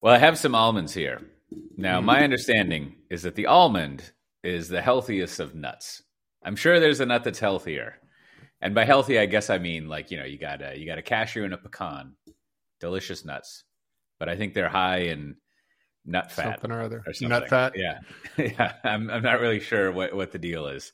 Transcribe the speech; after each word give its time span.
Well, 0.00 0.14
I 0.14 0.18
have 0.18 0.38
some 0.38 0.54
almonds 0.54 0.94
here. 0.94 1.20
Now, 1.76 2.00
my 2.00 2.16
mm-hmm. 2.16 2.24
understanding 2.24 2.96
is 3.10 3.22
that 3.22 3.34
the 3.34 3.46
almond 3.46 4.12
is 4.42 4.68
the 4.68 4.80
healthiest 4.80 5.40
of 5.40 5.54
nuts. 5.54 6.02
I'm 6.42 6.56
sure 6.56 6.80
there's 6.80 7.00
a 7.00 7.06
nut 7.06 7.24
that's 7.24 7.38
healthier. 7.38 7.96
And 8.62 8.74
by 8.74 8.84
healthy, 8.84 9.18
I 9.18 9.26
guess 9.26 9.50
I 9.50 9.58
mean 9.58 9.88
like, 9.88 10.10
you 10.10 10.18
know, 10.18 10.24
you 10.24 10.38
got 10.38 10.62
a 10.62 10.78
you 10.78 10.86
got 10.86 10.98
a 10.98 11.02
cashew 11.02 11.44
and 11.44 11.54
a 11.54 11.58
pecan. 11.58 12.14
Delicious 12.78 13.24
nuts. 13.24 13.64
But 14.18 14.28
I 14.28 14.36
think 14.36 14.54
they're 14.54 14.68
high 14.68 15.00
in 15.00 15.36
nut 16.04 16.30
fat 16.30 16.60
Something 16.60 16.72
or 16.72 16.82
other. 16.82 17.02
or 17.06 17.12
something. 17.12 17.28
Nut 17.28 17.48
fat. 17.48 17.72
Yeah. 17.76 17.98
yeah. 18.36 18.72
I'm 18.84 19.10
I'm 19.10 19.22
not 19.22 19.40
really 19.40 19.60
sure 19.60 19.92
what, 19.92 20.14
what 20.14 20.32
the 20.32 20.38
deal 20.38 20.66
is. 20.66 20.92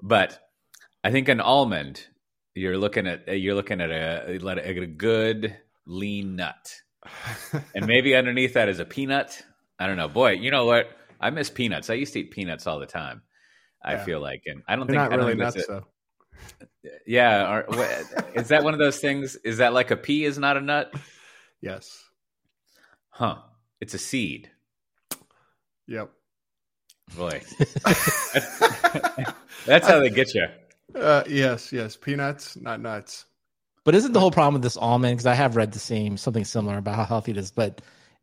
But 0.00 0.38
I 1.02 1.10
think 1.10 1.28
an 1.28 1.40
almond, 1.40 2.06
you're 2.54 2.78
looking 2.78 3.06
at 3.06 3.38
you're 3.38 3.54
looking 3.54 3.80
at 3.80 3.90
a 3.90 4.34
at 4.34 4.58
a 4.58 4.86
good 4.86 5.56
lean 5.86 6.36
nut. 6.36 6.74
And 7.74 7.86
maybe 7.86 8.14
underneath 8.14 8.54
that 8.54 8.68
is 8.68 8.78
a 8.80 8.84
peanut. 8.84 9.42
I 9.78 9.86
don't 9.86 9.96
know. 9.96 10.08
Boy, 10.08 10.32
you 10.32 10.50
know 10.50 10.66
what? 10.66 10.90
I 11.20 11.30
miss 11.30 11.50
peanuts. 11.50 11.90
I 11.90 11.94
used 11.94 12.12
to 12.14 12.20
eat 12.20 12.30
peanuts 12.30 12.66
all 12.66 12.78
the 12.80 12.86
time. 12.86 13.22
I 13.84 13.92
Yeah. 13.94 14.04
feel 14.04 14.20
like, 14.20 14.42
and 14.46 14.62
I 14.68 14.76
don't 14.76 14.86
They're 14.86 14.94
think 14.94 15.10
not 15.10 15.12
I 15.12 15.16
don't 15.16 15.26
really 15.26 15.32
think 15.32 15.54
that's 15.54 15.68
nuts 15.68 15.68
it. 15.68 15.72
though. 16.82 16.90
Yeah, 17.06 17.52
or, 17.52 17.66
is 18.34 18.48
that 18.48 18.62
one 18.64 18.72
of 18.72 18.78
those 18.80 18.98
things? 18.98 19.36
Is 19.36 19.58
that 19.58 19.72
like 19.72 19.90
a 19.90 19.96
pea 19.96 20.24
is 20.24 20.38
not 20.38 20.56
a 20.56 20.60
nut? 20.60 20.92
Yes. 21.60 22.04
Huh? 23.10 23.38
It's 23.80 23.94
a 23.94 23.98
seed. 23.98 24.50
Yep. 25.88 26.10
Boy, 27.16 27.40
that's 29.66 29.88
how 29.88 29.98
they 30.00 30.10
get 30.10 30.34
you. 30.34 30.46
Uh, 30.94 31.24
yes, 31.26 31.72
yes. 31.72 31.96
Peanuts, 31.96 32.56
not 32.56 32.80
nuts. 32.80 33.24
But 33.88 33.94
isn't 33.94 34.12
the 34.12 34.20
whole 34.20 34.30
problem 34.30 34.52
with 34.52 34.62
this 34.62 34.76
almond? 34.76 35.16
Because 35.16 35.24
I 35.24 35.32
have 35.32 35.56
read 35.56 35.72
the 35.72 35.78
same 35.78 36.18
something 36.18 36.44
similar 36.44 36.76
about 36.76 36.96
how 36.96 37.04
healthy 37.06 37.30
it 37.30 37.38
is, 37.38 37.50
but 37.50 37.80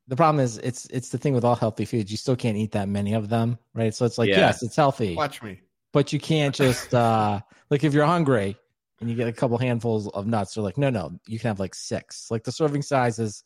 the 0.08 0.16
problem 0.16 0.46
is 0.46 0.60
it's 0.60 0.86
it's 0.92 1.10
the 1.10 1.18
thing 1.18 1.34
with 1.34 1.44
all 1.44 1.56
healthy 1.56 1.86
foods. 1.86 2.12
You 2.12 2.18
still 2.18 2.36
can't 2.36 2.56
eat 2.56 2.74
that 2.74 2.88
many 2.88 3.14
of 3.16 3.30
them, 3.30 3.58
right? 3.74 3.92
So 3.92 4.06
it's 4.06 4.20
like 4.20 4.30
Yeah. 4.30 4.42
yes, 4.42 4.62
it's 4.62 4.76
healthy, 4.76 5.16
Watch 5.16 5.42
me. 5.42 5.60
but 5.92 6.14
you 6.14 6.20
can't 6.20 6.54
just 6.54 6.94
uh 6.94 7.40
like 7.72 7.84
if 7.84 7.96
you're 7.96 8.06
hungry 8.06 8.56
and 9.02 9.10
you 9.10 9.16
get 9.16 9.28
a 9.28 9.34
couple 9.34 9.58
handfuls 9.58 10.08
of 10.10 10.28
nuts, 10.28 10.54
they're 10.54 10.64
like, 10.64 10.78
no, 10.78 10.92
no, 10.92 11.20
you 11.26 11.40
can 11.40 11.48
have 11.48 11.60
like 11.60 11.74
six. 11.74 12.30
Like 12.30 12.44
the 12.44 12.52
serving 12.52 12.84
size 12.84 13.18
is 13.18 13.44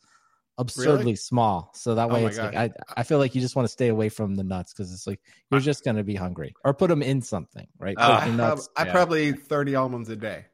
absurdly 0.58 1.04
Really? 1.04 1.16
small, 1.16 1.70
so 1.74 1.94
that 1.94 2.10
Oh 2.10 2.12
way 2.12 2.24
my 2.24 2.28
it's 2.28 2.36
like. 2.38 2.54
I 2.54 2.70
I 2.98 3.02
feel 3.02 3.16
like 3.16 3.34
you 3.34 3.40
just 3.40 3.56
want 3.56 3.64
to 3.66 3.72
stay 3.72 3.88
away 3.88 4.10
from 4.10 4.36
the 4.36 4.44
nuts 4.44 4.74
because 4.74 4.92
it's 4.92 5.06
like 5.06 5.20
you're 5.50 5.58
just 5.60 5.86
gonna 5.86 6.04
be 6.04 6.16
hungry 6.16 6.54
or 6.64 6.74
put 6.74 6.90
them 6.90 7.00
in 7.00 7.22
something, 7.22 7.66
right? 7.78 7.96
Uh, 7.96 8.20
Put 8.20 8.34
I, 8.34 8.36
prob- 8.36 8.60
I 8.76 8.84
yeah. 8.84 8.92
probably 8.92 9.28
eat 9.28 9.38
30 9.46 9.74
almonds 9.74 10.10
a 10.10 10.16
day. 10.16 10.44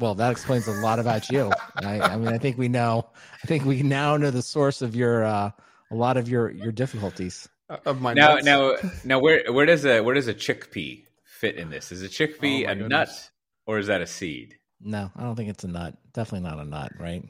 Well, 0.00 0.14
that 0.14 0.30
explains 0.30 0.66
a 0.68 0.72
lot 0.72 0.98
about 1.00 1.28
you. 1.28 1.56
I, 1.76 2.00
I 2.02 2.16
mean, 2.16 2.32
I 2.32 2.38
think 2.38 2.56
we 2.56 2.68
know. 2.68 3.08
I 3.42 3.46
think 3.46 3.64
we 3.64 3.82
now 3.82 4.16
know 4.16 4.30
the 4.30 4.42
source 4.42 4.80
of 4.80 4.94
your 4.94 5.24
uh, 5.24 5.50
a 5.90 5.94
lot 5.94 6.16
of 6.16 6.28
your 6.28 6.50
your 6.50 6.70
difficulties. 6.70 7.48
uh, 7.68 7.78
Of 7.84 8.00
my 8.00 8.14
Now, 8.14 8.34
nuts. 8.34 8.44
now, 8.44 8.76
now, 9.04 9.18
where 9.18 9.42
where 9.52 9.66
does 9.66 9.84
a 9.84 10.00
where 10.00 10.14
does 10.14 10.28
a 10.28 10.34
chickpea 10.34 11.04
fit 11.24 11.56
in 11.56 11.70
this? 11.70 11.90
Is 11.90 12.02
a 12.02 12.08
chickpea 12.08 12.66
Oh, 12.66 12.70
a 12.70 12.74
goodness. 12.76 12.88
nut 12.88 13.30
or 13.66 13.78
is 13.78 13.88
that 13.88 14.00
a 14.00 14.06
seed? 14.06 14.54
No, 14.80 15.10
I 15.16 15.22
don't 15.24 15.34
think 15.34 15.50
it's 15.50 15.64
a 15.64 15.68
nut. 15.68 15.96
Definitely 16.12 16.48
not 16.48 16.60
a 16.60 16.64
nut, 16.64 16.92
right? 17.00 17.24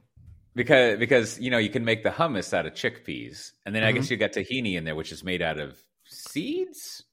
Because 0.54 0.98
because 0.98 1.40
you 1.40 1.50
know 1.50 1.58
you 1.58 1.70
can 1.70 1.86
make 1.86 2.02
the 2.02 2.10
hummus 2.10 2.52
out 2.52 2.66
of 2.66 2.74
chickpeas, 2.74 3.52
and 3.64 3.74
then 3.74 3.82
I 3.82 3.92
Mhm. 3.92 3.94
guess 3.94 4.10
you 4.10 4.18
got 4.18 4.32
tahini 4.32 4.74
in 4.76 4.84
there, 4.84 4.94
which 4.94 5.10
is 5.12 5.24
made 5.24 5.40
out 5.40 5.58
of 5.58 5.78
seeds. 6.04 7.04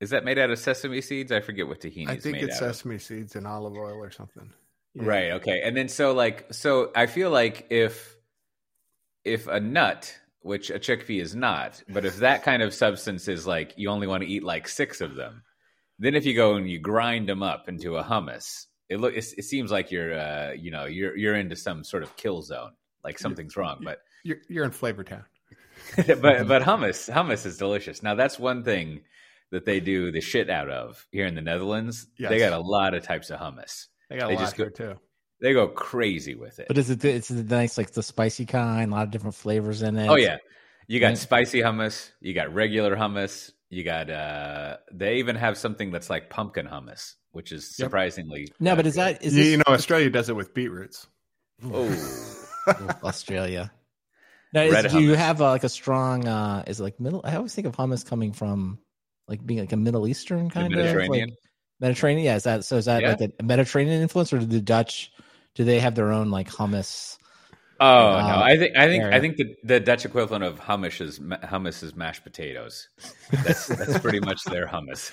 Is 0.00 0.10
that 0.10 0.24
made 0.24 0.38
out 0.40 0.50
of 0.50 0.58
sesame 0.58 1.00
seeds? 1.00 1.30
I 1.30 1.38
forget 1.40 1.68
what 1.68 1.80
tahini 1.80 2.04
is. 2.04 2.08
I 2.08 2.16
think 2.16 2.34
made 2.36 2.44
it's 2.44 2.56
out 2.60 2.70
of. 2.70 2.74
sesame 2.76 2.98
seeds 2.98 3.36
and 3.36 3.46
olive 3.46 3.74
oil 3.74 4.02
or 4.02 4.10
something. 4.10 4.52
Yeah. 4.94 5.02
Right. 5.04 5.30
Okay. 5.32 5.60
And 5.62 5.76
then 5.76 5.88
so 5.88 6.12
like 6.12 6.52
so 6.52 6.90
I 6.94 7.06
feel 7.06 7.30
like 7.30 7.66
if 7.70 8.16
if 9.24 9.46
a 9.46 9.60
nut, 9.60 10.14
which 10.40 10.70
a 10.70 10.78
chickpea 10.78 11.20
is 11.20 11.34
not, 11.34 11.82
but 11.88 12.04
if 12.04 12.18
that 12.18 12.42
kind 12.42 12.62
of 12.62 12.74
substance 12.74 13.26
is 13.28 13.46
like 13.46 13.74
you 13.76 13.88
only 13.90 14.06
want 14.06 14.22
to 14.22 14.28
eat 14.28 14.44
like 14.44 14.68
six 14.68 15.00
of 15.00 15.16
them, 15.16 15.42
then 15.98 16.14
if 16.14 16.26
you 16.26 16.34
go 16.34 16.54
and 16.54 16.68
you 16.68 16.78
grind 16.78 17.28
them 17.28 17.42
up 17.42 17.68
into 17.68 17.96
a 17.96 18.04
hummus, 18.04 18.66
it 18.88 19.00
look 19.00 19.14
it, 19.14 19.24
it 19.36 19.44
seems 19.44 19.70
like 19.70 19.90
you're 19.90 20.18
uh 20.18 20.52
you 20.52 20.70
know 20.70 20.84
you're 20.84 21.16
you're 21.16 21.34
into 21.34 21.56
some 21.56 21.82
sort 21.82 22.02
of 22.02 22.16
kill 22.16 22.42
zone, 22.42 22.72
like 23.02 23.18
something's 23.18 23.56
wrong. 23.56 23.80
But 23.82 23.98
You're, 24.22 24.38
you're 24.48 24.64
in 24.64 24.70
Flavor 24.70 25.04
Town. 25.04 25.24
but 25.96 26.46
but 26.46 26.62
hummus 26.62 27.12
hummus 27.12 27.46
is 27.46 27.58
delicious. 27.58 28.02
Now 28.02 28.14
that's 28.14 28.38
one 28.38 28.62
thing 28.62 29.00
that 29.50 29.64
they 29.64 29.80
do 29.80 30.10
the 30.10 30.20
shit 30.20 30.50
out 30.50 30.68
of 30.68 31.06
here 31.10 31.26
in 31.26 31.34
the 31.34 31.40
Netherlands. 31.40 32.06
They 32.30 32.38
got 32.38 32.52
a 32.52 32.58
lot 32.58 32.94
of 32.94 33.02
types 33.02 33.30
of 33.30 33.40
hummus. 33.40 33.86
They 34.10 34.16
got 34.18 34.26
a 34.26 34.28
They 34.28 34.34
lot 34.34 34.40
just 34.40 34.56
go- 34.56 34.64
here 34.64 34.70
too. 34.70 34.94
They 35.40 35.52
go 35.52 35.68
crazy 35.68 36.34
with 36.34 36.58
it. 36.58 36.68
But 36.68 36.78
is 36.78 36.88
it 36.90 37.04
it's 37.04 37.28
the 37.28 37.42
nice 37.42 37.76
like 37.76 37.90
the 37.90 38.02
spicy 38.02 38.46
kind? 38.46 38.92
A 38.92 38.94
lot 38.94 39.04
of 39.04 39.10
different 39.10 39.34
flavors 39.34 39.82
in 39.82 39.96
it. 39.96 40.08
Oh 40.08 40.16
yeah, 40.16 40.38
you 40.86 41.00
got 41.00 41.08
Right. 41.08 41.18
spicy 41.18 41.60
hummus. 41.60 42.10
You 42.20 42.32
got 42.34 42.54
regular 42.54 42.96
hummus. 42.96 43.50
You 43.68 43.84
got. 43.84 44.08
uh 44.10 44.76
They 44.92 45.16
even 45.16 45.36
have 45.36 45.58
something 45.58 45.90
that's 45.90 46.08
like 46.08 46.30
pumpkin 46.30 46.66
hummus, 46.66 47.14
which 47.32 47.52
is 47.52 47.76
Yep. 47.78 47.86
surprisingly. 47.88 48.48
No, 48.60 48.72
uh, 48.72 48.76
but 48.76 48.86
is 48.86 48.94
that 48.94 49.22
is 49.22 49.34
You, 49.36 49.42
this 49.42 49.50
you 49.52 49.56
know, 49.58 49.64
Australia 49.74 50.08
does 50.10 50.28
it 50.28 50.36
with 50.36 50.54
beetroots. 50.54 51.06
Oh, 51.72 51.94
Australia? 53.02 53.72
Now, 54.52 54.62
is, 54.62 54.92
do 54.92 55.00
you 55.02 55.14
have 55.14 55.42
uh, 55.42 55.50
like 55.50 55.64
a 55.64 55.68
strong? 55.68 56.26
uh 56.28 56.62
Is 56.66 56.80
it 56.80 56.82
like 56.84 57.00
middle? 57.00 57.20
I 57.24 57.36
always 57.36 57.54
think 57.54 57.66
of 57.66 57.76
hummus 57.76 58.06
coming 58.06 58.32
from 58.32 58.78
like 59.28 59.44
being 59.44 59.60
like 59.60 59.72
a 59.72 59.76
Middle 59.76 60.06
Eastern 60.06 60.48
kind 60.50 60.66
of 60.66 60.72
Mediterranean? 60.72 61.30
Like, 61.30 61.38
Mediterranean, 61.84 62.24
yeah. 62.24 62.36
Is 62.36 62.44
that 62.44 62.64
so? 62.64 62.76
Is 62.76 62.86
that 62.86 63.02
Yeah. 63.02 63.10
like 63.10 63.20
a 63.20 63.42
Mediterranean 63.42 64.00
influence, 64.02 64.32
or 64.32 64.38
do 64.38 64.46
the 64.46 64.60
Dutch? 64.60 65.12
Do 65.54 65.64
they 65.64 65.78
have 65.80 65.94
their 65.94 66.12
own 66.12 66.30
like 66.30 66.48
hummus? 66.48 67.18
oh 67.80 68.20
Uh, 68.20 68.22
no! 68.22 68.38
I 68.38 68.56
think 68.56 68.76
I 68.76 68.86
think 68.86 69.02
area. 69.02 69.16
I 69.16 69.20
think 69.20 69.36
the, 69.36 69.54
the 69.64 69.80
Dutch 69.80 70.04
equivalent 70.04 70.44
of 70.44 70.60
hummus 70.60 71.00
is 71.00 71.18
hummus 71.20 71.82
is 71.82 71.94
mashed 71.94 72.22
potatoes. 72.24 72.88
That's 73.44 73.68
that's 73.76 73.96
pretty 73.98 74.20
much 74.20 74.44
their 74.44 74.66
hummus. 74.66 75.12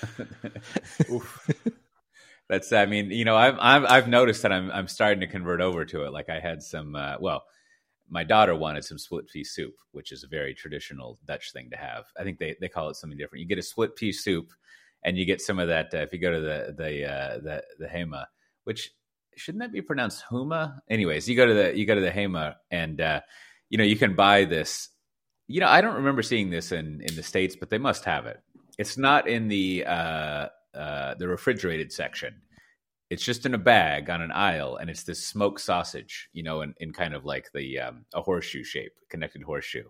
That's 2.48 2.72
I 2.72 2.86
mean 2.86 3.10
you 3.10 3.24
know 3.24 3.36
I've 3.36 3.56
I've 3.60 3.84
I've 3.84 4.08
noticed 4.08 4.42
that 4.42 4.52
I'm 4.52 4.70
I'm 4.70 4.88
starting 4.88 5.20
to 5.20 5.26
convert 5.26 5.60
over 5.60 5.84
to 5.86 6.04
it. 6.04 6.12
Like 6.12 6.28
I 6.28 6.40
had 6.40 6.62
some 6.62 6.94
uh, 6.96 7.16
well, 7.20 7.44
my 8.10 8.24
daughter 8.24 8.54
wanted 8.54 8.84
some 8.84 8.98
split 8.98 9.28
pea 9.28 9.44
soup, 9.44 9.74
which 9.92 10.12
is 10.12 10.22
a 10.24 10.28
very 10.28 10.54
traditional 10.54 11.18
Dutch 11.26 11.52
thing 11.52 11.70
to 11.70 11.76
have. 11.76 12.04
I 12.18 12.24
think 12.24 12.38
they 12.38 12.56
they 12.60 12.68
call 12.68 12.88
it 12.90 12.96
something 12.96 13.18
different. 13.18 13.42
You 13.42 13.48
get 13.48 13.58
a 13.58 13.62
split 13.62 13.96
pea 13.96 14.12
soup, 14.12 14.52
and 15.04 15.18
you 15.18 15.24
get 15.24 15.40
some 15.40 15.58
of 15.58 15.68
that. 15.68 15.92
Uh, 15.92 15.98
if 15.98 16.12
you 16.12 16.18
go 16.18 16.32
to 16.32 16.40
the 16.40 16.74
the 16.76 17.10
uh, 17.10 17.38
the 17.38 17.64
the 17.78 17.86
Hema, 17.86 18.26
which 18.64 18.90
shouldn't 19.36 19.62
that 19.62 19.72
be 19.72 19.82
pronounced 19.82 20.24
Huma? 20.30 20.78
Anyways, 20.88 21.28
you 21.28 21.36
go 21.36 21.46
to 21.46 21.54
the 21.54 21.76
you 21.76 21.86
go 21.86 21.94
to 21.94 22.00
the 22.00 22.10
Hema, 22.10 22.54
and 22.70 23.00
uh, 23.00 23.20
you 23.68 23.78
know 23.78 23.84
you 23.84 23.96
can 23.96 24.14
buy 24.14 24.44
this. 24.44 24.88
You 25.48 25.60
know 25.60 25.68
I 25.68 25.80
don't 25.80 25.96
remember 25.96 26.22
seeing 26.22 26.50
this 26.50 26.72
in 26.72 27.00
in 27.02 27.16
the 27.16 27.22
states, 27.22 27.56
but 27.56 27.70
they 27.70 27.78
must 27.78 28.04
have 28.04 28.26
it. 28.26 28.40
It's 28.78 28.96
not 28.96 29.28
in 29.28 29.48
the 29.48 29.84
uh, 29.86 30.48
uh, 30.74 31.14
the 31.14 31.28
refrigerated 31.28 31.92
section. 31.92 32.34
It's 33.10 33.24
just 33.24 33.44
in 33.44 33.52
a 33.52 33.58
bag 33.58 34.08
on 34.08 34.22
an 34.22 34.32
aisle, 34.32 34.76
and 34.76 34.88
it's 34.88 35.02
this 35.02 35.26
smoked 35.26 35.60
sausage, 35.60 36.30
you 36.32 36.42
know, 36.42 36.62
in, 36.62 36.72
in 36.78 36.94
kind 36.94 37.12
of 37.12 37.26
like 37.26 37.50
the 37.52 37.78
um, 37.78 38.06
a 38.14 38.22
horseshoe 38.22 38.64
shape, 38.64 38.92
connected 39.10 39.42
horseshoe. 39.42 39.84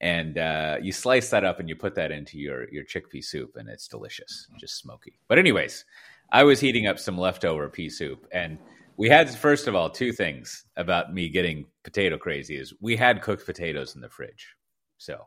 And 0.00 0.38
uh, 0.38 0.76
you 0.80 0.92
slice 0.92 1.30
that 1.30 1.44
up 1.44 1.58
and 1.58 1.68
you 1.68 1.74
put 1.74 1.94
that 1.96 2.12
into 2.12 2.38
your 2.38 2.68
your 2.70 2.84
chickpea 2.84 3.24
soup, 3.24 3.56
and 3.56 3.68
it's 3.68 3.88
delicious, 3.88 4.46
just 4.58 4.78
smoky. 4.78 5.18
But 5.28 5.38
anyways, 5.38 5.84
I 6.30 6.44
was 6.44 6.60
heating 6.60 6.86
up 6.86 6.98
some 6.98 7.18
leftover 7.18 7.68
pea 7.68 7.90
soup, 7.90 8.26
and 8.30 8.58
we 8.96 9.08
had 9.08 9.30
first 9.30 9.66
of 9.66 9.74
all 9.74 9.90
two 9.90 10.12
things 10.12 10.64
about 10.76 11.12
me 11.12 11.28
getting 11.28 11.66
potato 11.82 12.16
crazy 12.16 12.56
is 12.56 12.74
we 12.80 12.96
had 12.96 13.22
cooked 13.22 13.46
potatoes 13.46 13.94
in 13.94 14.00
the 14.00 14.08
fridge, 14.08 14.54
so 14.98 15.26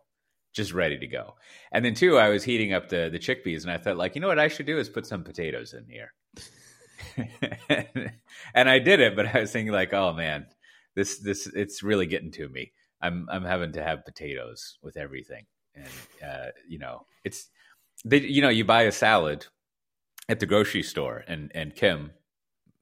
just 0.53 0.73
ready 0.73 0.97
to 0.97 1.07
go. 1.07 1.35
And 1.71 1.83
then 1.83 1.93
two, 1.93 2.17
I 2.17 2.29
was 2.29 2.43
heating 2.43 2.73
up 2.73 2.89
the 2.89 3.09
the 3.11 3.19
chickpeas, 3.19 3.63
and 3.63 3.71
I 3.71 3.77
thought, 3.77 3.97
like, 3.97 4.15
you 4.15 4.21
know 4.21 4.27
what 4.27 4.39
I 4.39 4.47
should 4.47 4.65
do 4.65 4.77
is 4.77 4.89
put 4.89 5.05
some 5.05 5.23
potatoes 5.23 5.73
in 5.73 5.85
here. 5.87 6.13
and 8.53 8.69
I 8.69 8.79
did 8.79 8.99
it, 8.99 9.15
but 9.15 9.35
I 9.35 9.41
was 9.41 9.51
thinking, 9.51 9.73
like, 9.73 9.93
oh 9.93 10.13
man, 10.13 10.45
this 10.95 11.19
this 11.19 11.47
it's 11.47 11.83
really 11.83 12.05
getting 12.05 12.31
to 12.31 12.47
me. 12.49 12.71
I'm 13.01 13.27
I'm 13.31 13.45
having 13.45 13.71
to 13.73 13.83
have 13.83 14.05
potatoes 14.05 14.77
with 14.81 14.97
everything, 14.97 15.45
and 15.75 15.87
uh, 16.25 16.47
you 16.67 16.79
know, 16.79 17.05
it's 17.23 17.49
they, 18.05 18.19
you 18.19 18.41
know, 18.41 18.49
you 18.49 18.65
buy 18.65 18.83
a 18.83 18.91
salad 18.91 19.45
at 20.29 20.39
the 20.39 20.45
grocery 20.45 20.83
store, 20.83 21.23
and 21.27 21.51
and 21.53 21.75
Kim, 21.75 22.11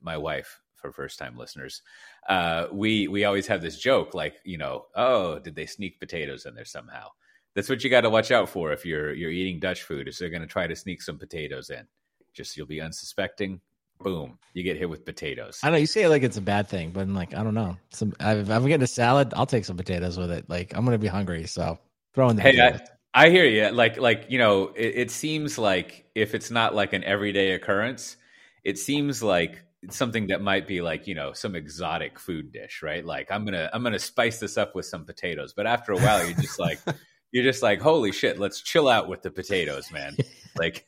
my 0.02 0.18
wife, 0.18 0.62
for 0.76 0.92
first 0.92 1.20
time 1.20 1.38
listeners, 1.38 1.82
uh, 2.28 2.68
we 2.72 3.08
we 3.08 3.26
always 3.26 3.48
have 3.48 3.62
this 3.62 3.78
joke, 3.78 4.14
like, 4.14 4.36
you 4.44 4.58
know, 4.58 4.86
oh, 4.96 5.40
did 5.40 5.56
they 5.56 5.66
sneak 5.66 6.00
potatoes 6.00 6.46
in 6.46 6.56
there 6.56 6.66
somehow? 6.66 7.08
That's 7.56 7.70
what 7.70 7.84
you 7.84 7.90
got 7.90 8.02
to 8.02 8.10
watch 8.10 8.32
out 8.32 8.50
for 8.50 8.72
if 8.72 8.86
you're 8.86 9.14
you're 9.14 9.32
eating 9.32 9.60
Dutch 9.60 9.84
food. 9.84 10.08
Is 10.08 10.18
they're 10.18 10.30
going 10.30 10.42
to 10.42 10.48
try 10.48 10.68
to 10.68 10.76
sneak 10.76 11.02
some 11.02 11.18
potatoes 11.18 11.70
in? 11.70 11.86
Just 12.34 12.56
you'll 12.56 12.68
be 12.68 12.82
unsuspecting. 12.82 13.60
Boom, 14.02 14.40
you 14.54 14.64
get 14.64 14.78
hit 14.78 14.90
with 14.90 15.04
potatoes. 15.04 15.60
I 15.62 15.70
know 15.70 15.78
you 15.78 15.86
say 15.86 16.04
it 16.04 16.10
like 16.10 16.24
it's 16.24 16.38
a 16.38 16.42
bad 16.42 16.70
thing, 16.70 16.92
but 16.92 17.02
I'm 17.02 17.14
like, 17.14 17.34
I 17.34 17.44
don't 17.44 17.54
know. 17.54 17.78
Some 17.92 18.14
if 18.20 18.50
I'm 18.50 18.66
getting 18.66 18.82
a 18.82 18.88
salad, 18.88 19.34
I'll 19.36 19.46
take 19.46 19.66
some 19.66 19.76
potatoes 19.76 20.18
with 20.18 20.32
it. 20.32 20.50
Like 20.50 20.76
I'm 20.76 20.86
gonna 20.86 20.98
be 20.98 21.08
hungry, 21.08 21.46
so 21.48 21.78
throw 22.14 22.30
in 22.30 22.38
the 22.38 22.42
Hey. 22.42 22.62
I, 22.62 22.80
I 23.14 23.30
hear 23.30 23.46
you. 23.46 23.70
Like, 23.70 23.98
like 23.98 24.28
you 24.30 24.38
know, 24.38 24.70
it, 24.70 24.94
it 24.96 25.12
seems 25.12 25.58
like 25.58 26.06
if 26.16 26.34
it's 26.34 26.50
not 26.50 26.74
like 26.74 26.94
an 26.94 27.04
everyday 27.04 27.52
occurrence, 27.52 28.16
it 28.64 28.78
seems 28.78 29.22
like 29.22 29.64
it's 29.82 29.98
something 29.98 30.28
that 30.28 30.42
might 30.42 30.68
be 30.68 30.82
like 30.82 31.08
you 31.08 31.16
know 31.16 31.34
some 31.34 31.56
exotic 31.56 32.20
food 32.20 32.52
dish, 32.54 32.82
right? 32.82 33.06
Like 33.06 33.32
I'm 33.32 33.44
gonna 33.44 33.70
I'm 33.74 33.84
gonna 33.84 34.00
spice 34.00 34.40
this 34.40 34.58
up 34.58 34.76
with 34.76 34.86
some 34.86 35.06
potatoes, 35.06 35.54
but 35.54 35.68
after 35.68 35.92
a 35.92 35.98
while, 35.98 36.26
you're 36.26 36.38
just 36.38 36.60
like, 36.60 36.80
you're 37.32 37.44
just 37.44 37.64
like, 37.64 37.82
holy 37.82 38.12
shit, 38.14 38.40
let's 38.40 38.62
chill 38.62 38.88
out 38.88 39.10
with 39.10 39.24
the 39.24 39.32
potatoes, 39.32 39.92
man. 39.92 40.16
like, 40.58 40.86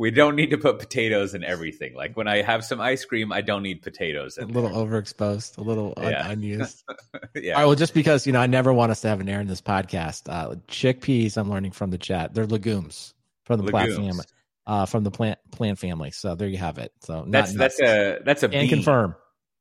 we 0.00 0.10
don't 0.10 0.34
need 0.34 0.48
to 0.48 0.56
put 0.56 0.78
potatoes 0.78 1.34
in 1.34 1.44
everything. 1.44 1.92
Like 1.94 2.16
when 2.16 2.26
I 2.26 2.40
have 2.40 2.64
some 2.64 2.80
ice 2.80 3.04
cream, 3.04 3.32
I 3.32 3.42
don't 3.42 3.62
need 3.62 3.82
potatoes. 3.82 4.38
A 4.38 4.42
In 4.44 4.48
little 4.54 4.70
overexposed, 4.70 5.58
a 5.58 5.60
little 5.60 5.92
un- 5.98 6.10
Yeah. 6.10 6.30
unused. 6.30 6.82
yeah. 7.34 7.52
All 7.52 7.60
right. 7.60 7.66
Well, 7.66 7.74
just 7.76 7.92
because 7.92 8.26
you 8.26 8.32
know, 8.32 8.40
I 8.40 8.46
never 8.46 8.72
want 8.72 8.92
us 8.92 9.02
to 9.02 9.08
have 9.08 9.20
an 9.20 9.28
air 9.28 9.42
in 9.42 9.46
this 9.46 9.60
podcast. 9.60 10.22
Uh, 10.26 10.54
chickpeas, 10.68 11.36
I'm 11.36 11.50
learning 11.50 11.72
from 11.72 11.90
the 11.90 11.98
chat. 11.98 12.32
They're 12.32 12.46
legumes 12.46 13.12
from 13.44 13.62
the 13.62 13.70
plant 13.70 13.92
family. 13.92 14.24
Uh, 14.66 14.86
from 14.86 15.04
the 15.04 15.10
plant 15.10 15.38
plant 15.50 15.78
family. 15.78 16.12
So 16.12 16.34
there 16.34 16.48
you 16.48 16.56
have 16.56 16.78
it. 16.78 16.92
So 17.02 17.24
not 17.24 17.32
that's 17.32 17.54
that's 17.54 17.80
a 17.82 18.20
that's 18.24 18.42
a 18.42 18.46
and 18.46 18.52
bean. 18.52 18.68
confirm. 18.70 19.16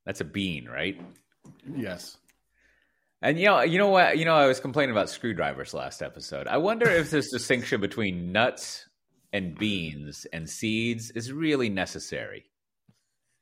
That's 0.05 0.21
a 0.21 0.25
bean, 0.25 0.69
right? 0.69 0.97
Yes. 1.75 2.15
And 3.21 3.37
you 3.37 3.47
know, 3.47 3.59
you 3.61 3.77
know 3.77 3.89
what? 3.89 4.17
You 4.17 4.23
know, 4.23 4.35
I 4.35 4.47
was 4.47 4.61
complaining 4.61 4.91
about 4.91 5.09
screwdrivers 5.09 5.73
last 5.73 6.01
episode. 6.01 6.47
I 6.47 6.57
wonder 6.57 6.89
if 6.89 7.11
this 7.11 7.29
distinction 7.29 7.81
between 7.81 8.31
nuts 8.31 8.85
and 9.33 9.57
beans 9.57 10.25
and 10.33 10.49
seeds 10.49 11.11
is 11.11 11.31
really 11.31 11.69
necessary. 11.69 12.45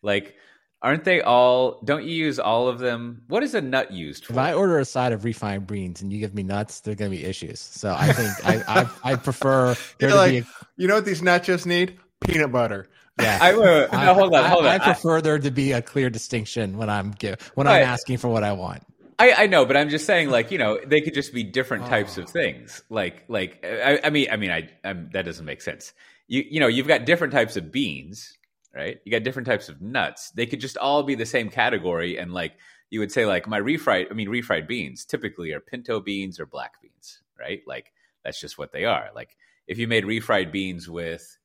Like, 0.03 0.35
aren't 0.81 1.03
they 1.05 1.21
all? 1.21 1.81
Don't 1.83 2.03
you 2.03 2.13
use 2.15 2.39
all 2.39 2.67
of 2.67 2.79
them? 2.79 3.23
What 3.27 3.43
is 3.43 3.55
a 3.55 3.61
nut 3.61 3.91
used 3.91 4.25
for? 4.25 4.33
If 4.33 4.37
I 4.39 4.53
order 4.53 4.79
a 4.79 4.85
side 4.85 5.11
of 5.13 5.23
refined 5.25 5.67
beans 5.67 6.01
and 6.01 6.11
you 6.13 6.19
give 6.19 6.35
me 6.35 6.43
nuts, 6.43 6.81
there 6.81 6.91
are 6.91 6.95
going 6.95 7.11
to 7.11 7.17
be 7.17 7.25
issues. 7.25 7.59
So 7.59 7.95
I 7.97 8.11
think 8.13 8.29
I, 8.67 8.81
I 9.03 9.11
I 9.11 9.15
prefer 9.29 9.75
there 9.99 10.09
You're 10.09 10.27
be 10.27 10.41
like, 10.41 10.45
you 10.75 10.87
know 10.87 10.95
what 10.95 11.05
these 11.05 11.21
nachos 11.21 11.65
need? 11.65 11.97
Peanut 12.21 12.51
butter. 12.51 12.87
yeah. 13.19 13.39
I, 13.41 13.53
uh, 13.53 13.87
no, 14.05 14.13
hold 14.13 14.33
on, 14.35 14.43
I- 14.43 14.49
hold 14.49 14.65
on. 14.65 14.71
I, 14.71 14.75
I, 14.75 14.79
prefer 14.79 15.21
there 15.21 15.39
to 15.39 15.51
be 15.51 15.71
a 15.71 15.81
clear 15.81 16.09
distinction 16.09 16.77
when 16.77 16.89
I'm 16.89 17.11
give, 17.11 17.41
when 17.55 17.65
Right. 17.67 17.81
I'm 17.81 17.87
asking 17.87 18.17
for 18.17 18.27
what 18.27 18.43
I 18.43 18.51
want. 18.53 18.83
I, 19.19 19.43
I 19.43 19.47
know, 19.47 19.65
but 19.65 19.75
I'm 19.75 19.89
just 19.89 20.05
saying, 20.05 20.29
like 20.29 20.51
you 20.51 20.57
know, 20.57 20.79
they 20.85 21.01
could 21.01 21.13
just 21.13 21.33
be 21.33 21.43
different 21.43 21.85
types 21.87 22.17
Oh. 22.17 22.21
of 22.21 22.27
ah. 22.27 22.31
things. 22.31 22.83
Like, 22.89 23.23
like 23.27 23.65
I, 23.65 23.99
I 24.03 24.09
mean, 24.09 24.27
I 24.31 24.37
mean, 24.37 24.51
I, 24.51 24.69
I'm, 24.83 25.09
that 25.13 25.25
doesn't 25.25 25.45
make 25.45 25.61
sense. 25.61 25.93
You, 26.27 26.43
you 26.49 26.59
know, 26.59 26.67
you've 26.67 26.87
got 26.87 27.05
different 27.05 27.33
types 27.33 27.57
of 27.57 27.71
beans, 27.71 28.37
right? 28.75 28.99
You 29.05 29.11
got 29.11 29.23
different 29.23 29.47
types 29.47 29.69
of 29.69 29.81
nuts. 29.81 30.31
They 30.31 30.45
could 30.45 30.59
just 30.59 30.77
all 30.77 31.03
be 31.03 31.15
the 31.15 31.25
same 31.25 31.49
category, 31.49 32.17
and 32.17 32.33
like 32.33 32.53
you 32.89 32.99
would 32.99 33.11
say, 33.11 33.25
like 33.25 33.47
my 33.47 33.59
refried, 33.59 34.07
I 34.11 34.13
mean, 34.13 34.29
refried 34.29 34.67
beans 34.67 35.03
typically 35.05 35.51
are 35.51 35.59
pinto 35.59 35.99
beans 35.99 36.39
or 36.39 36.45
black 36.45 36.81
beans, 36.81 37.21
right? 37.39 37.61
Like 37.65 37.91
that's 38.23 38.39
just 38.39 38.57
what 38.57 38.71
they 38.71 38.85
are. 38.85 39.09
Like 39.15 39.35
if 39.67 39.77
you 39.77 39.87
made 39.87 40.05
refried 40.05 40.51
beans 40.51 40.89
with 40.89 41.37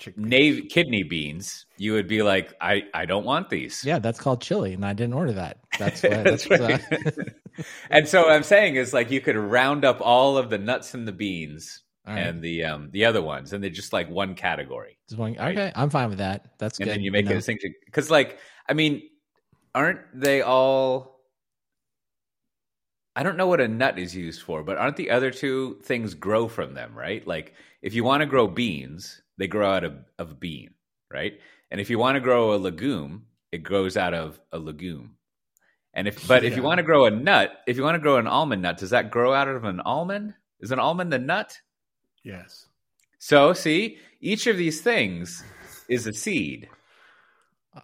Chickpeas. 0.00 0.16
navy 0.16 0.62
kidney 0.62 1.02
beans, 1.02 1.66
you 1.76 1.92
would 1.92 2.06
be 2.06 2.22
like, 2.22 2.54
I, 2.60 2.84
I 2.94 3.04
don't 3.04 3.24
want 3.24 3.50
these. 3.50 3.82
Yeah, 3.84 3.98
that's 3.98 4.20
called 4.20 4.40
chili, 4.40 4.74
and 4.74 4.84
I 4.86 4.92
didn't 4.92 5.14
order 5.14 5.32
that. 5.32 5.58
That's 5.78 6.02
what, 6.04 6.24
That's 6.24 6.44
that's, 6.46 6.60
right. 7.18 7.28
and 7.90 8.06
so 8.08 8.22
what 8.22 8.32
I'm 8.32 8.42
saying 8.44 8.76
is 8.76 8.92
like 8.92 9.10
you 9.10 9.20
could 9.20 9.36
round 9.36 9.84
up 9.84 10.00
all 10.00 10.38
of 10.38 10.50
the 10.50 10.58
nuts 10.58 10.94
and 10.94 11.06
the 11.08 11.12
beans 11.12 11.82
right. 12.06 12.18
and 12.18 12.40
the 12.42 12.64
um 12.64 12.90
the 12.92 13.04
other 13.06 13.22
ones, 13.22 13.52
and 13.52 13.62
they're 13.62 13.70
just 13.70 13.92
like 13.92 14.08
one 14.08 14.34
category. 14.36 14.98
Just 15.08 15.18
one- 15.18 15.34
right. 15.34 15.56
okay, 15.58 15.72
I'm 15.74 15.90
fine 15.90 16.08
with 16.10 16.18
that. 16.18 16.46
That's 16.58 16.78
And 16.78 16.86
good. 16.86 16.94
then 16.94 17.02
you 17.02 17.10
make 17.10 17.24
know. 17.24 17.32
a 17.32 17.34
distinction 17.34 17.74
because, 17.84 18.10
like, 18.10 18.38
I 18.68 18.74
mean, 18.74 19.02
aren't 19.74 20.00
they 20.14 20.42
all? 20.42 21.18
I 23.16 23.24
don't 23.24 23.36
know 23.36 23.48
what 23.48 23.60
a 23.60 23.66
nut 23.66 23.98
is 23.98 24.14
used 24.14 24.42
for, 24.42 24.62
but 24.62 24.76
aren't 24.76 24.96
the 24.96 25.10
other 25.10 25.32
two 25.32 25.80
things 25.82 26.14
grow 26.14 26.46
from 26.46 26.74
them, 26.74 26.96
right? 26.96 27.26
Like, 27.26 27.54
if 27.82 27.92
you 27.94 28.04
want 28.04 28.20
to 28.20 28.26
grow 28.26 28.46
beans, 28.46 29.20
they 29.38 29.46
grow 29.46 29.70
out 29.72 29.84
of, 29.84 29.94
of 30.18 30.32
a 30.32 30.34
bean, 30.34 30.74
right? 31.10 31.38
And 31.70 31.80
if 31.80 31.90
you 31.90 31.98
want 31.98 32.16
to 32.16 32.20
grow 32.20 32.54
a 32.54 32.56
legume, 32.56 33.26
it 33.52 33.62
grows 33.62 33.96
out 33.96 34.12
of 34.14 34.38
a 34.52 34.58
legume. 34.58 35.14
And 35.94 36.06
if, 36.06 36.28
but 36.28 36.44
if 36.44 36.54
you 36.54 36.62
want 36.62 36.78
to 36.78 36.84
grow 36.84 37.06
a 37.06 37.10
nut, 37.10 37.50
if 37.66 37.76
you 37.76 37.82
want 37.82 37.94
to 37.94 38.00
grow 38.00 38.18
an 38.18 38.26
almond 38.26 38.62
nut, 38.62 38.78
does 38.78 38.90
that 38.90 39.10
grow 39.10 39.32
out 39.32 39.48
of 39.48 39.64
an 39.64 39.80
almond? 39.80 40.34
Is 40.60 40.70
an 40.70 40.78
almond 40.78 41.12
a 41.14 41.18
nut? 41.18 41.58
Yes. 42.22 42.66
So, 43.18 43.52
see, 43.52 43.98
each 44.20 44.46
of 44.46 44.56
these 44.56 44.80
things 44.80 45.42
is 45.88 46.06
a 46.06 46.12
seed, 46.12 46.68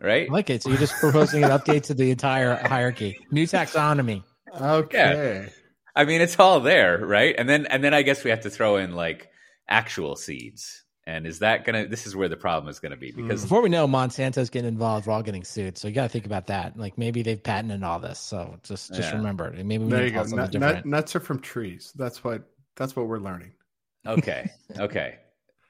right? 0.01 0.29
I 0.29 0.33
like 0.33 0.51
it. 0.51 0.63
So 0.63 0.69
you're 0.69 0.79
just 0.79 0.95
proposing 0.95 1.43
an 1.43 1.51
update 1.51 1.85
to 1.85 1.95
the 1.95 2.11
entire 2.11 2.55
hierarchy, 2.55 3.17
new 3.31 3.47
taxonomy. 3.47 4.23
Okay. 4.61 5.49
I 5.97 6.05
mean, 6.05 6.21
it's 6.21 6.39
all 6.39 6.61
there, 6.61 7.05
right? 7.05 7.35
And 7.37 7.49
then, 7.49 7.67
and 7.67 7.83
then 7.83 7.95
I 7.95 8.03
guess 8.03 8.23
we 8.23 8.31
have 8.31 8.43
to 8.43 8.51
throw 8.51 8.77
in 8.77 8.95
like 8.95 9.29
actual 9.69 10.15
seeds. 10.15 10.84
And 11.07 11.27
is 11.27 11.41
that 11.41 11.65
gonna? 11.65 11.87
This 11.87 12.07
is 12.07 12.17
where 12.17 12.29
the 12.29 12.37
problem 12.37 12.71
is 12.71 12.81
gonna 12.81 12.97
be 12.97 13.11
hmm. 13.11 13.23
because 13.23 13.43
Before 13.43 13.61
we 13.61 13.69
know, 13.69 13.87
Monsanto's 13.87 14.49
getting 14.49 14.69
involved. 14.69 15.07
We're 15.07 15.13
all 15.13 15.23
getting 15.23 15.45
sued. 15.45 15.77
So 15.77 15.89
you 15.89 15.95
got 15.95 16.05
to 16.05 16.09
think 16.09 16.25
about 16.25 16.47
that. 16.47 16.79
Like 16.79 16.97
maybe 16.97 17.23
they've 17.23 17.43
patented 17.43 17.83
all 17.83 18.01
this. 18.01 18.19
So 18.19 18.59
just 18.63 18.95
just 18.95 19.11
Yeah. 19.11 19.17
remember 19.17 19.49
it. 19.49 19.65
Maybe 19.65 19.85
we 19.85 19.91
There 19.91 20.01
need 20.01 20.05
you 20.07 20.11
to 20.11 20.15
go. 20.15 20.21
call 20.21 20.29
something 20.29 20.61
Nut, 20.61 20.69
different. 20.77 20.87
nuts 20.87 21.17
are 21.17 21.21
from 21.21 21.41
trees. 21.41 21.93
That's 21.95 22.25
what 22.25 22.43
that's 22.77 22.97
what 22.97 23.07
we're 23.07 23.19
learning. 23.19 23.53
okay, 24.07 24.51
okay, 24.79 25.17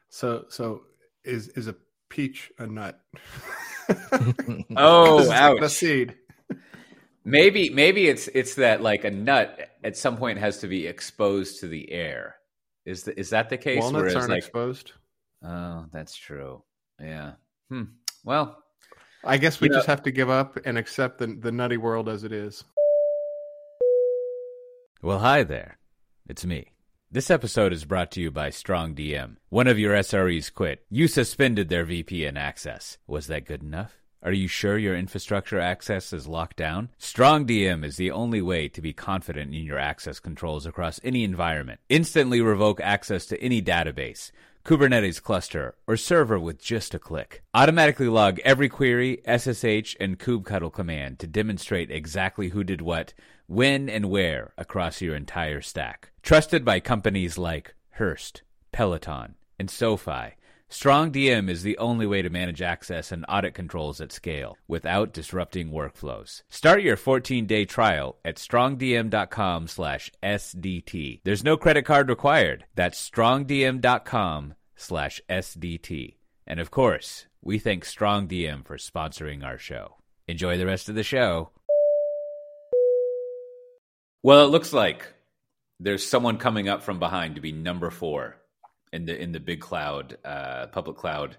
So 0.09 0.45
so 0.49 0.83
is 1.25 1.49
is 1.49 1.67
a 1.67 1.75
peach 2.09 2.53
a 2.59 2.67
nut? 2.69 3.01
oh, 4.77 5.19
it's 5.19 5.29
not 5.31 5.63
a 5.63 5.69
seed. 5.69 6.15
maybe 7.25 7.71
maybe 7.71 8.07
it's 8.07 8.29
it's 8.29 8.55
that 8.55 8.83
like 8.83 9.03
a 9.05 9.11
nut 9.11 9.69
at 9.83 9.97
some 9.97 10.17
point 10.17 10.39
has 10.39 10.59
to 10.59 10.69
be 10.69 10.87
exposed 10.87 11.59
to 11.61 11.67
the 11.67 11.91
air. 11.91 12.37
Is 12.85 13.03
the, 13.03 13.19
is 13.19 13.31
that 13.31 13.49
the 13.49 13.57
case? 13.57 13.81
Walnuts 13.81 14.15
aren't 14.15 14.29
like, 14.29 14.39
exposed. 14.39 14.93
Oh, 15.45 15.87
that's 15.93 16.17
true. 16.17 16.63
Yeah. 17.01 17.33
Hmm. 17.71 17.85
Well, 18.25 18.63
I 19.25 19.37
guess 19.39 19.61
we 19.61 19.67
You 19.69 19.73
know- 19.73 19.79
just 19.79 19.87
have 19.89 20.03
to 20.05 20.11
give 20.11 20.31
up 20.31 20.59
and 20.65 20.77
accept 20.79 21.19
the 21.19 21.27
the 21.27 21.53
nutty 21.53 21.77
world 21.77 22.09
as 22.09 22.25
it 22.25 22.33
is. 22.33 22.65
Well, 25.03 25.19
hi 25.19 25.43
there. 25.43 25.79
It's 26.29 26.45
me. 26.47 26.73
This 27.11 27.31
episode 27.31 27.73
is 27.73 27.85
brought 27.85 28.11
to 28.13 28.21
you 28.21 28.31
by 28.31 28.51
Strong 28.51 28.95
DM. 28.97 29.37
One 29.51 29.67
of 29.67 29.79
your 29.79 29.95
SREs 29.95 30.53
quit. 30.53 30.85
You 30.91 31.07
suspended 31.07 31.69
their 31.69 31.85
VPN 31.85 32.37
access. 32.37 32.99
Was 33.07 33.27
that 33.29 33.45
good 33.45 33.63
enough? 33.63 33.99
Are 34.23 34.33
you 34.33 34.49
sure 34.49 34.79
your 34.79 34.97
infrastructure 34.97 35.61
access 35.61 36.13
is 36.15 36.27
locked 36.27 36.57
down? 36.57 36.89
Strong 36.97 37.47
DM 37.47 37.85
is 37.85 37.99
the 37.99 38.11
only 38.11 38.41
way 38.41 38.69
to 38.69 38.81
be 38.81 38.95
confident 38.95 39.55
in 39.55 39.63
your 39.65 39.79
access 39.79 40.19
controls 40.19 40.65
across 40.65 40.99
any 41.05 41.23
environment. 41.23 41.81
Instantly 41.91 42.41
revoke 42.41 42.81
access 42.81 43.27
to 43.27 43.41
any 43.43 43.61
database. 43.61 44.33
Kubernetes 44.65 45.23
cluster, 45.23 45.75
or 45.87 45.95
server 45.95 46.39
with 46.39 46.59
just 46.59 46.95
a 46.95 46.99
click. 46.99 47.43
Automatically 47.53 48.09
log 48.09 48.41
every 48.47 48.71
query, 48.71 49.21
SSH, 49.27 49.95
and 50.01 50.19
kubectl 50.19 50.73
command 50.73 51.19
to 51.19 51.27
demonstrate 51.27 51.91
exactly 51.91 52.49
who 52.49 52.65
did 52.65 52.81
what, 52.81 53.13
when, 53.47 53.91
and 53.91 54.09
where 54.09 54.55
across 54.57 55.03
your 55.03 55.15
entire 55.15 55.61
stack. 55.61 56.13
Trusted 56.23 56.65
by 56.65 56.81
companies 56.81 57.37
like 57.37 57.75
Hearst, 57.99 58.41
Peloton, 58.73 59.35
and 59.59 59.69
SoFi, 59.69 60.37
StrongDM 60.71 61.49
is 61.49 61.63
the 61.63 61.79
only 61.79 62.07
way 62.07 62.23
to 62.23 62.31
manage 62.31 62.63
access 62.63 63.13
and 63.13 63.25
audit 63.29 63.55
controls 63.55 64.01
at 64.01 64.13
scale 64.13 64.57
without 64.67 65.13
disrupting 65.13 65.71
workflows. 65.71 66.43
Start 66.49 66.83
your 66.83 66.97
14-day 66.97 67.65
trial 67.67 68.17
at 68.25 68.37
strongdm.com 68.37 69.69
slash 69.69 70.11
SDT. 70.23 71.21
There's 71.25 71.45
no 71.45 71.57
credit 71.57 71.85
card 71.85 72.09
required. 72.09 72.65
That's 72.75 73.11
strongdm.com 73.11 74.55
slash 74.77 75.21
SDT. 75.29 76.17
And 76.47 76.61
of 76.61 76.71
course, 76.71 77.27
we 77.43 77.59
thank 77.59 77.85
StrongDM 77.85 78.67
for 78.67 78.77
sponsoring 78.77 79.45
our 79.45 79.59
show. 79.59 79.97
Enjoy 80.27 80.59
the 80.59 80.67
rest 80.67 80.89
of 80.89 80.95
the 80.95 81.03
show. 81.03 81.51
Well, 84.23 84.47
it 84.47 84.51
looks 84.51 84.73
like 84.73 85.07
there's 85.79 86.07
someone 86.07 86.39
coming 86.39 86.69
up 86.69 86.83
from 86.83 86.99
behind 86.99 87.35
to 87.35 87.43
be 87.43 87.53
number 87.53 87.91
four 87.91 88.37
in 88.95 89.05
the 89.07 89.21
in 89.21 89.33
the 89.33 89.41
big 89.41 89.61
cloud, 89.61 90.17
uh, 90.25 90.67
public 90.69 90.97
cloud. 90.97 91.37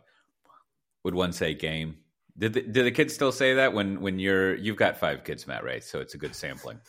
Would 1.03 1.15
one 1.15 1.31
say 1.33 1.53
game? 1.53 1.97
Did 2.37 2.53
the, 2.53 2.61
did 2.61 2.85
the 2.85 2.91
kids 2.91 3.13
still 3.13 3.31
say 3.31 3.53
that 3.55 3.73
when 3.73 4.01
when 4.01 4.19
you're 4.19 4.55
you've 4.55 4.75
got 4.77 4.97
five 4.97 5.23
kids, 5.23 5.47
Matt? 5.47 5.63
Right, 5.63 5.83
so 5.83 5.99
it's 5.99 6.13
a 6.15 6.17
good 6.17 6.35
sampling. 6.35 6.79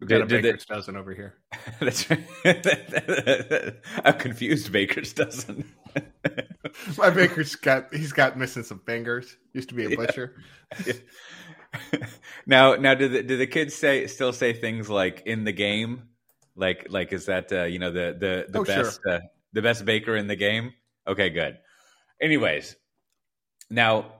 We've 0.00 0.08
got 0.08 0.18
Did- 0.18 0.22
a 0.24 0.26
did 0.28 0.42
baker's 0.42 0.64
dozen 0.66 0.96
over 0.96 1.12
here. 1.14 1.34
That's 1.80 2.08
right. 2.10 2.24
a 4.04 4.12
confused 4.12 4.72
baker's 4.72 5.12
dozen. 5.12 5.64
My 6.98 7.10
baker's 7.10 7.54
got 7.54 7.92
he's 7.94 8.12
got 8.12 8.38
missing 8.38 8.62
some 8.62 8.80
fingers. 8.86 9.36
Used 9.52 9.68
to 9.68 9.74
be 9.74 9.84
a 9.84 9.90
Yeah. 9.90 9.96
butcher. 9.96 10.34
now, 12.46 12.74
now, 12.74 12.94
do 12.94 13.08
the 13.08 13.22
do 13.22 13.36
the 13.36 13.46
kids 13.46 13.74
say 13.74 14.06
still 14.06 14.32
say 14.32 14.52
things 14.52 14.88
like 14.90 15.22
in 15.26 15.44
the 15.44 15.52
game? 15.52 16.08
Like, 16.56 16.86
like 16.90 17.12
is 17.12 17.26
that 17.26 17.52
uh, 17.52 17.64
you 17.64 17.78
know 17.78 17.90
the 17.90 18.16
the 18.18 18.46
the 18.48 18.58
Oh, 18.60 18.64
sure. 18.64 18.84
best 18.84 19.00
uh, 19.08 19.20
the 19.52 19.62
best 19.62 19.84
baker 19.84 20.16
in 20.16 20.26
the 20.26 20.36
game? 20.36 20.72
Okay, 21.06 21.30
good. 21.30 21.58
Anyways, 22.20 22.76
now 23.70 24.12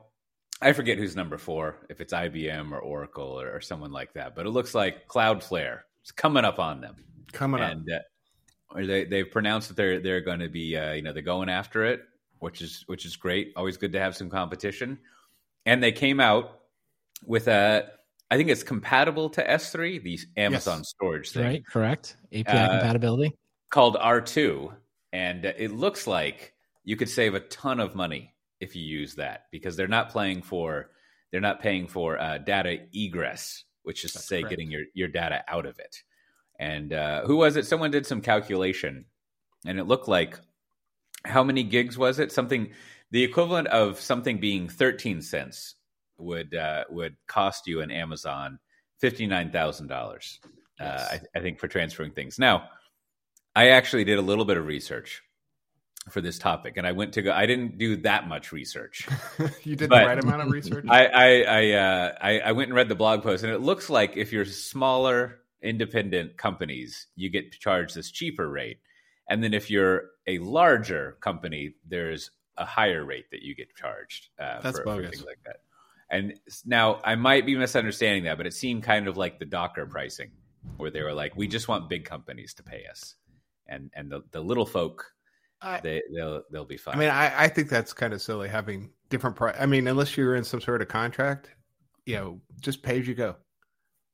I 0.60 0.72
forget 0.72 0.98
who's 0.98 1.16
number 1.16 1.38
four, 1.38 1.86
if 1.88 2.00
it's 2.00 2.12
IBM 2.12 2.72
or 2.72 2.78
Oracle 2.78 3.40
or, 3.40 3.54
or 3.56 3.60
someone 3.60 3.92
like 3.92 4.14
that, 4.14 4.34
but 4.34 4.46
it 4.46 4.50
looks 4.50 4.74
like 4.74 5.06
Cloudflare 5.08 5.80
is 6.04 6.12
coming 6.12 6.44
up 6.44 6.58
on 6.58 6.80
them, 6.80 6.96
Coming 7.32 7.60
up. 7.62 7.72
and 7.72 7.90
uh, 7.90 7.98
they 8.86 9.04
they've 9.04 9.30
pronounced 9.30 9.68
that 9.68 9.76
they're 9.76 10.00
they're 10.00 10.20
going 10.20 10.40
to 10.40 10.48
be 10.48 10.76
uh, 10.76 10.92
you 10.92 11.02
know 11.02 11.12
they're 11.12 11.22
going 11.22 11.48
after 11.48 11.84
it, 11.84 12.02
which 12.38 12.62
is 12.62 12.84
which 12.86 13.04
is 13.06 13.16
great. 13.16 13.52
Always 13.56 13.76
good 13.76 13.92
to 13.92 14.00
have 14.00 14.16
some 14.16 14.30
competition. 14.30 14.98
And 15.66 15.80
they 15.82 15.92
came 15.92 16.18
out 16.20 16.60
with 17.24 17.46
a 17.48 17.88
I 18.30 18.36
think 18.36 18.48
it's 18.48 18.62
compatible 18.62 19.28
to 19.30 19.44
S3, 19.46 20.02
the 20.02 20.18
Amazon 20.38 20.78
Yes. 20.78 20.88
storage 20.88 21.30
thing, 21.32 21.44
Right, 21.44 21.66
correct. 21.66 22.16
API 22.32 22.44
Uh, 22.50 22.68
compatibility. 22.70 23.36
called 23.70 23.96
R2, 23.96 24.74
and 25.12 25.44
it 25.44 25.72
looks 25.72 26.06
like 26.06 26.54
you 26.84 26.96
could 26.96 27.08
save 27.08 27.34
a 27.34 27.40
ton 27.40 27.80
of 27.80 27.94
money 27.94 28.34
if 28.60 28.76
you 28.76 28.82
use 28.82 29.16
that 29.16 29.46
because 29.50 29.76
they're 29.76 29.88
not 29.88 30.12
paying 30.12 30.42
for 30.42 30.90
they're 31.30 31.40
not 31.40 31.60
paying 31.60 31.88
for 31.88 32.18
uh, 32.20 32.38
data 32.38 32.78
egress, 32.94 33.64
which 33.82 34.04
is 34.04 34.12
to 34.12 34.18
say 34.18 34.40
correct. 34.40 34.50
getting 34.50 34.70
your 34.70 34.82
your 34.94 35.08
data 35.08 35.42
out 35.48 35.66
of 35.66 35.78
it. 35.78 36.02
And 36.58 36.92
uh, 36.92 37.22
who 37.26 37.36
was 37.36 37.56
it? 37.56 37.66
Someone 37.66 37.90
did 37.90 38.06
some 38.06 38.20
calculation, 38.20 39.06
and 39.66 39.78
it 39.78 39.84
looked 39.84 40.08
like 40.08 40.38
how 41.24 41.42
many 41.42 41.62
gigs 41.62 41.96
was 41.96 42.18
it? 42.18 42.30
Something 42.32 42.70
the 43.10 43.24
equivalent 43.24 43.68
of 43.68 44.00
something 44.00 44.38
being 44.38 44.68
13 44.68 45.22
cents 45.22 45.74
would 46.18 46.54
uh, 46.54 46.84
would 46.90 47.16
cost 47.26 47.66
you 47.66 47.80
in 47.80 47.90
Amazon 47.90 48.58
fifty 49.00 49.26
nine 49.26 49.50
thousand 49.50 49.88
dollars. 49.88 50.40
Uh, 50.80 50.84
Yes. 50.84 51.20
I, 51.34 51.38
I 51.38 51.42
think 51.42 51.60
for 51.60 51.68
transferring 51.68 52.12
things. 52.12 52.38
Now, 52.38 52.68
I 53.54 53.70
actually 53.70 54.04
did 54.04 54.18
a 54.18 54.22
little 54.22 54.44
bit 54.44 54.56
of 54.56 54.66
research 54.66 55.22
for 56.08 56.20
this 56.20 56.38
topic, 56.38 56.76
and 56.76 56.86
I 56.86 56.92
went 56.92 57.14
to 57.14 57.22
go. 57.22 57.32
I 57.32 57.46
didn't 57.46 57.78
do 57.78 57.96
that 57.98 58.26
much 58.28 58.52
research. 58.52 59.06
you 59.62 59.76
did 59.76 59.90
the 59.90 59.96
right 59.96 60.18
amount 60.18 60.42
of 60.42 60.50
research. 60.50 60.84
I 60.88 61.06
I 61.06 61.42
I, 61.42 61.70
uh, 61.72 62.14
I 62.20 62.38
I 62.40 62.52
went 62.52 62.68
and 62.68 62.76
read 62.76 62.88
the 62.88 62.94
blog 62.94 63.22
post, 63.22 63.44
and 63.44 63.52
it 63.52 63.60
looks 63.60 63.90
like 63.90 64.16
if 64.16 64.32
you're 64.32 64.44
smaller 64.44 65.38
independent 65.62 66.36
companies, 66.36 67.06
you 67.14 67.30
get 67.30 67.52
charged 67.52 67.94
this 67.94 68.10
cheaper 68.10 68.48
rate, 68.48 68.78
and 69.28 69.44
then 69.44 69.54
if 69.54 69.70
you're 69.70 70.10
a 70.26 70.38
larger 70.38 71.18
company, 71.20 71.74
there's 71.86 72.30
a 72.56 72.64
higher 72.64 73.04
rate 73.04 73.30
that 73.30 73.42
you 73.42 73.54
get 73.54 73.74
charged 73.74 74.28
uh, 74.38 74.60
That's 74.60 74.78
for, 74.78 74.84
for 74.84 74.96
bogus. 74.96 75.10
things 75.10 75.24
like 75.24 75.38
that. 75.46 75.56
And 76.10 76.38
now 76.66 77.00
I 77.02 77.14
might 77.14 77.46
be 77.46 77.56
misunderstanding 77.56 78.24
that, 78.24 78.36
but 78.36 78.46
it 78.46 78.52
seemed 78.52 78.82
kind 78.82 79.08
of 79.08 79.16
like 79.16 79.38
the 79.38 79.46
Docker 79.46 79.86
pricing, 79.86 80.30
where 80.76 80.90
they 80.90 81.02
were 81.02 81.14
like, 81.14 81.36
"We 81.36 81.48
just 81.48 81.68
want 81.68 81.88
big 81.88 82.04
companies 82.04 82.54
to 82.54 82.62
pay 82.62 82.84
us, 82.90 83.14
and 83.72 83.90
and 83.94 84.10
the, 84.10 84.22
the 84.32 84.40
little 84.40 84.66
folk, 84.66 85.04
I- 85.60 85.80
they 85.80 86.02
they'll 86.14 86.42
they'll 86.50 86.64
be 86.64 86.76
fine." 86.76 86.94
I 86.94 86.98
mean, 86.98 87.08
I, 87.10 87.44
I 87.44 87.48
think 87.48 87.68
that's 87.68 87.92
kind 87.92 88.12
of 88.12 88.20
silly 88.22 88.48
having 88.48 88.90
different 89.08 89.36
price. 89.36 89.56
I 89.58 89.66
mean, 89.66 89.86
unless 89.86 90.16
you're 90.16 90.36
in 90.36 90.44
some 90.44 90.60
sort 90.60 90.82
of 90.82 90.88
contract, 90.88 91.50
you 92.06 92.16
know, 92.16 92.40
just 92.60 92.82
pay 92.82 93.00
as 93.00 93.08
you 93.08 93.14
go. 93.14 93.36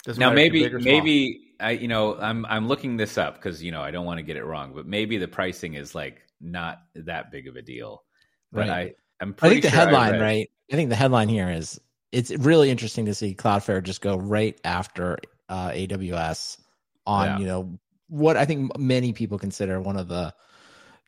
Doesn't 0.05 0.21
now 0.21 0.31
matter 0.31 0.41
if 0.41 0.53
you're 0.53 0.53
maybe 0.53 0.63
big 0.65 0.75
or 0.75 0.81
small. 0.81 0.93
maybe 0.95 1.41
I 1.61 1.71
you 1.73 1.89
know 1.89 2.17
I'm 2.19 2.47
I'm 2.47 2.69
looking 2.69 2.97
this 2.97 3.19
up 3.19 3.35
because 3.35 3.63
you 3.63 3.73
know 3.73 3.83
I 3.83 3.91
don't 3.91 4.07
want 4.07 4.19
to 4.19 4.23
get 4.23 4.37
it 4.37 4.45
wrong, 4.45 4.73
but 4.75 4.87
maybe 4.87 5.19
the 5.19 5.29
pricing 5.29 5.75
is 5.75 5.95
like 5.95 6.23
not 6.41 6.79
that 6.95 7.31
big 7.33 7.49
of 7.49 7.57
a 7.57 7.63
deal. 7.63 8.05
But 8.53 8.69
Right. 8.69 8.71
I 8.71 8.95
I'm 9.21 9.35
I 9.43 9.49
think 9.49 9.63
the 9.63 9.71
sure 9.71 9.81
I 9.81 9.85
headline, 9.85 10.13
read- 10.13 10.21
right? 10.23 10.51
I 10.73 10.77
think 10.77 10.91
the 10.91 10.97
headline 10.97 11.29
here 11.29 11.51
is 11.51 11.81
it's 12.13 12.31
really 12.31 12.71
interesting 12.71 13.07
to 13.07 13.15
see 13.15 13.35
Cloudflare 13.35 13.83
just 13.83 14.01
go 14.01 14.17
right 14.17 14.59
after 14.65 15.19
uh, 15.49 15.71
AWS 15.73 16.59
on 17.07 17.27
Yeah. 17.27 17.39
you 17.39 17.47
know 17.47 17.79
what 18.09 18.37
I 18.37 18.45
think 18.45 18.77
many 18.79 19.13
people 19.13 19.39
consider 19.39 19.81
one 19.81 19.97
of 19.97 20.09
the 20.09 20.35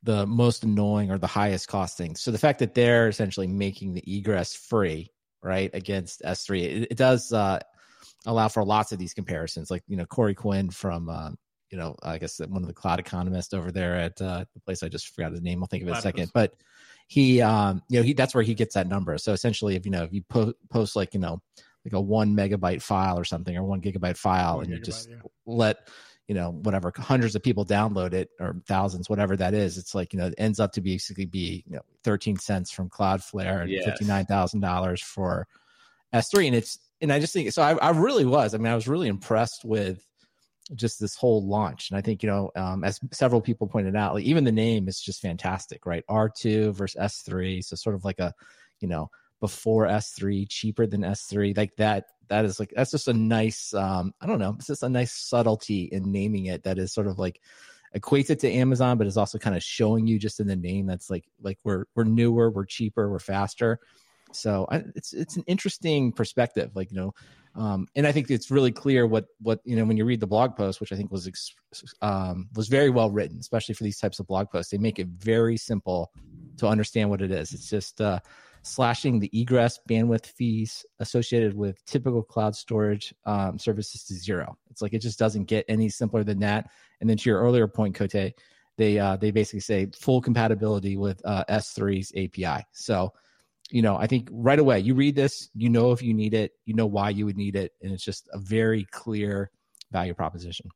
the 0.03 0.27
most 0.27 0.65
annoying 0.65 1.11
or 1.11 1.19
the 1.19 1.27
highest 1.27 1.69
cost 1.69 1.99
things. 1.99 2.23
So 2.23 2.31
the 2.31 2.39
fact 2.39 2.61
that 2.61 2.75
they're 2.75 3.09
essentially 3.09 3.47
making 3.47 3.93
the 3.93 4.03
egress 4.07 4.55
free, 4.55 5.11
right, 5.43 5.71
against 5.75 6.23
S3, 6.23 6.63
it, 6.63 6.89
it 6.93 6.97
does 6.97 7.35
uh, 7.35 7.61
allow 8.25 8.49
for 8.49 8.65
lots 8.65 8.93
of 8.93 8.99
these 8.99 9.13
comparisons. 9.13 9.71
Like 9.71 9.83
you 9.89 9.97
know 9.97 10.07
Corey 10.07 10.35
Quinn 10.35 10.71
from 10.71 11.09
uh, 11.09 11.31
you 11.71 11.79
know 11.79 11.97
I 12.03 12.19
guess 12.19 12.39
one 12.39 12.63
of 12.63 12.69
the 12.69 12.75
cloud 12.75 13.01
economists 13.01 13.53
over 13.55 13.71
there 13.71 13.97
at 13.97 14.21
uh, 14.21 14.45
the 14.55 14.61
place 14.61 14.83
I 14.83 14.89
just 14.89 15.15
forgot 15.15 15.33
his 15.33 15.43
name. 15.43 15.63
I'll 15.63 15.67
think 15.67 15.83
of 15.83 15.89
it 15.89 15.93
in 15.93 15.99
a 15.99 16.03
second, 16.03 16.31
but 16.35 16.55
he 17.11 17.43
um 17.43 17.83
you 17.89 17.99
know 17.99 18.05
he 18.05 18.13
that's 18.13 18.37
where 18.37 18.45
he 18.45 18.55
gets 18.55 18.75
that 18.75 18.87
number 18.87 19.19
so 19.19 19.33
essentially 19.33 19.75
if 19.75 19.85
you 19.85 19.91
know 19.91 20.05
if 20.05 20.13
you 20.13 20.23
po- 20.29 20.55
post 20.71 20.95
like 20.95 21.13
you 21.13 21.19
know 21.19 21.43
like 21.85 21.93
a 21.93 22.01
one 22.01 22.37
megabyte 22.37 22.81
file 22.81 23.19
or 23.19 23.25
something 23.25 23.57
or 23.57 23.65
one 23.65 23.81
gigabyte 23.81 24.17
file 24.17 24.57
One 24.57 24.65
and 24.65 24.73
you 24.73 24.79
gigabyte, 24.79 24.85
just 24.85 25.09
yeah. 25.09 25.17
let 25.45 25.89
you 26.31 26.35
know 26.35 26.53
whatever 26.53 26.93
hundreds 26.97 27.35
of 27.35 27.43
people 27.43 27.67
download 27.67 28.13
it 28.13 28.31
or 28.39 28.55
thousands 28.69 29.11
whatever 29.11 29.37
that 29.37 29.53
is 29.53 29.77
it's 29.77 29.97
like 29.97 30.13
you 30.13 30.19
know 30.21 30.29
it 30.29 30.35
ends 30.39 30.61
up 30.61 30.71
to 30.71 30.81
basically 30.81 31.27
be 31.27 31.65
you 31.67 31.75
know 31.75 31.83
13 32.05 32.37
cents 32.37 32.71
from 32.71 32.89
cloudflare 32.89 33.63
and 33.63 33.73
Yes. 33.73 33.85
$59000 34.01 35.01
for 35.03 35.49
s3 36.15 36.47
and 36.47 36.55
it's 36.55 36.79
and 37.01 37.13
i 37.13 37.19
just 37.19 37.33
think 37.33 37.51
so 37.51 37.61
I, 37.63 37.73
I 37.79 37.91
really 37.91 38.25
was 38.25 38.55
i 38.55 38.59
mean 38.59 38.71
i 38.71 38.77
was 38.77 38.87
really 38.87 39.09
impressed 39.09 39.65
with 39.65 40.07
just 40.77 41.01
this 41.01 41.17
whole 41.17 41.45
launch. 41.45 41.91
And 41.91 41.99
i 41.99 42.01
think 42.01 42.23
you 42.23 42.29
know 42.29 42.53
um, 42.55 42.85
as 42.85 43.01
several 43.11 43.41
people 43.41 43.67
pointed 43.67 43.97
out 43.97 44.15
like 44.15 44.23
even 44.23 44.45
the 44.45 44.53
name 44.53 44.87
is 44.87 45.01
just 45.01 45.21
fantastic 45.21 45.85
right? 45.85 46.05
R2 46.09 46.73
versus 46.73 47.01
s3 47.01 47.65
so 47.65 47.75
sort 47.75 47.97
of 47.97 48.05
like 48.05 48.21
a 48.21 48.33
you 48.79 48.87
know 48.87 49.11
before 49.41 49.87
s3 49.87 50.49
cheaper 50.49 50.87
than 50.87 51.03
s3 51.03 51.57
like 51.57 51.75
that 51.77 52.07
that 52.29 52.45
is 52.45 52.61
like 52.61 52.73
that's 52.77 52.91
just 52.91 53.09
a 53.09 53.13
nice 53.13 53.75
um 53.75 54.13
i 54.21 54.27
don't 54.27 54.39
know 54.39 54.55
it's 54.57 54.67
just 54.67 54.83
a 54.83 54.89
nice 54.89 55.13
subtlety 55.13 55.85
in 55.93 56.11
naming 56.13 56.47
it 56.47 56.63
that 56.63 56.79
is 56.79 56.93
sort 56.93 57.07
of 57.07 57.19
like 57.19 57.41
equates 57.97 58.31
it 58.31 58.39
to 58.39 58.51
amazon 58.51 58.97
but 58.97 59.07
is 59.07 59.17
also 59.17 59.39
kind 59.39 59.57
of 59.57 59.63
showing 59.63 60.07
you 60.07 60.19
just 60.19 60.41
in 60.41 60.47
the 60.47 60.57
name 60.57 60.87
that's 60.87 61.11
like 61.11 61.25
like 61.43 61.59
we're 61.65 61.85
we're 61.95 62.05
newer 62.05 62.51
we're 62.51 62.65
cheaper 62.65 63.11
we're 63.11 63.19
faster 63.19 63.81
so 64.33 64.65
I, 64.71 64.85
it's 64.95 65.13
it's 65.13 65.37
an 65.37 65.43
interesting 65.49 66.13
perspective 66.13 66.71
like 66.77 66.93
you 66.93 66.97
know 66.97 67.13
um, 67.55 67.89
and 67.97 68.07
I 68.07 68.13
think 68.13 68.31
it's 68.31 68.51
really 68.51 68.71
clear 68.71 69.07
what 69.07 69.27
what 69.41 69.61
you 69.65 69.77
know 69.77 69.85
when 69.85 69.97
you 69.97 70.05
read 70.05 70.21
the 70.21 70.27
blog 70.27 70.55
post, 70.57 70.81
which 70.81 70.93
I 70.93 70.97
think 70.97 71.11
was 71.11 71.29
um, 72.01 72.49
was 72.55 72.69
very 72.69 72.91
well 72.91 73.11
written, 73.11 73.39
especially 73.39 73.75
for 73.75 73.85
these 73.85 73.99
types 73.99 74.21
of 74.21 74.27
blog 74.27 74.51
posts. 74.51 74.71
They 74.71 74.79
make 74.79 74.99
it 74.99 75.09
very 75.09 75.57
simple 75.57 76.13
to 76.59 76.69
understand 76.69 77.11
what 77.11 77.23
it 77.23 77.33
is. 77.33 77.53
It's 77.53 77.69
just 77.69 78.01
uh, 78.01 78.21
slashing 78.63 79.19
the 79.19 79.31
egress 79.33 79.79
bandwidth 79.89 80.27
fees 80.27 80.85
associated 80.99 81.55
with 81.55 81.85
typical 81.87 82.23
cloud 82.23 82.55
storage 82.55 83.15
um, 83.25 83.59
services 83.59 84.05
to 84.05 84.15
zero. 84.15 84.57
It's 84.71 84.83
like 84.83 84.93
it 84.93 85.01
just 85.01 85.19
doesn't 85.19 85.45
get 85.45 85.65
any 85.69 85.89
simpler 85.89 86.25
than 86.25 86.41
that. 86.41 86.71
And 87.01 87.09
then 87.09 87.17
to 87.17 87.31
your 87.31 87.41
earlier 87.41 87.67
point, 87.67 87.95
Cote, 87.95 88.35
they 88.77 88.99
uh, 88.99 89.17
they 89.17 89.31
basically 89.31 89.61
say 89.61 89.89
full 89.95 90.21
compatibility 90.21 90.97
with 90.97 91.21
uh, 91.25 91.45
S3's 91.49 92.13
API. 92.17 92.65
So 92.73 93.13
you 93.71 93.83
know, 93.83 93.97
I 93.97 94.07
think 94.07 94.29
right 94.33 94.59
away 94.59 94.81
you 94.81 94.95
read 94.95 95.15
this, 95.15 95.49
you 95.55 95.69
know 95.69 95.93
if 95.93 96.03
you 96.03 96.13
need 96.13 96.35
it, 96.35 96.53
you 96.65 96.75
know 96.75 96.87
why 96.87 97.11
you 97.11 97.25
would 97.27 97.37
need 97.37 97.57
it, 97.57 97.73
and 97.83 97.93
it's 97.93 98.05
just 98.05 98.29
a 98.33 98.39
very 98.39 98.87
clear 98.91 99.51
value 99.93 100.15
proposition. 100.15 100.71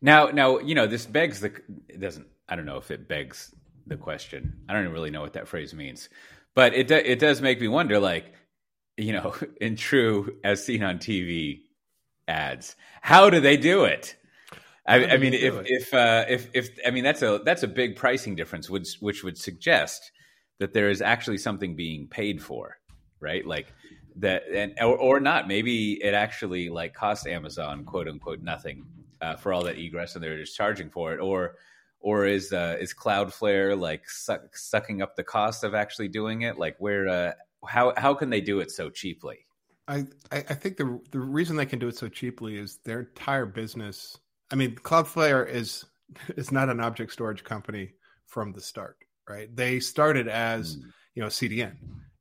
Now, 0.00 0.26
now 0.26 0.58
you 0.58 0.74
know 0.74 0.86
this 0.86 1.06
begs 1.06 1.40
the. 1.40 1.52
It 1.88 2.00
doesn't. 2.00 2.26
I 2.48 2.56
don't 2.56 2.66
know 2.66 2.76
if 2.76 2.90
it 2.90 3.08
begs 3.08 3.54
the 3.86 3.96
question. 3.96 4.60
I 4.68 4.72
don't 4.72 4.82
even 4.82 4.92
really 4.92 5.10
know 5.10 5.22
what 5.22 5.32
that 5.34 5.48
phrase 5.48 5.74
means, 5.74 6.08
but 6.54 6.74
it 6.74 6.88
do, 6.88 6.96
it 6.96 7.18
does 7.18 7.40
make 7.40 7.60
me 7.60 7.68
wonder. 7.68 7.98
Like, 7.98 8.32
you 8.96 9.12
know, 9.12 9.34
in 9.60 9.76
true 9.76 10.36
as 10.44 10.64
seen 10.64 10.82
on 10.82 10.98
TV 10.98 11.62
ads, 12.28 12.76
how 13.02 13.30
do 13.30 13.40
they 13.40 13.56
do 13.56 13.84
it? 13.84 14.16
I, 14.86 14.98
do 14.98 15.06
I 15.06 15.16
mean, 15.16 15.34
if 15.34 15.54
it? 15.54 15.66
if 15.68 15.94
uh, 15.94 16.24
if 16.28 16.48
if 16.52 16.78
I 16.86 16.90
mean 16.90 17.04
that's 17.04 17.22
a 17.22 17.40
that's 17.44 17.62
a 17.62 17.68
big 17.68 17.96
pricing 17.96 18.36
difference, 18.36 18.68
which 18.68 18.96
which 19.00 19.24
would 19.24 19.38
suggest 19.38 20.12
that 20.58 20.72
there 20.72 20.90
is 20.90 21.02
actually 21.02 21.38
something 21.38 21.74
being 21.74 22.06
paid 22.06 22.42
for, 22.42 22.76
right? 23.20 23.46
Like 23.46 23.72
that, 24.16 24.42
and 24.52 24.74
or, 24.80 24.96
or 24.96 25.20
not. 25.20 25.48
Maybe 25.48 25.94
it 26.02 26.14
actually 26.14 26.68
like 26.68 26.94
cost 26.94 27.26
Amazon 27.26 27.84
quote 27.84 28.08
unquote 28.08 28.42
nothing 28.42 28.84
uh, 29.20 29.36
for 29.36 29.52
all 29.52 29.64
that 29.64 29.78
egress, 29.78 30.14
and 30.14 30.22
they're 30.22 30.38
just 30.38 30.56
charging 30.56 30.90
for 30.90 31.14
it, 31.14 31.20
or 31.20 31.56
or 32.04 32.26
is 32.26 32.52
uh, 32.52 32.76
is 32.78 32.92
Cloudflare 32.92 33.76
like 33.80 34.08
suck, 34.10 34.54
sucking 34.54 35.00
up 35.00 35.16
the 35.16 35.24
cost 35.24 35.64
of 35.64 35.74
actually 35.74 36.08
doing 36.08 36.42
it? 36.42 36.58
Like 36.58 36.76
where 36.78 37.08
uh, 37.08 37.32
how 37.66 37.94
how 37.96 38.12
can 38.12 38.28
they 38.28 38.42
do 38.42 38.60
it 38.60 38.70
so 38.70 38.90
cheaply? 38.90 39.46
I, 39.88 40.04
I 40.30 40.40
think 40.40 40.76
the 40.76 41.00
the 41.10 41.18
reason 41.18 41.56
they 41.56 41.64
can 41.64 41.78
do 41.78 41.88
it 41.88 41.96
so 41.96 42.08
cheaply 42.08 42.58
is 42.58 42.78
their 42.84 43.00
entire 43.00 43.46
business. 43.46 44.18
I 44.52 44.54
mean, 44.54 44.74
Cloudflare 44.74 45.48
is 45.48 45.86
is 46.36 46.52
not 46.52 46.68
an 46.68 46.78
object 46.78 47.10
storage 47.10 47.42
company 47.42 47.94
from 48.26 48.52
the 48.52 48.60
start, 48.60 48.98
right? 49.26 49.48
They 49.56 49.80
started 49.80 50.28
as 50.28 50.76
you 51.14 51.22
know 51.22 51.28
CDN 51.28 51.76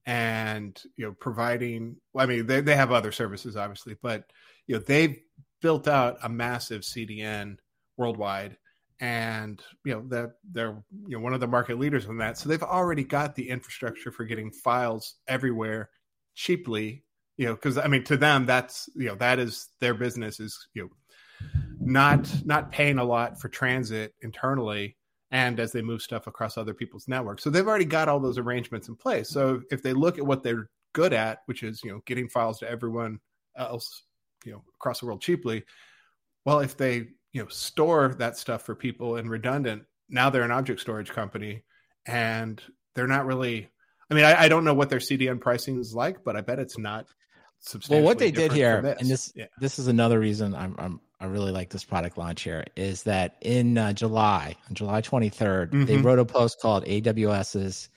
and 0.06 0.82
you 0.96 1.08
know 1.08 1.14
providing. 1.20 1.98
Well, 2.14 2.24
I 2.24 2.28
mean, 2.28 2.46
they 2.48 2.62
they 2.62 2.78
have 2.78 2.94
other 2.94 3.12
services 3.12 3.58
obviously, 3.58 3.98
but 4.02 4.32
you 4.66 4.76
know 4.76 4.82
they've 4.82 5.20
built 5.62 5.90
out 5.90 6.20
a 6.24 6.30
massive 6.30 6.84
CDN 6.84 7.58
worldwide, 7.98 8.56
and 9.04 9.62
you 9.84 9.94
know 9.94 10.08
that 10.08 10.36
they're 10.50 10.82
you 11.08 11.18
know 11.18 11.20
one 11.20 11.34
of 11.34 11.42
the 11.42 11.48
market 11.48 11.78
leaders 11.78 12.06
in 12.06 12.18
that. 12.18 12.38
So 12.38 12.48
they've 12.48 12.64
already 12.64 13.04
got 13.04 13.36
the 13.36 13.50
infrastructure 13.50 14.12
for 14.12 14.24
getting 14.24 14.50
files 14.50 15.16
everywhere 15.28 15.90
cheaply 16.36 17.04
you 17.38 17.46
know 17.46 17.54
because 17.54 17.78
i 17.78 17.88
mean 17.88 18.04
to 18.04 18.18
them 18.18 18.46
that's 18.46 18.90
you 18.96 19.08
know 19.08 19.16
that 19.16 19.40
is 19.40 19.70
their 19.80 19.94
business 19.94 20.40
is 20.40 20.68
you 20.74 20.84
know 20.84 20.90
not 21.80 22.28
not 22.46 22.72
paying 22.72 22.98
a 22.98 23.04
lot 23.04 23.40
for 23.40 23.50
transit 23.50 24.14
internally 24.22 24.96
and 25.32 25.60
as 25.60 25.72
they 25.72 25.82
move 25.82 26.02
stuff 26.02 26.26
across 26.26 26.58
other 26.58 26.74
people's 26.74 27.08
networks 27.08 27.44
so 27.44 27.50
they've 27.50 27.68
already 27.68 27.86
got 27.86 28.10
all 28.10 28.20
those 28.20 28.38
arrangements 28.38 28.88
in 28.88 28.96
place 28.96 29.30
so 29.30 29.62
if 29.70 29.84
they 29.84 29.94
look 29.94 30.18
at 30.18 30.26
what 30.26 30.44
they're 30.44 30.70
good 30.94 31.14
at 31.14 31.40
which 31.46 31.62
is 31.62 31.82
you 31.84 31.92
know 31.92 32.02
getting 32.06 32.28
files 32.28 32.60
to 32.60 32.70
everyone 32.70 33.20
else 33.58 34.04
you 34.46 34.52
know 34.52 34.64
across 34.76 35.00
the 35.00 35.06
world 35.06 35.22
cheaply 35.22 35.64
well 36.46 36.60
if 36.60 36.78
they 36.78 37.08
you 37.34 37.42
know 37.42 37.48
store 37.50 38.16
that 38.20 38.38
stuff 38.38 38.62
for 38.64 38.76
people 38.76 39.18
in 39.18 39.28
redundant 39.28 39.84
now 40.10 40.30
they're 40.30 40.44
an 40.44 40.52
object 40.52 40.80
storage 40.80 41.10
company 41.10 41.64
and 42.06 42.62
they're 42.96 43.08
not 43.08 43.26
really 43.26 43.68
i 44.10 44.14
mean 44.14 44.24
i, 44.24 44.44
I 44.44 44.48
don't 44.48 44.64
know 44.64 44.74
what 44.74 44.90
their 44.90 45.00
cdn 45.00 45.42
pricing 45.42 45.80
is 45.80 45.94
like 45.94 46.24
but 46.24 46.36
i 46.36 46.42
bet 46.42 46.60
it's 46.60 46.78
not 46.78 47.08
substantially. 47.60 48.00
Well, 48.02 48.06
what 48.06 48.20
they 48.20 48.32
did 48.32 48.52
here, 48.52 48.78
from 48.82 48.86
and 48.86 49.10
this 49.10 49.32
Yeah. 49.36 49.46
this 49.60 49.80
is 49.80 49.88
another 49.88 50.20
reason 50.20 50.54
I'm, 50.54 50.76
I'm 50.78 51.00
I 51.22 51.26
really 51.28 51.52
like 51.54 51.70
this 51.70 51.86
product 51.86 52.18
launch 52.18 52.42
here, 52.42 52.66
is 52.76 53.04
that 53.04 53.38
in 53.40 53.78
uh, 53.78 53.94
July, 53.94 54.58
on 54.68 54.76
July 54.76 55.02
23rd, 55.02 55.72
they 55.88 55.96
Mhm. 55.96 56.04
wrote 56.04 56.20
a 56.20 56.26
post 56.26 56.60
called 56.60 56.84
AWS's 56.84 57.88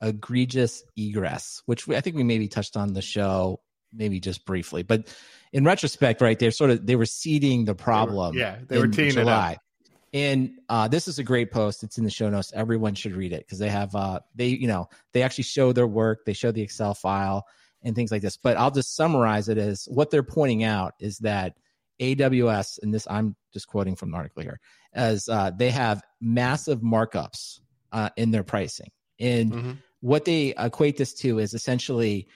egregious 0.00 0.82
egress, 0.96 1.62
which 1.66 1.86
we, 1.86 1.94
I 1.96 2.00
think 2.00 2.16
we 2.16 2.22
maybe 2.22 2.48
touched 2.48 2.78
on 2.78 2.94
the 2.94 3.02
show, 3.02 3.60
maybe 3.92 4.20
just 4.20 4.44
briefly, 4.44 4.82
but 4.82 5.08
in 5.52 5.64
retrospect, 5.64 6.20
right, 6.20 6.38
they're 6.38 6.50
sort 6.50 6.70
of 6.70 6.86
they 6.86 6.96
were 6.96 7.06
seeding 7.06 7.64
the 7.64 7.74
problem. 7.74 8.36
yeah, 8.36 8.58
they 8.68 8.78
were 8.78 8.84
in 8.84 8.92
teeing 8.92 9.08
it 9.08 9.16
up. 9.18 9.24
July. 9.24 9.56
And 10.12 10.58
uh, 10.68 10.88
this 10.88 11.06
is 11.06 11.18
a 11.20 11.22
great 11.22 11.52
post. 11.52 11.84
It's 11.84 11.96
in 11.98 12.02
the 12.04 12.10
show 12.10 12.28
notes. 12.30 12.52
Everyone 12.52 12.94
should 12.96 13.14
read 13.14 13.32
it 13.32 13.46
because 13.46 13.58
they 13.60 13.68
have 13.68 13.94
uh, 13.94 14.20
they 14.34 14.48
you 14.48 14.66
know 14.66 14.88
they 15.12 15.22
actually 15.22 15.44
show 15.44 15.72
their 15.72 15.86
work. 15.86 16.24
They 16.24 16.32
show 16.32 16.50
the 16.50 16.62
Excel 16.62 16.94
file 16.94 17.46
and 17.82 17.94
things 17.94 18.10
like 18.10 18.20
this. 18.22 18.36
But 18.36 18.56
I'll 18.56 18.72
just 18.72 18.96
summarize 18.96 19.48
it 19.48 19.56
as 19.58 19.84
what 19.88 20.10
they're 20.10 20.22
pointing 20.24 20.64
out 20.64 20.94
is 21.00 21.18
that 21.18 21.54
AWS 22.00 22.78
and 22.82 22.92
this 22.92 23.06
I'm 23.10 23.36
just 23.52 23.68
quoting 23.68 23.94
from 23.96 24.10
the 24.10 24.16
article 24.16 24.42
here 24.42 24.58
as 24.92 25.28
uh, 25.28 25.50
they 25.56 25.70
have 25.70 26.02
massive 26.20 26.80
markups 26.80 27.60
uh, 27.92 28.08
in 28.16 28.30
their 28.30 28.42
pricing 28.42 28.90
and 29.18 29.52
Mhm. 29.52 29.76
what 30.00 30.24
they 30.24 30.54
equate 30.58 30.96
this 30.96 31.12
to 31.14 31.38
is 31.38 31.52
essentially 31.54 32.26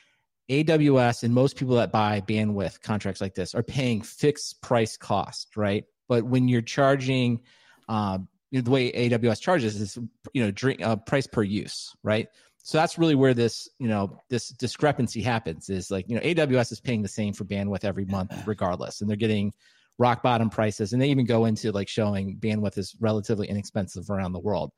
AWS 0.51 1.23
and 1.23 1.33
most 1.33 1.57
people 1.57 1.77
that 1.77 1.93
buy 1.93 2.21
bandwidth 2.21 2.81
contracts 2.83 3.21
like 3.21 3.35
this 3.35 3.55
are 3.55 3.63
paying 3.63 4.03
fixed 4.03 4.61
price 4.61 4.97
cost, 4.97 5.57
right? 5.57 5.85
But 6.09 6.25
when 6.25 6.49
you're 6.49 6.63
charging, 6.63 7.41
you 7.89 7.89
know, 7.89 8.27
the 8.51 8.71
way 8.71 8.93
AWS 8.93 9.41
charges 9.41 9.81
is, 9.81 9.99
you 10.33 10.45
know, 10.45 10.51
drink, 10.51 10.83
uh, 10.83 10.97
price 10.97 11.27
per 11.27 11.43
use, 11.43 11.95
right? 12.03 12.29
So 12.59 12.79
that's 12.79 12.99
really 12.99 13.15
where 13.15 13.35
this, 13.35 13.69
you 13.79 13.89
know, 13.89 14.19
this 14.31 14.49
discrepancy 14.49 15.23
happens. 15.23 15.69
Is 15.69 15.91
like, 15.91 16.09
you 16.09 16.17
know, 16.17 16.23
AWS 16.23 16.73
is 16.73 16.81
paying 16.81 17.03
the 17.03 17.09
same 17.09 17.35
for 17.35 17.45
bandwidth 17.45 17.85
every 17.85 18.07
month, 18.07 18.33
regardless, 18.47 19.01
and 19.01 19.09
they're 19.09 19.17
getting 19.17 19.53
rock 19.99 20.23
bottom 20.23 20.51
prices, 20.51 20.93
and 20.93 21.01
they 21.01 21.09
even 21.09 21.27
go 21.27 21.45
into 21.45 21.73
like 21.73 21.89
showing 21.89 22.39
bandwidth 22.39 22.79
is 22.79 22.97
relatively 23.01 23.49
inexpensive 23.49 24.09
around 24.11 24.33
the 24.33 24.41
world 24.41 24.73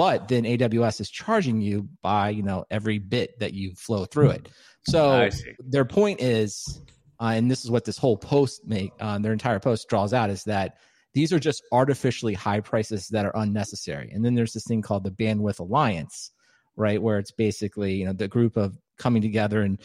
but 0.00 0.28
then 0.28 0.44
AWS 0.44 1.02
is 1.02 1.10
charging 1.10 1.60
you 1.60 1.86
by 2.00 2.30
you 2.30 2.42
know 2.42 2.64
every 2.70 2.98
bit 2.98 3.38
that 3.38 3.52
you 3.52 3.74
flow 3.74 4.06
through 4.06 4.30
it. 4.30 4.48
So 4.86 5.28
their 5.58 5.84
point 5.84 6.22
is, 6.22 6.80
uh, 7.20 7.32
and 7.34 7.50
this 7.50 7.66
is 7.66 7.70
what 7.70 7.84
this 7.84 7.98
whole 7.98 8.16
post 8.16 8.62
make 8.66 8.92
uh, 8.98 9.18
their 9.18 9.34
entire 9.34 9.58
post 9.58 9.90
draws 9.90 10.14
out 10.14 10.30
is 10.30 10.42
that 10.44 10.78
these 11.12 11.34
are 11.34 11.38
just 11.38 11.62
artificially 11.70 12.32
high 12.32 12.60
prices 12.60 13.08
that 13.08 13.26
are 13.26 13.36
unnecessary. 13.36 14.10
And 14.10 14.24
then 14.24 14.34
there's 14.34 14.54
this 14.54 14.64
thing 14.64 14.80
called 14.80 15.04
the 15.04 15.10
Bandwidth 15.10 15.58
Alliance, 15.58 16.30
right, 16.76 17.02
where 17.02 17.18
it's 17.18 17.32
basically 17.32 17.92
you 17.96 18.06
know 18.06 18.14
the 18.14 18.26
group 18.26 18.56
of 18.56 18.78
coming 18.96 19.20
together 19.20 19.60
and 19.60 19.78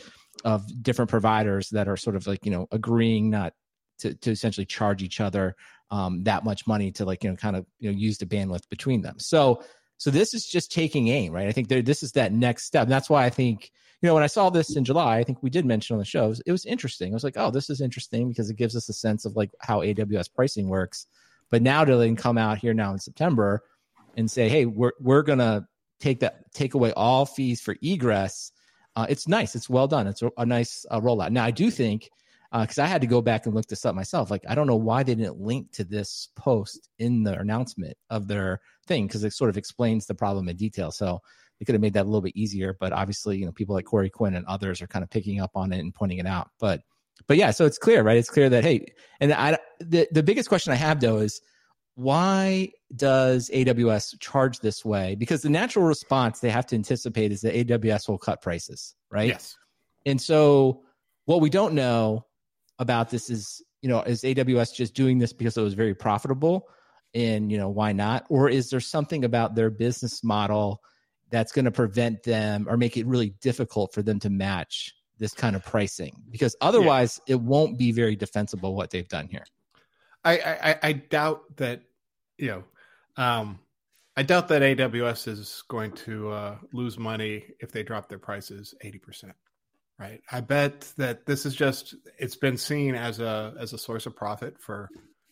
of 0.45 0.63
different 0.81 1.11
providers 1.11 1.67
that 1.73 1.89
are 1.89 1.97
sort 1.97 2.15
of 2.15 2.25
like 2.25 2.45
you 2.45 2.51
know 2.51 2.69
agreeing 2.71 3.29
not 3.29 3.51
to, 3.99 4.13
to 4.13 4.31
essentially 4.31 4.65
charge 4.65 5.03
each 5.03 5.19
other 5.19 5.57
um, 5.91 6.23
that 6.23 6.45
much 6.45 6.65
money 6.67 6.93
to 6.93 7.03
like 7.03 7.21
you 7.21 7.31
know 7.31 7.35
kind 7.35 7.57
of 7.57 7.65
you 7.79 7.91
know 7.91 7.97
use 7.97 8.17
the 8.17 8.25
bandwidth 8.25 8.69
between 8.69 9.01
them. 9.01 9.19
So 9.19 9.61
so 9.97 10.11
this 10.11 10.33
is 10.33 10.45
just 10.45 10.71
taking 10.71 11.07
aim, 11.07 11.31
right? 11.31 11.47
I 11.47 11.51
think 11.51 11.67
there, 11.67 11.81
this 11.81 12.03
is 12.03 12.11
that 12.13 12.33
next 12.33 12.65
step. 12.65 12.83
And 12.83 12.91
that's 12.91 13.09
why 13.09 13.25
I 13.25 13.29
think, 13.29 13.71
you 14.01 14.07
know, 14.07 14.13
when 14.13 14.23
I 14.23 14.27
saw 14.27 14.49
this 14.49 14.75
in 14.75 14.83
July, 14.83 15.17
I 15.17 15.23
think 15.23 15.41
we 15.41 15.49
did 15.49 15.65
mention 15.65 15.93
on 15.95 15.99
the 15.99 16.05
show, 16.05 16.33
it 16.45 16.51
was, 16.51 16.65
interesting. 16.65 17.13
I 17.13 17.15
was 17.15 17.23
like, 17.23 17.37
oh, 17.37 17.49
this 17.49 17.69
is 17.69 17.81
interesting 17.81 18.27
because 18.27 18.49
it 18.49 18.57
gives 18.57 18.75
us 18.75 18.89
a 18.89 18.93
sense 18.93 19.25
of 19.25 19.35
like 19.35 19.51
how 19.61 19.81
AWS 19.81 20.33
pricing 20.33 20.67
works. 20.67 21.07
But 21.49 21.61
now 21.61 21.85
to 21.85 21.95
then 21.97 22.15
come 22.15 22.37
out 22.37 22.57
here 22.57 22.73
now 22.73 22.91
in 22.91 22.99
September 22.99 23.63
and 24.17 24.29
say, 24.29 24.49
hey, 24.49 24.65
we're 24.65 24.93
we're 24.99 25.21
gonna 25.21 25.67
take 25.99 26.19
that 26.21 26.51
take 26.53 26.73
away 26.73 26.91
all 26.93 27.25
fees 27.25 27.61
for 27.61 27.75
egress. 27.81 28.51
Uh, 28.95 29.05
it's 29.09 29.27
nice. 29.27 29.55
It's 29.55 29.69
well 29.69 29.87
done. 29.87 30.07
It's 30.07 30.21
a, 30.21 30.31
a 30.37 30.45
nice 30.45 30.85
uh, 30.89 30.99
rollout. 30.99 31.31
Now 31.31 31.45
I 31.45 31.51
do 31.51 31.69
think 31.69 32.09
because 32.51 32.79
I 32.79 32.87
had 32.87 33.01
to 33.01 33.07
go 33.07 33.21
back 33.21 33.45
and 33.45 33.53
look 33.53 33.67
this 33.67 33.85
up 33.85 33.95
myself. 33.95 34.31
Like 34.31 34.43
I 34.47 34.55
don't 34.55 34.67
know 34.67 34.75
why 34.75 35.03
they 35.03 35.15
didn't 35.15 35.39
link 35.39 35.71
to 35.73 35.83
this 35.83 36.29
post 36.35 36.89
in 36.99 37.23
the 37.23 37.37
announcement 37.37 37.97
of 38.09 38.27
their 38.27 38.61
thing 38.87 39.07
because 39.07 39.23
it 39.23 39.33
sort 39.33 39.49
of 39.49 39.57
explains 39.57 40.05
the 40.05 40.15
problem 40.15 40.49
in 40.49 40.55
detail. 40.55 40.91
So 40.91 41.21
they 41.59 41.65
could 41.65 41.75
have 41.75 41.81
made 41.81 41.93
that 41.93 42.03
a 42.03 42.09
little 42.09 42.21
bit 42.21 42.35
easier. 42.35 42.75
But 42.79 42.93
obviously, 42.93 43.37
you 43.37 43.45
know, 43.45 43.51
people 43.51 43.75
like 43.75 43.85
Corey 43.85 44.09
Quinn 44.09 44.35
and 44.35 44.45
others 44.45 44.81
are 44.81 44.87
kind 44.87 45.03
of 45.03 45.09
picking 45.09 45.39
up 45.39 45.51
on 45.55 45.71
it 45.71 45.79
and 45.79 45.93
pointing 45.93 46.17
it 46.17 46.27
out. 46.27 46.49
But 46.59 46.81
but 47.27 47.37
yeah, 47.37 47.51
so 47.51 47.65
it's 47.65 47.77
clear, 47.77 48.03
right? 48.03 48.17
It's 48.17 48.29
clear 48.29 48.49
that 48.49 48.63
hey, 48.63 48.85
and 49.19 49.33
I 49.33 49.57
the 49.79 50.07
the 50.11 50.23
biggest 50.23 50.49
question 50.49 50.73
I 50.73 50.77
have 50.77 50.99
though 50.99 51.17
is 51.17 51.39
why 51.95 52.69
does 52.95 53.49
AWS 53.53 54.19
charge 54.19 54.59
this 54.59 54.83
way? 54.83 55.15
Because 55.15 55.41
the 55.41 55.49
natural 55.49 55.85
response 55.85 56.39
they 56.39 56.49
have 56.49 56.65
to 56.67 56.75
anticipate 56.75 57.31
is 57.31 57.41
that 57.41 57.53
AWS 57.53 58.09
will 58.09 58.17
cut 58.17 58.41
prices, 58.41 58.95
right? 59.09 59.29
Yes. 59.29 59.55
And 60.05 60.21
so 60.21 60.81
what 61.23 61.39
we 61.39 61.49
don't 61.49 61.73
know 61.73 62.25
about 62.79 63.09
this 63.09 63.29
is, 63.29 63.63
you 63.81 63.87
know, 63.87 64.01
is 64.01 64.23
AWS 64.23 64.75
just 64.75 64.93
doing 64.93 65.19
this 65.19 65.31
because 65.31 65.57
it 65.57 65.61
was 65.61 65.73
very 65.73 65.95
profitable 65.95 66.67
and, 67.15 67.51
you 67.51 67.57
know, 67.57 67.69
why 67.69 67.93
not? 67.93 68.25
Or 68.29 68.49
is 68.49 68.69
there 68.69 68.81
something 68.81 69.23
about 69.23 69.55
their 69.55 69.69
business 69.69 70.23
model 70.23 70.81
that's 71.31 71.53
going 71.53 71.65
to 71.65 71.71
prevent 71.71 72.23
them 72.23 72.67
or 72.69 72.77
make 72.77 72.97
it 72.97 73.07
really 73.07 73.29
difficult 73.41 73.93
for 73.93 74.03
them 74.03 74.19
to 74.19 74.29
match 74.29 74.93
this 75.17 75.33
kind 75.33 75.55
of 75.55 75.63
pricing? 75.63 76.21
Because 76.29 76.55
otherwise 76.59 77.21
it 77.25 77.39
won't 77.39 77.79
be 77.79 77.93
very 77.93 78.17
defensible 78.17 78.75
what 78.75 78.91
they've 78.91 79.07
done 79.07 79.29
here. 79.29 79.45
I, 80.25 80.37
I, 80.39 80.79
I 80.83 80.93
doubt 80.93 81.43
that, 81.57 81.83
you 82.37 82.47
know, 82.47 82.63
um, 83.15 83.59
I 84.17 84.23
doubt 84.23 84.49
that 84.49 84.61
AWS 84.61 85.27
is 85.27 85.63
going 85.69 85.91
to 85.91 86.29
uh, 86.29 86.57
lose 86.73 86.97
money 86.97 87.45
if 87.59 87.71
they 87.71 87.83
drop 87.83 88.09
their 88.09 88.19
prices 88.19 88.73
80%. 88.83 89.31
Right. 89.97 90.21
I 90.29 90.41
bet 90.41 90.91
that 90.97 91.25
this 91.25 91.45
is 91.45 91.55
just 91.55 91.95
it's 92.19 92.35
been 92.35 92.57
seen 92.57 92.95
as 92.95 93.21
a 93.21 93.53
as 93.57 93.71
a 93.71 93.77
source 93.77 94.05
of 94.05 94.13
profit 94.13 94.59
for 94.59 94.89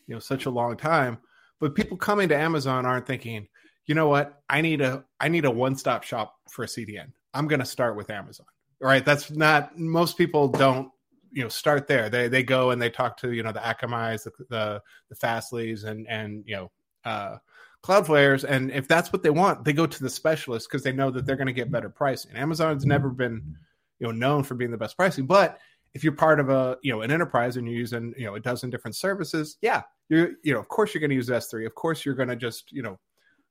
you 0.08 0.15
know 0.15 0.19
such 0.19 0.46
a 0.46 0.50
long 0.50 0.78
time. 0.78 1.17
But 1.63 1.76
people 1.76 1.95
coming 1.95 2.28
to 2.28 2.36
Amazon 2.36 2.86
aren't 2.86 3.08
thinking, 3.08 3.47
you 3.86 3.95
know 3.95 4.10
what, 4.10 4.41
I 4.49 4.60
need 4.60 4.82
a 4.82 5.06
I 5.21 5.30
need 5.30 5.45
a 5.45 5.52
one-stop 5.52 6.04
shop 6.04 6.36
for 6.49 6.63
a 6.63 6.67
CDN. 6.67 7.13
I'm 7.34 7.47
gonna 7.47 7.65
start 7.65 7.95
with 7.95 8.10
Amazon. 8.10 8.47
Right. 8.82 9.06
That's 9.06 9.32
not 9.32 9.78
most 9.80 10.17
people 10.17 10.49
don't 10.49 10.91
you 11.32 11.41
know 11.41 11.47
start 11.47 11.88
there. 11.88 12.10
They 12.10 12.28
they 12.28 12.43
go 12.43 12.71
and 12.71 12.82
they 12.82 12.89
talk 12.89 13.15
to 13.19 13.32
you 13.32 13.43
know 13.43 13.54
the 13.54 13.62
Akamai's, 13.62 14.26
the 14.26 14.32
the, 14.49 14.82
the 15.08 15.15
Fastly's, 15.15 15.86
and 15.86 16.06
and 16.10 16.43
you 16.45 16.58
know 16.58 16.71
uh, 17.06 17.38
Cloudflares, 17.82 18.43
and 18.43 18.69
if 18.69 18.89
that's 18.89 19.13
what 19.13 19.23
they 19.23 19.30
want, 19.30 19.63
they 19.63 19.71
go 19.71 19.86
to 19.86 20.04
the 20.04 20.10
specialist 20.10 20.67
because 20.69 20.84
they 20.84 20.91
know 20.91 21.12
that 21.12 21.26
they're 21.26 21.38
going 21.38 21.47
to 21.47 21.54
get 21.54 21.71
better 21.71 21.89
pricing. 21.89 22.36
Amazon's 22.36 22.86
never 22.86 23.10
been 23.10 23.56
you 23.99 24.08
know 24.08 24.12
known 24.12 24.43
for 24.43 24.56
being 24.56 24.71
the 24.71 24.78
best 24.78 24.97
pricing, 24.97 25.28
but 25.28 25.60
if 25.93 26.03
you're 26.03 26.13
part 26.13 26.39
of 26.39 26.49
a 26.49 26.77
you 26.82 26.91
know 26.91 27.01
an 27.01 27.12
enterprise 27.12 27.58
and 27.58 27.67
you're 27.67 27.77
using 27.77 28.13
you 28.17 28.25
know 28.25 28.36
a 28.36 28.39
dozen 28.39 28.69
different 28.69 28.95
services, 28.95 29.58
yeah, 29.62 29.84
you're 30.10 30.32
you 30.43 30.53
know 30.53 30.60
of 30.60 30.67
course 30.67 30.93
you're 30.93 31.01
going 31.01 31.10
to 31.10 31.15
use 31.15 31.29
S3. 31.29 31.65
Of 31.65 31.75
course 31.75 32.06
you're 32.06 32.15
going 32.15 32.29
to 32.29 32.36
just 32.36 32.71
you 32.71 32.82
know 32.82 32.99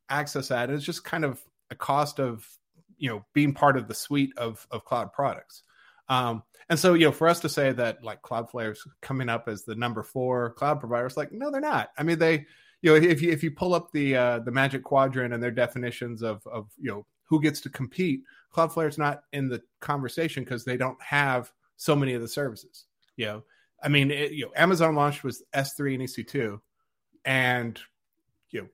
access 0.09 0.49
that. 0.49 0.71
It's 0.71 0.85
just 0.85 1.05
kind 1.05 1.25
of 1.25 1.41
a 1.71 1.75
cost 1.75 2.21
of 2.21 2.47
you 2.99 3.09
know 3.09 3.25
being 3.35 3.55
part 3.55 3.77
of 3.77 3.89
the 3.89 3.95
suite 3.95 4.33
of 4.37 4.67
of 4.71 4.85
cloud 4.85 5.13
products. 5.13 5.63
Um, 6.09 6.43
and 6.69 6.79
so, 6.79 6.95
you 6.95 7.07
know, 7.07 7.13
for 7.13 7.29
us 7.29 7.41
to 7.41 7.49
say 7.49 7.73
that 7.73 8.05
like 8.05 8.23
Cloudflare 8.23 8.73
is 8.73 8.87
coming 9.01 9.29
up 9.29 9.49
as 9.49 9.65
the 9.65 9.75
number 9.75 10.03
four 10.03 10.51
cloud 10.51 10.81
provider, 10.81 11.07
it's 11.07 11.17
like, 11.17 11.33
no, 11.33 11.51
they're 11.51 11.61
not. 11.61 11.91
I 11.97 12.03
mean, 12.03 12.19
they, 12.19 12.47
you 12.83 12.91
know, 12.91 12.95
if 12.95 13.23
you 13.23 13.31
if 13.31 13.43
you 13.43 13.51
pull 13.51 13.75
up 13.75 13.93
the 13.93 14.17
uh, 14.17 14.39
the 14.41 14.51
Magic 14.51 14.83
Quadrant 14.83 15.33
and 15.33 15.43
their 15.43 15.51
definitions 15.51 16.23
of 16.23 16.47
of 16.47 16.71
you 16.79 16.91
know 16.91 17.07
who 17.25 17.41
gets 17.41 17.61
to 17.63 17.71
compete, 17.71 18.23
Cloudflare 18.55 18.89
is 18.89 18.99
not 18.99 19.23
in 19.33 19.49
the 19.49 19.63
conversation 19.81 20.45
because 20.45 20.65
they 20.65 20.77
don't 20.77 21.01
have 21.03 21.53
so 21.83 21.97
many 21.97 22.15
of 22.15 22.23
the 22.23 22.29
services. 22.29 22.87
You 23.17 23.27
know, 23.27 23.45
I 23.83 23.89
mean, 23.89 24.11
it, 24.11 24.33
you 24.33 24.47
know, 24.47 24.53
Amazon 24.57 24.95
launched 24.95 25.25
with 25.25 25.43
S3 25.55 25.95
and 25.95 26.03
EC2, 26.05 26.61
and 27.25 27.81
you 28.51 28.63
know, 28.63 28.69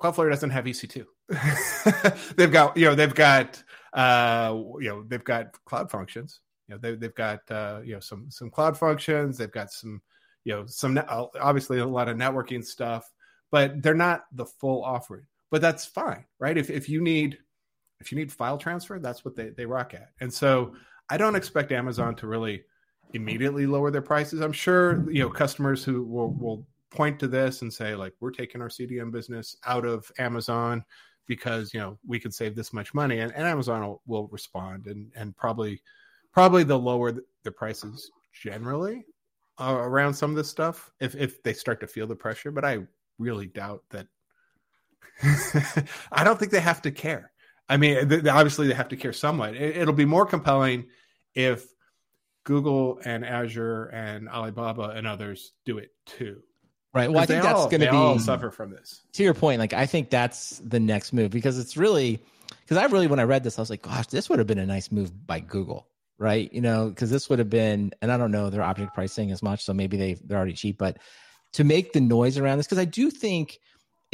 Cloudflare 0.00 0.30
doesn't 0.30 0.50
have 0.50 0.64
EC2. 0.64 1.04
they've 2.36 2.52
got 2.52 2.76
you 2.76 2.84
know 2.84 2.94
they've 2.94 3.14
got 3.14 3.62
uh 3.94 4.54
you 4.78 4.88
know 4.88 5.02
they've 5.08 5.24
got 5.24 5.52
cloud 5.64 5.90
functions. 5.90 6.40
You 6.68 6.74
know 6.74 6.78
they, 6.78 6.94
they've 6.96 7.14
got 7.14 7.40
uh, 7.50 7.80
you 7.82 7.94
know 7.94 8.00
some 8.00 8.30
some 8.30 8.50
cloud 8.50 8.76
functions. 8.76 9.38
They've 9.38 9.50
got 9.50 9.70
some 9.72 10.02
you 10.44 10.52
know 10.52 10.66
some 10.66 11.00
obviously 11.08 11.78
a 11.78 11.86
lot 11.86 12.08
of 12.08 12.16
networking 12.16 12.64
stuff 12.64 13.10
but 13.50 13.82
they're 13.82 13.94
not 13.94 14.24
the 14.32 14.44
full 14.44 14.82
offering. 14.84 15.26
But 15.50 15.60
that's 15.60 15.86
fine 15.86 16.24
right? 16.40 16.58
If, 16.58 16.70
if 16.70 16.88
you 16.88 17.00
need 17.00 17.38
if 18.00 18.12
you 18.12 18.18
need 18.18 18.32
file 18.32 18.58
transfer 18.58 18.98
that's 18.98 19.24
what 19.24 19.36
they, 19.36 19.50
they 19.50 19.64
rock 19.64 19.94
at. 19.94 20.10
And 20.20 20.32
so 20.32 20.74
i 21.10 21.16
don't 21.16 21.36
expect 21.36 21.72
amazon 21.72 22.14
to 22.14 22.26
really 22.26 22.62
immediately 23.12 23.66
lower 23.66 23.90
their 23.90 24.02
prices 24.02 24.40
i'm 24.40 24.52
sure 24.52 25.08
you 25.10 25.22
know 25.22 25.30
customers 25.30 25.84
who 25.84 26.04
will, 26.04 26.32
will 26.32 26.66
point 26.90 27.18
to 27.18 27.26
this 27.26 27.62
and 27.62 27.72
say 27.72 27.94
like 27.94 28.12
we're 28.20 28.30
taking 28.30 28.60
our 28.60 28.68
cdn 28.68 29.10
business 29.10 29.56
out 29.66 29.84
of 29.84 30.10
amazon 30.18 30.84
because 31.26 31.72
you 31.74 31.80
know 31.80 31.98
we 32.06 32.20
could 32.20 32.34
save 32.34 32.54
this 32.54 32.72
much 32.72 32.94
money 32.94 33.20
and, 33.20 33.32
and 33.34 33.46
amazon 33.46 33.82
will, 33.82 34.02
will 34.06 34.28
respond 34.28 34.86
and 34.86 35.10
and 35.16 35.36
probably 35.36 35.80
probably 36.34 36.64
they'll 36.64 36.78
lower 36.78 37.12
the, 37.12 37.50
prices 37.52 38.10
generally 38.32 39.06
around 39.60 40.12
some 40.12 40.30
of 40.30 40.36
this 40.36 40.50
stuff 40.50 40.90
if 41.00 41.14
if 41.14 41.42
they 41.42 41.52
start 41.52 41.80
to 41.80 41.86
feel 41.86 42.06
the 42.06 42.16
pressure. 42.16 42.50
But 42.50 42.64
I 42.64 42.78
really 43.18 43.46
doubt 43.46 43.84
that. 43.90 44.08
I 46.12 46.24
don't 46.24 46.38
think 46.38 46.50
they 46.50 46.60
have 46.60 46.82
to 46.82 46.90
care. 46.90 47.30
I 47.68 47.76
mean, 47.76 48.08
they, 48.08 48.28
obviously 48.28 48.68
they 48.68 48.74
have 48.74 48.88
to 48.88 48.96
care 48.96 49.12
somewhat. 49.12 49.54
It, 49.54 49.76
it'll 49.76 49.94
be 49.94 50.04
more 50.04 50.26
compelling 50.26 50.86
if 51.34 51.66
Google 52.44 53.00
and 53.04 53.24
Azure 53.24 53.86
and 53.86 54.28
Alibaba 54.28 54.90
and 54.90 55.06
others 55.06 55.52
do 55.64 55.78
it 55.78 55.90
too. 56.06 56.42
Right. 56.92 57.10
Well, 57.10 57.22
I 57.22 57.26
think 57.26 57.42
that's 57.42 57.66
going 57.66 57.80
to 57.80 57.90
be 57.90 57.96
all 57.96 58.18
suffer 58.20 58.50
from 58.52 58.70
this. 58.70 59.02
To 59.14 59.24
your 59.24 59.34
point, 59.34 59.58
like 59.58 59.72
I 59.72 59.84
think 59.84 60.10
that's 60.10 60.60
the 60.64 60.78
next 60.78 61.12
move 61.12 61.32
because 61.32 61.58
it's 61.58 61.76
really 61.76 62.22
because 62.60 62.76
I 62.76 62.84
really 62.86 63.08
when 63.08 63.18
I 63.18 63.24
read 63.24 63.42
this, 63.42 63.58
I 63.58 63.62
was 63.62 63.70
like, 63.70 63.82
gosh, 63.82 64.06
this 64.06 64.28
would 64.28 64.38
have 64.38 64.46
been 64.46 64.58
a 64.58 64.66
nice 64.66 64.92
move 64.92 65.26
by 65.26 65.40
Google, 65.40 65.88
right? 66.18 66.52
You 66.52 66.60
know, 66.60 66.90
because 66.90 67.10
this 67.10 67.28
would 67.28 67.40
have 67.40 67.50
been, 67.50 67.92
and 68.00 68.12
I 68.12 68.16
don't 68.16 68.30
know 68.30 68.48
their 68.48 68.62
object 68.62 68.94
pricing 68.94 69.32
as 69.32 69.42
much, 69.42 69.64
so 69.64 69.74
maybe 69.74 69.96
they 69.96 70.14
they're 70.14 70.36
already 70.36 70.52
cheap, 70.52 70.78
but 70.78 70.98
to 71.54 71.64
make 71.64 71.92
the 71.92 72.00
noise 72.00 72.38
around 72.38 72.58
this, 72.58 72.66
because 72.66 72.78
I 72.78 72.84
do 72.84 73.10
think 73.10 73.58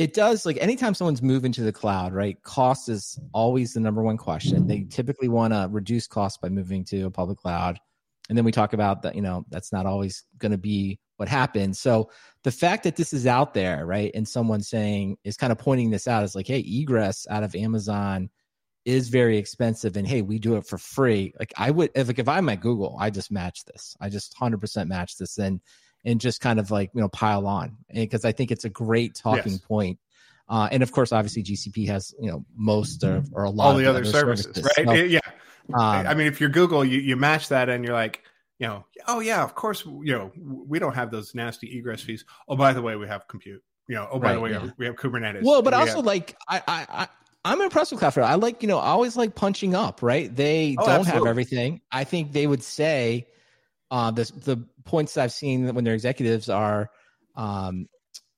it 0.00 0.14
does 0.14 0.46
like 0.46 0.56
anytime 0.62 0.94
someone's 0.94 1.20
moving 1.20 1.52
to 1.52 1.60
the 1.60 1.74
cloud, 1.74 2.14
right? 2.14 2.42
Cost 2.42 2.88
is 2.88 3.20
always 3.34 3.74
the 3.74 3.80
number 3.80 4.02
one 4.02 4.16
question. 4.16 4.66
They 4.66 4.78
mm-hmm. 4.78 4.88
typically 4.88 5.28
want 5.28 5.52
to 5.52 5.68
reduce 5.70 6.06
costs 6.06 6.38
by 6.38 6.48
moving 6.48 6.86
to 6.86 7.02
a 7.02 7.10
public 7.10 7.36
cloud. 7.36 7.78
And 8.30 8.38
then 8.38 8.46
we 8.46 8.50
talk 8.50 8.72
about 8.72 9.02
that, 9.02 9.14
you 9.14 9.20
know, 9.20 9.44
that's 9.50 9.74
not 9.74 9.84
always 9.84 10.24
going 10.38 10.52
to 10.52 10.58
be 10.58 11.00
what 11.18 11.28
happens. 11.28 11.78
So 11.80 12.10
the 12.44 12.50
fact 12.50 12.84
that 12.84 12.96
this 12.96 13.12
is 13.12 13.26
out 13.26 13.52
there, 13.52 13.84
right, 13.84 14.10
and 14.14 14.26
someone 14.26 14.62
saying 14.62 15.18
is 15.22 15.36
kind 15.36 15.52
of 15.52 15.58
pointing 15.58 15.90
this 15.90 16.08
out 16.08 16.24
is 16.24 16.34
like, 16.34 16.46
hey, 16.46 16.64
egress 16.66 17.26
out 17.28 17.42
of 17.42 17.54
Amazon 17.54 18.30
is 18.86 19.10
very 19.10 19.36
expensive, 19.36 19.98
and 19.98 20.08
hey, 20.08 20.22
we 20.22 20.38
do 20.38 20.56
it 20.56 20.66
for 20.66 20.78
free. 20.78 21.34
Like 21.38 21.52
I 21.58 21.70
would, 21.70 21.90
if 21.94 22.08
like 22.08 22.18
if 22.18 22.26
I'm 22.26 22.48
at 22.48 22.62
Google, 22.62 22.96
I 22.98 23.10
just 23.10 23.30
match 23.30 23.66
this. 23.66 23.94
I 24.00 24.08
just 24.08 24.32
hundred 24.32 24.62
percent 24.62 24.88
match 24.88 25.18
this, 25.18 25.36
and 25.36 25.60
and 26.04 26.20
just 26.20 26.40
kind 26.40 26.58
of 26.58 26.70
like 26.70 26.90
you 26.94 27.00
know 27.00 27.08
pile 27.08 27.46
on 27.46 27.76
because 27.92 28.24
I 28.24 28.32
think 28.32 28.50
it's 28.50 28.64
a 28.64 28.70
great 28.70 29.14
talking 29.14 29.52
yes. 29.52 29.60
point. 29.60 29.98
Uh, 30.48 30.68
and 30.72 30.82
of 30.82 30.90
course, 30.90 31.12
obviously, 31.12 31.42
GCP 31.42 31.86
has 31.88 32.14
you 32.20 32.30
know 32.30 32.44
most 32.56 33.04
of, 33.04 33.28
or 33.32 33.44
a 33.44 33.50
lot 33.50 33.70
of 33.70 33.70
all 33.72 33.78
the 33.78 33.86
other, 33.86 34.00
other, 34.00 34.10
services, 34.10 34.46
services. 34.46 34.72
right? 34.76 34.86
So, 34.86 34.94
yeah. 34.94 35.20
Um, 35.72 36.06
I 36.06 36.14
mean, 36.14 36.26
if 36.26 36.40
you're 36.40 36.50
Google, 36.50 36.84
you, 36.84 37.00
you 37.00 37.16
match 37.16 37.48
that, 37.48 37.68
and 37.68 37.84
you're 37.84 37.94
like, 37.94 38.24
you 38.58 38.66
know, 38.66 38.84
oh 39.06 39.20
yeah, 39.20 39.44
of 39.44 39.54
course, 39.54 39.84
you 39.84 40.12
know, 40.12 40.32
we 40.36 40.78
don't 40.78 40.94
have 40.94 41.10
those 41.10 41.34
nasty 41.34 41.78
egress 41.78 42.02
fees. 42.02 42.24
Oh, 42.48 42.56
by 42.56 42.72
the 42.72 42.82
way, 42.82 42.96
we 42.96 43.06
have 43.06 43.28
compute. 43.28 43.62
You 43.86 43.96
know, 43.96 44.08
oh 44.10 44.18
by 44.18 44.28
right, 44.28 44.34
the 44.34 44.40
way, 44.40 44.50
yeah. 44.50 44.70
we 44.76 44.86
have 44.86 44.96
Kubernetes. 44.96 45.42
Well, 45.42 45.62
but 45.62 45.74
also 45.74 45.96
have... 45.96 46.04
like 46.04 46.36
I, 46.48 46.62
I, 46.66 46.86
I 46.90 47.08
I'm 47.44 47.60
impressed 47.60 47.92
with 47.92 48.00
Cloudflare. 48.00 48.24
I 48.24 48.34
like, 48.34 48.62
you 48.62 48.68
know, 48.68 48.78
I 48.78 48.88
always 48.88 49.16
like 49.16 49.34
punching 49.34 49.74
up, 49.74 50.02
right? 50.02 50.34
They 50.34 50.76
oh, 50.78 50.84
don't 50.84 51.00
absolutely. 51.00 51.18
have 51.20 51.26
everything. 51.26 51.80
I 51.90 52.04
think 52.04 52.32
they 52.32 52.46
would 52.46 52.62
say 52.62 53.26
uh, 53.90 54.10
the 54.10 54.30
the 54.44 54.64
points 54.84 55.16
I've 55.16 55.32
seen 55.32 55.74
when 55.74 55.84
their 55.84 55.94
executives 55.94 56.48
are 56.48 56.90
um, 57.36 57.86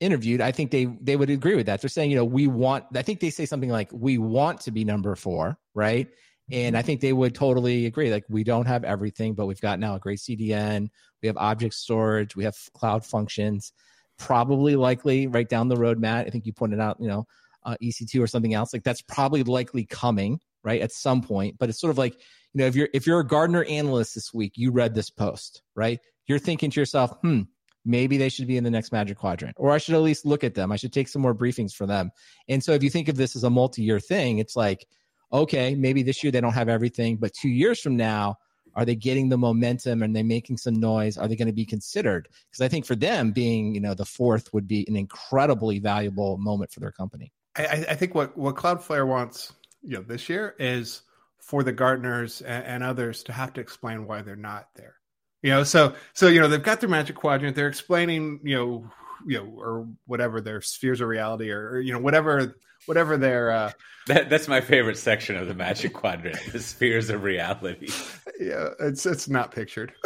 interviewed. 0.00 0.40
I 0.40 0.52
think 0.52 0.70
they 0.70 0.86
they 0.86 1.16
would 1.16 1.30
agree 1.30 1.56
with 1.56 1.66
that. 1.66 1.80
They're 1.80 1.88
saying, 1.88 2.10
you 2.10 2.16
know, 2.16 2.24
we 2.24 2.46
want. 2.46 2.84
I 2.94 3.02
think 3.02 3.20
they 3.20 3.30
say 3.30 3.46
something 3.46 3.70
like, 3.70 3.90
"We 3.92 4.18
want 4.18 4.60
to 4.62 4.70
be 4.70 4.84
number 4.84 5.14
four, 5.14 5.58
right?" 5.74 6.08
And 6.50 6.76
I 6.76 6.82
think 6.82 7.00
they 7.00 7.12
would 7.12 7.34
totally 7.34 7.86
agree. 7.86 8.10
Like 8.10 8.24
we 8.28 8.44
don't 8.44 8.66
have 8.66 8.84
everything, 8.84 9.34
but 9.34 9.46
we've 9.46 9.60
got 9.60 9.78
now 9.78 9.94
a 9.94 10.00
great 10.00 10.18
CDN. 10.18 10.88
We 11.22 11.28
have 11.28 11.36
object 11.36 11.74
storage. 11.74 12.34
We 12.36 12.44
have 12.44 12.56
cloud 12.74 13.06
functions. 13.06 13.72
Probably 14.18 14.76
likely 14.76 15.28
right 15.28 15.48
down 15.48 15.68
the 15.68 15.76
road, 15.76 15.98
Matt. 15.98 16.26
I 16.26 16.30
think 16.30 16.44
you 16.44 16.52
pointed 16.52 16.80
out, 16.80 16.98
you 17.00 17.08
know, 17.08 17.26
uh, 17.64 17.76
EC2 17.82 18.22
or 18.22 18.26
something 18.26 18.54
else. 18.54 18.72
Like 18.72 18.82
that's 18.82 19.02
probably 19.02 19.42
likely 19.44 19.86
coming 19.86 20.40
right 20.64 20.80
at 20.80 20.92
some 20.92 21.22
point. 21.22 21.56
But 21.58 21.68
it's 21.68 21.80
sort 21.80 21.90
of 21.90 21.98
like 21.98 22.14
you 22.14 22.60
know 22.60 22.66
if 22.66 22.74
you're 22.74 22.88
if 22.92 23.06
you're 23.06 23.20
a 23.20 23.26
Gartner 23.26 23.64
analyst 23.64 24.14
this 24.14 24.32
week, 24.32 24.52
you 24.56 24.70
read 24.70 24.94
this 24.94 25.10
post, 25.10 25.62
right? 25.74 26.00
You're 26.26 26.38
thinking 26.38 26.70
to 26.70 26.80
yourself, 26.80 27.12
hmm, 27.22 27.42
maybe 27.84 28.16
they 28.16 28.28
should 28.28 28.46
be 28.46 28.56
in 28.56 28.64
the 28.64 28.70
next 28.70 28.92
Magic 28.92 29.18
Quadrant, 29.18 29.56
or 29.58 29.70
I 29.70 29.78
should 29.78 29.94
at 29.94 30.02
least 30.02 30.24
look 30.24 30.44
at 30.44 30.54
them. 30.54 30.72
I 30.72 30.76
should 30.76 30.92
take 30.92 31.08
some 31.08 31.22
more 31.22 31.34
briefings 31.34 31.72
for 31.72 31.86
them. 31.86 32.10
And 32.48 32.62
so 32.62 32.72
if 32.72 32.82
you 32.82 32.90
think 32.90 33.08
of 33.08 33.16
this 33.16 33.34
as 33.36 33.44
a 33.44 33.50
multi-year 33.50 34.00
thing, 34.00 34.38
it's 34.38 34.56
like 34.56 34.86
okay, 35.32 35.74
maybe 35.74 36.02
this 36.02 36.22
year 36.22 36.30
they 36.30 36.40
don't 36.40 36.52
have 36.52 36.68
everything, 36.68 37.16
but 37.16 37.32
two 37.32 37.48
years 37.48 37.80
from 37.80 37.96
now, 37.96 38.36
are 38.74 38.84
they 38.84 38.94
getting 38.94 39.28
the 39.28 39.38
momentum 39.38 40.02
and 40.02 40.14
they 40.16 40.22
making 40.22 40.56
some 40.56 40.74
noise? 40.74 41.18
Are 41.18 41.28
they 41.28 41.36
going 41.36 41.48
to 41.48 41.52
be 41.54 41.66
considered? 41.66 42.28
Because 42.50 42.64
I 42.64 42.68
think 42.68 42.86
for 42.86 42.94
them, 42.94 43.32
being 43.32 43.74
you 43.74 43.80
know 43.80 43.94
the 43.94 44.06
fourth 44.06 44.52
would 44.54 44.66
be 44.66 44.86
an 44.88 44.96
incredibly 44.96 45.78
valuable 45.78 46.38
moment 46.38 46.72
for 46.72 46.80
their 46.80 46.92
company. 46.92 47.32
I, 47.56 47.84
I 47.90 47.94
think 47.94 48.14
what 48.14 48.36
what 48.36 48.54
Cloudflare 48.54 49.06
wants, 49.06 49.52
you 49.82 49.96
know, 49.96 50.02
this 50.02 50.28
year 50.28 50.54
is 50.58 51.02
for 51.38 51.62
the 51.62 51.72
Gartners 51.72 52.40
and, 52.40 52.64
and 52.64 52.82
others 52.82 53.22
to 53.24 53.32
have 53.32 53.52
to 53.54 53.60
explain 53.60 54.06
why 54.06 54.22
they're 54.22 54.36
not 54.36 54.68
there. 54.76 54.94
You 55.42 55.50
know, 55.50 55.64
so 55.64 55.94
so 56.12 56.28
you 56.28 56.40
know 56.40 56.48
they've 56.48 56.62
got 56.62 56.80
their 56.80 56.88
Magic 56.88 57.16
Quadrant. 57.16 57.56
They're 57.56 57.68
explaining, 57.68 58.40
you 58.44 58.56
know, 58.56 58.90
you 59.26 59.38
know, 59.38 59.52
or 59.58 59.88
whatever 60.06 60.40
their 60.40 60.60
spheres 60.60 61.00
of 61.00 61.08
reality, 61.08 61.50
or, 61.50 61.70
or 61.70 61.80
you 61.80 61.92
know, 61.92 61.98
whatever 61.98 62.54
whatever 62.86 63.16
their 63.16 63.50
uh 63.50 63.70
that, 64.08 64.28
that's 64.28 64.48
my 64.48 64.60
favorite 64.60 64.98
section 64.98 65.36
of 65.36 65.46
the 65.46 65.54
magic 65.54 65.92
quadrant 65.92 66.38
the 66.52 66.58
spheres 66.58 67.10
of 67.10 67.22
reality 67.22 67.88
yeah 68.40 68.70
it's 68.80 69.06
it's 69.06 69.28
not 69.28 69.52
pictured 69.52 69.92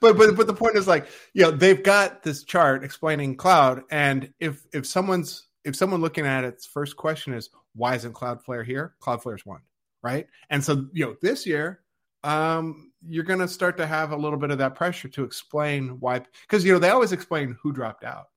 but 0.00 0.16
but 0.16 0.36
but 0.36 0.46
the 0.46 0.54
point 0.54 0.76
is 0.76 0.86
like 0.86 1.06
you 1.32 1.42
know 1.42 1.50
they've 1.50 1.82
got 1.82 2.22
this 2.22 2.44
chart 2.44 2.84
explaining 2.84 3.36
cloud 3.36 3.82
and 3.90 4.32
if 4.40 4.66
if 4.72 4.86
someone's 4.86 5.46
if 5.64 5.74
someone 5.74 6.00
looking 6.00 6.26
at 6.26 6.44
its 6.44 6.66
first 6.66 6.96
question 6.96 7.32
is 7.32 7.50
why 7.74 7.94
isn't 7.94 8.14
cloudflare 8.14 8.64
here 8.64 8.94
cloudflare's 9.00 9.46
one 9.46 9.60
right 10.02 10.26
and 10.50 10.62
so 10.62 10.86
you 10.92 11.04
know 11.04 11.16
this 11.22 11.46
year 11.46 11.80
um 12.24 12.92
you're 13.06 13.24
going 13.24 13.38
to 13.38 13.46
start 13.46 13.76
to 13.76 13.86
have 13.86 14.10
a 14.10 14.16
little 14.16 14.38
bit 14.38 14.50
of 14.50 14.58
that 14.58 14.74
pressure 14.74 15.08
to 15.08 15.22
explain 15.22 16.00
why 16.00 16.20
because 16.42 16.64
you 16.64 16.72
know 16.72 16.78
they 16.78 16.90
always 16.90 17.12
explain 17.12 17.56
who 17.62 17.72
dropped 17.72 18.04
out 18.04 18.28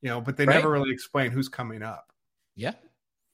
you 0.00 0.08
know 0.08 0.20
but 0.20 0.36
they 0.36 0.46
right. 0.46 0.54
never 0.54 0.70
really 0.70 0.90
explain 0.90 1.30
who's 1.30 1.48
coming 1.48 1.82
up 1.82 2.14
yeah. 2.56 2.72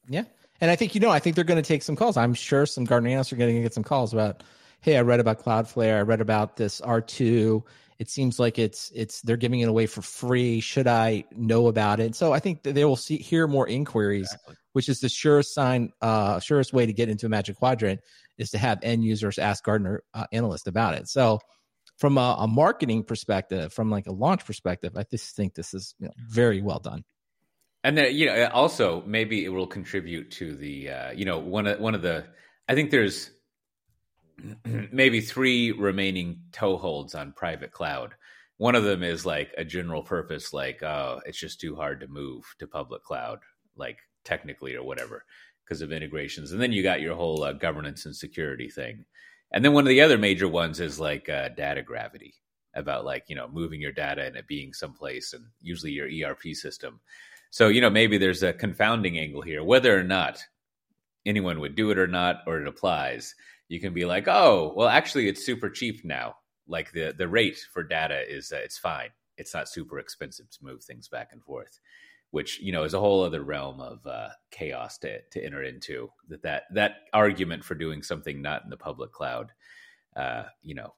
Yeah. 0.09 0.24
And 0.61 0.70
I 0.70 0.76
think, 0.76 0.94
you 0.94 1.00
know, 1.00 1.11
I 1.11 1.18
think 1.18 1.37
they're 1.37 1.44
going 1.44 1.62
to 1.62 1.66
take 1.66 1.83
some 1.83 1.96
calls. 1.96 2.16
I'm 2.16 2.35
sure 2.35 2.66
some 2.66 2.85
Gartner 2.85 3.11
analysts 3.11 3.33
are 3.33 3.37
going 3.37 3.54
to 3.54 3.62
get 3.62 3.74
some 3.74 3.85
calls 3.85 4.12
about, 4.12 4.42
hey, 4.80 4.96
I 4.96 5.02
read 5.02 5.20
about 5.20 5.42
Cloudflare. 5.42 5.96
I 5.96 6.00
read 6.00 6.20
about 6.20 6.56
this 6.56 6.80
R2. 6.80 7.62
It 8.00 8.08
seems 8.08 8.38
like 8.40 8.58
it's 8.58 8.90
it's 8.94 9.20
they're 9.20 9.36
giving 9.36 9.60
it 9.60 9.68
away 9.68 9.84
for 9.84 10.00
free. 10.00 10.60
Should 10.60 10.86
I 10.86 11.24
know 11.36 11.66
about 11.66 12.00
it? 12.00 12.16
So 12.16 12.32
I 12.32 12.38
think 12.38 12.62
they 12.62 12.86
will 12.86 12.96
see 12.96 13.18
hear 13.18 13.46
more 13.46 13.68
inquiries, 13.68 14.32
exactly. 14.32 14.54
which 14.72 14.88
is 14.88 15.00
the 15.00 15.10
surest 15.10 15.52
sign, 15.52 15.92
uh, 16.00 16.40
surest 16.40 16.72
way 16.72 16.86
to 16.86 16.94
get 16.94 17.10
into 17.10 17.26
a 17.26 17.28
Magic 17.28 17.56
Quadrant 17.56 18.00
is 18.38 18.48
to 18.52 18.58
have 18.58 18.78
end 18.82 19.04
users 19.04 19.38
ask 19.38 19.62
Gartner 19.62 20.02
uh, 20.14 20.24
analyst 20.32 20.66
about 20.66 20.94
it. 20.94 21.08
So 21.08 21.40
from 21.98 22.16
a, 22.16 22.36
a, 22.38 22.48
marketing 22.48 23.04
perspective, 23.04 23.70
from 23.70 23.90
like 23.90 24.06
a 24.06 24.12
launch 24.12 24.46
perspective, 24.46 24.92
I 24.96 25.04
just 25.10 25.36
think 25.36 25.52
this 25.52 25.74
is 25.74 25.94
you 25.98 26.06
know, 26.06 26.14
very 26.26 26.62
well 26.62 26.78
done. 26.78 27.04
And 27.84 27.98
then 27.98 28.16
you 28.16 28.26
know, 28.26 28.48
also 28.54 29.02
maybe 29.06 29.44
it 29.44 29.50
will 29.50 29.66
contribute 29.66 30.30
to 30.32 30.56
the 30.56 30.88
uh, 30.88 31.10
you 31.12 31.26
know 31.26 31.38
one 31.38 31.66
of 31.66 31.78
one 31.78 31.94
of 31.94 32.00
the 32.00 32.24
I 32.66 32.74
think 32.74 32.90
there's 32.90 33.30
maybe 34.92 35.20
three 35.20 35.72
remaining 35.72 36.40
toeholds 36.53 37.14
on 37.14 37.33
private 37.33 37.72
cloud. 37.72 38.14
One 38.59 38.74
of 38.74 38.85
them 38.85 39.03
is 39.03 39.24
like 39.24 39.55
a 39.57 39.64
general 39.64 40.03
purpose, 40.03 40.53
like 40.53 40.83
oh, 40.83 41.20
it's 41.24 41.38
just 41.38 41.61
too 41.61 41.76
hard 41.76 42.00
to 42.00 42.09
move 42.09 42.44
to 42.59 42.66
public 42.66 43.03
cloud, 43.03 43.38
like 43.76 43.98
technically 44.24 44.74
or 44.74 44.83
whatever, 44.83 45.24
because 45.64 45.83
of 45.83 45.92
integrations. 45.92 46.53
And 46.53 46.61
then 46.61 46.72
you 46.72 46.83
got 46.83 47.00
your 47.00 47.14
whole 47.14 47.42
uh, 47.42 47.53
governance 47.53 48.05
and 48.07 48.14
security 48.14 48.68
thing. 48.68 49.05
And 49.53 49.64
then 49.64 49.72
one 49.72 49.85
of 49.85 49.88
the 49.88 50.03
other 50.03 50.18
major 50.18 50.46
ones 50.46 50.79
is 50.79 51.00
like 51.00 51.29
uh, 51.29 51.48
data 51.50 51.83
gravity, 51.83 52.35
about 52.74 53.05
like 53.05 53.24
you 53.29 53.35
know 53.35 53.48
moving 53.48 53.81
your 53.81 53.92
data 53.92 54.24
and 54.24 54.37
it 54.37 54.46
being 54.46 54.72
someplace, 54.72 55.33
and 55.33 55.44
usually 55.61 55.92
your 55.92 56.31
ERP 56.31 56.55
system. 56.55 57.00
So, 57.50 57.66
you 57.66 57.81
know, 57.81 57.90
maybe 57.90 58.16
there's 58.16 58.44
a 58.44 58.53
confounding 58.53 59.18
angle 59.18 59.42
here, 59.42 59.64
whether 59.64 59.98
or 59.98 60.05
not 60.05 60.44
anyone 61.26 61.59
would 61.61 61.74
do 61.74 61.90
it 61.90 61.98
or 61.98 62.07
not, 62.07 62.42
or 62.46 62.61
it 62.61 62.68
applies. 62.68 63.35
You 63.70 63.78
can 63.78 63.94
be 63.94 64.04
like, 64.04 64.26
oh, 64.26 64.72
well, 64.74 64.88
actually, 64.88 65.28
it's 65.28 65.46
super 65.46 65.70
cheap 65.70 66.04
now. 66.04 66.35
Like 66.66 66.90
the 66.90 67.14
the 67.16 67.28
rate 67.28 67.56
for 67.72 67.85
data 67.85 68.20
is 68.28 68.50
uh, 68.50 68.56
it's 68.56 68.76
fine. 68.76 69.11
It's 69.37 69.54
not 69.54 69.68
super 69.68 70.00
expensive 70.00 70.50
to 70.50 70.64
move 70.64 70.83
things 70.83 71.06
back 71.06 71.28
and 71.30 71.40
forth, 71.40 71.78
which 72.33 72.61
you 72.61 72.72
know 72.72 72.83
is 72.83 72.94
a 72.94 73.00
whole 73.00 73.22
other 73.22 73.44
realm 73.44 73.80
of 73.80 74.04
uh, 74.04 74.30
chaos 74.50 74.98
to 74.98 75.20
to 75.22 75.44
enter 75.44 75.62
into. 75.62 76.11
That 76.28 76.42
that 76.42 76.62
that 76.74 76.92
argument 77.12 77.64
for 77.64 77.76
doing 77.76 78.02
something 78.02 78.42
not 78.42 78.64
in 78.64 78.70
the 78.70 78.76
public 78.76 79.12
cloud, 79.12 79.52
uh, 80.16 80.46
you 80.62 80.74
know, 80.74 80.92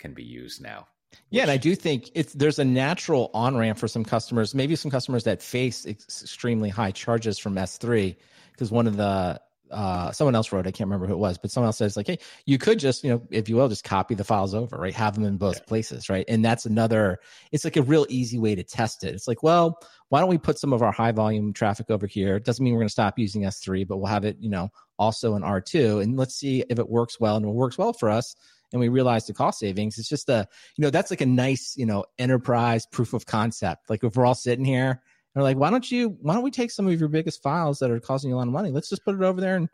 can 0.00 0.14
be 0.14 0.24
used 0.24 0.60
now. 0.60 0.88
Yeah, 1.30 1.42
and 1.42 1.50
I 1.52 1.58
do 1.58 1.76
think 1.76 2.10
it's 2.16 2.32
there's 2.32 2.58
a 2.58 2.64
natural 2.64 3.30
on 3.34 3.56
ramp 3.56 3.78
for 3.78 3.86
some 3.86 4.04
customers, 4.04 4.52
maybe 4.52 4.74
some 4.74 4.90
customers 4.90 5.22
that 5.24 5.40
face 5.40 5.86
extremely 5.86 6.70
high 6.70 6.90
charges 6.90 7.38
from 7.38 7.54
S3, 7.54 8.16
because 8.50 8.72
one 8.72 8.88
of 8.88 8.96
the 8.96 9.40
uh, 9.70 10.12
someone 10.12 10.34
else 10.34 10.52
wrote, 10.52 10.66
I 10.66 10.70
can't 10.70 10.88
remember 10.88 11.06
who 11.06 11.14
it 11.14 11.18
was, 11.18 11.38
but 11.38 11.50
someone 11.50 11.68
else 11.68 11.78
says 11.78 11.96
like, 11.96 12.06
hey, 12.06 12.18
you 12.44 12.58
could 12.58 12.78
just, 12.78 13.04
you 13.04 13.10
know, 13.10 13.22
if 13.30 13.48
you 13.48 13.56
will, 13.56 13.68
just 13.68 13.84
copy 13.84 14.14
the 14.14 14.24
files 14.24 14.54
over, 14.54 14.76
right? 14.76 14.94
Have 14.94 15.14
them 15.14 15.24
in 15.24 15.36
both 15.36 15.56
yeah. 15.56 15.64
places, 15.66 16.08
right? 16.08 16.24
And 16.28 16.44
that's 16.44 16.66
another. 16.66 17.18
It's 17.52 17.64
like 17.64 17.76
a 17.76 17.82
real 17.82 18.06
easy 18.08 18.38
way 18.38 18.54
to 18.54 18.62
test 18.62 19.04
it. 19.04 19.14
It's 19.14 19.28
like, 19.28 19.42
well, 19.42 19.78
why 20.08 20.20
don't 20.20 20.28
we 20.28 20.38
put 20.38 20.58
some 20.58 20.72
of 20.72 20.82
our 20.82 20.92
high 20.92 21.12
volume 21.12 21.52
traffic 21.52 21.90
over 21.90 22.06
here? 22.06 22.36
It 22.36 22.44
doesn't 22.44 22.62
mean 22.64 22.74
we're 22.74 22.80
going 22.80 22.88
to 22.88 22.92
stop 22.92 23.18
using 23.18 23.42
S3, 23.42 23.86
but 23.86 23.98
we'll 23.98 24.06
have 24.06 24.24
it, 24.24 24.36
you 24.40 24.50
know, 24.50 24.70
also 24.98 25.34
in 25.34 25.42
R2, 25.42 26.02
and 26.02 26.16
let's 26.16 26.34
see 26.34 26.64
if 26.70 26.78
it 26.78 26.88
works 26.88 27.20
well. 27.20 27.36
And 27.36 27.44
it 27.44 27.50
works 27.50 27.76
well 27.76 27.92
for 27.92 28.08
us, 28.08 28.36
and 28.72 28.80
we 28.80 28.88
realize 28.88 29.26
the 29.26 29.34
cost 29.34 29.58
savings. 29.58 29.98
It's 29.98 30.08
just 30.08 30.28
a, 30.28 30.46
you 30.76 30.82
know, 30.82 30.90
that's 30.90 31.10
like 31.10 31.20
a 31.20 31.26
nice, 31.26 31.74
you 31.76 31.86
know, 31.86 32.04
enterprise 32.18 32.86
proof 32.86 33.12
of 33.12 33.26
concept. 33.26 33.90
Like 33.90 34.04
if 34.04 34.16
we're 34.16 34.26
all 34.26 34.34
sitting 34.34 34.64
here 34.64 35.02
we're 35.36 35.42
like, 35.42 35.56
why 35.56 35.70
don't 35.70 35.90
you, 35.90 36.16
why 36.22 36.34
don't 36.34 36.42
we 36.42 36.50
take 36.50 36.70
some 36.70 36.88
of 36.88 36.98
your 36.98 37.08
biggest 37.08 37.42
files 37.42 37.78
that 37.78 37.90
are 37.90 38.00
costing 38.00 38.30
you 38.30 38.36
a 38.36 38.38
lot 38.38 38.46
of 38.46 38.52
money? 38.52 38.70
Let's 38.70 38.88
just 38.88 39.04
put 39.04 39.14
it 39.14 39.22
over 39.22 39.40
there 39.40 39.56
and, 39.56 39.68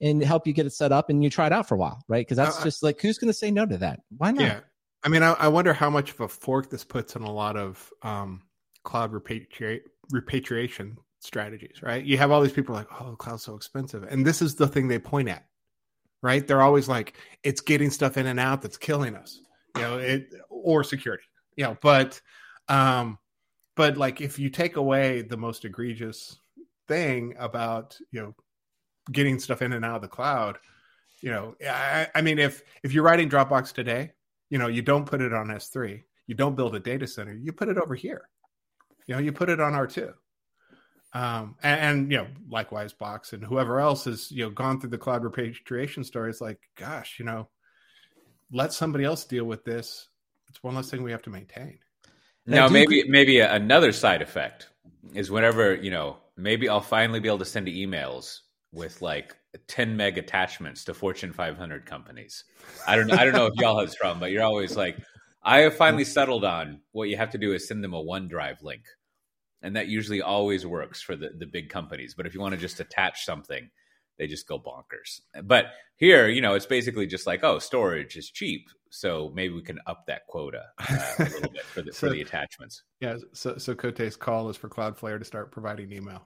and 0.00 0.22
help 0.22 0.46
you 0.46 0.52
get 0.52 0.66
it 0.66 0.72
set 0.72 0.92
up 0.92 1.08
and 1.08 1.22
you 1.22 1.30
try 1.30 1.46
it 1.46 1.52
out 1.52 1.68
for 1.68 1.76
a 1.76 1.78
while, 1.78 2.04
right? 2.08 2.26
Because 2.26 2.36
that's 2.36 2.60
Uh, 2.60 2.64
just 2.64 2.82
like 2.82 3.00
who's 3.00 3.16
going 3.16 3.30
to 3.30 3.38
say 3.38 3.50
no 3.50 3.64
to 3.64 3.78
that? 3.78 4.00
Why 4.16 4.32
not? 4.32 4.42
Yeah. 4.42 4.60
I 5.04 5.08
mean, 5.08 5.22
I, 5.22 5.32
I 5.34 5.48
wonder 5.48 5.72
how 5.72 5.88
much 5.88 6.10
of 6.10 6.20
a 6.20 6.28
fork 6.28 6.70
this 6.70 6.82
puts 6.82 7.14
in 7.14 7.22
a 7.22 7.30
lot 7.30 7.56
of 7.56 7.90
um, 8.02 8.42
cloud 8.82 9.12
repatri- 9.12 9.82
repatriation 10.10 10.98
strategies, 11.20 11.82
right? 11.82 12.04
You 12.04 12.18
have 12.18 12.30
all 12.30 12.40
these 12.40 12.52
people 12.52 12.74
like, 12.74 12.88
oh, 13.00 13.14
cloud's 13.16 13.44
so 13.44 13.54
expensive. 13.54 14.02
And 14.02 14.26
this 14.26 14.42
is 14.42 14.56
the 14.56 14.66
thing 14.66 14.88
they 14.88 14.98
point 14.98 15.28
at, 15.28 15.44
right? 16.22 16.46
They're 16.46 16.62
always 16.62 16.88
like, 16.88 17.16
it's 17.42 17.60
getting 17.60 17.90
stuff 17.90 18.16
in 18.16 18.26
and 18.26 18.40
out 18.40 18.62
that's 18.62 18.76
killing 18.76 19.14
us, 19.14 19.40
you 19.76 19.82
know, 19.82 19.98
it 19.98 20.28
or 20.48 20.82
security, 20.84 21.24
you 21.56 21.64
know, 21.64 21.76
but, 21.80 22.20
um, 22.68 23.18
but 23.76 23.96
like 23.96 24.20
if 24.20 24.38
you 24.38 24.50
take 24.50 24.76
away 24.76 25.22
the 25.22 25.36
most 25.36 25.64
egregious 25.64 26.38
thing 26.86 27.34
about, 27.38 27.98
you 28.10 28.20
know, 28.20 28.34
getting 29.10 29.38
stuff 29.38 29.62
in 29.62 29.72
and 29.72 29.84
out 29.84 29.96
of 29.96 30.02
the 30.02 30.08
cloud, 30.08 30.58
you 31.20 31.30
know, 31.30 31.56
I, 31.66 32.08
I 32.14 32.22
mean, 32.22 32.38
if 32.38 32.62
if 32.82 32.92
you're 32.92 33.04
writing 33.04 33.30
Dropbox 33.30 33.72
today, 33.72 34.12
you 34.50 34.58
know, 34.58 34.68
you 34.68 34.82
don't 34.82 35.06
put 35.06 35.20
it 35.20 35.32
on 35.32 35.48
S3, 35.48 36.02
you 36.26 36.34
don't 36.34 36.56
build 36.56 36.74
a 36.74 36.80
data 36.80 37.06
center, 37.06 37.34
you 37.34 37.52
put 37.52 37.68
it 37.68 37.78
over 37.78 37.94
here. 37.94 38.28
You 39.06 39.14
know, 39.14 39.20
you 39.20 39.32
put 39.32 39.50
it 39.50 39.60
on 39.60 39.72
R2. 39.72 40.14
Um, 41.12 41.56
and, 41.62 41.80
and 41.80 42.12
you 42.12 42.18
know, 42.18 42.26
likewise, 42.48 42.92
Box 42.92 43.32
and 43.32 43.44
whoever 43.44 43.80
else 43.80 44.04
has 44.04 44.30
you 44.30 44.44
know 44.44 44.50
gone 44.50 44.80
through 44.80 44.90
the 44.90 44.98
cloud 44.98 45.24
repatriation 45.24 46.04
story. 46.04 46.30
It's 46.30 46.40
like, 46.40 46.58
gosh, 46.76 47.16
you 47.18 47.24
know, 47.24 47.48
let 48.52 48.72
somebody 48.72 49.04
else 49.04 49.24
deal 49.24 49.44
with 49.44 49.64
this. 49.64 50.08
It's 50.48 50.62
one 50.62 50.74
less 50.74 50.90
thing 50.90 51.02
we 51.02 51.12
have 51.12 51.22
to 51.22 51.30
maintain. 51.30 51.78
Now, 52.46 52.68
maybe 52.68 53.04
maybe 53.08 53.40
another 53.40 53.92
side 53.92 54.22
effect 54.22 54.68
is 55.14 55.30
whenever 55.30 55.74
you 55.74 55.90
know, 55.90 56.18
maybe 56.36 56.68
I'll 56.68 56.80
finally 56.80 57.20
be 57.20 57.28
able 57.28 57.38
to 57.38 57.44
send 57.44 57.66
emails 57.66 58.40
with 58.72 59.00
like 59.00 59.36
10 59.68 59.96
meg 59.96 60.18
attachments 60.18 60.84
to 60.84 60.94
Fortune 60.94 61.32
500 61.32 61.86
companies. 61.86 62.44
I 62.86 62.96
don't 62.96 63.12
I 63.12 63.24
don't 63.24 63.34
know 63.34 63.46
if 63.46 63.54
y'all 63.56 63.78
have 63.78 63.88
this 63.88 63.96
problem, 63.96 64.20
but 64.20 64.30
you're 64.30 64.42
always 64.42 64.76
like, 64.76 64.98
I 65.42 65.60
have 65.60 65.76
finally 65.76 66.04
settled 66.04 66.44
on 66.44 66.80
what 66.92 67.08
you 67.08 67.16
have 67.16 67.30
to 67.30 67.38
do 67.38 67.52
is 67.52 67.68
send 67.68 67.82
them 67.82 67.94
a 67.94 68.02
OneDrive 68.02 68.62
link, 68.62 68.82
and 69.62 69.76
that 69.76 69.88
usually 69.88 70.22
always 70.22 70.66
works 70.66 71.00
for 71.00 71.16
the 71.16 71.30
the 71.38 71.46
big 71.46 71.70
companies. 71.70 72.14
But 72.14 72.26
if 72.26 72.34
you 72.34 72.40
want 72.40 72.54
to 72.54 72.60
just 72.60 72.80
attach 72.80 73.24
something, 73.24 73.70
they 74.18 74.26
just 74.26 74.48
go 74.48 74.58
bonkers. 74.58 75.20
But 75.44 75.66
here, 75.96 76.28
you 76.28 76.40
know, 76.40 76.54
it's 76.54 76.66
basically 76.66 77.06
just 77.06 77.26
like, 77.26 77.42
oh, 77.42 77.58
storage 77.58 78.16
is 78.16 78.30
cheap, 78.30 78.68
so 78.94 79.32
maybe 79.34 79.52
we 79.54 79.62
can 79.62 79.80
up 79.86 80.06
that 80.06 80.26
quota 80.28 80.66
uh, 80.78 81.14
a 81.18 81.22
little 81.24 81.50
bit 81.50 81.64
for 81.64 81.82
the 81.82 81.92
for 81.92 82.10
the 82.10 82.20
attachments. 82.20 82.84
Yeah. 83.00 83.16
So 83.32 83.58
so 83.58 83.74
Cote's 83.74 84.16
call 84.16 84.48
is 84.48 84.56
for 84.56 84.68
Cloudflare 84.68 85.18
to 85.18 85.24
start 85.24 85.50
providing 85.50 85.92
email. 85.92 86.22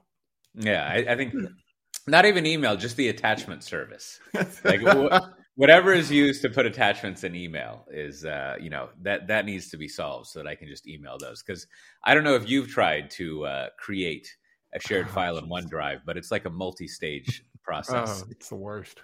Yeah, 0.53 0.87
I, 0.87 1.13
I 1.13 1.15
think 1.15 1.33
not 2.07 2.25
even 2.25 2.45
email, 2.45 2.77
just 2.77 2.95
the 2.95 3.09
attachment 3.09 3.63
service. 3.63 4.19
Like 4.63 4.81
wh- 4.85 5.19
whatever 5.55 5.93
is 5.93 6.11
used 6.11 6.43
to 6.43 6.49
put 6.49 6.67
attachments 6.67 7.23
in 7.23 7.35
email 7.35 7.85
is, 7.91 8.23
uh, 8.23 8.55
you 8.61 8.69
know, 8.69 8.89
that 9.01 9.27
that 9.27 9.45
needs 9.45 9.69
to 9.69 9.77
be 9.77 9.87
solved 9.87 10.27
so 10.27 10.39
that 10.39 10.47
I 10.47 10.53
can 10.53 10.67
just 10.67 10.87
email 10.87 11.17
those. 11.17 11.41
Because 11.41 11.65
I 12.03 12.13
don't 12.13 12.23
know 12.23 12.35
if 12.35 12.47
you've 12.47 12.69
tried 12.69 13.09
to 13.11 13.45
uh, 13.45 13.67
create 13.79 14.27
a 14.75 14.79
shared 14.79 15.09
file 15.09 15.39
in 15.39 15.45
OneDrive, 15.45 16.01
but 16.05 16.17
it's 16.17 16.29
like 16.29 16.45
a 16.45 16.49
multi-stage 16.51 17.43
process. 17.63 18.23
oh, 18.23 18.27
it's 18.29 18.49
the 18.49 18.55
worst. 18.55 19.01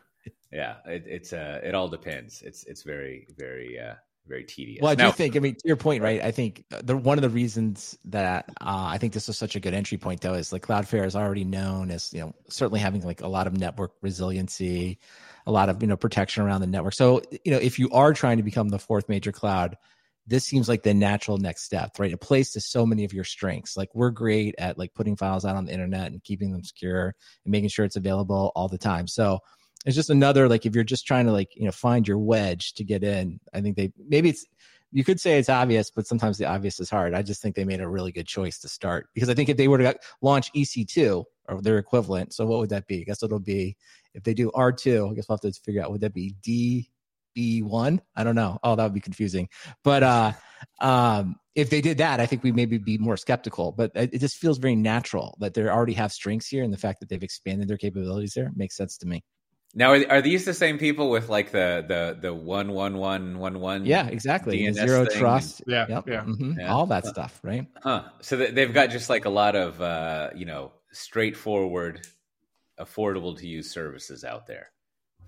Yeah, 0.56 0.76
it, 0.86 1.04
it's 1.06 1.34
uh, 1.34 1.60
it 1.62 1.76
all 1.76 1.90
depends. 1.90 2.42
It's 2.42 2.64
it's 2.64 2.84
very 2.84 3.28
very 3.38 3.78
uh, 3.78 3.96
very 4.26 4.46
tedious. 4.46 4.82
Well, 4.82 4.92
I 4.92 4.96
Now- 4.96 5.08
do 5.08 5.12
think. 5.12 5.36
I 5.36 5.40
mean, 5.40 5.56
to 5.56 5.68
your 5.68 5.76
point, 5.76 6.02
right? 6.02 6.24
I 6.24 6.32
think 6.32 6.64
the 6.70 6.96
one 6.96 7.18
of 7.18 7.24
the 7.24 7.30
reasons 7.30 7.98
that 8.06 8.46
uh, 8.62 8.88
I 8.88 8.98
think 8.98 9.12
this 9.12 9.28
is 9.28 9.38
such 9.38 9.58
a 9.58 9.60
good 9.60 9.74
entry 9.74 9.98
point, 9.98 10.22
though, 10.22 10.34
is 10.34 10.54
like 10.54 10.66
Cloudflare 10.66 11.06
is 11.06 11.14
already 11.14 11.44
known 11.44 11.92
as 11.92 12.14
you 12.14 12.22
know 12.22 12.34
certainly 12.48 12.80
having 12.80 13.02
like 13.02 13.20
a 13.20 13.28
lot 13.28 13.48
of 13.48 13.58
network 13.58 13.92
resiliency, 14.02 14.98
a 15.46 15.52
lot 15.52 15.68
of 15.68 15.82
you 15.82 15.90
know 15.90 15.98
protection 15.98 16.44
around 16.44 16.62
the 16.62 16.68
network. 16.68 16.94
So 16.94 17.22
you 17.44 17.52
know, 17.52 17.60
if 17.60 17.78
you 17.78 17.90
are 17.92 18.14
trying 18.14 18.38
to 18.38 18.44
become 18.44 18.70
the 18.70 18.80
fourth 18.80 19.10
major 19.10 19.34
cloud, 19.34 19.76
this 20.26 20.46
seems 20.46 20.70
like 20.70 20.84
the 20.84 20.94
natural 20.94 21.38
next 21.38 21.64
step, 21.64 22.00
right? 22.00 22.14
It 22.14 22.22
plays 22.22 22.52
to 22.52 22.62
so 22.62 22.86
many 22.86 23.04
of 23.04 23.12
your 23.12 23.26
strengths. 23.26 23.76
Like 23.76 23.94
we're 23.94 24.12
great 24.12 24.56
at 24.58 24.78
like 24.78 24.94
putting 24.94 25.18
files 25.18 25.44
out 25.44 25.58
on 25.58 25.66
the 25.66 25.74
internet 25.74 26.14
and 26.14 26.24
keeping 26.24 26.54
them 26.54 26.64
secure 26.64 27.14
and 27.44 27.52
making 27.52 27.70
sure 27.70 27.84
it's 27.84 27.98
available 27.98 28.54
all 28.56 28.70
the 28.70 28.78
time. 28.78 29.10
So 29.10 29.40
it's 29.86 29.96
just 29.96 30.10
another 30.10 30.50
like 30.50 30.66
if 30.66 30.76
you're 30.76 30.84
just 30.84 31.06
trying 31.06 31.26
to 31.26 31.32
like 31.32 31.56
you 31.56 31.66
know 31.66 31.72
find 31.72 32.08
your 32.08 32.18
wedge 32.18 32.74
to 32.74 32.84
get 32.84 33.04
in 33.04 33.40
i 33.54 33.62
think 33.62 33.78
they 33.78 33.92
maybe 34.10 34.30
it's 34.30 34.46
you 34.92 35.04
could 35.04 35.20
say 35.20 35.38
it's 35.38 35.50
obvious 35.50 35.92
but 35.92 36.08
sometimes 36.08 36.38
the 36.38 36.46
obvious 36.46 36.80
is 36.80 36.90
hard. 36.90 37.14
I 37.14 37.22
just 37.22 37.42
think 37.42 37.56
they 37.56 37.66
made 37.66 37.82
a 37.82 37.88
really 37.88 38.14
good 38.14 38.28
choice 38.28 38.60
to 38.60 38.68
start 38.68 39.08
because 39.14 39.30
i 39.30 39.34
think 39.34 39.50
if 39.50 39.58
they 39.58 39.68
were 39.68 39.78
to 39.78 39.96
launch 40.22 40.52
ec2 40.54 41.24
or 41.48 41.62
their 41.62 41.78
equivalent 41.78 42.34
so 42.34 42.46
what 42.46 42.60
would 42.60 42.70
that 42.70 42.88
be? 42.88 43.02
I 43.02 43.04
guess 43.04 43.22
it'll 43.22 43.40
be 43.40 43.78
if 44.14 44.24
they 44.24 44.34
do 44.34 44.52
r2 44.52 45.12
i 45.12 45.14
guess 45.14 45.28
we'll 45.28 45.38
have 45.42 45.54
to 45.54 45.60
figure 45.62 45.84
out 45.84 45.92
would 45.92 46.02
that 46.02 46.14
be 46.14 46.36
db1 47.38 48.00
i 48.16 48.24
don't 48.24 48.36
know. 48.36 48.58
Oh 48.64 48.76
that 48.76 48.84
would 48.84 48.94
be 48.94 49.02
confusing. 49.02 49.50
But 49.84 50.04
uh 50.04 50.32
um 50.80 51.36
if 51.56 51.70
they 51.70 51.82
did 51.82 51.98
that 51.98 52.20
i 52.20 52.26
think 52.26 52.44
we 52.44 52.52
maybe 52.52 52.78
be 52.78 52.98
more 52.98 53.18
skeptical. 53.18 53.72
But 53.74 53.92
it, 53.96 54.14
it 54.14 54.20
just 54.20 54.38
feels 54.38 54.58
very 54.58 54.76
natural 54.76 55.38
that 55.42 55.54
they 55.54 55.68
already 55.68 55.94
have 55.94 56.14
strengths 56.14 56.48
here 56.48 56.64
and 56.64 56.72
the 56.72 56.78
fact 56.78 57.02
that 57.02 57.10
they've 57.10 57.22
expanded 57.22 57.68
their 57.68 57.78
capabilities 57.78 58.34
there 58.34 58.52
makes 58.56 58.78
sense 58.78 58.98
to 59.00 59.08
me 59.08 59.24
now 59.76 59.92
are, 59.92 60.10
are 60.10 60.22
these 60.22 60.46
the 60.46 60.54
same 60.54 60.78
people 60.78 61.10
with 61.10 61.30
like 61.30 61.52
the 61.52 61.86
the 61.88 62.18
the 62.20 62.34
one 62.34 62.72
one 62.72 62.98
one 62.98 63.38
one 63.38 63.60
one? 63.60 63.86
Yeah, 63.86 64.08
exactly. 64.08 64.60
DNS 64.60 64.74
zero 64.76 65.06
thing 65.06 65.20
trust. 65.20 65.62
Yeah. 65.68 65.86
Yep. 65.90 66.08
Yeah. 66.08 66.22
mhm, 66.22 66.58
Yeah. 66.58 66.74
All 66.74 66.86
that 66.88 67.06
stuff, 67.06 67.40
right? 67.44 67.68
Huh. 67.84 68.04
So 68.22 68.38
they've 68.38 68.74
got 68.74 68.90
just 68.90 69.10
like 69.10 69.26
a 69.26 69.30
lot 69.30 69.56
of 69.56 69.82
uh, 69.82 70.30
you 70.36 70.46
know 70.46 70.72
straightforward, 70.92 72.08
affordable 72.80 73.38
to 73.38 73.48
use 73.48 73.70
services 73.72 74.24
out 74.24 74.48
there 74.48 74.72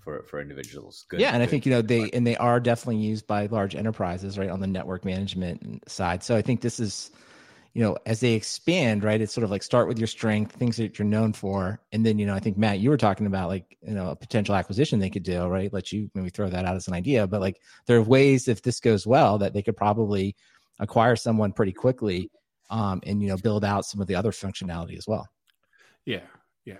for 0.00 0.22
for 0.22 0.40
individuals. 0.40 1.04
Good. 1.08 1.20
yeah, 1.20 1.32
and 1.32 1.42
I 1.42 1.46
think 1.46 1.66
you 1.66 1.72
know 1.72 1.82
they 1.82 2.08
and 2.12 2.26
they 2.26 2.36
are 2.36 2.60
definitely 2.60 3.02
used 3.02 3.26
by 3.26 3.46
large 3.46 3.74
enterprises, 3.74 4.38
right, 4.38 4.50
on 4.50 4.60
the 4.60 4.66
network 4.66 5.04
management 5.04 5.88
side. 5.90 6.22
So 6.22 6.36
I 6.36 6.42
think 6.42 6.60
this 6.62 6.80
is, 6.80 7.10
you 7.78 7.84
know, 7.84 7.96
as 8.06 8.18
they 8.18 8.32
expand, 8.32 9.04
right, 9.04 9.20
it's 9.20 9.32
sort 9.32 9.44
of 9.44 9.52
like 9.52 9.62
start 9.62 9.86
with 9.86 10.00
your 10.00 10.08
strength, 10.08 10.50
things 10.50 10.76
that 10.78 10.98
you're 10.98 11.06
known 11.06 11.32
for, 11.32 11.80
and 11.92 12.04
then 12.04 12.18
you 12.18 12.26
know 12.26 12.34
I 12.34 12.40
think 12.40 12.58
Matt, 12.58 12.80
you 12.80 12.90
were 12.90 12.96
talking 12.96 13.24
about 13.24 13.46
like 13.46 13.78
you 13.86 13.94
know 13.94 14.10
a 14.10 14.16
potential 14.16 14.56
acquisition 14.56 14.98
they 14.98 15.08
could 15.08 15.22
do, 15.22 15.46
right? 15.46 15.72
Let 15.72 15.92
you 15.92 16.10
maybe 16.12 16.28
throw 16.28 16.48
that 16.48 16.64
out 16.64 16.74
as 16.74 16.88
an 16.88 16.94
idea, 16.94 17.28
but 17.28 17.40
like 17.40 17.60
there 17.86 17.96
are 17.96 18.02
ways 18.02 18.48
if 18.48 18.62
this 18.62 18.80
goes 18.80 19.06
well 19.06 19.38
that 19.38 19.52
they 19.52 19.62
could 19.62 19.76
probably 19.76 20.34
acquire 20.80 21.14
someone 21.14 21.52
pretty 21.52 21.70
quickly, 21.70 22.32
um, 22.68 23.00
and 23.06 23.22
you 23.22 23.28
know 23.28 23.36
build 23.36 23.64
out 23.64 23.84
some 23.86 24.00
of 24.00 24.08
the 24.08 24.16
other 24.16 24.32
functionality 24.32 24.98
as 24.98 25.06
well. 25.06 25.28
Yeah. 26.04 26.22
Yeah. 26.64 26.78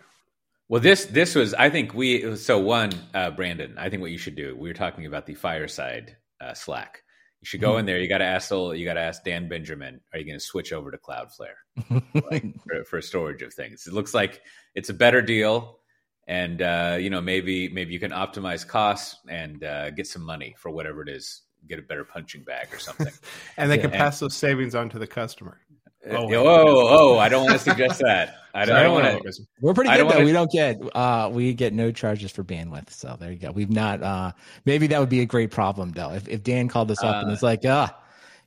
Well, 0.68 0.80
this 0.80 1.04
this 1.04 1.36
was 1.36 1.54
I 1.54 1.70
think 1.70 1.94
we 1.94 2.34
so 2.34 2.58
one 2.58 2.90
uh, 3.14 3.30
Brandon. 3.30 3.72
I 3.78 3.88
think 3.88 4.02
what 4.02 4.10
you 4.10 4.18
should 4.18 4.34
do. 4.34 4.56
We 4.56 4.68
were 4.68 4.74
talking 4.74 5.06
about 5.06 5.26
the 5.26 5.36
fireside 5.36 6.16
uh, 6.40 6.54
Slack. 6.54 7.04
You 7.40 7.46
should 7.46 7.60
go 7.60 7.78
in 7.78 7.86
there. 7.86 7.98
You 8.00 8.08
got 8.08 8.18
to 8.18 8.24
ask 8.24 8.50
you 8.50 8.84
got 8.84 8.94
to 8.94 9.00
ask 9.00 9.22
Dan 9.22 9.48
Benjamin. 9.48 10.00
Are 10.12 10.18
you 10.18 10.24
going 10.24 10.38
to 10.38 10.44
switch 10.44 10.72
over 10.72 10.90
to 10.90 10.98
Cloudflare 10.98 12.00
like, 12.30 12.44
for, 12.66 12.84
for 12.84 13.00
storage 13.00 13.42
of 13.42 13.54
things? 13.54 13.86
It 13.86 13.92
looks 13.92 14.12
like 14.12 14.42
it's 14.74 14.88
a 14.88 14.94
better 14.94 15.22
deal, 15.22 15.78
and 16.26 16.60
uh, 16.60 16.96
you 16.98 17.10
know 17.10 17.20
maybe 17.20 17.68
maybe 17.68 17.92
you 17.92 18.00
can 18.00 18.10
optimize 18.10 18.66
costs 18.66 19.18
and 19.28 19.62
uh, 19.62 19.90
get 19.90 20.06
some 20.08 20.22
money 20.22 20.56
for 20.58 20.70
whatever 20.70 21.00
it 21.02 21.08
is. 21.08 21.42
Get 21.68 21.78
a 21.78 21.82
better 21.82 22.04
punching 22.04 22.44
bag 22.44 22.68
or 22.72 22.78
something. 22.78 23.12
And 23.56 23.70
they 23.70 23.76
Yeah. 23.76 23.82
can 23.82 23.90
pass 23.90 24.20
those 24.20 24.36
savings 24.36 24.74
on 24.74 24.88
to 24.90 24.98
the 24.98 25.06
customer. 25.08 25.60
Oh, 26.06 26.32
Oh, 26.34 26.46
oh, 26.46 26.88
oh, 27.14 27.18
I 27.18 27.28
don't 27.28 27.44
want 27.44 27.58
to 27.58 27.64
suggest 27.64 28.00
that. 28.00 28.34
I 28.54 28.64
don't, 28.64 28.82
don't 28.82 28.94
want 28.94 29.22
to. 29.34 29.42
We're 29.60 29.74
pretty 29.74 29.90
good 29.90 30.00
though. 30.00 30.04
wanna- 30.06 30.24
We 30.24 30.32
don't 30.32 30.50
get 30.50 30.76
uh 30.96 31.30
we 31.32 31.52
get 31.54 31.72
no 31.72 31.92
charges 31.92 32.30
for 32.32 32.42
bandwidth. 32.42 32.90
So 32.90 33.16
there 33.18 33.30
you 33.30 33.38
go. 33.38 33.50
We've 33.52 33.70
not 33.70 34.02
uh 34.02 34.32
maybe 34.64 34.86
that 34.88 34.98
would 35.00 35.08
be 35.10 35.20
a 35.20 35.26
great 35.26 35.50
problem 35.50 35.92
though. 35.92 36.12
If 36.12 36.28
if 36.28 36.42
Dan 36.42 36.68
called 36.68 36.90
us 36.90 37.02
up 37.02 37.22
and 37.22 37.30
Uh, 37.30 37.34
it's 37.34 37.42
like, 37.42 37.60
ah, 37.66 37.96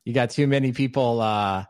you 0.03 0.13
got 0.13 0.31
too 0.31 0.47
many 0.47 0.71
people 0.73 1.21
uh 1.21 1.65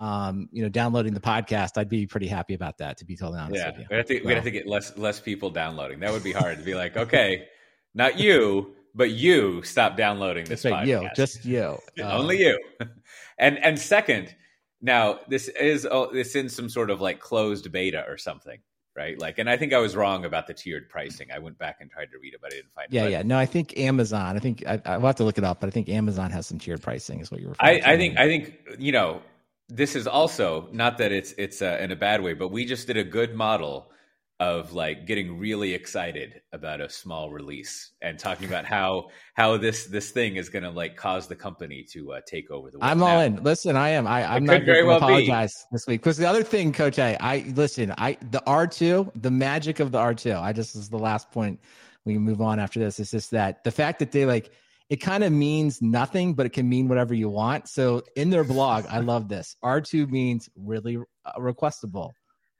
um 0.00 0.48
you 0.52 0.62
know 0.62 0.68
downloading 0.68 1.14
the 1.14 1.20
podcast, 1.20 1.78
I'd 1.78 1.88
be 1.88 2.06
pretty 2.06 2.26
happy 2.26 2.54
about 2.54 2.78
that 2.78 2.98
to 2.98 3.04
be 3.04 3.16
totally 3.16 3.38
honest 3.38 3.56
Yeah, 3.56 3.70
with 3.70 3.78
you. 3.80 3.86
we 3.90 3.96
have 3.96 4.06
to 4.06 4.14
we 4.14 4.20
So- 4.30 4.34
have 4.34 4.44
to 4.44 4.50
get 4.50 4.66
less 4.66 4.96
less 4.98 5.20
people 5.20 5.50
downloading. 5.50 6.00
That 6.00 6.12
would 6.12 6.24
be 6.24 6.32
hard 6.32 6.58
to 6.58 6.64
be 6.64 6.74
like, 6.74 6.96
okay, 6.96 7.46
not 7.94 8.18
you, 8.18 8.74
but 8.94 9.10
you 9.10 9.62
stop 9.62 9.96
downloading 9.96 10.44
this 10.44 10.62
That's 10.62 10.72
right, 10.72 10.86
podcast. 10.88 11.02
you, 11.02 11.10
just 11.16 11.44
you. 11.44 11.78
Uh, 11.98 12.02
only 12.18 12.40
you. 12.40 12.58
and 13.38 13.56
and 13.58 13.78
second, 13.78 14.34
now 14.80 15.20
this 15.28 15.48
is 15.48 15.86
oh, 15.90 16.10
this 16.12 16.34
in 16.34 16.48
some 16.48 16.68
sort 16.68 16.90
of 16.90 17.00
like 17.00 17.20
closed 17.20 17.70
beta 17.72 18.04
or 18.08 18.16
something, 18.16 18.58
right? 18.96 19.18
Like, 19.18 19.38
and 19.38 19.48
I 19.50 19.56
think 19.56 19.72
I 19.72 19.78
was 19.78 19.96
wrong 19.96 20.24
about 20.24 20.46
the 20.46 20.54
tiered 20.54 20.88
pricing. 20.88 21.28
I 21.34 21.38
went 21.38 21.58
back 21.58 21.78
and 21.80 21.90
tried 21.90 22.10
to 22.12 22.18
read 22.22 22.34
it, 22.34 22.40
but 22.40 22.52
I 22.52 22.56
didn't 22.56 22.72
find 22.72 22.88
Yeah, 22.90 23.02
it. 23.02 23.04
But 23.04 23.10
yeah. 23.12 23.22
No, 23.22 23.38
I 23.38 23.46
think 23.46 23.78
Amazon. 23.78 24.36
I 24.36 24.38
think 24.38 24.64
I, 24.66 24.80
I'll 24.84 25.00
have 25.00 25.16
to 25.16 25.24
look 25.24 25.38
it 25.38 25.44
up, 25.44 25.60
but 25.60 25.66
I 25.68 25.70
think 25.70 25.88
Amazon 25.88 26.30
has 26.30 26.46
some 26.46 26.58
tiered 26.58 26.82
pricing. 26.82 27.20
Is 27.20 27.30
what 27.30 27.40
you're 27.40 27.54
I, 27.58 27.76
referring 27.76 27.82
to. 27.82 27.88
I 27.90 27.96
think 27.96 28.18
I 28.18 28.26
think 28.26 28.58
you 28.78 28.92
know 28.92 29.22
this 29.68 29.96
is 29.96 30.06
also 30.06 30.68
not 30.72 30.98
that 30.98 31.12
it's 31.12 31.32
it's 31.38 31.60
uh, 31.62 31.78
in 31.80 31.90
a 31.92 31.96
bad 31.96 32.22
way, 32.22 32.34
but 32.34 32.48
we 32.48 32.64
just 32.64 32.86
did 32.86 32.96
a 32.96 33.04
good 33.04 33.34
model 33.34 33.90
of 34.40 34.72
like 34.72 35.06
getting 35.06 35.36
really 35.38 35.74
excited 35.74 36.40
about 36.52 36.80
a 36.80 36.88
small 36.88 37.30
release 37.30 37.92
and 38.02 38.18
talking 38.18 38.46
about 38.46 38.64
how 38.64 39.08
how 39.34 39.56
this 39.56 39.86
this 39.86 40.10
thing 40.12 40.36
is 40.36 40.48
going 40.48 40.62
to 40.62 40.70
like 40.70 40.96
cause 40.96 41.26
the 41.26 41.34
company 41.34 41.84
to 41.92 42.12
uh, 42.12 42.20
take 42.26 42.50
over 42.50 42.70
the 42.70 42.78
world. 42.78 42.90
I'm 42.90 42.98
now, 43.00 43.06
all 43.06 43.20
in. 43.20 43.42
Listen, 43.42 43.74
I 43.74 43.88
am. 43.90 44.06
I, 44.06 44.24
I'm 44.36 44.44
It 44.44 44.46
not 44.46 44.62
very 44.64 44.82
going 44.82 44.82
to 44.82 44.86
well 44.86 45.00
be. 45.00 45.04
apologize 45.30 45.66
this 45.72 45.86
week 45.88 46.00
because 46.02 46.16
the 46.16 46.26
other 46.26 46.44
thing, 46.44 46.72
Coach 46.72 46.98
I 46.98 47.44
listen. 47.56 47.92
I 47.98 48.16
the 48.30 48.42
R2, 48.46 49.10
the 49.22 49.30
magic 49.30 49.80
of 49.80 49.90
the 49.90 49.98
R2. 49.98 50.40
I 50.40 50.52
just 50.52 50.76
is 50.76 50.88
the 50.88 50.98
last 50.98 51.30
point. 51.32 51.58
We 52.04 52.14
can 52.14 52.22
move 52.22 52.40
on 52.40 52.60
after 52.60 52.78
this. 52.78 53.00
It's 53.00 53.10
just 53.10 53.32
that 53.32 53.64
the 53.64 53.72
fact 53.72 53.98
that 53.98 54.12
they 54.12 54.24
like 54.24 54.52
it 54.88 54.96
kind 54.96 55.22
of 55.22 55.32
means 55.32 55.82
nothing, 55.82 56.32
but 56.34 56.46
it 56.46 56.50
can 56.50 56.68
mean 56.68 56.88
whatever 56.88 57.12
you 57.12 57.28
want. 57.28 57.68
So 57.68 58.02
in 58.16 58.30
their 58.30 58.44
blog, 58.44 58.86
I 58.88 59.00
love 59.00 59.28
this. 59.28 59.56
R2 59.62 60.08
means 60.10 60.48
really 60.56 60.96
uh, 61.26 61.32
requestable. 61.38 62.12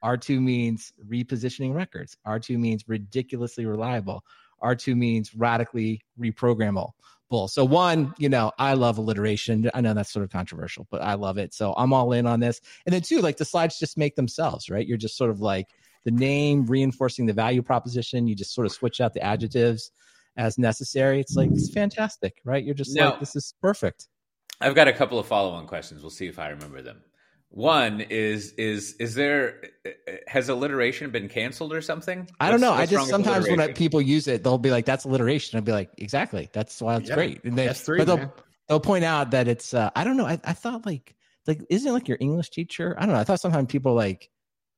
R2 0.03 0.41
means 0.41 0.93
repositioning 1.09 1.73
records. 1.73 2.17
R2 2.25 2.57
means 2.57 2.83
ridiculously 2.87 3.65
reliable. 3.65 4.23
R2 4.63 4.95
means 4.95 5.33
radically 5.35 6.01
reprogrammable. 6.19 6.91
So 7.47 7.63
one, 7.63 8.13
you 8.17 8.27
know, 8.27 8.51
I 8.57 8.73
love 8.73 8.97
alliteration. 8.97 9.69
I 9.73 9.81
know 9.81 9.93
that's 9.93 10.11
sort 10.11 10.23
of 10.23 10.31
controversial, 10.31 10.87
but 10.89 11.01
I 11.03 11.13
love 11.13 11.37
it. 11.37 11.53
So 11.53 11.73
I'm 11.77 11.93
all 11.93 12.11
in 12.13 12.25
on 12.25 12.39
this. 12.39 12.59
And 12.85 12.93
then 12.93 13.01
two, 13.01 13.21
like 13.21 13.37
the 13.37 13.45
slides 13.45 13.77
just 13.77 13.97
make 13.97 14.15
themselves, 14.15 14.69
right? 14.69 14.87
You're 14.87 14.97
just 14.97 15.15
sort 15.15 15.29
of 15.29 15.39
like 15.39 15.67
the 16.05 16.11
name 16.11 16.65
reinforcing 16.65 17.27
the 17.27 17.33
value 17.33 17.61
proposition. 17.61 18.27
You 18.27 18.35
just 18.35 18.53
sort 18.53 18.65
of 18.65 18.71
switch 18.71 18.99
out 18.99 19.13
the 19.13 19.21
adjectives 19.21 19.91
as 20.37 20.57
necessary. 20.57 21.19
It's 21.19 21.35
like 21.35 21.51
it's 21.51 21.69
fantastic, 21.71 22.41
right? 22.45 22.63
You're 22.63 22.73
just 22.73 22.95
Now- 22.95 23.11
like 23.11 23.19
this 23.19 23.35
is 23.35 23.53
perfect. 23.61 24.07
I've 24.61 24.75
got 24.75 24.87
a 24.87 24.93
couple 24.93 25.19
of 25.19 25.25
follow-on 25.25 25.67
questions. 25.67 26.01
We'll 26.01 26.09
see 26.09 26.27
if 26.27 26.37
I 26.39 26.49
remember 26.49 26.81
them. 26.81 27.01
One 27.51 28.01
is 28.01 28.53
is 28.53 28.93
is 28.99 29.15
there 29.15 29.61
has 30.27 30.49
alliteration 30.49 31.09
been 31.09 31.27
canceled 31.27 31.73
or 31.73 31.81
something? 31.81 32.29
I 32.39 32.51
don't 32.51 32.61
know. 32.61 32.73
I 32.73 32.85
just 32.85 33.09
sometimes 33.09 33.47
when 33.47 33.59
I, 33.59 33.73
people 33.73 34.01
use 34.01 34.27
it, 34.27 34.43
they'll 34.43 34.59
be 34.59 34.69
like, 34.69 34.85
"That's 34.85 35.05
alliteration." 35.05 35.57
I'd 35.57 35.65
be 35.65 35.71
like, 35.71 35.89
"Exactly. 35.97 36.49
That's 36.53 36.79
why 36.79 36.97
it's 36.97 37.09
Yeah. 37.09 37.15
great." 37.15 37.43
And 37.43 37.57
they, 37.57 37.67
S3, 37.67 37.97
but 37.97 38.05
they'll 38.05 38.17
man. 38.17 38.31
they'll 38.67 38.79
point 38.79 39.03
out 39.03 39.31
that 39.31 39.47
it's. 39.47 39.73
Uh, 39.73 39.89
I 39.95 40.03
don't 40.03 40.15
know. 40.15 40.27
I, 40.27 40.39
I 40.43 40.53
thought 40.53 40.85
like 40.85 41.15
like 41.47 41.65
isn't 41.71 41.89
it 41.89 41.91
like 41.91 42.07
your 42.07 42.19
English 42.21 42.51
teacher? 42.51 42.95
I 42.99 43.07
don't 43.07 43.15
know. 43.15 43.21
I 43.21 43.23
thought 43.23 43.39
sometimes 43.41 43.71
people 43.71 43.95
like. 43.95 44.29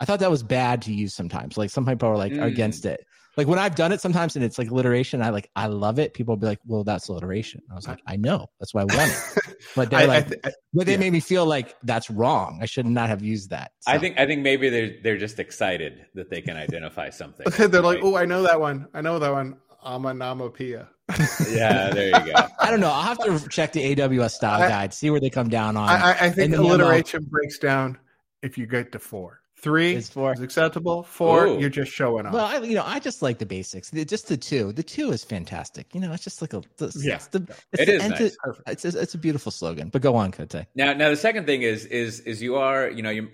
I 0.02 0.06
thought 0.06 0.20
that 0.20 0.32
was 0.32 0.44
bad 0.44 0.82
to 0.84 0.94
use 0.94 1.14
sometimes. 1.14 1.58
Like 1.58 1.70
some 1.70 1.86
people 1.86 2.10
are 2.10 2.18
like 2.18 2.34
Mm. 2.34 2.44
against 2.44 2.86
it. 2.86 3.06
Like 3.38 3.48
when 3.48 3.60
I've 3.60 3.76
done 3.76 3.94
it 3.94 4.02
sometimes 4.02 4.36
and 4.36 4.44
it's 4.44 4.58
like 4.60 4.70
alliteration, 4.72 5.22
I 5.22 5.30
like 5.30 5.50
I 5.56 5.68
love 5.68 6.00
it. 6.00 6.14
People 6.14 6.34
will 6.34 6.40
be 6.42 6.48
like, 6.48 6.60
"Well, 6.66 6.84
that's 6.84 7.08
alliteration." 7.08 7.62
I 7.72 7.76
was 7.76 7.88
like, 7.88 8.00
"I 8.06 8.18
know. 8.18 8.48
That's 8.60 8.74
why 8.74 8.82
I 8.82 8.84
want 8.84 9.10
it." 9.10 9.58
But 9.76 9.90
they're 9.90 10.00
I, 10.00 10.04
I 10.04 10.06
like, 10.08 10.28
th- 10.28 10.42
I- 10.44 10.52
but 10.74 10.86
they 10.86 10.94
yeah. 10.94 10.98
made 10.98 11.14
me 11.14 11.22
feel 11.22 11.46
like 11.46 11.78
that's 11.84 12.10
wrong. 12.10 12.60
I 12.62 12.66
should 12.66 12.86
not 12.88 13.08
have 13.08 13.22
used 13.24 13.52
that. 13.52 13.72
I 13.88 14.00
think 14.00 14.20
I 14.20 14.26
think 14.26 14.42
maybe 14.42 14.68
they're 14.70 14.96
they're 15.02 15.18
just 15.18 15.40
excited 15.40 16.06
that 16.16 16.30
they 16.30 16.42
can 16.42 16.58
identify 16.58 17.10
something. 17.10 17.46
they're 17.72 17.82
like, 17.82 18.00
oh, 18.04 18.18
I 18.18 18.26
know 18.26 18.42
that 18.44 18.60
one. 18.60 18.88
I 18.94 19.00
know 19.00 19.18
that 19.20 19.32
one. 19.32 19.56
Amanamopia. 19.86 20.88
yeah, 21.52 21.90
there 21.92 22.08
you 22.08 22.34
go. 22.34 22.48
I 22.60 22.70
don't 22.70 22.80
know. 22.80 22.88
I'll 22.92 23.02
have 23.04 23.20
to 23.20 23.48
check 23.50 23.72
the 23.72 23.96
AWS 23.96 24.32
style 24.32 24.62
I- 24.62 24.68
guide, 24.70 24.94
see 24.94 25.10
where 25.10 25.20
they 25.22 25.30
come 25.30 25.48
down 25.50 25.78
on. 25.78 25.88
I, 25.88 25.96
I, 25.96 26.12
I 26.12 26.30
think 26.32 26.46
and 26.46 26.54
the 26.54 26.58
memo- 26.62 26.76
alliteration 26.76 27.24
breaks 27.24 27.58
down 27.60 27.98
if 28.42 28.58
you 28.58 28.66
get 28.66 28.92
to 28.94 29.00
four. 29.00 29.41
Three 29.62 29.94
Is 29.96 30.10
four. 30.10 30.34
is 30.34 30.40
acceptable. 30.42 31.04
Four, 31.04 31.46
Ooh. 31.46 31.60
you're 31.60 31.70
just 31.70 31.92
showing 31.92 32.26
off. 32.26 32.34
Well, 32.34 32.46
I, 32.46 32.58
you 32.60 32.74
know, 32.74 32.84
I 32.84 33.00
just 33.00 33.22
like 33.22 33.38
the 33.38 33.46
basics. 33.46 33.92
Just 33.92 34.28
the 34.28 34.36
two. 34.36 34.72
The 34.74 34.82
two 34.82 35.12
is 35.12 35.24
fantastic. 35.24 35.94
You 35.94 36.02
know, 36.02 36.12
it's 36.14 36.24
just 36.24 36.42
like 36.42 36.54
a. 36.54 36.64
It's, 36.80 37.04
Yeah. 37.06 37.16
it's 37.16 37.28
the, 37.28 37.46
it's 37.72 37.82
It 37.84 37.86
the 37.86 37.94
is 37.94 38.10
nice. 38.10 38.38
Perfect. 38.44 38.70
It's, 38.70 38.86
it's 38.86 38.96
it's 38.96 39.14
a 39.14 39.20
beautiful 39.20 39.52
slogan. 39.52 39.90
But 39.90 40.02
go 40.02 40.16
on, 40.16 40.32
Cote. 40.32 40.66
Now, 40.74 40.94
now 40.94 41.10
the 41.10 41.16
second 41.16 41.46
thing 41.46 41.62
is 41.62 41.86
is 41.86 42.22
is 42.22 42.42
you 42.42 42.56
are 42.56 42.90
you 42.90 43.04
know 43.04 43.12
you 43.12 43.30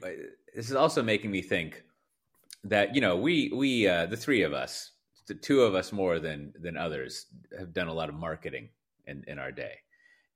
this 0.54 0.70
is 0.70 0.76
also 0.76 1.02
making 1.02 1.32
me 1.32 1.42
think 1.42 1.84
that 2.66 2.94
you 2.94 3.00
know 3.00 3.16
we 3.16 3.50
we 3.56 3.88
uh, 3.88 4.06
the 4.08 4.18
three 4.18 4.44
of 4.44 4.52
us 4.54 4.92
the 5.28 5.34
two 5.36 5.62
of 5.62 5.76
us 5.76 5.94
more 5.94 6.20
than 6.20 6.52
than 6.60 6.76
others 6.76 7.28
have 7.58 7.72
done 7.74 7.88
a 7.88 7.94
lot 7.94 8.10
of 8.10 8.16
marketing 8.16 8.68
in 9.06 9.24
in 9.28 9.40
our 9.40 9.52
day, 9.54 9.76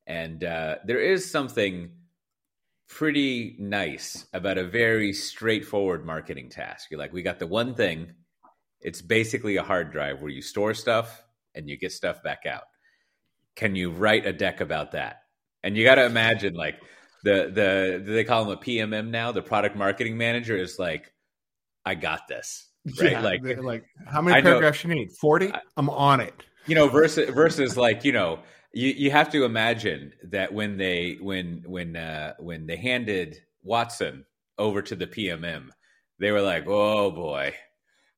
and 0.06 0.42
uh, 0.44 0.76
there 0.86 1.00
is 1.00 1.30
something 1.30 1.90
pretty 2.96 3.56
nice 3.58 4.26
about 4.32 4.58
a 4.58 4.64
very 4.64 5.12
straightforward 5.12 6.04
marketing 6.04 6.50
task. 6.50 6.90
You're 6.90 7.00
like, 7.00 7.12
we 7.12 7.22
got 7.22 7.38
the 7.38 7.46
one 7.46 7.74
thing. 7.74 8.12
It's 8.80 9.00
basically 9.00 9.56
a 9.56 9.62
hard 9.62 9.92
drive 9.92 10.20
where 10.20 10.30
you 10.30 10.42
store 10.42 10.74
stuff 10.74 11.22
and 11.54 11.68
you 11.68 11.78
get 11.78 11.92
stuff 11.92 12.22
back 12.22 12.44
out. 12.46 12.64
Can 13.56 13.76
you 13.76 13.90
write 13.90 14.26
a 14.26 14.32
deck 14.32 14.60
about 14.60 14.92
that? 14.92 15.22
And 15.62 15.76
you 15.76 15.84
got 15.84 15.94
to 15.96 16.04
imagine 16.04 16.54
like 16.54 16.76
the 17.24 17.50
the 17.54 18.02
they 18.04 18.24
call 18.24 18.42
him 18.44 18.50
a 18.50 18.56
PMM 18.56 19.08
now? 19.08 19.32
The 19.32 19.42
product 19.42 19.76
marketing 19.76 20.16
manager 20.18 20.56
is 20.56 20.76
like, 20.78 21.12
I 21.84 21.94
got 21.94 22.28
this, 22.28 22.68
right? 23.00 23.12
Yeah, 23.12 23.20
like 23.20 23.40
like 23.62 23.84
how 24.06 24.20
many 24.20 24.36
I 24.36 24.40
know- 24.40 24.50
paragraphs 24.50 24.84
you 24.84 24.94
need? 24.94 25.10
Forty. 25.20 25.52
I'm 25.76 25.88
on 25.90 26.20
it. 26.20 26.34
you 26.66 26.74
know 26.74 26.88
versus 26.88 27.30
versus 27.30 27.76
like 27.76 28.04
you 28.04 28.12
know 28.12 28.40
you, 28.72 28.88
you 28.88 29.10
have 29.10 29.30
to 29.30 29.44
imagine 29.44 30.12
that 30.24 30.52
when 30.52 30.76
they 30.76 31.18
when 31.20 31.62
when 31.66 31.96
uh 31.96 32.34
when 32.38 32.66
they 32.66 32.76
handed 32.76 33.38
watson 33.62 34.24
over 34.58 34.82
to 34.82 34.96
the 34.96 35.06
pmm 35.06 35.68
they 36.18 36.30
were 36.30 36.42
like 36.42 36.66
oh 36.66 37.10
boy. 37.10 37.54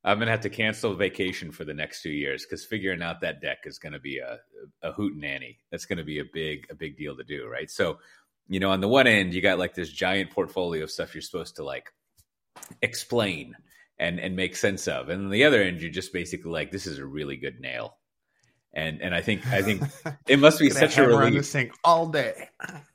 I'm 0.07 0.19
gonna 0.19 0.31
have 0.31 0.43
to 0.43 0.51
cancel 0.51 0.95
vacation 0.95 1.51
for 1.51 1.65
the 1.65 1.73
next 1.73 2.03
two 2.03 2.11
years 2.11 2.45
because 2.45 2.63
figuring 2.63 3.01
out 3.01 3.23
that 3.23 3.41
deck 3.41 3.61
is 3.65 3.79
gonna 3.79 3.99
be 3.99 4.19
a 4.19 4.39
a 4.83 4.93
hoot 4.93 5.17
nanny 5.17 5.59
that's 5.71 5.87
gonna 5.87 6.05
be 6.05 6.19
a 6.19 6.25
big 6.31 6.67
a 6.71 6.75
big 6.75 6.99
deal 6.99 7.17
to 7.17 7.25
do 7.25 7.49
right? 7.49 7.71
So 7.71 7.99
you 8.47 8.61
know 8.61 8.71
on 8.71 8.83
the 8.83 8.89
one 8.89 9.07
end 9.07 9.33
you 9.33 9.41
got 9.41 9.59
like 9.59 9.75
this 9.75 9.91
giant 9.91 10.31
portfolio 10.31 10.85
of 10.85 10.91
stuff 10.91 11.15
you're 11.15 11.23
supposed 11.23 11.57
to 11.57 11.65
like 11.65 11.91
explain 12.83 13.55
and 13.99 14.21
and 14.21 14.37
make 14.37 14.57
sense 14.57 14.87
of. 14.89 15.09
And 15.09 15.25
on 15.25 15.31
the 15.31 15.45
other 15.45 15.63
end 15.63 15.81
you're 15.81 15.91
just 15.91 16.13
basically 16.13 16.51
like 16.51 16.71
this 16.71 16.87
is 16.87 16.99
a 16.99 17.07
really 17.07 17.39
good 17.39 17.59
nail 17.59 17.97
and 18.75 19.01
and 19.01 19.15
I 19.15 19.21
think 19.21 19.47
I 19.47 19.63
think 19.63 19.83
it 20.27 20.39
must 20.39 20.59
be 20.59 20.69
such 20.69 20.99
a 20.99 21.03
hammer 21.03 21.15
on 21.15 21.21
relief. 21.21 21.41
this 21.41 21.53
thing 21.53 21.71
all 21.85 22.07
day. 22.07 22.49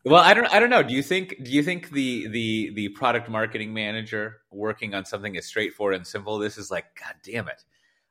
Well, 0.05 0.21
I 0.21 0.33
don't 0.33 0.51
I 0.53 0.59
don't 0.59 0.69
know. 0.69 0.83
Do 0.83 0.93
you 0.93 1.01
think 1.01 1.35
do 1.43 1.51
you 1.51 1.63
think 1.63 1.91
the 1.91 2.27
the 2.27 2.71
the 2.75 2.89
product 2.89 3.29
marketing 3.29 3.73
manager 3.73 4.41
working 4.51 4.93
on 4.93 5.05
something 5.05 5.35
as 5.37 5.45
straightforward 5.45 5.95
and 5.95 6.05
simple 6.05 6.37
this 6.37 6.57
is 6.57 6.69
like 6.69 6.85
god 6.99 7.15
damn 7.23 7.47
it. 7.47 7.63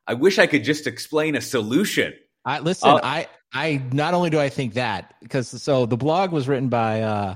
I 0.07 0.15
wish 0.15 0.39
I 0.39 0.47
could 0.47 0.63
just 0.63 0.87
explain 0.87 1.35
a 1.35 1.41
solution. 1.41 2.13
I 2.43 2.59
listen. 2.59 2.89
Oh. 2.89 2.99
I 3.03 3.27
I 3.53 3.81
not 3.91 4.13
only 4.13 4.31
do 4.31 4.39
I 4.39 4.49
think 4.49 4.73
that 4.73 5.13
because 5.21 5.47
so 5.47 5.85
the 5.85 5.97
blog 5.97 6.31
was 6.31 6.47
written 6.47 6.69
by 6.69 7.01
uh 7.01 7.35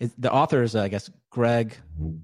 it, 0.00 0.10
the 0.20 0.32
author 0.32 0.62
is 0.62 0.74
uh, 0.74 0.82
I 0.82 0.88
guess 0.88 1.10
Greg 1.30 1.76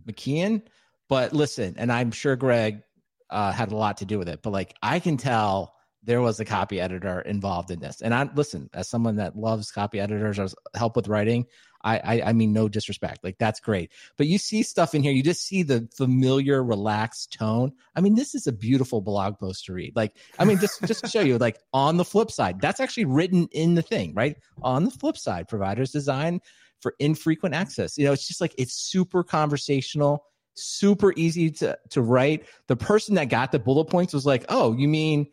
McKeon, 0.07 0.63
but 1.09 1.33
listen, 1.33 1.75
and 1.77 1.93
I'm 1.93 2.11
sure 2.11 2.37
Greg 2.37 2.83
uh, 3.29 3.53
had 3.53 3.73
a 3.73 3.77
lot 3.77 3.99
to 3.99 4.05
do 4.05 4.19
with 4.19 4.29
it, 4.29 4.41
but 4.43 4.51
like 4.51 4.75
I 4.83 4.99
can 4.99 5.17
tell 5.17 5.75
there 6.03 6.21
was 6.21 6.41
a 6.41 6.45
copy 6.45 6.81
editor 6.81 7.21
involved 7.21 7.71
in 7.71 7.81
this, 7.81 8.01
and 8.01 8.15
I 8.15 8.29
listen 8.35 8.71
as 8.73 8.89
someone 8.89 9.17
that 9.17 9.37
loves 9.37 9.71
copy 9.71 10.01
editors 10.01 10.39
or 10.39 10.49
help 10.75 10.97
with 10.97 11.09
writing. 11.09 11.47
I, 11.83 11.99
I 11.99 12.23
I 12.29 12.33
mean 12.33 12.53
no 12.53 12.69
disrespect, 12.69 13.25
like 13.25 13.39
that's 13.39 13.61
great, 13.61 13.91
but 14.17 14.27
you 14.27 14.39
see 14.39 14.63
stuff 14.63 14.95
in 14.95 15.03
here, 15.03 15.13
you 15.13 15.23
just 15.23 15.47
see 15.47 15.63
the 15.63 15.89
familiar, 15.95 16.63
relaxed 16.63 17.33
tone. 17.39 17.73
I 17.97 18.01
mean, 18.01 18.15
this 18.15 18.35
is 18.35 18.47
a 18.47 18.53
beautiful 18.53 19.01
blog 19.01 19.39
post 19.39 19.65
to 19.67 19.73
read. 19.73 19.97
Like 19.97 20.17
I 20.39 20.45
mean, 20.45 20.59
just 20.59 20.85
just 20.87 21.05
to 21.05 21.11
show 21.11 21.21
you, 21.21 21.39
like 21.39 21.59
on 21.73 21.97
the 21.97 22.05
flip 22.05 22.31
side, 22.31 22.61
that's 22.61 22.81
actually 22.81 23.07
written 23.07 23.49
in 23.53 23.75
the 23.75 23.83
thing, 23.83 24.15
right? 24.15 24.37
On 24.63 24.85
the 24.85 24.91
flip 24.91 25.17
side, 25.17 25.49
providers 25.49 25.91
design 25.91 26.41
for 26.81 26.95
infrequent 26.99 27.55
access. 27.55 27.97
You 27.97 28.07
know, 28.07 28.13
it's 28.13 28.27
just 28.27 28.41
like 28.41 28.55
it's 28.59 28.75
super 28.75 29.23
conversational, 29.23 30.25
super 30.55 31.13
easy 31.17 31.51
to 31.53 31.79
to 31.91 32.03
write. 32.03 32.45
The 32.67 32.77
person 32.77 33.15
that 33.15 33.29
got 33.29 33.53
the 33.53 33.59
bullet 33.59 33.87
points 33.87 34.13
was 34.13 34.27
like, 34.27 34.45
"Oh, 34.49 34.75
you 34.77 34.89
mean 34.89 35.29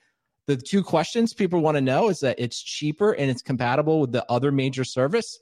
the 0.47 0.57
two 0.57 0.83
questions 0.83 1.33
people 1.33 1.59
want 1.59 1.75
to 1.75 1.81
know 1.81 2.09
is 2.09 2.21
that 2.21 2.39
it's 2.39 2.61
cheaper 2.61 3.11
and 3.11 3.29
it's 3.29 3.41
compatible 3.41 4.01
with 4.01 4.11
the 4.11 4.25
other 4.31 4.51
major 4.51 4.83
service?" 4.83 5.39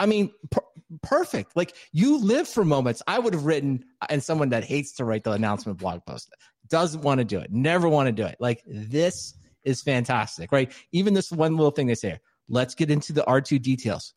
I 0.00 0.06
mean, 0.06 0.32
per- 0.50 0.62
perfect. 1.02 1.56
Like 1.56 1.76
you 1.92 2.18
live 2.18 2.48
for 2.48 2.64
moments. 2.64 3.02
I 3.06 3.18
would 3.18 3.34
have 3.34 3.44
written, 3.44 3.84
uh, 4.00 4.06
and 4.10 4.22
someone 4.22 4.48
that 4.50 4.64
hates 4.64 4.92
to 4.94 5.04
write 5.04 5.24
the 5.24 5.32
announcement 5.32 5.78
blog 5.78 6.00
post 6.06 6.30
doesn't 6.68 7.02
want 7.02 7.18
to 7.18 7.24
do 7.24 7.38
it, 7.38 7.52
never 7.52 7.88
want 7.88 8.06
to 8.06 8.12
do 8.12 8.24
it. 8.24 8.36
Like 8.40 8.62
this 8.66 9.34
is 9.64 9.82
fantastic, 9.82 10.52
right? 10.52 10.72
Even 10.92 11.14
this 11.14 11.30
one 11.30 11.56
little 11.56 11.70
thing 11.70 11.86
they 11.86 11.94
say, 11.94 12.18
let's 12.48 12.74
get 12.74 12.90
into 12.90 13.12
the 13.12 13.22
R2 13.22 13.60
details. 13.60 14.14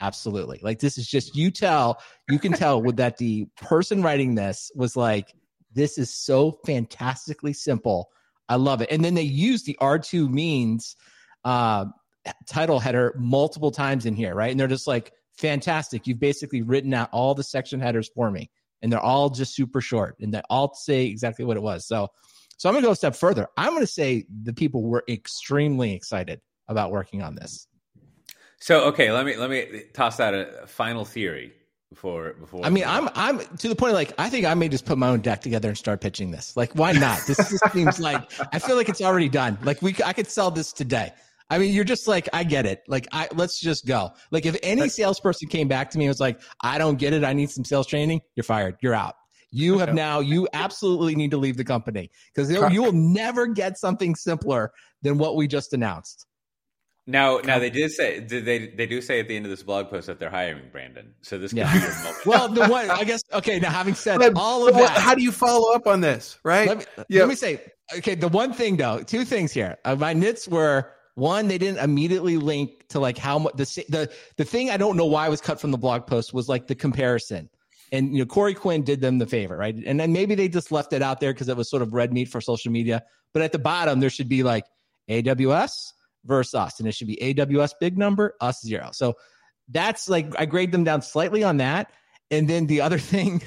Absolutely. 0.00 0.60
Like 0.62 0.78
this 0.78 0.96
is 0.96 1.08
just 1.08 1.36
you 1.36 1.50
tell, 1.50 2.00
you 2.28 2.38
can 2.38 2.52
tell 2.52 2.80
with 2.82 2.96
that 2.96 3.16
the 3.16 3.46
person 3.56 4.02
writing 4.02 4.34
this 4.34 4.70
was 4.74 4.96
like, 4.96 5.34
this 5.72 5.98
is 5.98 6.14
so 6.14 6.58
fantastically 6.64 7.52
simple. 7.52 8.10
I 8.48 8.56
love 8.56 8.80
it. 8.82 8.88
And 8.90 9.04
then 9.04 9.14
they 9.14 9.22
use 9.22 9.62
the 9.62 9.76
R2 9.80 10.30
means 10.30 10.96
uh, 11.44 11.86
title 12.46 12.78
header 12.78 13.14
multiple 13.18 13.70
times 13.70 14.06
in 14.06 14.14
here, 14.14 14.34
right? 14.34 14.50
And 14.50 14.58
they're 14.58 14.68
just 14.68 14.86
like, 14.86 15.12
fantastic. 15.36 16.06
You've 16.06 16.20
basically 16.20 16.62
written 16.62 16.94
out 16.94 17.08
all 17.12 17.34
the 17.34 17.44
section 17.44 17.80
headers 17.80 18.08
for 18.14 18.30
me. 18.30 18.50
And 18.82 18.92
they're 18.92 19.00
all 19.00 19.28
just 19.28 19.56
super 19.56 19.80
short 19.80 20.16
and 20.20 20.32
they 20.32 20.40
all 20.50 20.72
say 20.74 21.06
exactly 21.06 21.44
what 21.44 21.56
it 21.56 21.62
was. 21.62 21.86
So 21.86 22.08
so 22.58 22.68
I'm 22.68 22.74
gonna 22.74 22.86
go 22.86 22.92
a 22.92 22.96
step 22.96 23.14
further. 23.14 23.46
I'm 23.56 23.72
gonna 23.72 23.86
say 23.86 24.26
the 24.42 24.52
people 24.52 24.82
were 24.82 25.04
extremely 25.08 25.94
excited 25.94 26.40
about 26.66 26.90
working 26.90 27.22
on 27.22 27.36
this. 27.36 27.68
So 28.60 28.84
okay, 28.86 29.12
let 29.12 29.24
me 29.24 29.36
let 29.36 29.48
me 29.48 29.84
toss 29.94 30.18
out 30.18 30.34
a 30.34 30.66
final 30.66 31.04
theory 31.04 31.52
before 31.90 32.34
before. 32.34 32.64
I 32.64 32.70
mean, 32.70 32.84
I'm 32.86 33.08
I'm 33.14 33.38
to 33.38 33.68
the 33.68 33.76
point 33.76 33.94
like 33.94 34.12
I 34.18 34.28
think 34.28 34.46
I 34.46 34.54
may 34.54 34.68
just 34.68 34.84
put 34.84 34.98
my 34.98 35.08
own 35.08 35.20
deck 35.20 35.40
together 35.40 35.68
and 35.68 35.78
start 35.78 36.00
pitching 36.00 36.30
this. 36.30 36.56
Like, 36.56 36.72
why 36.72 36.92
not? 36.92 37.20
This 37.26 37.36
just 37.36 37.72
seems 37.72 37.98
like 37.98 38.30
I 38.52 38.58
feel 38.58 38.76
like 38.76 38.88
it's 38.88 39.00
already 39.00 39.28
done. 39.28 39.58
Like 39.62 39.82
we 39.82 39.94
I 40.04 40.12
could 40.12 40.28
sell 40.28 40.50
this 40.50 40.72
today. 40.72 41.12
I 41.50 41.58
mean, 41.58 41.72
you're 41.72 41.84
just 41.84 42.06
like, 42.06 42.28
I 42.34 42.44
get 42.44 42.66
it. 42.66 42.82
Like, 42.88 43.08
I 43.10 43.28
let's 43.34 43.58
just 43.58 43.86
go. 43.86 44.10
Like, 44.30 44.44
if 44.44 44.56
any 44.62 44.88
salesperson 44.88 45.48
came 45.48 45.66
back 45.66 45.90
to 45.90 45.98
me 45.98 46.04
and 46.04 46.10
was 46.10 46.20
like, 46.20 46.40
I 46.62 46.76
don't 46.76 46.98
get 46.98 47.14
it, 47.14 47.24
I 47.24 47.32
need 47.32 47.50
some 47.50 47.64
sales 47.64 47.86
training, 47.86 48.20
you're 48.36 48.44
fired. 48.44 48.76
You're 48.82 48.94
out. 48.94 49.14
You 49.50 49.78
have 49.78 49.94
now, 49.94 50.20
you 50.20 50.46
absolutely 50.52 51.14
need 51.14 51.30
to 51.30 51.38
leave 51.38 51.56
the 51.56 51.64
company 51.64 52.10
because 52.34 52.52
you 52.52 52.82
will 52.82 52.92
never 52.92 53.46
get 53.46 53.78
something 53.78 54.14
simpler 54.14 54.72
than 55.00 55.16
what 55.16 55.36
we 55.36 55.48
just 55.48 55.72
announced. 55.72 56.26
Now, 57.10 57.38
now 57.38 57.58
they 57.58 57.70
did 57.70 57.90
say 57.90 58.20
they 58.20 58.68
they 58.68 58.86
do 58.86 59.00
say 59.00 59.18
at 59.18 59.28
the 59.28 59.34
end 59.36 59.46
of 59.46 59.50
this 59.50 59.62
blog 59.62 59.88
post 59.88 60.06
that 60.08 60.20
they're 60.20 60.28
hiring 60.30 60.68
Brandon. 60.70 61.14
So 61.22 61.38
this 61.38 61.52
could 61.52 61.58
Yeah. 61.58 61.72
be 61.72 61.78
your 61.80 61.88
moment. 62.04 62.26
Well, 62.26 62.48
the 62.50 62.66
one 62.68 62.90
I 62.90 63.02
guess 63.04 63.22
okay. 63.32 63.58
Now, 63.58 63.70
having 63.70 63.94
said 63.94 64.18
But- 64.18 64.34
all 64.36 64.68
of 64.68 64.74
that, 64.74 64.90
how 64.90 65.14
do 65.14 65.22
you 65.22 65.32
follow 65.32 65.72
up 65.74 65.86
on 65.86 66.02
this, 66.02 66.38
right? 66.44 66.68
let 66.68 66.78
me, 66.78 66.84
Yeah. 67.08 67.20
let 67.20 67.28
me 67.30 67.34
say, 67.34 67.62
okay, 67.96 68.14
the 68.14 68.28
one 68.28 68.52
thing 68.52 68.76
though, 68.76 69.02
two 69.02 69.24
things 69.24 69.52
here. 69.52 69.78
Uh, 69.86 69.96
my 69.96 70.12
nits 70.12 70.46
were 70.46 70.90
one, 71.14 71.48
they 71.48 71.56
didn't 71.58 71.78
immediately 71.78 72.36
link 72.36 72.86
to 72.90 73.00
like 73.00 73.16
how 73.16 73.38
much 73.38 73.54
the 73.56 73.64
the 73.88 74.10
the 74.36 74.44
thing 74.44 74.68
I 74.70 74.76
don't 74.76 74.96
know 74.98 75.06
why 75.06 75.30
was 75.30 75.40
cut 75.40 75.58
from 75.58 75.70
the 75.70 75.78
blog 75.78 76.06
post 76.06 76.34
was 76.34 76.46
like 76.46 76.66
the 76.66 76.74
comparison. 76.74 77.48
And 77.90 78.12
you 78.12 78.18
know, 78.18 78.26
Corey 78.26 78.52
Quinn 78.52 78.84
did 78.84 79.00
them 79.00 79.16
the 79.16 79.26
favor, 79.26 79.56
right? 79.56 79.74
And 79.74 79.98
then 79.98 80.12
maybe 80.12 80.34
they 80.34 80.46
just 80.48 80.70
left 80.70 80.92
it 80.92 81.00
out 81.00 81.20
there 81.20 81.32
because 81.32 81.48
it 81.48 81.56
was 81.56 81.70
sort 81.70 81.80
of 81.80 81.94
red 81.94 82.12
meat 82.12 82.28
for 82.28 82.42
social 82.42 82.70
media. 82.70 83.02
But 83.32 83.40
at 83.42 83.52
the 83.52 83.58
bottom, 83.58 84.00
there 84.00 84.10
should 84.10 84.28
be 84.28 84.42
like 84.42 84.64
AWS 85.08 85.94
versus 86.24 86.54
us, 86.54 86.78
and 86.78 86.88
it 86.88 86.92
should 86.92 87.06
be 87.06 87.16
AWS 87.16 87.72
big 87.80 87.98
number, 87.98 88.34
us 88.40 88.60
zero. 88.62 88.90
So 88.92 89.14
that's 89.68 90.08
like 90.08 90.38
I 90.38 90.46
grade 90.46 90.72
them 90.72 90.84
down 90.84 91.02
slightly 91.02 91.44
on 91.44 91.58
that. 91.58 91.90
And 92.30 92.48
then 92.48 92.66
the 92.66 92.80
other 92.80 92.98
thing, 93.12 93.42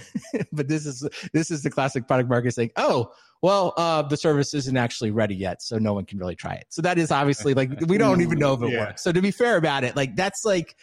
but 0.51 0.67
this 0.67 0.85
is 0.85 1.07
this 1.33 1.51
is 1.51 1.63
the 1.63 1.69
classic 1.69 2.07
product 2.07 2.29
market 2.29 2.53
saying, 2.53 2.71
oh, 2.77 3.11
well, 3.41 3.73
uh, 3.77 4.03
the 4.03 4.17
service 4.17 4.53
isn't 4.53 4.77
actually 4.77 5.11
ready 5.11 5.35
yet, 5.35 5.61
so 5.61 5.77
no 5.77 5.93
one 5.93 6.05
can 6.05 6.19
really 6.19 6.35
try 6.35 6.53
it. 6.53 6.65
So 6.69 6.81
that 6.83 6.97
is 6.97 7.11
obviously 7.11 7.53
like 7.53 7.71
we 7.87 7.97
don't 7.97 8.21
even 8.21 8.39
know 8.39 8.53
if 8.53 8.61
it 8.61 8.69
Yeah. 8.69 8.79
works. 8.79 9.03
So 9.03 9.11
to 9.11 9.21
be 9.21 9.31
fair 9.31 9.57
about 9.57 9.83
it, 9.83 9.95
like 9.95 10.15
that's 10.15 10.45
like, 10.45 10.75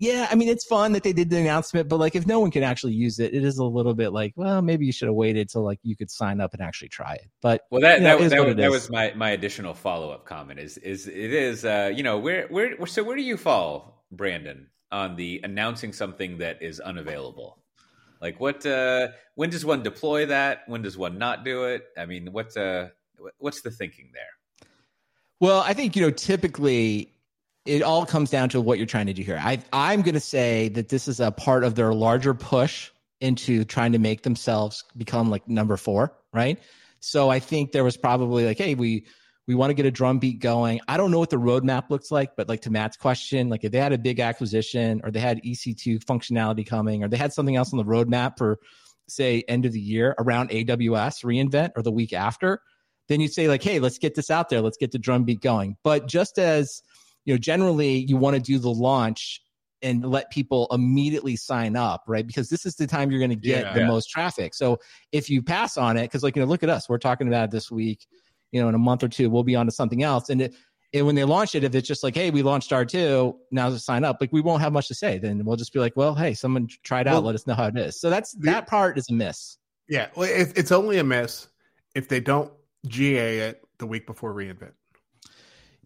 yeah, 0.00 0.26
I 0.30 0.34
mean 0.34 0.48
it's 0.48 0.64
fun 0.64 0.92
that 0.92 1.04
they 1.04 1.12
did 1.12 1.30
the 1.30 1.38
announcement, 1.38 1.88
but 1.88 1.98
like 1.98 2.16
if 2.16 2.26
no 2.26 2.40
one 2.40 2.50
can 2.50 2.64
actually 2.64 2.94
use 2.94 3.20
it, 3.20 3.32
it 3.32 3.44
is 3.44 3.58
a 3.58 3.64
little 3.64 3.94
bit 3.94 4.12
like, 4.12 4.32
well, 4.34 4.60
maybe 4.60 4.84
you 4.84 4.92
should 4.92 5.06
have 5.06 5.14
waited 5.14 5.48
till 5.48 5.62
like 5.62 5.78
you 5.82 5.96
could 5.96 6.10
sign 6.10 6.40
up 6.40 6.52
and 6.52 6.62
actually 6.62 6.88
try 6.88 7.14
it. 7.14 7.30
But 7.40 7.62
Well, 7.70 7.80
that 7.80 7.98
you 7.98 8.04
know, 8.04 8.18
that, 8.18 8.30
that, 8.30 8.56
that 8.56 8.70
was 8.70 8.90
my 8.90 9.12
my 9.14 9.30
additional 9.30 9.72
follow 9.72 10.10
up 10.10 10.26
comment. 10.26 10.58
Is 10.58 10.78
is 10.78 11.06
it 11.06 11.32
is 11.32 11.64
uh 11.64 11.92
you 11.94 12.02
know 12.02 12.18
where 12.18 12.48
where 12.48 12.84
so 12.86 13.04
where 13.04 13.16
do 13.16 13.22
you 13.22 13.36
fall, 13.36 14.04
Brandon, 14.10 14.68
on 14.90 15.14
the 15.14 15.40
announcing 15.44 15.92
something 15.92 16.38
that 16.38 16.60
is 16.60 16.80
unavailable? 16.80 17.62
Like 18.20 18.40
what? 18.40 18.66
uh 18.66 19.08
When 19.36 19.50
does 19.50 19.64
one 19.64 19.84
deploy 19.84 20.26
that? 20.26 20.62
When 20.66 20.82
does 20.82 20.98
one 20.98 21.18
not 21.18 21.44
do 21.44 21.64
it? 21.64 21.84
I 21.96 22.06
mean, 22.06 22.32
what 22.32 22.56
uh 22.56 22.88
what's 23.38 23.60
the 23.60 23.70
thinking 23.70 24.10
there? 24.12 24.68
Well, 25.38 25.60
I 25.60 25.72
think 25.72 25.94
you 25.94 26.02
know 26.02 26.10
typically 26.10 27.13
it 27.64 27.82
all 27.82 28.04
comes 28.04 28.30
down 28.30 28.48
to 28.50 28.60
what 28.60 28.78
you're 28.78 28.86
trying 28.86 29.06
to 29.06 29.12
do 29.12 29.22
here. 29.22 29.40
I 29.42 29.62
I'm 29.72 30.02
going 30.02 30.14
to 30.14 30.20
say 30.20 30.68
that 30.70 30.88
this 30.88 31.08
is 31.08 31.20
a 31.20 31.30
part 31.30 31.64
of 31.64 31.74
their 31.74 31.94
larger 31.94 32.34
push 32.34 32.90
into 33.20 33.64
trying 33.64 33.92
to 33.92 33.98
make 33.98 34.22
themselves 34.22 34.84
become 34.96 35.30
like 35.30 35.48
number 35.48 35.76
4, 35.76 36.14
right? 36.32 36.58
So 37.00 37.30
I 37.30 37.38
think 37.38 37.72
there 37.72 37.84
was 37.84 37.96
probably 37.96 38.44
like 38.44 38.58
hey, 38.58 38.74
we 38.74 39.06
we 39.46 39.54
want 39.54 39.70
to 39.70 39.74
get 39.74 39.86
a 39.86 39.90
drum 39.90 40.18
beat 40.18 40.40
going. 40.40 40.80
I 40.88 40.96
don't 40.96 41.10
know 41.10 41.18
what 41.18 41.30
the 41.30 41.36
roadmap 41.36 41.90
looks 41.90 42.10
like, 42.10 42.34
but 42.36 42.48
like 42.48 42.62
to 42.62 42.70
Matt's 42.70 42.96
question, 42.96 43.48
like 43.48 43.64
if 43.64 43.72
they 43.72 43.78
had 43.78 43.92
a 43.92 43.98
big 43.98 44.20
acquisition 44.20 45.00
or 45.04 45.10
they 45.10 45.20
had 45.20 45.42
EC2 45.42 46.02
functionality 46.04 46.66
coming 46.66 47.04
or 47.04 47.08
they 47.08 47.18
had 47.18 47.32
something 47.32 47.56
else 47.56 47.72
on 47.72 47.78
the 47.78 47.84
roadmap 47.84 48.38
for 48.38 48.58
say 49.06 49.44
end 49.48 49.66
of 49.66 49.72
the 49.72 49.80
year 49.80 50.14
around 50.18 50.50
AWS 50.50 51.24
reInvent 51.24 51.72
or 51.76 51.82
the 51.82 51.92
week 51.92 52.14
after, 52.14 52.60
then 53.08 53.20
you'd 53.20 53.34
say 53.34 53.48
like, 53.48 53.62
hey, 53.62 53.80
let's 53.80 53.98
get 53.98 54.14
this 54.14 54.30
out 54.30 54.48
there. 54.48 54.62
Let's 54.62 54.78
get 54.78 54.92
the 54.92 54.98
drum 54.98 55.24
beat 55.24 55.42
going. 55.42 55.76
But 55.84 56.06
just 56.06 56.38
as 56.38 56.82
you 57.24 57.34
know, 57.34 57.38
generally 57.38 57.96
you 57.96 58.16
want 58.16 58.36
to 58.36 58.42
do 58.42 58.58
the 58.58 58.70
launch 58.70 59.40
and 59.82 60.04
let 60.04 60.30
people 60.30 60.66
immediately 60.70 61.36
sign 61.36 61.76
up, 61.76 62.04
right? 62.06 62.26
Because 62.26 62.48
this 62.48 62.64
is 62.64 62.74
the 62.76 62.86
time 62.86 63.10
you're 63.10 63.20
going 63.20 63.30
to 63.30 63.36
get 63.36 63.64
Yeah. 63.64 63.72
the 63.74 63.80
Yeah. 63.80 63.86
most 63.86 64.08
traffic. 64.08 64.54
So 64.54 64.78
if 65.12 65.28
you 65.28 65.42
pass 65.42 65.76
on 65.76 65.96
it, 65.98 66.02
because 66.02 66.22
like 66.22 66.36
you 66.36 66.42
know, 66.42 66.48
look 66.48 66.62
at 66.62 66.70
us, 66.70 66.88
we're 66.88 66.98
talking 66.98 67.28
about 67.28 67.44
it 67.44 67.50
this 67.50 67.70
week. 67.70 68.06
You 68.52 68.62
know, 68.62 68.68
in 68.68 68.74
a 68.74 68.78
month 68.78 69.02
or 69.02 69.08
two, 69.08 69.28
we'll 69.30 69.42
be 69.42 69.56
on 69.56 69.66
to 69.66 69.72
something 69.72 70.02
else. 70.02 70.30
And 70.30 70.40
it, 70.42 70.54
and 70.94 71.04
when 71.06 71.16
they 71.16 71.24
launch 71.24 71.56
it, 71.56 71.64
if 71.64 71.74
it's 71.74 71.88
just 71.88 72.04
like, 72.04 72.14
hey, 72.14 72.30
we 72.30 72.42
launched 72.42 72.70
R2, 72.70 73.34
now 73.50 73.68
to 73.68 73.78
sign 73.80 74.04
up, 74.04 74.18
like 74.20 74.32
we 74.32 74.40
won't 74.40 74.62
have 74.62 74.72
much 74.72 74.86
to 74.88 74.94
say. 74.94 75.18
Then 75.18 75.44
we'll 75.44 75.56
just 75.56 75.72
be 75.72 75.80
like, 75.80 75.94
well, 75.96 76.14
hey, 76.14 76.34
someone 76.34 76.68
try 76.84 77.00
it 77.00 77.08
out, 77.08 77.14
Well, 77.14 77.22
let 77.22 77.34
us 77.34 77.46
know 77.48 77.54
how 77.54 77.66
it 77.66 77.76
is. 77.76 78.00
So 78.00 78.10
that's 78.10 78.32
that 78.42 78.68
part 78.68 78.96
is 78.96 79.10
a 79.10 79.12
miss. 79.12 79.58
Yeah, 79.88 80.08
well, 80.16 80.30
it, 80.30 80.52
it's 80.56 80.70
only 80.72 80.98
a 80.98 81.04
miss 81.04 81.48
if 81.96 82.08
they 82.08 82.20
don't 82.20 82.52
GA 82.86 83.40
it 83.40 83.60
the 83.78 83.86
week 83.86 84.06
before 84.06 84.32
reinvent. 84.32 84.72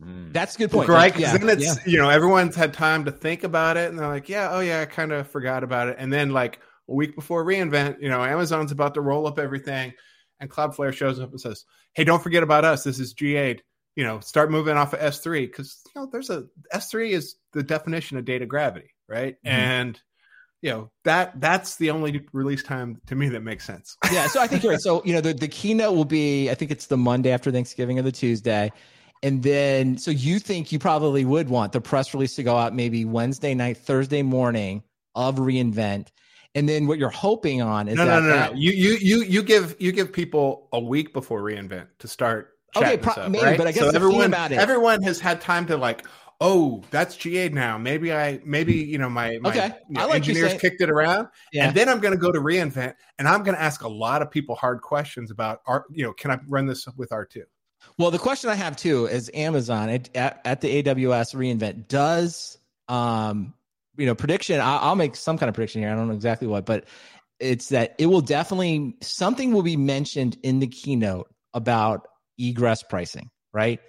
Mm. 0.02 0.32
That's 0.32 0.54
a 0.54 0.58
good 0.58 0.70
point. 0.70 0.88
right? 0.88 0.96
Like, 1.12 1.14
Because 1.16 1.32
yeah, 1.32 1.38
then 1.38 1.48
it's 1.58 1.64
yeah. 1.64 1.74
you 1.92 1.96
know 1.98 2.08
everyone's 2.08 2.54
had 2.54 2.72
time 2.72 3.04
to 3.06 3.12
think 3.12 3.44
about 3.44 3.76
it, 3.76 3.90
and 3.90 3.98
they're 3.98 4.08
like, 4.08 4.28
yeah, 4.28 4.48
oh 4.52 4.60
yeah, 4.60 4.80
I 4.82 4.86
kind 4.86 5.12
of 5.12 5.28
forgot 5.28 5.64
about 5.64 5.88
it. 5.88 5.96
And 5.98 6.12
then 6.12 6.30
like 6.30 6.60
a 6.88 6.94
week 6.94 7.14
before 7.14 7.44
reinvent, 7.44 8.00
you 8.00 8.08
know, 8.08 8.22
Amazon's 8.22 8.72
about 8.72 8.94
to 8.94 9.00
roll 9.00 9.26
up 9.26 9.38
everything, 9.38 9.92
and 10.40 10.48
Cloudflare 10.50 10.92
shows 10.92 11.18
up 11.20 11.30
and 11.30 11.40
says, 11.40 11.64
hey, 11.94 12.04
don't 12.04 12.22
forget 12.22 12.42
about 12.42 12.64
us. 12.64 12.84
This 12.84 12.98
is 13.00 13.12
GA'd. 13.14 13.62
You 13.96 14.04
know, 14.04 14.20
start 14.20 14.50
moving 14.52 14.76
off 14.76 14.92
of 14.94 15.00
S3 15.00 15.46
because 15.46 15.80
you 15.86 16.00
know 16.00 16.08
there's 16.12 16.30
a 16.30 16.44
S3 16.72 17.10
is 17.10 17.34
the 17.52 17.64
definition 17.64 18.16
of 18.16 18.24
data 18.24 18.46
gravity, 18.46 18.90
right? 19.08 19.34
Mhm. 19.44 19.50
And 19.50 20.00
you 20.62 20.70
know 20.70 20.90
that 21.04 21.40
that's 21.40 21.76
the 21.76 21.90
only 21.90 22.26
release 22.32 22.62
time 22.62 23.00
to 23.06 23.16
me 23.16 23.28
that 23.30 23.42
makes 23.42 23.64
sense. 23.64 23.96
yeah, 24.12 24.28
so 24.28 24.40
I 24.40 24.46
think 24.46 24.62
you're 24.62 24.72
right. 24.72 24.80
So 24.80 25.02
you 25.04 25.12
know, 25.14 25.20
the, 25.20 25.34
the 25.34 25.48
keynote 25.48 25.96
will 25.96 26.04
be, 26.04 26.48
I 26.50 26.54
think 26.54 26.70
it's 26.70 26.86
the 26.86 26.96
Monday 26.96 27.30
after 27.32 27.50
Thanksgiving 27.50 27.98
or 27.98 28.02
the 28.02 28.12
Tuesday, 28.12 28.70
and 29.22 29.42
then 29.42 29.98
so 29.98 30.10
you 30.10 30.38
think 30.38 30.70
you 30.72 30.78
probably 30.78 31.24
would 31.24 31.48
want 31.48 31.72
the 31.72 31.80
press 31.80 32.14
release 32.14 32.34
to 32.36 32.42
go 32.42 32.56
out 32.56 32.74
maybe 32.74 33.04
Wednesday 33.04 33.54
night, 33.54 33.76
Thursday 33.78 34.22
morning 34.22 34.82
of 35.14 35.36
reInvent, 35.36 36.08
and 36.54 36.68
then 36.68 36.86
what 36.86 36.98
you're 36.98 37.08
hoping 37.10 37.60
on 37.62 37.88
is 37.88 37.96
no, 37.96 38.06
that 38.06 38.20
no, 38.22 38.28
no, 38.28 38.36
that- 38.36 38.52
no. 38.52 38.58
You, 38.58 38.70
you, 38.72 38.96
you, 39.00 39.22
you 39.24 39.42
give 39.42 39.76
you 39.78 39.92
give 39.92 40.12
people 40.12 40.68
a 40.72 40.80
week 40.80 41.12
before 41.12 41.42
reinvent 41.42 41.86
to 41.98 42.08
start. 42.08 42.54
Okay, 42.76 42.98
pro- 42.98 43.14
up, 43.14 43.30
maybe, 43.30 43.44
right? 43.44 43.58
but 43.58 43.66
I 43.66 43.72
guess 43.72 43.84
so 43.84 43.90
the 43.90 43.96
everyone, 43.96 44.26
about 44.26 44.52
it- 44.52 44.58
everyone 44.58 45.02
has 45.02 45.18
had 45.18 45.40
time 45.40 45.66
to 45.66 45.76
like, 45.76 46.06
oh, 46.40 46.82
that's 46.90 47.16
GA 47.16 47.48
now. 47.48 47.78
Maybe 47.78 48.12
I, 48.12 48.40
maybe 48.44 48.74
you 48.74 48.98
know, 48.98 49.08
my, 49.08 49.38
my 49.40 49.48
Okay, 49.50 49.70
you 49.88 49.94
know, 49.94 50.06
like 50.06 50.16
engineers 50.16 50.48
saying- 50.50 50.60
kicked 50.60 50.80
it 50.82 50.90
around, 50.90 51.28
Yeah. 51.52 51.66
and 51.68 51.76
then 51.76 51.88
I'm 51.88 51.98
going 51.98 52.12
to 52.12 52.20
go 52.20 52.30
to 52.30 52.38
reinvent, 52.38 52.94
and 53.18 53.26
I'm 53.26 53.42
going 53.42 53.56
to 53.56 53.60
ask 53.60 53.82
a 53.82 53.88
lot 53.88 54.20
of 54.22 54.30
people 54.30 54.54
hard 54.54 54.82
questions 54.82 55.30
about, 55.30 55.60
R, 55.66 55.86
you 55.90 56.04
know, 56.04 56.12
can 56.12 56.30
I 56.30 56.38
run 56.46 56.66
this 56.66 56.86
with 56.96 57.10
R 57.10 57.24
two? 57.24 57.44
Well, 57.98 58.10
the 58.10 58.18
question 58.18 58.50
I 58.50 58.54
have 58.54 58.76
too 58.76 59.06
is 59.06 59.30
Amazon 59.34 59.88
at, 59.88 60.10
at, 60.14 60.60
the 60.60 60.82
AWS 60.82 61.34
reInvent 61.34 61.88
does, 61.88 62.58
um, 62.88 63.54
you 63.96 64.06
know, 64.06 64.14
prediction. 64.14 64.60
I, 64.60 64.76
I'll 64.76 64.96
make 64.96 65.16
some 65.16 65.38
kind 65.38 65.48
of 65.48 65.54
prediction 65.54 65.82
here. 65.82 65.90
I 65.90 65.94
don't 65.94 66.08
know 66.08 66.14
exactly 66.14 66.46
what, 66.46 66.64
but 66.64 66.84
it's 67.40 67.70
that 67.70 67.94
it 67.98 68.06
will 68.06 68.20
definitely 68.20 68.96
something 69.00 69.52
will 69.52 69.62
be 69.62 69.76
mentioned 69.76 70.38
in 70.42 70.60
the 70.60 70.66
keynote 70.66 71.28
about 71.54 72.06
egress 72.38 72.82
pricing, 72.82 73.30
right? 73.52 73.80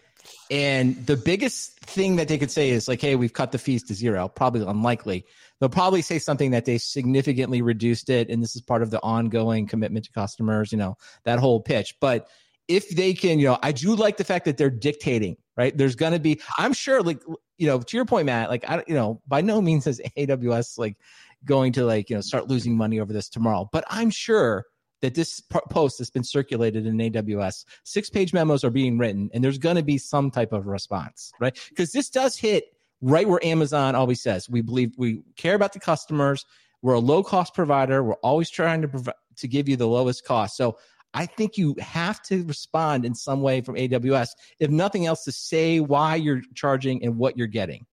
And 0.52 1.06
the 1.06 1.18
biggest 1.18 1.80
thing 1.80 2.18
that 2.18 2.28
they 2.28 2.38
could 2.38 2.52
say 2.52 2.70
is 2.70 2.88
like, 2.88 3.02
"Hey, 3.02 3.16
we've 3.16 3.34
cut 3.34 3.52
the 3.52 3.58
fees 3.58 3.84
to 3.84 3.94
zero." 3.94 4.28
Probably 4.28 4.62
unlikely. 4.62 5.26
They'll 5.60 5.70
probably 5.70 6.02
say 6.02 6.20
something 6.20 6.52
that 6.52 6.66
they 6.66 6.78
significantly 6.78 7.62
reduced 7.62 8.10
it, 8.10 8.30
and 8.30 8.42
this 8.44 8.56
is 8.56 8.62
part 8.62 8.82
of 8.82 8.92
the 8.92 9.02
ongoing 9.02 9.68
commitment 9.68 10.06
to 10.06 10.12
customers. 10.12 10.72
You 10.72 10.78
know 10.78 10.98
that 11.26 11.40
whole 11.40 11.62
pitch, 11.62 11.96
but 12.02 12.28
if 12.70 12.90
they 12.90 13.14
can, 13.14 13.40
you 13.40 13.48
know, 13.48 13.58
I 13.64 13.72
do 13.72 13.96
like 13.96 14.16
the 14.16 14.24
fact 14.24 14.46
that 14.46 14.56
they're 14.56 14.70
dictating, 14.70 15.36
right? 15.58 15.76
There's 15.76 15.96
going 15.96 16.14
to 16.14 16.20
be, 16.20 16.40
I'm 16.58 16.72
sure, 16.72 17.02
like, 17.02 17.20
you 17.58 17.68
know, 17.68 17.80
to 17.80 17.98
your 17.98 18.06
point, 18.06 18.28
Matt, 18.28 18.50
like, 18.50 18.64
I, 18.70 18.84
you 18.88 18.94
know, 18.94 19.22
by 19.28 19.42
no 19.42 19.60
means 19.60 19.88
is 19.88 20.00
AWS 20.16 20.78
like 20.78 20.96
going 21.44 21.74
to 21.74 21.86
like, 21.86 22.10
you 22.10 22.16
know, 22.16 22.22
start 22.22 22.48
losing 22.48 22.78
money 22.78 23.00
over 23.00 23.12
this 23.12 23.28
tomorrow, 23.28 23.68
but 23.74 23.84
I'm 23.90 24.12
sure 24.12 24.66
that 25.02 25.16
this 25.16 25.42
post 25.70 25.98
has 25.98 26.10
been 26.10 26.24
circulated 26.24 26.86
in 26.86 26.98
AWS. 26.98 27.66
Six 27.84 28.10
page 28.10 28.34
memos 28.34 28.64
are 28.64 28.70
being 28.70 28.98
written, 28.98 29.30
and 29.34 29.44
there's 29.44 29.58
going 29.58 29.78
to 29.78 29.84
be 29.84 29.98
some 29.98 30.30
type 30.30 30.54
of 30.54 30.68
response, 30.68 31.32
right? 31.40 31.58
Because 31.70 31.92
this 31.92 32.10
does 32.10 32.38
hit 32.38 32.66
right 33.02 33.28
where 33.28 33.44
Amazon 33.44 33.96
always 33.96 34.22
says 34.22 34.50
we 34.50 34.62
believe 34.62 34.92
we 34.98 35.22
care 35.38 35.56
about 35.56 35.74
the 35.74 35.80
customers. 35.80 36.46
We're 36.82 36.96
a 36.96 37.00
low 37.00 37.24
cost 37.24 37.54
provider. 37.54 38.04
We're 38.04 38.16
always 38.16 38.50
trying 38.50 38.82
to 38.82 38.88
provide 38.88 39.16
to 39.38 39.48
give 39.48 39.70
you 39.70 39.78
the 39.78 39.88
lowest 39.88 40.26
cost. 40.26 40.58
So 40.58 40.78
I 41.14 41.26
think 41.26 41.58
you 41.58 41.76
have 41.80 42.22
to 42.24 42.44
respond 42.44 43.06
in 43.06 43.16
some 43.16 43.42
way 43.42 43.62
from 43.62 43.76
AWS, 43.76 44.30
if 44.60 44.70
nothing 44.70 45.06
else, 45.06 45.24
to 45.24 45.32
say 45.32 45.80
why 45.80 46.16
you're 46.16 46.42
charging 46.54 47.04
and 47.04 47.18
what 47.18 47.38
you're 47.38 47.48
getting. 47.48 47.86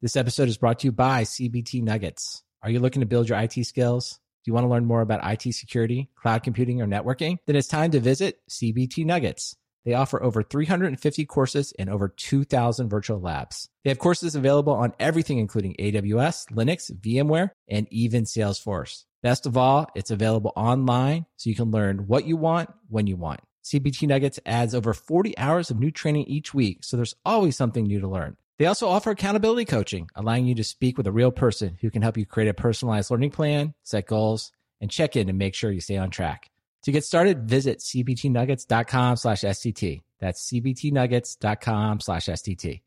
This 0.00 0.16
episode 0.16 0.48
is 0.48 0.56
brought 0.56 0.80
to 0.80 0.88
you 0.88 0.92
by 0.92 1.22
CBT 1.22 1.82
Nuggets. 1.82 2.42
Are 2.62 2.70
you 2.70 2.80
looking 2.80 3.00
to 3.00 3.06
build 3.06 3.28
your 3.28 3.38
IT 3.38 3.64
skills? 3.64 4.20
Do 4.44 4.50
you 4.50 4.54
want 4.54 4.64
to 4.64 4.68
learn 4.68 4.84
more 4.84 5.00
about 5.00 5.20
IT 5.24 5.52
security, 5.54 6.10
cloud 6.16 6.42
computing, 6.42 6.80
or 6.82 6.86
networking? 6.86 7.38
Then 7.46 7.56
it's 7.56 7.68
time 7.68 7.92
to 7.92 8.00
visit 8.00 8.40
CBT 8.50 9.04
Nuggets. 9.04 9.56
They 9.84 9.94
offer 9.94 10.22
over 10.22 10.42
350 10.42 11.24
courses 11.26 11.72
and 11.78 11.90
over 11.90 12.08
2,000 12.08 12.88
virtual 12.88 13.20
labs. 13.20 13.68
They 13.84 13.90
have 13.90 13.98
courses 13.98 14.34
available 14.34 14.74
on 14.74 14.94
everything, 15.00 15.38
including 15.38 15.74
AWS, 15.78 16.52
Linux, 16.52 16.92
VMware, 17.00 17.50
and 17.68 17.88
even 17.90 18.24
Salesforce. 18.24 19.04
Best 19.22 19.46
of 19.46 19.56
all, 19.56 19.88
it's 19.94 20.10
available 20.10 20.52
online 20.56 21.26
so 21.36 21.50
you 21.50 21.56
can 21.56 21.70
learn 21.70 22.06
what 22.06 22.26
you 22.26 22.36
want 22.36 22.70
when 22.88 23.06
you 23.06 23.16
want. 23.16 23.40
CBT 23.64 24.08
Nuggets 24.08 24.40
adds 24.44 24.74
over 24.74 24.92
40 24.92 25.38
hours 25.38 25.70
of 25.70 25.78
new 25.78 25.92
training 25.92 26.24
each 26.24 26.52
week, 26.52 26.82
so 26.82 26.96
there's 26.96 27.14
always 27.24 27.56
something 27.56 27.84
new 27.84 28.00
to 28.00 28.08
learn. 28.08 28.36
They 28.58 28.66
also 28.66 28.88
offer 28.88 29.10
accountability 29.10 29.64
coaching, 29.64 30.08
allowing 30.14 30.46
you 30.46 30.54
to 30.56 30.64
speak 30.64 30.96
with 30.96 31.06
a 31.06 31.12
real 31.12 31.30
person 31.30 31.78
who 31.80 31.90
can 31.90 32.02
help 32.02 32.16
you 32.16 32.26
create 32.26 32.48
a 32.48 32.54
personalized 32.54 33.10
learning 33.10 33.30
plan, 33.30 33.74
set 33.82 34.06
goals, 34.06 34.52
and 34.80 34.90
check 34.90 35.16
in 35.16 35.28
to 35.28 35.32
make 35.32 35.54
sure 35.54 35.70
you 35.70 35.80
stay 35.80 35.96
on 35.96 36.10
track. 36.10 36.50
To 36.84 36.92
get 36.92 37.04
started, 37.04 37.48
visit 37.48 37.78
cbtnuggets.com 37.78 39.16
slash 39.16 39.42
STT. 39.42 40.02
That's 40.18 40.50
cbtnuggets.com 40.50 42.00
slash 42.00 42.26
STT. 42.26 42.82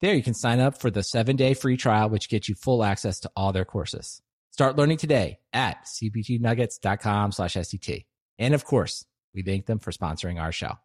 There 0.00 0.14
you 0.14 0.22
can 0.22 0.34
sign 0.34 0.60
up 0.60 0.80
for 0.80 0.90
the 0.90 1.02
seven 1.02 1.36
day 1.36 1.54
free 1.54 1.76
trial, 1.76 2.08
which 2.08 2.28
gets 2.28 2.48
you 2.48 2.54
full 2.54 2.84
access 2.84 3.20
to 3.20 3.30
all 3.36 3.52
their 3.52 3.64
courses. 3.64 4.22
Start 4.50 4.76
learning 4.76 4.98
today 4.98 5.38
at 5.52 5.84
cbtnuggets.com 5.86 7.32
slash 7.32 7.54
STT. 7.54 8.04
And 8.38 8.54
of 8.54 8.64
course, 8.64 9.04
we 9.34 9.42
thank 9.42 9.66
them 9.66 9.78
for 9.78 9.90
sponsoring 9.92 10.40
our 10.40 10.52
show. 10.52 10.78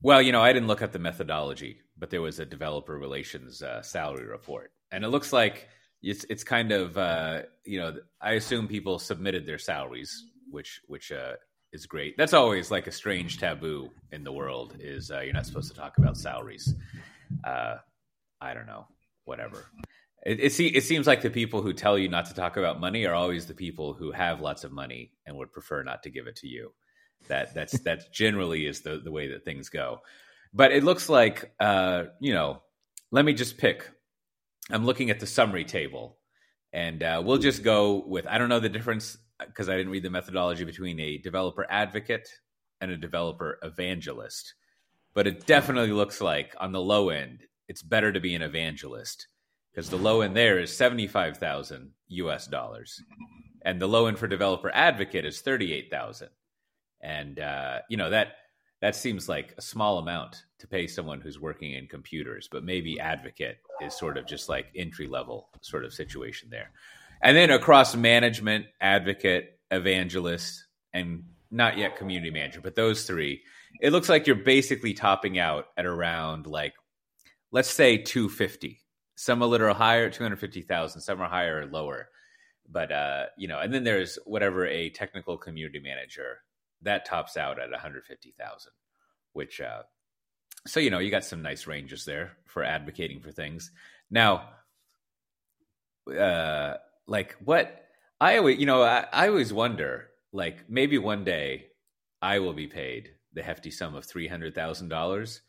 Well, 0.00 0.22
you 0.22 0.32
know, 0.32 0.40
I 0.40 0.52
didn't 0.52 0.68
look 0.68 0.82
up 0.82 0.92
the 0.92 0.98
methodology, 0.98 1.80
but 1.98 2.10
there 2.10 2.22
was 2.22 2.38
a 2.38 2.46
developer 2.46 2.96
relations 2.96 3.62
uh, 3.62 3.82
salary 3.82 4.26
report. 4.26 4.70
And 4.92 5.04
it 5.04 5.08
looks 5.08 5.32
like 5.32 5.68
it's, 6.02 6.24
it's 6.30 6.44
kind 6.44 6.70
of, 6.70 6.96
uh, 6.96 7.42
you 7.64 7.80
know, 7.80 7.96
I 8.20 8.32
assume 8.32 8.68
people 8.68 8.98
submitted 8.98 9.44
their 9.44 9.58
salaries 9.58 10.24
which 10.50 10.80
which 10.86 11.12
uh, 11.12 11.34
is 11.72 11.86
great. 11.86 12.16
That's 12.16 12.32
always 12.32 12.70
like 12.70 12.86
a 12.86 12.92
strange 12.92 13.38
taboo 13.38 13.90
in 14.12 14.24
the 14.24 14.32
world. 14.32 14.76
Is 14.80 15.10
uh, 15.10 15.20
you're 15.20 15.34
not 15.34 15.46
supposed 15.46 15.72
to 15.72 15.78
talk 15.78 15.98
about 15.98 16.16
salaries. 16.16 16.74
Uh, 17.44 17.76
I 18.40 18.54
don't 18.54 18.66
know, 18.66 18.86
whatever. 19.24 19.66
It, 20.24 20.40
it, 20.40 20.60
it 20.60 20.84
seems 20.84 21.06
like 21.06 21.22
the 21.22 21.30
people 21.30 21.62
who 21.62 21.72
tell 21.72 21.98
you 21.98 22.08
not 22.08 22.26
to 22.26 22.34
talk 22.34 22.56
about 22.56 22.80
money 22.80 23.06
are 23.06 23.14
always 23.14 23.46
the 23.46 23.54
people 23.54 23.94
who 23.94 24.10
have 24.12 24.40
lots 24.40 24.64
of 24.64 24.72
money 24.72 25.12
and 25.26 25.36
would 25.36 25.52
prefer 25.52 25.82
not 25.82 26.02
to 26.02 26.10
give 26.10 26.26
it 26.26 26.36
to 26.36 26.48
you. 26.48 26.72
That 27.28 27.54
that's 27.54 27.78
that 27.84 28.12
generally 28.12 28.66
is 28.66 28.80
the 28.80 28.98
the 28.98 29.12
way 29.12 29.28
that 29.28 29.44
things 29.44 29.68
go. 29.68 30.00
But 30.52 30.72
it 30.72 30.84
looks 30.84 31.08
like 31.08 31.52
uh, 31.60 32.04
you 32.20 32.32
know. 32.32 32.62
Let 33.10 33.24
me 33.24 33.32
just 33.32 33.56
pick. 33.56 33.88
I'm 34.70 34.84
looking 34.84 35.08
at 35.08 35.18
the 35.18 35.26
summary 35.26 35.64
table, 35.64 36.18
and 36.74 37.02
uh, 37.02 37.22
we'll 37.24 37.38
just 37.38 37.62
go 37.62 38.04
with. 38.06 38.26
I 38.26 38.36
don't 38.36 38.50
know 38.50 38.60
the 38.60 38.68
difference 38.68 39.16
because 39.46 39.68
I 39.68 39.76
didn't 39.76 39.92
read 39.92 40.02
the 40.02 40.10
methodology 40.10 40.64
between 40.64 40.98
a 41.00 41.18
developer 41.18 41.66
advocate 41.70 42.28
and 42.80 42.90
a 42.90 42.96
developer 42.96 43.58
evangelist. 43.62 44.54
But 45.14 45.26
it 45.26 45.46
definitely 45.46 45.92
looks 45.92 46.20
like 46.20 46.54
on 46.60 46.72
the 46.72 46.80
low 46.80 47.10
end, 47.10 47.40
it's 47.68 47.82
better 47.82 48.12
to 48.12 48.20
be 48.20 48.34
an 48.34 48.42
evangelist 48.42 49.28
because 49.70 49.90
the 49.90 49.96
low 49.96 50.22
end 50.22 50.36
there 50.36 50.58
is 50.58 50.76
75,000 50.76 51.90
US 52.08 52.46
dollars. 52.46 53.02
And 53.62 53.80
the 53.80 53.88
low 53.88 54.06
end 54.06 54.18
for 54.18 54.26
developer 54.26 54.70
advocate 54.72 55.24
is 55.24 55.40
38,000. 55.40 56.28
And 57.00 57.38
uh, 57.38 57.80
you 57.88 57.96
know 57.96 58.10
that 58.10 58.34
that 58.80 58.94
seems 58.94 59.28
like 59.28 59.54
a 59.58 59.62
small 59.62 59.98
amount 59.98 60.44
to 60.60 60.68
pay 60.68 60.86
someone 60.86 61.20
who's 61.20 61.40
working 61.40 61.72
in 61.72 61.86
computers, 61.86 62.48
but 62.50 62.64
maybe 62.64 63.00
advocate 63.00 63.58
is 63.82 63.94
sort 63.94 64.16
of 64.16 64.26
just 64.26 64.48
like 64.48 64.66
entry 64.76 65.06
level 65.06 65.48
sort 65.60 65.84
of 65.84 65.92
situation 65.92 66.48
there. 66.50 66.70
And 67.20 67.36
then 67.36 67.50
across 67.50 67.94
management, 67.96 68.66
advocate, 68.80 69.58
evangelist, 69.70 70.64
and 70.92 71.24
not 71.50 71.78
yet 71.78 71.96
community 71.96 72.30
manager, 72.30 72.60
but 72.60 72.74
those 72.74 73.04
three, 73.04 73.42
it 73.80 73.92
looks 73.92 74.08
like 74.08 74.26
you're 74.26 74.36
basically 74.36 74.94
topping 74.94 75.38
out 75.38 75.66
at 75.76 75.86
around 75.86 76.46
like, 76.46 76.74
let's 77.50 77.70
say 77.70 77.98
250. 77.98 78.80
Some 79.16 79.42
a 79.42 79.46
little 79.46 79.74
higher, 79.74 80.10
250,000. 80.10 81.00
Some 81.00 81.20
are 81.20 81.28
higher 81.28 81.62
or 81.62 81.66
lower. 81.66 82.08
But, 82.70 82.92
uh, 82.92 83.26
you 83.36 83.48
know, 83.48 83.58
and 83.58 83.72
then 83.72 83.82
there's 83.82 84.18
whatever 84.26 84.66
a 84.66 84.90
technical 84.90 85.38
community 85.38 85.80
manager 85.80 86.38
that 86.82 87.06
tops 87.06 87.36
out 87.36 87.58
at 87.58 87.70
150,000, 87.70 88.72
which, 89.32 89.60
uh, 89.60 89.82
so, 90.66 90.78
you 90.80 90.90
know, 90.90 90.98
you 90.98 91.10
got 91.10 91.24
some 91.24 91.42
nice 91.42 91.66
ranges 91.66 92.04
there 92.04 92.32
for 92.46 92.62
advocating 92.62 93.20
for 93.20 93.32
things. 93.32 93.72
Now, 94.10 94.50
uh, 96.08 96.74
like 97.08 97.34
what 97.44 97.86
I 98.20 98.36
always, 98.36 98.58
you 98.58 98.66
know, 98.66 98.82
I, 98.82 99.06
I 99.12 99.28
always 99.28 99.52
wonder, 99.52 100.08
like 100.32 100.68
maybe 100.68 100.98
one 100.98 101.24
day 101.24 101.66
I 102.22 102.38
will 102.38 102.52
be 102.52 102.66
paid 102.66 103.10
the 103.32 103.42
hefty 103.42 103.70
sum 103.70 103.94
of 103.94 104.04
three 104.04 104.28
hundred 104.28 104.54
thousand 104.54 104.88
dollars. 104.88 105.40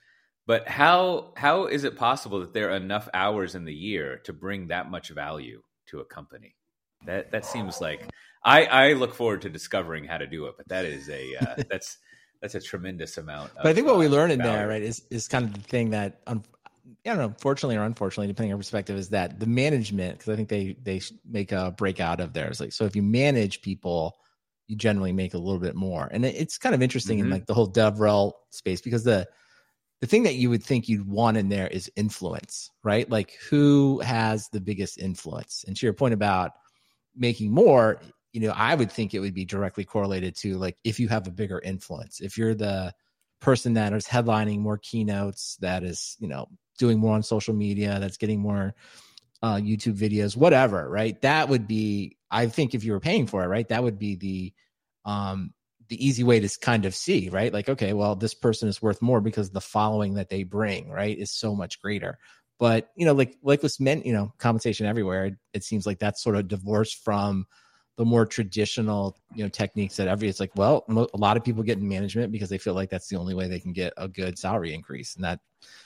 But 0.48 0.68
how 0.68 1.34
how 1.38 1.68
is 1.68 1.84
it 1.84 1.98
possible 1.98 2.40
that 2.40 2.54
there 2.54 2.72
are 2.72 2.78
enough 2.78 3.08
hours 3.14 3.54
in 3.54 3.66
the 3.66 3.74
year 3.74 4.18
to 4.24 4.34
bring 4.34 4.68
that 4.68 4.90
much 4.90 5.10
value 5.10 5.62
to 5.88 6.00
a 6.00 6.06
company? 6.06 6.56
That 7.06 7.32
that 7.32 7.46
seems 7.46 7.82
like 7.82 8.10
I 8.44 8.66
I 8.66 8.94
look 8.94 9.14
forward 9.14 9.42
to 9.44 9.50
discovering 9.50 10.06
how 10.06 10.18
to 10.18 10.28
do 10.28 10.46
it. 10.46 10.56
But 10.58 10.70
that 10.70 10.86
is 10.86 11.10
a 11.10 11.36
uh, 11.36 11.64
that's 11.70 11.98
that's 12.42 12.56
a 12.56 12.62
tremendous 12.62 13.18
amount. 13.18 13.52
Of, 13.52 13.64
but 13.64 13.68
I 13.68 13.74
think 13.74 13.86
what 13.86 13.98
we 13.98 14.08
uh, 14.08 14.10
learn 14.10 14.32
in 14.32 14.40
there, 14.40 14.68
right, 14.68 14.82
is 14.82 15.04
is 15.12 15.28
kind 15.28 15.46
of 15.46 15.54
the 15.54 15.62
thing 15.62 15.92
that 15.92 16.22
I 17.06 17.10
don't 17.10 17.18
know, 17.18 17.36
fortunately 17.40 17.78
or 17.78 17.84
unfortunately, 17.84 18.28
depending 18.28 18.54
on 18.54 18.60
perspective, 18.60 18.98
is 18.98 19.10
that 19.10 19.40
the 19.40 19.48
management, 19.48 20.18
because 20.18 20.34
I 20.34 20.36
think 20.36 20.50
they 20.50 20.76
they 20.82 21.02
make 21.30 21.52
a 21.52 21.72
breakout 21.72 22.20
of 22.20 22.34
theirs. 22.34 22.60
Like, 22.60 22.74
so 22.74 22.86
if 22.86 22.96
you 22.96 23.04
manage 23.04 23.62
people, 23.62 24.18
you 24.68 24.76
generally 24.76 25.14
make 25.14 25.34
a 25.34 25.38
little 25.38 25.60
bit 25.60 25.76
more, 25.76 26.08
and 26.12 26.26
it's 26.26 26.58
kind 26.58 26.76
of 26.76 26.82
interesting 26.82 27.18
mm-hmm. 27.18 27.28
in 27.28 27.32
like 27.32 27.46
the 27.46 27.54
whole 27.54 27.72
DevRel 27.72 28.34
space 28.52 28.82
because 28.82 29.04
the 29.04 29.28
the 30.02 30.08
thing 30.08 30.24
that 30.24 30.36
you 30.36 30.50
would 30.50 30.64
think 30.64 30.88
you'd 30.88 31.08
want 31.08 31.38
in 31.38 31.50
there 31.50 31.68
is 31.68 31.92
influence, 31.96 32.70
right? 32.84 33.10
Like, 33.10 33.34
who 33.50 34.00
has 34.00 34.48
the 34.50 34.62
biggest 34.62 34.98
influence? 34.98 35.66
And 35.68 35.76
to 35.76 35.86
your 35.86 35.94
point 35.94 36.14
about 36.14 36.52
making 37.16 37.52
more, 37.52 38.02
you 38.32 38.42
know, 38.42 38.54
I 38.56 38.76
would 38.76 38.92
think 38.92 39.14
it 39.14 39.20
would 39.20 39.34
be 39.34 39.46
directly 39.46 39.84
correlated 39.84 40.36
to 40.38 40.58
like 40.58 40.78
if 40.84 41.00
you 41.00 41.08
have 41.10 41.28
a 41.28 41.32
bigger 41.32 41.60
influence, 41.60 42.22
if 42.22 42.38
you're 42.38 42.56
the 42.56 42.94
person 43.42 43.74
that 43.74 43.94
is 43.94 44.06
headlining 44.06 44.60
more 44.60 44.78
keynotes, 44.78 45.58
that 45.62 45.84
is, 45.84 46.16
you 46.20 46.28
know, 46.28 46.48
doing 46.80 46.98
more 46.98 47.14
on 47.14 47.22
social 47.22 47.54
media, 47.54 48.00
that's 48.00 48.18
getting 48.18 48.40
more 48.40 48.74
uh, 49.44 49.56
YouTube 49.56 49.98
videos, 49.98 50.36
whatever, 50.36 50.90
right? 50.90 51.22
That 51.22 51.50
would 51.50 51.68
be, 51.68 52.18
I 52.32 52.48
think, 52.48 52.74
if 52.74 52.84
you 52.84 52.94
were 52.94 53.00
paying 53.00 53.28
for 53.28 53.44
it, 53.44 53.48
right, 53.48 53.68
that 53.68 53.84
would 53.84 54.00
be 54.00 54.16
the 54.16 54.54
um, 55.06 55.54
the 55.88 56.06
easy 56.06 56.24
way 56.24 56.40
to 56.40 56.60
kind 56.60 56.86
of 56.86 56.96
see, 56.96 57.30
right? 57.30 57.52
Like, 57.52 57.68
okay, 57.70 57.94
well, 57.94 58.16
this 58.16 58.34
person 58.34 58.70
is 58.70 58.82
worth 58.82 59.02
more 59.02 59.22
because 59.22 59.50
the 59.50 59.62
following 59.62 60.16
that 60.16 60.30
they 60.30 60.44
bring, 60.44 60.90
right, 60.90 61.18
is 61.18 61.32
so 61.32 61.56
much 61.56 61.82
greater. 61.82 62.18
But 62.60 62.90
you 62.96 63.06
know, 63.06 63.14
like 63.14 63.38
like 63.42 63.64
with 63.64 63.80
men, 63.80 64.02
you 64.04 64.14
know, 64.14 64.34
compensation 64.38 64.86
everywhere. 64.86 65.26
It, 65.26 65.36
it 65.54 65.64
seems 65.64 65.86
like 65.86 66.00
that's 66.00 66.24
sort 66.24 66.36
of 66.36 66.48
divorced 66.48 67.04
from 67.04 67.46
the 68.00 68.06
more 68.06 68.26
traditional 68.26 69.18
you 69.36 69.44
know 69.44 69.50
techniques 69.50 69.98
that 69.98 70.08
every 70.08 70.30
it's 70.30 70.40
like 70.40 70.56
well 70.56 70.86
a 71.14 71.18
lot 71.18 71.36
of 71.36 71.44
people 71.44 71.62
get 71.62 71.78
in 71.78 71.86
management 71.86 72.32
because 72.32 72.48
they 72.48 72.58
feel 72.58 72.74
like 72.74 72.90
that's 72.90 73.10
the 73.10 73.18
only 73.18 73.34
way 73.34 73.46
they 73.50 73.60
can 73.60 73.74
get 73.74 73.92
a 73.98 74.08
good 74.08 74.40
salary 74.40 74.74
increase 74.74 75.16
and 75.16 75.26
that 75.26 75.42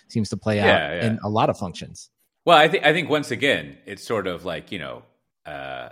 seems 0.10 0.30
to 0.30 0.38
play 0.38 0.60
out 0.60 0.68
yeah, 0.68 0.94
yeah. 0.94 1.06
in 1.08 1.20
a 1.24 1.28
lot 1.28 1.50
of 1.50 1.58
functions 1.58 2.12
well 2.46 2.56
i 2.56 2.68
think 2.68 2.86
i 2.86 2.94
think 2.94 3.10
once 3.10 3.32
again 3.32 3.76
it's 3.88 4.04
sort 4.04 4.28
of 4.28 4.46
like 4.46 4.72
you 4.72 4.78
know 4.78 5.02
uh, 5.48 5.90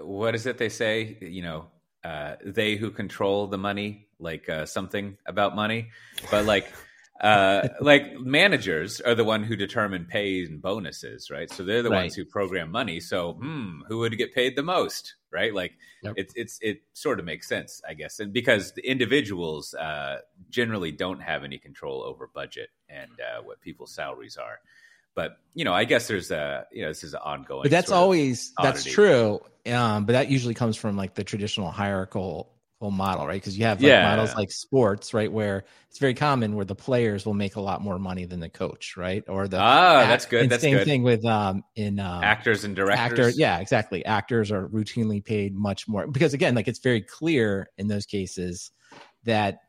what 0.00 0.34
is 0.34 0.46
it 0.46 0.56
they 0.56 0.70
say 0.70 1.18
you 1.20 1.42
know 1.42 1.66
uh, 2.02 2.36
they 2.42 2.76
who 2.76 2.90
control 2.90 3.46
the 3.46 3.58
money 3.58 4.06
like 4.18 4.48
uh, 4.48 4.64
something 4.64 5.18
about 5.26 5.54
money 5.54 5.90
but 6.30 6.46
like 6.46 6.72
uh, 7.20 7.68
like 7.80 8.18
managers 8.20 9.00
are 9.00 9.14
the 9.14 9.24
one 9.24 9.42
who 9.42 9.56
determine 9.56 10.04
pay 10.04 10.44
and 10.44 10.60
bonuses, 10.60 11.30
right? 11.30 11.50
So 11.50 11.62
they're 11.62 11.82
the 11.82 11.90
right. 11.90 12.02
ones 12.02 12.14
who 12.14 12.24
program 12.24 12.70
money. 12.70 13.00
So, 13.00 13.34
hmm, 13.34 13.80
who 13.88 13.98
would 13.98 14.16
get 14.18 14.34
paid 14.34 14.56
the 14.56 14.62
most, 14.62 15.14
right? 15.36 15.54
Like 15.54 15.76
yep. 16.02 16.14
it's 16.16 16.32
it's 16.34 16.58
it 16.62 16.80
sort 16.94 17.20
of 17.20 17.26
makes 17.26 17.46
sense, 17.46 17.82
I 17.86 17.92
guess, 17.92 18.18
and 18.18 18.32
because 18.32 18.72
the 18.72 18.88
individuals 18.88 19.74
uh, 19.74 20.20
generally 20.48 20.92
don't 20.92 21.20
have 21.20 21.44
any 21.44 21.58
control 21.58 22.02
over 22.02 22.28
budget 22.32 22.70
and 22.88 23.10
uh, 23.20 23.42
what 23.42 23.60
people's 23.60 23.92
salaries 23.92 24.38
are. 24.38 24.60
But 25.14 25.36
you 25.54 25.64
know, 25.64 25.74
I 25.74 25.84
guess 25.84 26.08
there's 26.08 26.30
a 26.30 26.66
you 26.72 26.82
know 26.82 26.88
this 26.88 27.04
is 27.04 27.14
ongoing. 27.14 27.64
But 27.64 27.70
that's 27.70 27.92
always 27.92 28.52
that's 28.60 28.84
true. 28.84 29.40
Um, 29.66 30.06
but 30.06 30.12
that 30.12 30.30
usually 30.30 30.54
comes 30.54 30.76
from 30.76 30.96
like 30.96 31.14
the 31.14 31.24
traditional 31.24 31.70
hierarchical 31.70 32.55
whole 32.80 32.90
model, 32.90 33.26
right? 33.26 33.40
Because 33.40 33.56
you 33.58 33.64
have 33.64 33.80
like 33.80 33.88
yeah. 33.88 34.08
models 34.08 34.34
like 34.34 34.52
sports, 34.52 35.14
right, 35.14 35.32
where 35.32 35.64
it's 35.88 35.98
very 35.98 36.14
common 36.14 36.54
where 36.54 36.64
the 36.64 36.74
players 36.74 37.24
will 37.24 37.34
make 37.34 37.56
a 37.56 37.60
lot 37.60 37.80
more 37.80 37.98
money 37.98 38.26
than 38.26 38.40
the 38.40 38.50
coach, 38.50 38.96
right? 38.96 39.24
Or 39.28 39.48
the 39.48 39.58
ah, 39.58 40.00
act, 40.00 40.08
that's 40.08 40.26
good. 40.26 40.50
That's 40.50 40.62
same 40.62 40.78
good. 40.78 40.84
thing 40.84 41.02
with 41.02 41.24
um 41.24 41.64
in 41.74 41.98
um, 41.98 42.22
actors 42.22 42.64
and 42.64 42.76
directors. 42.76 43.18
Actor, 43.18 43.30
yeah, 43.30 43.58
exactly. 43.58 44.04
Actors 44.04 44.52
are 44.52 44.68
routinely 44.68 45.24
paid 45.24 45.54
much 45.54 45.88
more 45.88 46.06
because 46.06 46.34
again, 46.34 46.54
like 46.54 46.68
it's 46.68 46.80
very 46.80 47.00
clear 47.00 47.68
in 47.78 47.88
those 47.88 48.04
cases 48.04 48.70
that 49.24 49.60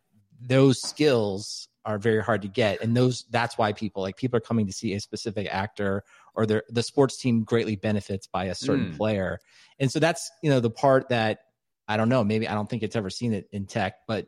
those 0.42 0.82
skills 0.82 1.70
are 1.86 1.98
very 1.98 2.22
hard 2.22 2.42
to 2.42 2.50
get, 2.50 2.82
and 2.82 2.96
those 2.96 3.24
that's 3.30 3.58
why 3.58 3.72
people 3.72 4.04
like 4.04 4.18
people 4.18 4.36
are 4.36 4.42
coming 4.42 4.68
to 4.68 4.74
see 4.74 4.94
a 4.94 5.00
specific 5.00 5.48
actor 5.50 6.04
or 6.36 6.46
the 6.46 6.62
the 6.70 6.84
sports 6.84 7.18
team 7.18 7.46
greatly 7.46 7.78
benefits 7.78 8.28
by 8.28 8.46
a 8.46 8.56
certain 8.56 8.92
mm. 8.92 8.98
player, 8.98 9.40
and 9.80 9.90
so 9.90 10.00
that's 10.00 10.30
you 10.44 10.50
know 10.50 10.60
the 10.60 10.70
part 10.70 11.08
that 11.08 11.40
I 11.88 11.98
don't 11.98 12.10
know. 12.10 12.24
Maybe 12.24 12.48
I 12.48 12.54
don't 12.54 12.70
think 12.70 12.84
it's 12.84 12.96
ever 12.96 13.10
seen 13.10 13.34
it 13.34 13.48
in 13.52 13.66
tech, 13.66 13.96
but 14.08 14.28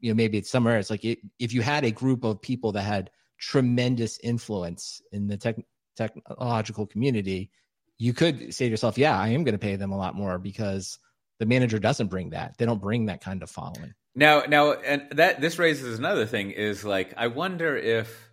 you 0.00 0.10
know 0.10 0.16
maybe 0.16 0.38
it's 0.38 0.50
somewhere. 0.50 0.78
It's 0.78 0.90
like 0.90 1.04
it, 1.04 1.18
if 1.38 1.52
you 1.52 1.62
had 1.62 1.84
a 1.84 1.90
group 1.90 2.24
of 2.24 2.40
people 2.40 2.72
that 2.72 2.82
had 2.82 3.10
tremendous 3.38 4.18
influence 4.22 5.02
in 5.12 5.26
the 5.26 5.36
tech, 5.36 5.56
technological 5.96 6.86
community 6.86 7.50
you 7.98 8.14
could 8.14 8.54
say 8.54 8.64
to 8.64 8.70
yourself 8.70 8.96
yeah 8.96 9.18
i 9.18 9.28
am 9.28 9.44
going 9.44 9.52
to 9.52 9.58
pay 9.58 9.76
them 9.76 9.92
a 9.92 9.96
lot 9.96 10.14
more 10.14 10.38
because 10.38 10.98
the 11.42 11.46
manager 11.46 11.80
doesn't 11.80 12.06
bring 12.06 12.30
that. 12.30 12.56
They 12.56 12.66
don't 12.66 12.80
bring 12.80 13.06
that 13.06 13.20
kind 13.20 13.42
of 13.42 13.50
following. 13.50 13.94
Now 14.14 14.44
now 14.46 14.74
and 14.74 15.08
that 15.10 15.40
this 15.40 15.58
raises 15.58 15.98
another 15.98 16.24
thing 16.24 16.52
is 16.52 16.84
like 16.84 17.14
i 17.16 17.26
wonder 17.26 17.76
if 17.76 18.30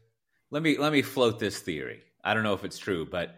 let 0.51 0.61
me 0.61 0.77
let 0.77 0.91
me 0.93 1.01
float 1.01 1.39
this 1.39 1.57
theory. 1.57 2.03
I 2.23 2.35
don't 2.35 2.43
know 2.43 2.53
if 2.53 2.63
it's 2.63 2.77
true 2.77 3.07
but 3.09 3.35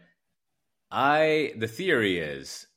i 0.91 1.53
the 1.55 1.69
theory 1.69 2.19
is 2.19 2.67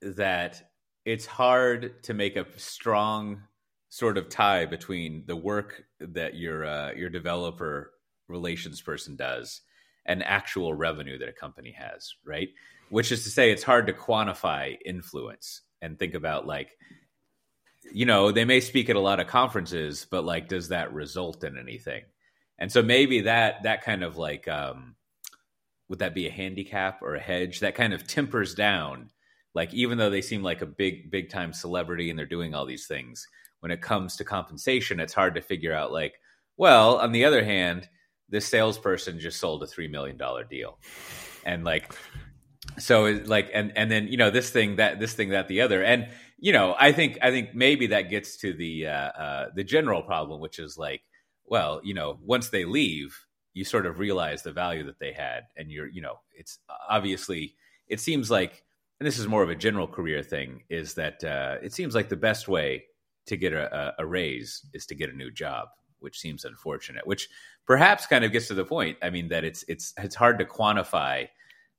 that 0.00 0.69
it's 1.04 1.26
hard 1.26 2.02
to 2.04 2.14
make 2.14 2.36
a 2.36 2.46
strong 2.56 3.42
sort 3.88 4.16
of 4.16 4.28
tie 4.28 4.66
between 4.66 5.24
the 5.26 5.36
work 5.36 5.84
that 6.00 6.36
your 6.36 6.64
uh, 6.64 6.92
your 6.92 7.10
developer 7.10 7.92
relations 8.28 8.80
person 8.80 9.16
does 9.16 9.62
and 10.06 10.22
actual 10.22 10.72
revenue 10.74 11.18
that 11.18 11.28
a 11.28 11.32
company 11.32 11.72
has, 11.72 12.14
right? 12.24 12.48
Which 12.88 13.12
is 13.12 13.24
to 13.24 13.30
say, 13.30 13.50
it's 13.50 13.62
hard 13.62 13.86
to 13.88 13.92
quantify 13.92 14.76
influence 14.84 15.62
and 15.82 15.98
think 15.98 16.14
about 16.14 16.46
like, 16.46 16.70
you 17.92 18.06
know, 18.06 18.32
they 18.32 18.44
may 18.44 18.60
speak 18.60 18.88
at 18.88 18.96
a 18.96 19.00
lot 19.00 19.20
of 19.20 19.26
conferences, 19.26 20.06
but 20.10 20.24
like, 20.24 20.48
does 20.48 20.68
that 20.68 20.92
result 20.92 21.44
in 21.44 21.58
anything? 21.58 22.02
And 22.58 22.70
so 22.70 22.82
maybe 22.82 23.22
that 23.22 23.62
that 23.64 23.82
kind 23.82 24.02
of 24.02 24.16
like, 24.16 24.46
um, 24.48 24.96
would 25.88 25.98
that 26.00 26.14
be 26.14 26.26
a 26.26 26.32
handicap 26.32 27.02
or 27.02 27.14
a 27.14 27.20
hedge 27.20 27.60
that 27.60 27.74
kind 27.74 27.92
of 27.92 28.06
tempers 28.06 28.54
down? 28.54 29.10
Like, 29.54 29.74
even 29.74 29.98
though 29.98 30.10
they 30.10 30.22
seem 30.22 30.42
like 30.42 30.62
a 30.62 30.66
big 30.66 31.10
big 31.10 31.30
time 31.30 31.52
celebrity 31.52 32.10
and 32.10 32.18
they're 32.18 32.26
doing 32.26 32.54
all 32.54 32.66
these 32.66 32.86
things, 32.86 33.26
when 33.60 33.70
it 33.70 33.82
comes 33.82 34.16
to 34.16 34.24
compensation, 34.24 35.00
it's 35.00 35.14
hard 35.14 35.34
to 35.34 35.40
figure 35.40 35.74
out 35.74 35.92
like, 35.92 36.14
well, 36.56 36.98
on 36.98 37.12
the 37.12 37.24
other 37.24 37.44
hand, 37.44 37.88
this 38.28 38.46
salesperson 38.46 39.18
just 39.18 39.40
sold 39.40 39.62
a 39.62 39.66
three 39.66 39.88
million 39.88 40.16
dollar 40.16 40.44
deal, 40.44 40.78
and 41.44 41.64
like, 41.64 41.92
so 42.78 43.04
like, 43.24 43.50
and 43.52 43.72
and 43.76 43.90
then 43.90 44.08
you 44.08 44.16
know 44.16 44.30
this 44.30 44.50
thing 44.50 44.76
that 44.76 45.00
this 45.00 45.14
thing 45.14 45.30
that 45.30 45.48
the 45.48 45.60
other, 45.60 45.82
and 45.82 46.08
you 46.38 46.52
know, 46.52 46.74
I 46.78 46.92
think 46.92 47.18
I 47.22 47.30
think 47.30 47.54
maybe 47.54 47.88
that 47.88 48.08
gets 48.08 48.36
to 48.38 48.52
the 48.52 48.86
uh, 48.86 48.90
uh, 48.90 49.46
the 49.54 49.64
general 49.64 50.02
problem, 50.02 50.40
which 50.40 50.58
is 50.58 50.78
like, 50.78 51.02
well, 51.44 51.80
you 51.82 51.94
know, 51.94 52.18
once 52.22 52.48
they 52.48 52.64
leave, 52.64 53.16
you 53.52 53.64
sort 53.64 53.84
of 53.86 53.98
realize 53.98 54.42
the 54.42 54.52
value 54.52 54.84
that 54.84 54.98
they 54.98 55.12
had, 55.12 55.44
and 55.56 55.70
you're, 55.70 55.88
you 55.88 56.00
know, 56.00 56.20
it's 56.32 56.60
obviously 56.88 57.56
it 57.88 58.00
seems 58.00 58.30
like, 58.30 58.64
and 59.00 59.06
this 59.06 59.18
is 59.18 59.26
more 59.26 59.42
of 59.42 59.48
a 59.48 59.56
general 59.56 59.88
career 59.88 60.22
thing, 60.22 60.62
is 60.68 60.94
that 60.94 61.24
uh, 61.24 61.56
it 61.62 61.72
seems 61.72 61.94
like 61.94 62.10
the 62.10 62.16
best 62.16 62.48
way 62.48 62.84
to 63.26 63.36
get 63.36 63.54
a, 63.54 63.94
a 63.98 64.04
raise 64.04 64.64
is 64.74 64.84
to 64.86 64.94
get 64.94 65.08
a 65.08 65.16
new 65.16 65.30
job, 65.30 65.68
which 66.00 66.18
seems 66.18 66.44
unfortunate. 66.44 67.06
Which 67.06 67.28
perhaps 67.66 68.06
kind 68.06 68.24
of 68.24 68.32
gets 68.32 68.48
to 68.48 68.54
the 68.54 68.64
point. 68.64 68.98
I 69.02 69.08
mean, 69.08 69.28
that 69.28 69.42
it's 69.42 69.64
it's 69.68 69.94
it's 69.96 70.14
hard 70.14 70.38
to 70.38 70.44
quantify 70.44 71.28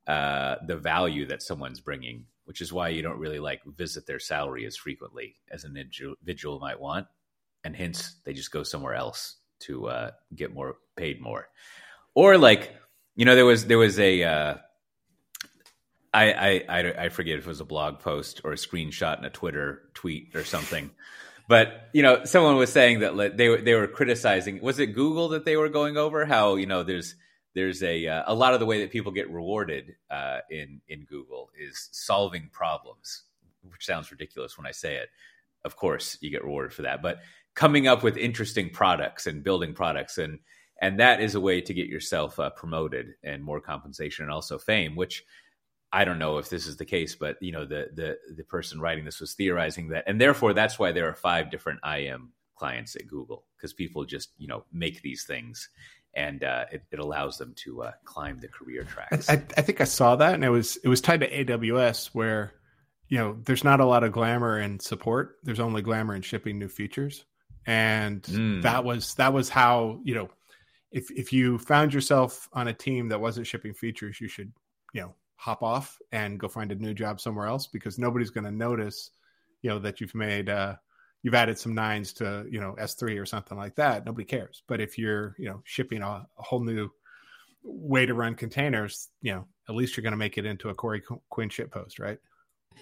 uh, 0.08 0.56
the 0.66 0.78
value 0.78 1.28
that 1.28 1.44
someone's 1.44 1.80
bringing, 1.80 2.26
which 2.46 2.60
is 2.60 2.74
why 2.74 2.90
you 2.90 3.04
don't 3.04 3.20
really 3.20 3.40
like 3.40 3.62
visit 3.66 4.08
their 4.08 4.20
salary 4.20 4.66
as 4.66 4.76
frequently 4.76 5.36
as 5.52 5.64
an 5.64 5.78
individual 5.78 6.60
might 6.60 6.80
want, 6.80 7.06
and 7.64 7.76
hence 7.76 8.16
they 8.26 8.34
just 8.34 8.52
go 8.52 8.64
somewhere 8.64 8.96
else 8.96 9.36
to 9.60 9.90
uh, 9.90 10.12
get 10.36 10.56
more 10.56 10.78
paid 10.96 11.22
more, 11.22 11.50
or 12.16 12.40
like 12.40 12.76
you 13.16 13.26
know 13.26 13.36
there 13.36 13.46
was 13.46 13.68
there 13.68 13.78
was 13.78 14.00
a. 14.00 14.62
Uh, 16.14 16.18
I, 16.18 16.64
I 16.68 17.06
I 17.06 17.10
forget 17.10 17.38
if 17.38 17.46
it 17.46 17.50
was 17.50 17.62
a 17.62 17.66
blog 17.66 18.00
post 18.00 18.42
or 18.44 18.52
a 18.52 18.58
screenshot 18.58 19.18
in 19.20 19.26
a 19.26 19.30
Twitter 19.30 19.84
tweet 19.94 20.36
or 20.36 20.44
something 20.44 20.92
but 21.52 21.90
you 21.92 22.02
know, 22.02 22.24
someone 22.24 22.56
was 22.56 22.72
saying 22.72 23.00
that 23.00 23.36
they 23.36 23.50
were 23.50 23.58
they 23.58 23.74
were 23.74 23.86
criticizing. 23.86 24.62
Was 24.62 24.80
it 24.80 24.88
Google 24.88 25.28
that 25.30 25.44
they 25.44 25.58
were 25.58 25.68
going 25.68 25.98
over? 25.98 26.26
How 26.26 26.56
you 26.56 26.66
know 26.66 26.84
there's 26.84 27.16
there's 27.54 27.84
a 27.84 28.08
uh, 28.08 28.24
a 28.26 28.34
lot 28.34 28.54
of 28.54 28.62
the 28.62 28.66
way 28.66 28.80
that 28.80 28.92
people 28.92 29.12
get 29.12 29.30
rewarded 29.30 29.96
uh, 30.10 30.40
in 30.50 30.80
in 30.88 31.04
Google 31.04 31.50
is 31.60 31.90
solving 31.92 32.50
problems, 32.54 33.24
which 33.70 33.86
sounds 33.86 34.12
ridiculous 34.12 34.58
when 34.58 34.66
I 34.66 34.72
say 34.72 34.96
it. 34.96 35.10
Of 35.66 35.76
course, 35.76 36.18
you 36.22 36.30
get 36.30 36.46
rewarded 36.46 36.72
for 36.72 36.84
that, 36.84 37.02
but 37.02 37.20
coming 37.54 37.86
up 37.86 38.02
with 38.02 38.16
interesting 38.16 38.70
products 38.70 39.28
and 39.28 39.44
building 39.44 39.74
products 39.74 40.18
and 40.18 40.40
and 40.82 41.02
that 41.02 41.20
is 41.20 41.36
a 41.36 41.42
way 41.42 41.60
to 41.60 41.74
get 41.74 41.88
yourself 41.88 42.40
uh, 42.40 42.50
promoted 42.52 43.16
and 43.26 43.44
more 43.44 43.60
compensation 43.60 44.24
and 44.24 44.34
also 44.34 44.58
fame, 44.58 44.96
which 44.96 45.26
I 45.94 46.06
don't 46.06 46.20
know 46.20 46.38
if 46.38 46.50
this 46.50 46.68
is 46.68 46.78
the 46.78 46.86
case, 46.86 47.16
but 47.16 47.38
you 47.42 47.52
know, 47.52 47.66
the 47.66 47.90
the 47.94 48.18
the 48.36 48.44
person 48.44 48.80
writing 48.80 49.04
this 49.04 49.20
was 49.20 49.34
theorizing 49.34 49.90
that, 49.90 50.06
and 50.08 50.20
therefore 50.20 50.54
that's 50.54 50.80
why 50.80 50.92
there 50.92 51.10
are 51.10 51.16
five 51.16 51.52
different 51.52 51.82
IM 51.86 52.32
clients 52.56 52.96
at 52.96 53.08
Google 53.08 53.46
because 53.58 53.74
people 53.74 54.06
just 54.06 54.30
you 54.38 54.48
know 54.48 54.64
make 54.72 55.02
these 55.02 55.26
things, 55.26 55.70
and 56.14 56.44
uh, 56.44 56.66
it, 56.72 56.84
it, 56.92 57.00
allows 57.00 57.38
them 57.38 57.54
to 57.58 57.84
uh, 57.84 57.92
climb 58.06 58.40
the 58.40 58.48
career 58.48 58.84
tracks. 58.84 59.30
I, 59.30 59.44
I, 59.58 59.62
think 59.62 59.82
I 59.82 59.86
saw 59.86 60.16
that, 60.16 60.34
and 60.34 60.46
it 60.46 60.50
was 60.50 60.78
it 60.78 60.88
was 60.88 61.02
tied 61.02 61.22
to 61.22 61.30
AWS, 61.30 62.08
where 62.14 62.54
you 63.10 63.18
know 63.18 63.38
there's 63.44 63.66
not 63.66 63.82
a 63.82 63.86
lot 63.86 64.06
of 64.06 64.14
glamour 64.14 64.60
in 64.60 64.80
support. 64.80 65.38
There's 65.44 65.60
only 65.60 65.82
glamour 65.82 66.16
in 66.16 66.22
shipping 66.22 66.58
new 66.58 66.70
features, 66.70 67.26
and 67.66 68.22
mm. 68.24 68.62
that 68.62 68.86
was 68.86 69.16
that 69.16 69.34
was 69.34 69.50
how 69.50 70.00
you 70.04 70.16
know 70.16 70.30
if 70.92 71.12
if 71.12 71.34
you 71.34 71.58
found 71.58 71.94
yourself 71.94 72.48
on 72.54 72.70
a 72.70 72.74
team 72.74 73.10
that 73.10 73.20
wasn't 73.20 73.48
shipping 73.48 73.74
features, 73.74 74.22
you 74.22 74.30
should 74.30 74.54
you 74.94 75.02
know 75.02 75.16
hop 75.42 75.64
off 75.64 75.98
and 76.12 76.40
go 76.40 76.48
find 76.48 76.72
a 76.72 76.76
new 76.76 76.94
job 76.94 77.20
somewhere 77.20 77.48
else 77.48 77.66
because 77.66 77.98
nobody's 77.98 78.30
going 78.30 78.44
to 78.44 78.52
notice, 78.52 79.10
you 79.64 79.72
know, 79.72 79.80
that 79.80 80.00
you've 80.00 80.14
made 80.14 80.50
uh, 80.50 80.76
you've 81.24 81.34
added 81.34 81.58
some 81.58 81.74
nines 81.74 82.14
to 82.14 82.46
you 82.48 82.62
know 82.62 82.76
S3 82.80 83.20
or 83.20 83.26
something 83.26 83.58
like 83.58 83.76
that. 83.76 84.06
Nobody 84.06 84.24
cares. 84.24 84.62
But 84.68 84.82
if 84.82 85.00
you're 85.00 85.36
you 85.40 85.50
know 85.50 85.62
shipping 85.64 86.04
a, 86.04 86.28
a 86.38 86.44
whole 86.44 86.60
new 86.60 86.92
way 87.64 88.06
to 88.06 88.14
run 88.14 88.36
containers, 88.36 89.10
you 89.24 89.34
know, 89.34 89.48
at 89.68 89.74
least 89.74 89.98
you're 89.98 90.04
going 90.04 90.12
to 90.12 90.18
make 90.18 90.38
it 90.38 90.46
into 90.46 90.70
a 90.70 90.76
Corey 90.76 91.02
Quinn 91.30 91.50
ship 91.50 91.72
post, 91.72 91.98
right? 91.98 92.20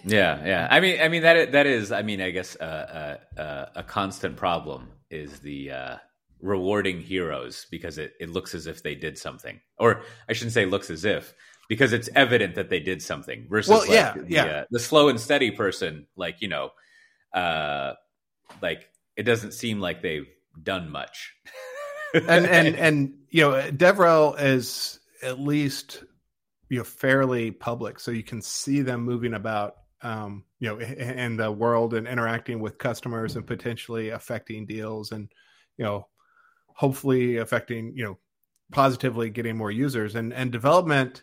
Yeah, 0.04 0.44
yeah. 0.44 0.68
I 0.70 0.80
mean, 0.80 1.00
I 1.00 1.08
mean 1.08 1.22
that 1.22 1.52
that 1.52 1.66
is, 1.66 1.92
I 1.92 2.02
mean, 2.02 2.20
I 2.20 2.30
guess 2.30 2.56
uh, 2.60 3.16
uh, 3.38 3.40
uh, 3.40 3.66
a 3.74 3.82
constant 3.82 4.36
problem 4.36 4.90
is 5.08 5.40
the 5.40 5.70
uh, 5.70 5.96
rewarding 6.42 7.00
heroes 7.00 7.66
because 7.70 7.96
it, 7.96 8.12
it 8.20 8.28
looks 8.28 8.54
as 8.54 8.66
if 8.66 8.82
they 8.82 8.94
did 8.94 9.16
something, 9.16 9.58
or 9.78 10.02
I 10.28 10.34
shouldn't 10.34 10.52
say 10.52 10.66
looks 10.66 10.90
as 10.90 11.06
if 11.06 11.32
because 11.70 11.92
it's 11.92 12.08
evident 12.16 12.56
that 12.56 12.68
they 12.68 12.80
did 12.80 13.00
something 13.00 13.46
versus 13.48 13.70
well, 13.70 13.80
like 13.82 13.90
yeah, 13.90 14.12
the, 14.12 14.24
yeah. 14.28 14.44
Uh, 14.44 14.64
the 14.72 14.80
slow 14.80 15.08
and 15.08 15.20
steady 15.20 15.52
person 15.52 16.04
like 16.16 16.42
you 16.42 16.48
know 16.48 16.70
uh 17.32 17.92
like 18.60 18.88
it 19.16 19.22
doesn't 19.22 19.52
seem 19.52 19.78
like 19.78 20.02
they've 20.02 20.26
done 20.60 20.90
much 20.90 21.32
and 22.14 22.44
and 22.44 22.74
and 22.74 23.14
you 23.30 23.42
know 23.42 23.70
devrel 23.70 24.38
is 24.38 24.98
at 25.22 25.38
least 25.38 26.02
you 26.68 26.78
know 26.78 26.84
fairly 26.84 27.52
public 27.52 28.00
so 28.00 28.10
you 28.10 28.24
can 28.24 28.42
see 28.42 28.82
them 28.82 29.02
moving 29.02 29.32
about 29.32 29.76
um 30.02 30.42
you 30.58 30.68
know 30.68 30.80
in 30.80 31.36
the 31.36 31.52
world 31.52 31.94
and 31.94 32.08
interacting 32.08 32.58
with 32.58 32.78
customers 32.78 33.36
and 33.36 33.46
potentially 33.46 34.08
affecting 34.08 34.66
deals 34.66 35.12
and 35.12 35.28
you 35.78 35.84
know 35.84 36.08
hopefully 36.74 37.36
affecting 37.36 37.92
you 37.94 38.02
know 38.02 38.18
positively 38.72 39.30
getting 39.30 39.56
more 39.56 39.70
users 39.70 40.16
and 40.16 40.32
and 40.32 40.50
development 40.50 41.22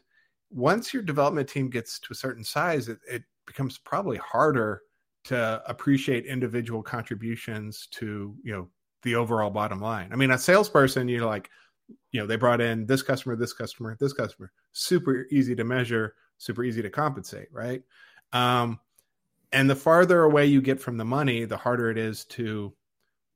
once 0.49 0.93
your 0.93 1.03
development 1.03 1.49
team 1.49 1.69
gets 1.69 1.99
to 1.99 2.07
a 2.11 2.15
certain 2.15 2.43
size, 2.43 2.87
it, 2.87 2.99
it 3.09 3.23
becomes 3.45 3.77
probably 3.77 4.17
harder 4.17 4.81
to 5.25 5.61
appreciate 5.67 6.25
individual 6.25 6.81
contributions 6.81 7.87
to 7.91 8.35
you 8.43 8.53
know 8.53 8.69
the 9.03 9.15
overall 9.15 9.49
bottom 9.49 9.79
line. 9.79 10.09
I 10.11 10.15
mean, 10.15 10.31
a 10.31 10.37
salesperson, 10.37 11.07
you're 11.07 11.25
like, 11.25 11.49
you 12.11 12.19
know, 12.19 12.27
they 12.27 12.35
brought 12.35 12.61
in 12.61 12.85
this 12.85 13.01
customer, 13.01 13.35
this 13.35 13.53
customer, 13.53 13.95
this 13.99 14.13
customer. 14.13 14.51
Super 14.71 15.27
easy 15.31 15.55
to 15.55 15.63
measure, 15.63 16.15
super 16.37 16.63
easy 16.63 16.81
to 16.81 16.89
compensate, 16.89 17.47
right? 17.51 17.83
Um, 18.33 18.79
and 19.51 19.69
the 19.69 19.75
farther 19.75 20.23
away 20.23 20.45
you 20.45 20.61
get 20.61 20.79
from 20.81 20.97
the 20.97 21.05
money, 21.05 21.45
the 21.45 21.57
harder 21.57 21.89
it 21.89 21.97
is 21.97 22.25
to, 22.25 22.73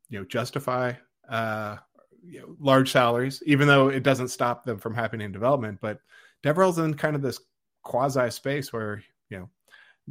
you 0.10 0.20
know, 0.20 0.26
justify 0.26 0.94
uh, 1.30 1.78
you 2.24 2.40
know, 2.40 2.56
large 2.60 2.92
salaries, 2.92 3.42
even 3.46 3.68
though 3.68 3.88
it 3.88 4.04
doesn't 4.04 4.28
stop 4.28 4.64
them 4.66 4.78
from 4.78 4.94
happening 4.94 5.26
in 5.26 5.32
development. 5.32 5.80
But 5.82 6.00
Devrel's 6.44 6.80
in 6.80 6.94
kind 6.96 7.16
of 7.16 7.22
this 7.22 7.40
quasi 7.84 8.30
space 8.30 8.72
where 8.72 9.04
you 9.30 9.40
know 9.40 9.50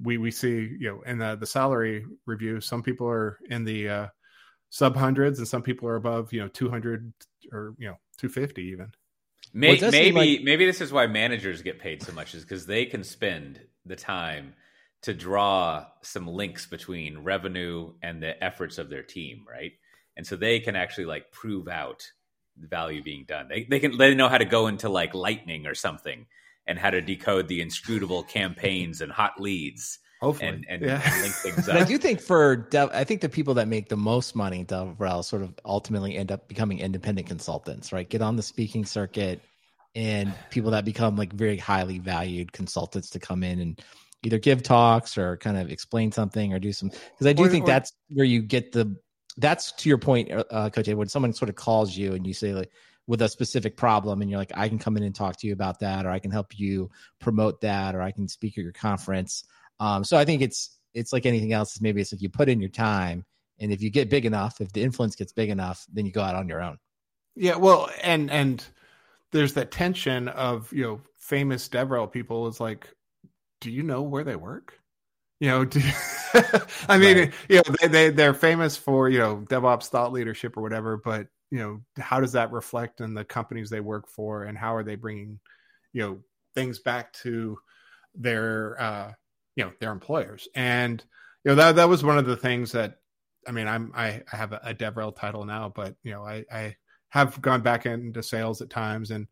we 0.03 0.18
we 0.18 0.31
see 0.31 0.76
you 0.78 0.89
know 0.89 1.01
in 1.03 1.18
the 1.18 1.37
the 1.37 1.47
salary 1.47 2.05
review 2.26 2.61
some 2.61 2.83
people 2.83 3.09
are 3.09 3.39
in 3.49 3.64
the 3.64 3.89
uh, 3.89 4.07
sub 4.70 4.97
hundreds 4.97 5.39
and 5.39 5.49
some 5.49 5.62
people 5.62 5.89
are 5.89 5.97
above 5.97 6.33
you 6.33 6.41
know 6.41 6.49
200 6.49 7.12
or 7.53 7.74
you 7.78 7.89
know 7.89 7.97
250 8.18 8.62
even. 8.62 8.93
Maybe 9.53 9.81
well, 9.81 9.91
maybe, 9.91 10.16
like... 10.16 10.45
maybe 10.45 10.66
this 10.66 10.81
is 10.81 10.93
why 10.93 11.07
managers 11.07 11.62
get 11.62 11.81
paid 11.81 12.03
so 12.03 12.12
much 12.12 12.35
is 12.35 12.43
because 12.43 12.66
they 12.66 12.87
can 12.87 13.03
spend 13.03 13.61
the 13.85 13.97
time 13.97 14.55
to 15.03 15.14
draw 15.14 15.87
some 16.03 16.28
links 16.28 16.66
between 16.66 17.24
revenue 17.24 17.93
and 18.03 18.22
the 18.22 18.43
efforts 18.45 18.78
of 18.78 18.91
their 18.91 19.03
team 19.03 19.45
right? 19.51 19.72
And 20.16 20.26
so 20.26 20.37
they 20.37 20.61
can 20.61 20.76
actually 20.76 21.07
like 21.07 21.33
prove 21.33 21.66
out 21.66 22.07
value 22.59 23.03
being 23.03 23.24
done. 23.24 23.48
They 23.48 23.64
they 23.64 23.80
can 23.80 23.96
they 23.98 24.14
know 24.14 24.28
how 24.28 24.38
to 24.38 24.44
go 24.44 24.66
into 24.66 24.88
like 24.88 25.14
lightning 25.14 25.66
or 25.66 25.74
something 25.74 26.26
and 26.66 26.78
how 26.78 26.90
to 26.90 27.01
decode 27.01 27.48
the 27.48 27.61
inscrutable 27.61 28.22
campaigns 28.22 29.01
and 29.01 29.11
hot 29.11 29.40
leads 29.40 29.98
Hopefully, 30.20 30.48
and 30.48 30.66
and, 30.68 30.82
yeah. 30.82 31.01
and 31.05 31.22
link 31.22 31.34
things 31.34 31.66
But 31.66 31.76
I 31.76 31.84
do 31.84 31.96
think 31.96 32.20
for 32.20 32.55
Dev, 32.57 32.90
I 32.92 33.05
think 33.05 33.22
the 33.22 33.28
people 33.28 33.55
that 33.55 33.68
make 33.68 33.88
the 33.88 33.96
most 33.96 34.36
money, 34.36 34.64
DevRel, 34.64 35.24
sort 35.24 35.42
of 35.42 35.55
ultimately 35.64 36.16
end 36.16 36.30
up 36.30 36.46
becoming 36.48 36.78
independent 36.80 37.26
consultants, 37.26 37.92
right? 37.92 38.09
Get 38.09 38.20
on 38.20 38.36
the 38.36 38.42
speaking 38.42 38.84
circuit, 38.84 39.40
and 39.94 40.34
people 40.51 40.70
that 40.72 40.84
become 40.84 41.16
like 41.16 41.32
very 41.32 41.57
highly 41.57 41.98
valued 41.98 42.53
consultants 42.53 43.09
to 43.11 43.18
come 43.18 43.42
in 43.42 43.61
and 43.61 43.80
either 44.22 44.38
give 44.38 44.62
talks 44.62 45.16
or 45.16 45.38
kind 45.38 45.57
of 45.57 45.70
explain 45.70 46.12
something 46.12 46.53
or 46.53 46.59
do 46.59 46.72
some. 46.74 46.90
Because 46.90 47.26
I 47.26 47.32
do 47.32 47.44
Or- 47.44 47.48
think 47.48 47.64
or- 47.64 47.68
that's 47.68 47.92
where 48.11 48.26
you 48.26 48.42
get 48.42 48.72
the. 48.72 48.94
That's 49.37 49.72
to 49.72 49.89
your 49.89 49.99
point, 49.99 50.31
uh, 50.33 50.70
Coach. 50.70 50.89
Ed, 50.89 50.95
When 50.95 51.09
someone 51.09 51.33
sort 51.33 51.49
of 51.49 51.55
calls 51.55 51.97
you 51.97 52.14
and 52.14 52.26
you 52.26 52.35
say 52.35 52.53
like 52.53 52.70
with 53.07 53.22
a 53.22 53.28
specific 53.28 53.76
problem, 53.76 54.20
and 54.20 54.31
you're 54.31 54.39
like, 54.39 54.53
I 54.55 54.68
can 54.68 54.78
come 54.78 54.97
in 54.97 55.03
and 55.03 55.14
talk 55.14 55.37
to 55.39 55.47
you 55.47 55.53
about 55.53 55.81
that, 55.81 56.07
or 56.07 56.11
I 56.11 56.18
can 56.18 56.31
help 56.31 56.59
you 56.59 56.91
promote 57.20 57.61
that, 57.62 57.95
or 57.95 58.03
I 58.03 58.12
can 58.12 58.28
speak 58.28 58.57
at 58.59 58.64
your 58.64 58.72
conference. 58.72 59.45
Um, 59.78 60.05
so 60.05 60.16
I 60.16 60.24
think 60.24 60.43
it's 60.43 60.78
it's 60.95 61.12
like 61.12 61.26
anything 61.26 61.53
else. 61.53 61.81
Maybe 61.81 62.01
it's 62.01 62.12
like 62.12 62.22
you 62.22 62.28
put 62.28 62.49
in 62.49 62.61
your 62.61 62.70
time, 62.70 63.24
and 63.59 63.72
if 63.72 63.83
you 63.83 63.91
get 63.91 64.11
big 64.11 64.26
enough, 64.26 64.61
if 64.61 64.72
the 64.72 64.83
influence 64.83 65.16
gets 65.16 65.33
big 65.33 65.51
enough, 65.51 65.87
then 65.93 66.07
you 66.07 66.12
go 66.12 66.22
out 66.22 66.35
on 66.35 66.49
your 66.49 66.62
own. 66.62 66.78
Yeah, 67.37 67.57
well, 67.57 67.91
and 68.03 68.31
and 68.31 68.64
there's 69.31 69.55
that 69.55 69.70
tension 69.70 70.28
of 70.28 70.72
you 70.72 70.83
know 70.83 71.01
famous 71.16 71.68
DevRel 71.68 72.11
people 72.11 72.49
is 72.49 72.61
like, 72.61 72.91
do 73.61 73.70
you 73.70 73.83
know 73.83 74.03
where 74.03 74.24
they 74.24 74.37
work? 74.37 74.80
You 75.41 75.49
know, 75.49 75.64
do, 75.64 75.80
I 76.88 76.99
mean, 76.99 77.16
Right. 77.18 77.34
you 77.49 77.57
know, 77.57 77.62
they, 77.80 77.88
they 77.88 78.11
they're 78.11 78.34
famous 78.34 78.76
for 78.76 79.09
you 79.09 79.18
know 79.18 79.38
DevOps 79.49 79.88
thought 79.88 80.12
leadership 80.12 80.57
or 80.57 80.62
whatever, 80.62 80.99
but 80.99 81.28
you 81.51 81.59
know, 81.59 81.80
how 81.99 82.20
does 82.20 82.32
that 82.32 82.53
reflect 82.53 83.01
in 83.01 83.14
the 83.14 83.24
companies 83.24 83.70
they 83.70 83.80
work 83.80 84.09
for, 84.09 84.45
and 84.45 84.59
how 84.59 84.74
are 84.74 84.84
they 84.84 84.97
bringing 84.97 85.41
you 85.93 86.03
know 86.03 86.20
things 86.55 86.80
back 86.80 87.12
to 87.14 87.59
their 88.14 88.80
uh 88.80 89.12
you 89.57 89.64
know 89.64 89.72
their 89.80 89.93
employers? 89.93 90.49
And 90.55 91.03
you 91.45 91.51
know 91.51 91.57
that 91.57 91.76
that 91.76 91.88
was 91.88 92.05
one 92.05 92.18
of 92.18 92.26
the 92.26 92.36
things 92.36 92.72
that 92.72 92.97
I 93.49 93.53
mean, 93.53 93.68
I'm 93.68 93.93
I, 93.95 94.22
I 94.32 94.36
have 94.36 94.53
a, 94.53 94.61
a 94.64 94.74
DevRel 94.74 95.16
title 95.16 95.45
now, 95.47 95.72
but 95.74 95.97
you 96.05 96.12
know, 96.12 96.24
I 96.24 96.45
I 96.53 96.76
have 97.11 97.41
gone 97.43 97.62
back 97.62 97.86
into 97.86 98.22
sales 98.22 98.62
at 98.62 98.70
times 98.70 99.11
and 99.11 99.26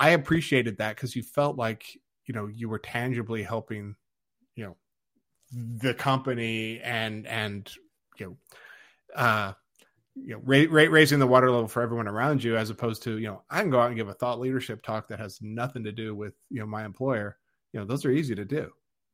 I 0.00 0.10
appreciated 0.10 0.78
that 0.78 0.96
because 0.96 1.16
you 1.16 1.22
felt 1.22 1.56
like, 1.56 1.84
you 2.26 2.34
know, 2.34 2.46
you 2.48 2.68
were 2.68 2.78
tangibly 2.78 3.42
helping, 3.42 3.96
the 5.52 5.94
company 5.94 6.80
and, 6.82 7.26
and, 7.26 7.70
you 8.18 8.26
know, 8.26 8.36
uh, 9.14 9.52
you 10.14 10.34
know, 10.34 10.42
ra- 10.44 10.66
ra- 10.70 10.90
raising 10.90 11.18
the 11.18 11.26
water 11.26 11.50
level 11.50 11.68
for 11.68 11.82
everyone 11.82 12.08
around 12.08 12.42
you, 12.44 12.56
as 12.56 12.70
opposed 12.70 13.02
to, 13.04 13.18
you 13.18 13.28
know, 13.28 13.42
I 13.50 13.60
can 13.60 13.70
go 13.70 13.80
out 13.80 13.88
and 13.88 13.96
give 13.96 14.08
a 14.08 14.14
thought 14.14 14.40
leadership 14.40 14.82
talk 14.82 15.08
that 15.08 15.20
has 15.20 15.40
nothing 15.42 15.84
to 15.84 15.92
do 15.92 16.14
with, 16.14 16.34
you 16.50 16.60
know, 16.60 16.66
my 16.66 16.84
employer. 16.84 17.36
You 17.72 17.80
know, 17.80 17.86
those 17.86 18.04
are 18.04 18.10
easy 18.10 18.34
to 18.34 18.44
do, 18.44 18.70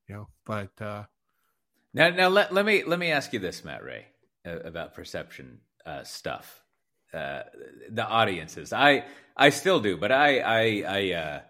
you 0.08 0.14
know, 0.14 0.28
but, 0.46 0.70
uh, 0.80 1.04
Now, 1.94 2.10
now 2.10 2.28
let, 2.28 2.54
let 2.54 2.64
me 2.64 2.84
let 2.84 2.98
me 2.98 3.10
ask 3.10 3.32
you 3.32 3.38
this, 3.38 3.64
Matt 3.64 3.84
Ray, 3.84 4.06
uh, 4.46 4.60
about 4.60 4.94
perception 4.94 5.60
uh, 5.84 6.04
stuff. 6.04 6.62
Uh, 7.12 7.42
the 7.90 8.06
audiences, 8.06 8.72
I 8.72 9.04
I 9.36 9.50
still 9.50 9.80
do, 9.80 9.98
but 9.98 10.10
I 10.10 10.40
I 10.40 10.84
I 10.88 11.12
uh, 11.12 11.40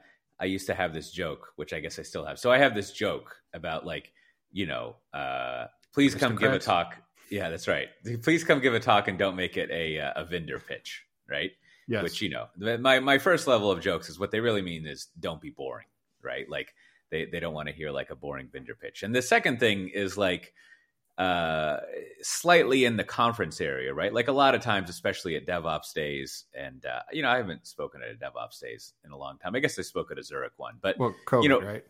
I 0.41 0.45
used 0.47 0.67
to 0.67 0.75
have 0.75 0.93
this 0.93 1.13
joke, 1.13 1.53
which 1.57 1.73
I 1.73 1.81
guess 1.81 1.99
I 1.99 2.03
still 2.03 2.25
have. 2.25 2.39
So 2.41 2.51
I 2.51 2.59
have 2.59 2.75
this 2.75 2.91
joke 2.93 3.37
about 3.55 3.87
like 3.87 4.13
you 4.53 4.67
know, 4.67 4.97
uh, 5.13 5.67
please 5.93 6.15
come 6.15 6.37
give 6.37 6.53
a 6.53 6.59
talk. 6.59 6.97
Yeah, 7.31 7.49
that's 7.49 7.67
right. 7.67 7.89
Please 8.23 8.45
come 8.45 8.61
give 8.61 8.75
a 8.75 8.81
talk 8.81 9.09
and 9.09 9.19
don't 9.19 9.37
make 9.37 9.57
it 9.57 9.71
a 9.71 9.99
uh, 9.99 10.13
a 10.17 10.25
vendor 10.25 10.59
pitch, 10.59 11.03
right? 11.29 11.53
yes. 11.87 12.03
which 12.03 12.23
you 12.23 12.31
know 12.31 12.47
my 12.79 13.01
my 13.01 13.19
first 13.19 13.47
level 13.47 13.71
of 13.71 13.81
jokes 13.81 14.09
is 14.09 14.19
what 14.19 14.31
they 14.31 14.41
really 14.41 14.63
mean 14.63 14.87
is 14.87 15.09
don't 15.19 15.41
be 15.41 15.51
boring 15.51 15.87
right 16.23 16.49
like 16.49 16.75
they 17.11 17.27
they 17.27 17.41
don't 17.41 17.55
want 17.55 17.69
to 17.69 17.75
hear 17.75 17.91
like 17.91 18.11
a 18.11 18.17
boring 18.17 18.49
vendor 18.53 18.75
pitch 18.75 19.03
and 19.03 19.15
the 19.15 19.23
second 19.23 19.61
thing 19.61 19.89
is 19.89 20.17
like 20.17 20.55
uh 21.19 21.77
slightly 22.23 22.85
in 22.87 22.97
the 22.97 23.05
conference 23.05 23.61
area 23.61 23.93
right 23.93 24.15
like 24.15 24.29
a 24.29 24.33
lot 24.33 24.55
of 24.55 24.63
times 24.63 24.89
especially 24.89 25.37
at 25.37 25.47
devops 25.47 25.93
days 25.93 26.45
and 26.55 26.87
uh 26.87 27.01
you 27.13 27.21
know 27.21 27.29
i 27.29 27.37
haven't 27.37 27.67
spoken 27.67 28.01
at 28.03 28.11
a 28.11 28.15
devops 28.15 28.61
days 28.61 28.95
in 29.05 29.13
a 29.13 29.17
long 29.17 29.37
time 29.39 29.55
i 29.55 29.61
guess 29.61 29.79
i 29.79 29.83
spoke 29.83 30.11
at 30.11 30.19
a 30.19 30.23
zurich 30.23 30.55
one 30.57 30.79
but 30.81 30.99
well, 30.99 31.15
COVID, 31.27 31.43
you 31.43 31.49
know- 31.49 31.61
right? 31.61 31.85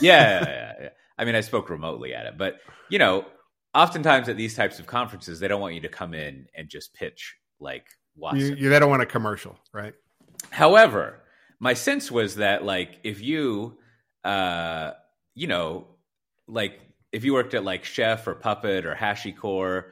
yeah, 0.00 0.44
yeah, 0.44 0.72
yeah. 0.80 0.88
I 1.18 1.24
mean, 1.24 1.34
I 1.34 1.40
spoke 1.40 1.70
remotely 1.70 2.14
at 2.14 2.26
it, 2.26 2.36
but 2.36 2.60
you 2.90 2.98
know, 2.98 3.26
oftentimes 3.74 4.28
at 4.28 4.36
these 4.36 4.54
types 4.54 4.78
of 4.78 4.86
conferences, 4.86 5.40
they 5.40 5.48
don't 5.48 5.60
want 5.60 5.74
you 5.74 5.80
to 5.82 5.88
come 5.88 6.14
in 6.14 6.46
and 6.54 6.68
just 6.68 6.94
pitch 6.94 7.36
like 7.60 7.86
Watson. 8.16 8.40
you, 8.40 8.54
you, 8.56 8.68
they 8.68 8.78
don't 8.78 8.90
want 8.90 9.02
a 9.02 9.06
commercial, 9.06 9.58
right? 9.72 9.94
However, 10.50 11.20
my 11.58 11.74
sense 11.74 12.10
was 12.10 12.36
that 12.36 12.64
like 12.64 13.00
if 13.04 13.22
you 13.22 13.78
uh 14.24 14.92
you 15.34 15.46
know 15.46 15.86
like 16.48 16.80
if 17.12 17.24
you 17.24 17.32
worked 17.32 17.54
at 17.54 17.64
like 17.64 17.84
Chef 17.84 18.26
or 18.26 18.34
Puppet 18.34 18.84
or 18.84 18.94
HashiCorp, 18.94 19.84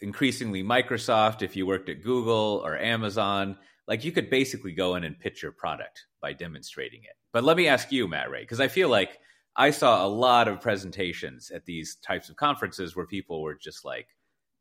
increasingly 0.00 0.62
Microsoft, 0.62 1.42
if 1.42 1.56
you 1.56 1.66
worked 1.66 1.88
at 1.88 2.02
Google 2.02 2.60
or 2.64 2.76
Amazon, 2.76 3.56
like 3.88 4.04
you 4.04 4.12
could 4.12 4.28
basically 4.28 4.72
go 4.72 4.96
in 4.96 5.04
and 5.04 5.18
pitch 5.18 5.42
your 5.42 5.52
product 5.52 6.06
by 6.20 6.32
demonstrating 6.32 7.04
it. 7.04 7.16
But 7.32 7.44
let 7.44 7.56
me 7.56 7.68
ask 7.68 7.90
you, 7.90 8.06
Matt 8.06 8.30
Ray, 8.30 8.42
because 8.42 8.60
I 8.60 8.68
feel 8.68 8.88
like 8.88 9.18
I 9.56 9.70
saw 9.70 10.04
a 10.04 10.08
lot 10.08 10.48
of 10.48 10.60
presentations 10.60 11.50
at 11.50 11.64
these 11.66 11.96
types 11.96 12.28
of 12.30 12.36
conferences 12.36 12.96
where 12.96 13.06
people 13.06 13.42
were 13.42 13.54
just 13.54 13.84
like 13.84 14.08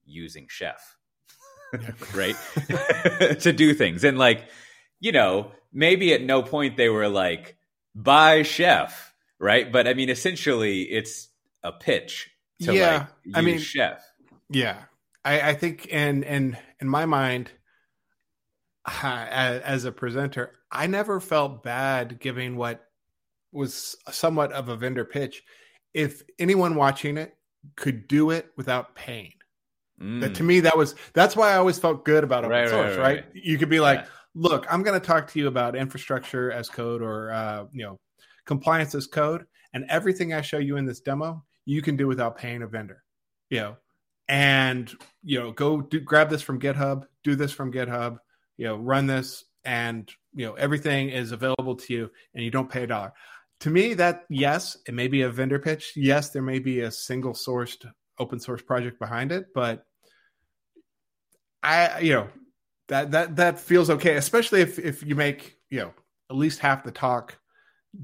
using 0.05 0.47
Chef, 0.49 0.97
right, 2.13 2.35
to 3.39 3.53
do 3.53 3.73
things. 3.73 4.03
And 4.03 4.17
like, 4.17 4.45
you 4.99 5.11
know, 5.11 5.51
maybe 5.71 6.13
at 6.13 6.21
no 6.21 6.43
point 6.43 6.75
they 6.77 6.89
were 6.89 7.07
like, 7.07 7.55
buy 7.95 8.43
Chef, 8.43 9.13
right? 9.39 9.71
But 9.71 9.87
I 9.87 9.93
mean, 9.93 10.09
essentially, 10.09 10.81
it's 10.83 11.29
a 11.63 11.71
pitch 11.71 12.29
to 12.63 12.73
Yeah, 12.73 12.97
like 12.97 13.07
use 13.23 13.35
I 13.35 13.41
mean- 13.41 13.59
Chef. 13.59 14.03
Yeah, 14.49 14.77
I, 15.23 15.51
I 15.51 15.53
think, 15.53 15.87
and, 15.91 16.25
in 16.25 16.57
in 16.81 16.89
my 16.89 17.05
mind, 17.05 17.51
as 19.01 19.85
a 19.85 19.91
presenter, 19.91 20.51
I 20.71 20.87
never 20.87 21.19
felt 21.19 21.63
bad 21.63 22.19
giving 22.19 22.55
what 22.57 22.83
was 23.51 23.95
somewhat 24.11 24.51
of 24.51 24.69
a 24.69 24.75
vendor 24.75 25.05
pitch. 25.05 25.43
If 25.93 26.23
anyone 26.39 26.75
watching 26.75 27.17
it 27.17 27.35
could 27.75 28.07
do 28.07 28.31
it 28.31 28.51
without 28.57 28.95
paying, 28.95 29.33
that 29.99 30.31
Mm. 30.31 30.35
to 30.35 30.43
me 30.43 30.59
that 30.61 30.75
was 30.75 30.95
that's 31.13 31.35
why 31.35 31.51
I 31.51 31.57
always 31.57 31.77
felt 31.77 32.05
good 32.05 32.23
about 32.23 32.43
open 32.43 32.57
right, 32.57 32.69
source. 32.69 32.97
right, 32.97 32.97
Right, 32.97 33.15
right. 33.17 33.25
You 33.33 33.57
could 33.57 33.69
be 33.69 33.79
like, 33.79 33.99
Yeah. 33.99 34.05
look, 34.33 34.65
I'm 34.71 34.81
going 34.83 34.99
to 34.99 35.05
talk 35.05 35.29
to 35.31 35.39
you 35.39 35.47
about 35.47 35.75
infrastructure 35.75 36.51
as 36.51 36.69
code 36.69 37.01
or 37.01 37.31
uh, 37.31 37.65
you 37.71 37.83
know 37.83 37.99
compliance 38.45 38.95
as 38.95 39.05
code, 39.05 39.45
and 39.73 39.85
everything 39.89 40.33
I 40.33 40.41
show 40.41 40.57
you 40.57 40.77
in 40.77 40.85
this 40.85 41.01
demo, 41.01 41.43
you 41.65 41.81
can 41.83 41.95
do 41.97 42.07
without 42.07 42.37
paying 42.37 42.63
a 42.63 42.67
vendor. 42.67 43.03
You 43.49 43.59
know, 43.59 43.77
and 44.27 44.91
you 45.23 45.39
know, 45.39 45.51
go 45.51 45.81
do, 45.81 45.99
grab 45.99 46.29
this 46.29 46.41
from 46.41 46.59
GitHub, 46.59 47.03
do 47.23 47.35
this 47.35 47.51
from 47.51 47.71
GitHub, 47.71 48.17
you 48.57 48.65
know, 48.65 48.77
run 48.77 49.05
this, 49.05 49.43
and 49.65 50.09
you 50.33 50.45
know, 50.47 50.53
everything 50.53 51.09
is 51.09 51.31
available 51.31 51.75
to 51.75 51.93
you, 51.93 52.09
and 52.33 52.43
you 52.43 52.49
don't 52.49 52.69
pay 52.71 52.83
a 52.83 52.87
dollar. 52.87 53.11
To 53.61 53.69
me, 53.69 53.93
that 53.95 54.25
yes, 54.29 54.77
it 54.87 54.93
may 54.93 55.07
be 55.07 55.21
a 55.21 55.29
vendor 55.29 55.59
pitch. 55.59 55.93
Yes, 55.95 56.29
there 56.29 56.41
may 56.41 56.59
be 56.59 56.81
a 56.81 56.91
single 56.91 57.33
sourced 57.33 57.85
open 58.19 58.39
source 58.39 58.61
project 58.61 58.99
behind 58.99 59.31
it, 59.31 59.47
but 59.53 59.85
I, 61.63 61.99
you 61.99 62.13
know, 62.13 62.27
that 62.87 63.11
that 63.11 63.35
that 63.37 63.59
feels 63.59 63.89
okay, 63.89 64.15
especially 64.15 64.61
if 64.61 64.79
if 64.79 65.03
you 65.03 65.15
make 65.15 65.57
you 65.69 65.79
know 65.79 65.93
at 66.29 66.35
least 66.35 66.59
half 66.59 66.83
the 66.83 66.91
talk 66.91 67.37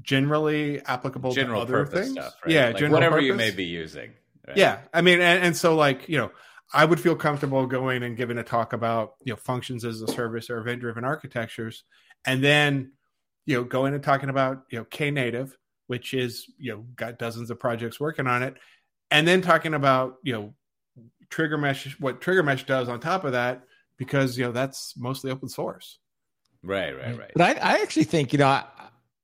generally 0.02 0.80
applicable 0.80 1.32
general 1.32 1.60
to 1.60 1.62
other 1.62 1.84
purpose 1.84 2.06
things. 2.06 2.12
stuff, 2.12 2.34
right? 2.44 2.54
Yeah, 2.54 2.70
like 2.70 2.92
whatever 2.92 3.20
you 3.20 3.34
may 3.34 3.50
be 3.50 3.64
using. 3.64 4.12
right? 4.46 4.56
Yeah, 4.56 4.78
I 4.94 5.02
mean, 5.02 5.20
and, 5.20 5.44
and 5.44 5.56
so 5.56 5.74
like 5.74 6.08
you 6.08 6.18
know, 6.18 6.30
I 6.72 6.84
would 6.84 7.00
feel 7.00 7.16
comfortable 7.16 7.66
going 7.66 8.02
and 8.02 8.16
giving 8.16 8.38
a 8.38 8.44
talk 8.44 8.72
about 8.72 9.14
you 9.24 9.32
know 9.32 9.36
functions 9.36 9.84
as 9.84 10.02
a 10.02 10.08
service 10.08 10.50
or 10.50 10.58
event-driven 10.58 11.04
architectures, 11.04 11.84
and 12.24 12.44
then 12.44 12.92
you 13.48 13.56
know 13.56 13.64
going 13.64 13.94
and 13.94 14.04
talking 14.04 14.28
about 14.28 14.64
you 14.70 14.78
know 14.78 14.84
Knative, 14.84 15.52
which 15.86 16.12
is 16.12 16.44
you 16.58 16.70
know 16.70 16.84
got 16.94 17.18
dozens 17.18 17.50
of 17.50 17.58
projects 17.58 17.98
working 17.98 18.26
on 18.26 18.42
it, 18.42 18.54
and 19.10 19.26
then 19.26 19.40
talking 19.40 19.72
about 19.72 20.16
you 20.22 20.34
know 20.34 20.54
TriggerMesh, 21.30 21.98
what 21.98 22.20
TriggerMesh 22.20 22.66
does 22.66 22.90
on 22.90 23.00
top 23.00 23.24
of 23.24 23.32
that, 23.32 23.62
because 23.96 24.36
you 24.36 24.44
know 24.44 24.52
that's 24.52 24.94
mostly 24.98 25.30
open 25.30 25.48
source. 25.48 25.98
right, 26.62 26.94
right, 26.94 27.18
right. 27.18 27.32
But 27.34 27.62
I, 27.62 27.76
I 27.76 27.82
actually 27.82 28.04
think, 28.04 28.34
you 28.34 28.38
know, 28.38 28.48
I, 28.48 28.64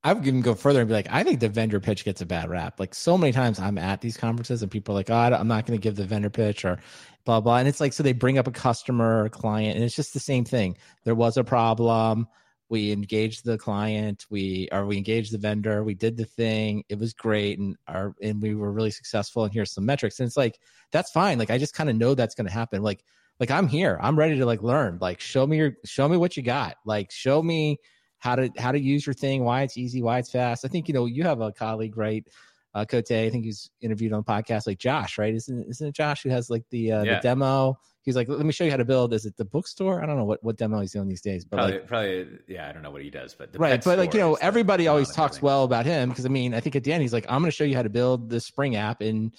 I 0.02 0.14
would 0.14 0.26
even 0.26 0.40
go 0.40 0.54
further 0.54 0.80
and 0.80 0.88
be 0.88 0.94
like, 0.94 1.08
I 1.10 1.22
think 1.22 1.40
the 1.40 1.50
vendor 1.50 1.78
pitch 1.78 2.06
gets 2.06 2.22
a 2.22 2.26
bad 2.26 2.48
rap. 2.48 2.80
Like 2.80 2.94
so 2.94 3.18
many 3.18 3.32
times 3.32 3.58
I'm 3.58 3.76
at 3.76 4.00
these 4.00 4.16
conferences 4.16 4.62
and 4.62 4.70
people 4.70 4.94
are 4.94 4.98
like, 4.98 5.10
oh, 5.10 5.14
I'm 5.14 5.48
not 5.48 5.66
going 5.66 5.78
to 5.78 5.82
give 5.82 5.96
the 5.96 6.04
vendor 6.04 6.30
pitch 6.30 6.64
or 6.64 6.78
blah, 7.26 7.40
blah. 7.40 7.56
And 7.58 7.68
it's 7.68 7.80
like, 7.80 7.92
so 7.92 8.02
they 8.02 8.12
bring 8.12 8.38
up 8.38 8.46
a 8.46 8.52
customer 8.52 9.22
or 9.22 9.26
a 9.26 9.30
client 9.30 9.76
and 9.76 9.84
it's 9.84 9.96
just 9.96 10.14
the 10.14 10.20
same 10.20 10.46
thing. 10.46 10.78
There 11.04 11.14
was 11.14 11.36
a 11.36 11.44
problem. 11.44 12.26
We 12.68 12.92
engaged 12.92 13.44
the 13.44 13.58
client. 13.58 14.24
We, 14.30 14.68
or 14.72 14.86
we 14.86 14.96
engaged 14.96 15.32
the 15.32 15.38
vendor. 15.38 15.84
We 15.84 15.94
did 15.94 16.16
the 16.16 16.24
thing. 16.24 16.84
It 16.88 16.98
was 16.98 17.12
great. 17.12 17.58
And 17.58 17.76
our, 17.86 18.14
and 18.22 18.40
we 18.42 18.54
were 18.54 18.72
really 18.72 18.90
successful. 18.90 19.44
And 19.44 19.52
here's 19.52 19.72
some 19.72 19.86
metrics. 19.86 20.18
And 20.20 20.26
it's 20.26 20.36
like, 20.36 20.58
that's 20.92 21.10
fine. 21.10 21.38
Like, 21.38 21.50
I 21.50 21.58
just 21.58 21.74
kind 21.74 21.90
of 21.90 21.96
know 21.96 22.14
that's 22.14 22.34
going 22.34 22.46
to 22.46 22.52
happen. 22.52 22.82
Like, 22.82 23.04
like 23.40 23.50
I'm 23.50 23.68
here. 23.68 23.98
I'm 24.02 24.18
ready 24.18 24.38
to 24.38 24.46
like 24.46 24.62
learn. 24.62 24.98
Like, 25.00 25.20
show 25.20 25.46
me 25.46 25.56
your, 25.58 25.72
show 25.84 26.08
me 26.08 26.16
what 26.16 26.36
you 26.36 26.42
got. 26.42 26.76
Like, 26.86 27.10
show 27.10 27.42
me 27.42 27.78
how 28.18 28.36
to 28.36 28.50
how 28.56 28.72
to 28.72 28.80
use 28.80 29.06
your 29.06 29.12
thing, 29.12 29.44
why 29.44 29.62
it's 29.62 29.76
easy, 29.76 30.00
why 30.00 30.18
it's 30.18 30.30
fast. 30.30 30.64
I 30.64 30.68
think 30.68 30.88
you 30.88 30.94
know 30.94 31.04
you 31.04 31.24
have 31.24 31.40
a 31.42 31.52
colleague, 31.52 31.96
right? 31.96 32.26
uh, 32.74 32.84
Cote. 32.84 33.10
I 33.12 33.30
think 33.30 33.44
he's 33.44 33.70
interviewed 33.80 34.12
on 34.12 34.24
the 34.26 34.32
podcast, 34.32 34.66
like 34.66 34.78
Josh, 34.78 35.18
right? 35.18 35.34
Isn't 35.34 35.64
isn't 35.68 35.88
it 35.88 35.94
Josh 35.94 36.22
who 36.22 36.30
has 36.30 36.50
like 36.50 36.64
the 36.70 36.92
uh, 36.92 37.02
Yeah. 37.04 37.14
the 37.16 37.20
demo? 37.20 37.78
He's 38.04 38.16
like, 38.16 38.28
let 38.28 38.44
me 38.44 38.52
show 38.52 38.64
you 38.64 38.70
how 38.70 38.76
to 38.76 38.84
build. 38.84 39.14
Is 39.14 39.24
it 39.24 39.36
the 39.36 39.44
bookstore? 39.44 40.02
I 40.02 40.06
don't 40.06 40.16
know 40.16 40.24
what 40.24 40.42
what 40.44 40.56
demo 40.56 40.80
he's 40.80 40.92
doing 40.92 41.08
these 41.08 41.22
days, 41.22 41.44
but 41.44 41.56
Probably, 41.56 41.72
like. 41.72 41.86
probably, 41.86 42.26
yeah. 42.48 42.68
I 42.68 42.72
don't 42.72 42.82
know 42.82 42.90
what 42.90 43.02
he 43.02 43.10
does, 43.10 43.34
but 43.34 43.52
the 43.52 43.58
Right, 43.58 43.82
but 43.82 43.98
like 43.98 44.12
you 44.14 44.20
know, 44.20 44.34
everybody 44.34 44.88
always 44.88 45.10
talks 45.10 45.36
thing. 45.38 45.46
well 45.46 45.64
about 45.64 45.86
him 45.86 46.10
because 46.10 46.26
I 46.26 46.28
mean, 46.28 46.54
I 46.54 46.60
think 46.60 46.76
at 46.76 46.84
the 46.84 46.92
end 46.92 47.02
he's 47.02 47.12
like, 47.12 47.26
"I'm 47.28 47.40
going 47.40 47.50
to 47.50 47.56
show 47.56 47.64
you 47.64 47.74
how 47.74 47.82
to 47.82 47.90
build 47.90 48.28
the 48.28 48.40
Spring 48.40 48.76
app 48.76 49.00
and 49.00 49.32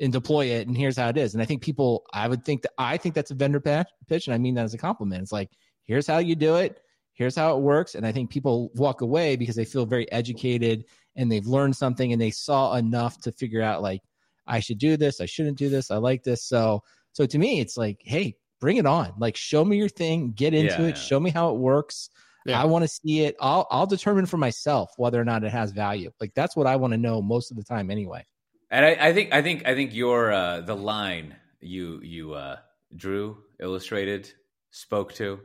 and 0.00 0.12
deploy 0.12 0.46
it, 0.46 0.66
and 0.66 0.76
here's 0.76 0.96
how 0.96 1.08
it 1.08 1.16
is." 1.16 1.34
And 1.34 1.42
I 1.42 1.46
think 1.46 1.62
people, 1.62 2.04
I 2.12 2.28
would 2.28 2.44
think 2.44 2.62
that 2.62 2.72
I 2.78 2.96
think 2.96 3.14
that's 3.14 3.30
a 3.30 3.34
vendor 3.34 3.60
pitch, 3.60 4.26
and 4.26 4.34
I 4.34 4.38
mean 4.38 4.54
that 4.54 4.64
as 4.64 4.74
a 4.74 4.78
compliment. 4.78 5.22
It's 5.22 5.32
like, 5.32 5.50
here's 5.84 6.06
how 6.06 6.18
you 6.18 6.34
do 6.34 6.56
it, 6.56 6.80
here's 7.12 7.36
how 7.36 7.56
it 7.56 7.60
works, 7.60 7.94
and 7.94 8.06
I 8.06 8.12
think 8.12 8.30
people 8.30 8.70
walk 8.74 9.02
away 9.02 9.36
because 9.36 9.56
they 9.56 9.64
feel 9.64 9.86
very 9.86 10.10
educated 10.10 10.84
and 11.16 11.32
they've 11.32 11.46
learned 11.46 11.74
something 11.74 12.12
and 12.12 12.20
they 12.20 12.30
saw 12.30 12.74
enough 12.74 13.18
to 13.22 13.32
figure 13.32 13.62
out 13.62 13.82
like, 13.82 14.02
I 14.46 14.60
should 14.60 14.78
do 14.78 14.96
this, 14.96 15.20
I 15.20 15.26
shouldn't 15.26 15.58
do 15.58 15.68
this, 15.68 15.90
I 15.90 15.96
like 15.96 16.22
this. 16.22 16.44
So, 16.44 16.82
so 17.16 17.24
to 17.24 17.38
me, 17.38 17.60
it's 17.60 17.78
like, 17.78 18.02
hey, 18.04 18.36
bring 18.60 18.76
it 18.76 18.84
on, 18.84 19.14
like, 19.16 19.38
show 19.38 19.64
me 19.64 19.78
your 19.78 19.88
thing, 19.88 20.32
get 20.32 20.52
into 20.52 20.82
Yeah, 20.82 20.88
it, 20.88 20.96
yeah. 20.96 21.02
show 21.02 21.18
me 21.18 21.30
how 21.30 21.48
it 21.48 21.56
works. 21.56 22.10
Yeah. 22.44 22.60
I 22.60 22.66
want 22.66 22.82
to 22.84 22.88
see 22.88 23.22
it. 23.22 23.36
I'll 23.40 23.66
I'll 23.70 23.86
determine 23.86 24.26
for 24.26 24.36
myself 24.36 24.90
whether 24.98 25.18
or 25.18 25.24
not 25.24 25.42
it 25.42 25.50
has 25.50 25.72
value. 25.72 26.10
Like 26.20 26.34
that's 26.34 26.54
what 26.54 26.66
I 26.66 26.76
want 26.76 26.92
to 26.92 26.98
know 26.98 27.22
most 27.22 27.50
of 27.50 27.56
the 27.56 27.64
time 27.64 27.90
anyway. 27.90 28.26
And 28.70 28.84
I, 28.84 29.08
I 29.08 29.12
think 29.14 29.32
I 29.32 29.40
think 29.40 29.66
I 29.66 29.74
think 29.74 29.94
your 29.94 30.30
uh, 30.30 30.60
the 30.60 30.76
line 30.76 31.36
you 31.60 32.00
you 32.02 32.34
uh, 32.34 32.58
drew, 32.94 33.38
illustrated, 33.60 34.30
spoke 34.72 35.14
to, 35.14 35.40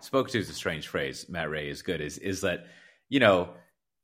spoke 0.00 0.28
to 0.28 0.38
is 0.38 0.50
a 0.50 0.52
strange 0.52 0.88
phrase. 0.88 1.26
Matt 1.26 1.48
Ray 1.48 1.70
is 1.70 1.80
good. 1.80 2.02
Is 2.02 2.18
is 2.18 2.42
that 2.42 2.66
you 3.08 3.18
know 3.18 3.48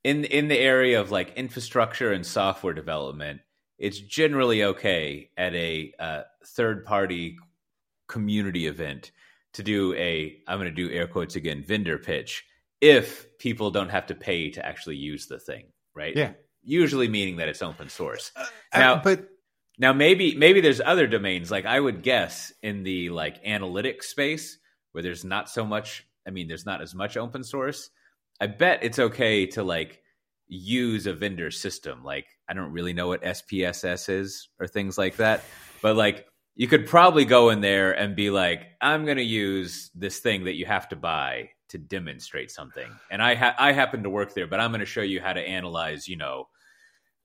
in 0.05 0.25
in 0.25 0.49
the 0.49 0.59
area 0.59 1.01
of 1.03 1.11
like 1.11 1.35
infrastructure 1.37 2.13
and 2.13 2.27
software 2.27 2.73
development, 2.73 3.43
it's 3.81 3.99
generally 3.99 4.63
okay 4.63 5.31
at 5.37 5.55
a 5.55 5.93
uh, 5.99 6.23
third 6.47 6.85
party 6.85 7.37
community 8.09 8.67
event 8.67 9.11
to 9.55 9.63
do 9.63 9.95
a 9.95 10.37
I'm 10.47 10.59
going 10.61 10.73
to 10.73 10.89
do 10.89 10.93
air 10.95 11.09
quotes 11.09 11.35
again 11.35 11.65
vendor 11.67 11.99
pitch 11.99 12.45
if 12.81 13.27
people 13.39 13.71
don't 13.71 13.89
have 13.89 14.07
to 14.07 14.15
pay 14.15 14.51
to 14.51 14.65
actually 14.65 14.97
use 14.97 15.27
the 15.27 15.39
thing, 15.41 15.65
right? 15.95 16.15
Yeah. 16.15 16.33
Usually 16.63 17.09
meaning 17.09 17.37
that 17.37 17.49
it's 17.49 17.63
open 17.63 17.89
source. 17.89 18.31
Uh, 18.37 18.45
Now- 18.75 19.03
but 19.03 19.29
Now 19.79 19.93
maybe 19.95 20.35
maybe 20.37 20.61
there's 20.61 20.81
other 20.81 21.07
domains 21.07 21.51
like 21.51 21.65
I 21.65 21.81
would 21.81 22.03
guess 22.03 22.53
in 22.63 22.83
the 22.83 23.09
like 23.09 23.43
analytics 23.45 24.05
space 24.05 24.59
where 24.93 25.03
there's 25.03 25.25
not 25.25 25.49
so 25.49 25.65
much 25.65 26.07
I 26.27 26.31
mean 26.31 26.49
there's 26.49 26.67
not 26.67 26.83
as 26.83 26.95
much 26.95 27.17
open 27.17 27.43
source. 27.43 27.91
I 28.41 28.47
bet 28.47 28.85
it's 28.85 28.99
okay 28.99 29.47
to 29.47 29.63
like 29.63 30.03
use 30.49 31.07
a 31.07 31.15
vendor 31.15 31.51
system 31.51 32.05
like 32.05 32.27
I 32.51 32.53
don't 32.53 32.73
really 32.73 32.93
know 32.93 33.07
what 33.09 33.23
SPSS 33.23 34.09
is 34.09 34.49
or 34.59 34.67
things 34.67 34.99
like 34.99 35.17
that, 35.17 35.45
but 35.81 35.97
like 35.97 36.27
you 36.57 36.67
could 36.67 36.87
probably 36.87 37.25
go 37.25 37.51
in 37.51 37.61
there 37.61 37.93
and 37.93 38.17
be 38.17 38.31
like 38.31 38.67
I'm 38.81 39.05
going 39.05 39.17
to 39.19 39.23
use 39.23 39.91
this 39.95 40.19
thing 40.19 40.45
that 40.45 40.57
you 40.57 40.67
have 40.67 40.89
to 40.89 40.97
buy 40.97 41.51
to 41.69 41.79
demonstrate 41.79 42.51
something. 42.51 42.91
And 43.11 43.23
I 43.23 43.37
ha- 43.37 43.55
I 43.59 43.73
happen 43.73 44.03
to 44.03 44.11
work 44.11 44.35
there, 44.35 44.49
but 44.49 44.61
I'm 44.61 44.71
going 44.71 44.81
to 44.81 44.87
show 44.87 45.03
you 45.03 45.21
how 45.21 45.33
to 45.33 45.41
analyze, 45.41 46.09
you 46.09 46.17
know, 46.17 46.49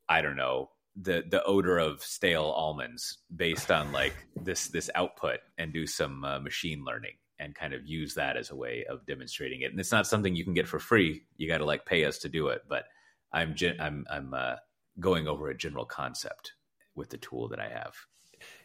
I 0.07 0.21
don't 0.21 0.36
know, 0.36 0.69
the 0.95 1.23
the 1.30 1.43
odor 1.43 1.78
of 1.78 2.01
stale 2.01 2.53
almonds 2.55 3.17
based 3.36 3.71
on 3.71 3.91
like 3.91 4.13
this 4.43 4.67
this 4.69 4.89
output 4.95 5.39
and 5.57 5.73
do 5.73 5.86
some 5.86 6.23
uh, 6.23 6.39
machine 6.39 6.86
learning 6.86 7.13
and 7.39 7.53
kind 7.53 7.73
of 7.73 7.86
use 7.86 8.13
that 8.13 8.38
as 8.38 8.51
a 8.51 8.55
way 8.55 8.86
of 8.89 9.05
demonstrating 9.05 9.61
it 9.61 9.71
and 9.71 9.80
it's 9.80 9.91
not 9.91 10.07
something 10.07 10.36
you 10.36 10.45
can 10.45 10.53
get 10.53 10.67
for 10.67 10.80
free 10.80 11.23
you 11.36 11.49
got 11.49 11.57
to 11.57 11.65
like 11.65 11.86
pay 11.86 12.05
us 12.05 12.17
to 12.19 12.30
do 12.30 12.47
it 12.47 12.61
but 12.69 12.86
i'm 13.34 13.53
i'm 13.82 14.05
i'm 14.09 14.34
uh, 14.34 14.55
going 15.00 15.28
over 15.28 15.50
a 15.50 15.58
general 15.58 15.86
concept 15.86 16.54
with 16.96 17.10
the 17.10 17.18
tool 17.18 17.48
that 17.48 17.60
i 17.60 17.68
have 17.68 17.96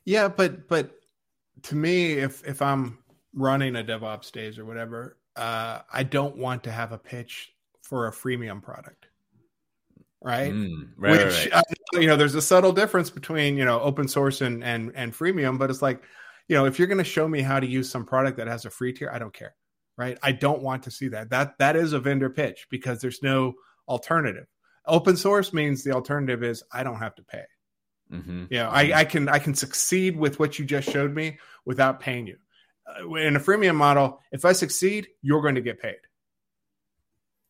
Yeah, 0.05 0.29
but 0.29 0.69
but 0.69 1.01
to 1.63 1.77
me, 1.77 2.13
if 2.13 2.47
if 2.47 2.63
I'm 2.63 2.99
running 3.35 3.77
a 3.77 3.85
DevOps 3.85 4.33
days 4.33 4.59
or 4.59 4.65
whatever, 4.65 5.19
uh, 5.37 5.81
I 5.93 6.03
don't 6.03 6.37
want 6.37 6.65
to 6.65 6.71
have 6.71 6.93
a 6.93 6.99
pitch 6.99 7.53
for 7.83 8.09
a 8.09 8.13
freemium 8.13 8.63
product, 8.63 9.07
right? 10.23 10.53
Mm, 10.53 10.91
right, 10.97 11.27
Which 11.27 11.53
right. 11.53 11.63
Know, 11.93 12.01
you 12.01 12.07
know, 12.07 12.17
there's 12.17 12.35
a 12.35 12.43
subtle 12.43 12.73
difference 12.73 13.11
between 13.11 13.57
you 13.57 13.65
know 13.65 13.81
open 13.81 14.09
source 14.09 14.41
and 14.41 14.65
and 14.65 14.93
and 14.95 15.13
freemium, 15.13 15.59
but 15.59 15.71
it's 15.71 15.83
like 15.83 16.03
you 16.49 16.57
know 16.57 16.67
if 16.67 16.79
you're 16.79 16.89
going 16.89 16.99
to 16.99 17.05
show 17.05 17.29
me 17.29 17.43
how 17.43 17.61
to 17.61 17.67
use 17.67 17.91
some 17.91 18.05
product 18.05 18.37
that 18.39 18.47
has 18.47 18.65
a 18.65 18.71
free 18.71 18.93
tier, 18.93 19.11
I 19.13 19.19
don't 19.19 19.35
care, 19.35 19.55
right? 19.97 20.19
I 20.23 20.33
don't 20.33 20.63
want 20.63 20.83
to 20.85 20.91
see 20.91 21.09
that. 21.09 21.31
That 21.31 21.59
that 21.59 21.77
is 21.77 21.93
a 21.93 22.01
vendor 22.01 22.31
pitch 22.31 22.67
because 22.71 23.01
there's 23.01 23.23
no 23.23 23.55
alternative. 23.89 24.47
Open 24.87 25.17
source 25.17 25.53
means 25.53 25.85
the 25.85 25.93
alternative 25.93 26.43
is 26.43 26.63
I 26.73 26.83
don't 26.83 26.97
have 26.99 27.15
to 27.17 27.23
pay. 27.23 27.45
Mhm. 28.13 28.49
Yeah, 28.51 28.69
I, 28.69 28.93
I 29.01 29.05
can 29.05 29.29
I 29.29 29.39
can 29.39 29.55
succeed 29.55 30.17
with 30.17 30.39
what 30.41 30.59
you 30.59 30.65
just 30.65 30.91
showed 30.91 31.15
me 31.15 31.39
without 31.65 32.01
paying 32.01 32.27
you. 32.27 32.37
Uh, 32.87 33.15
in 33.15 33.37
a 33.37 33.41
freemium 33.41 33.77
model, 33.77 34.21
if 34.33 34.45
I 34.45 34.53
succeed, 34.53 35.07
you're 35.23 35.43
going 35.43 35.55
to 35.55 35.61
get 35.61 35.81
paid. 35.81 35.99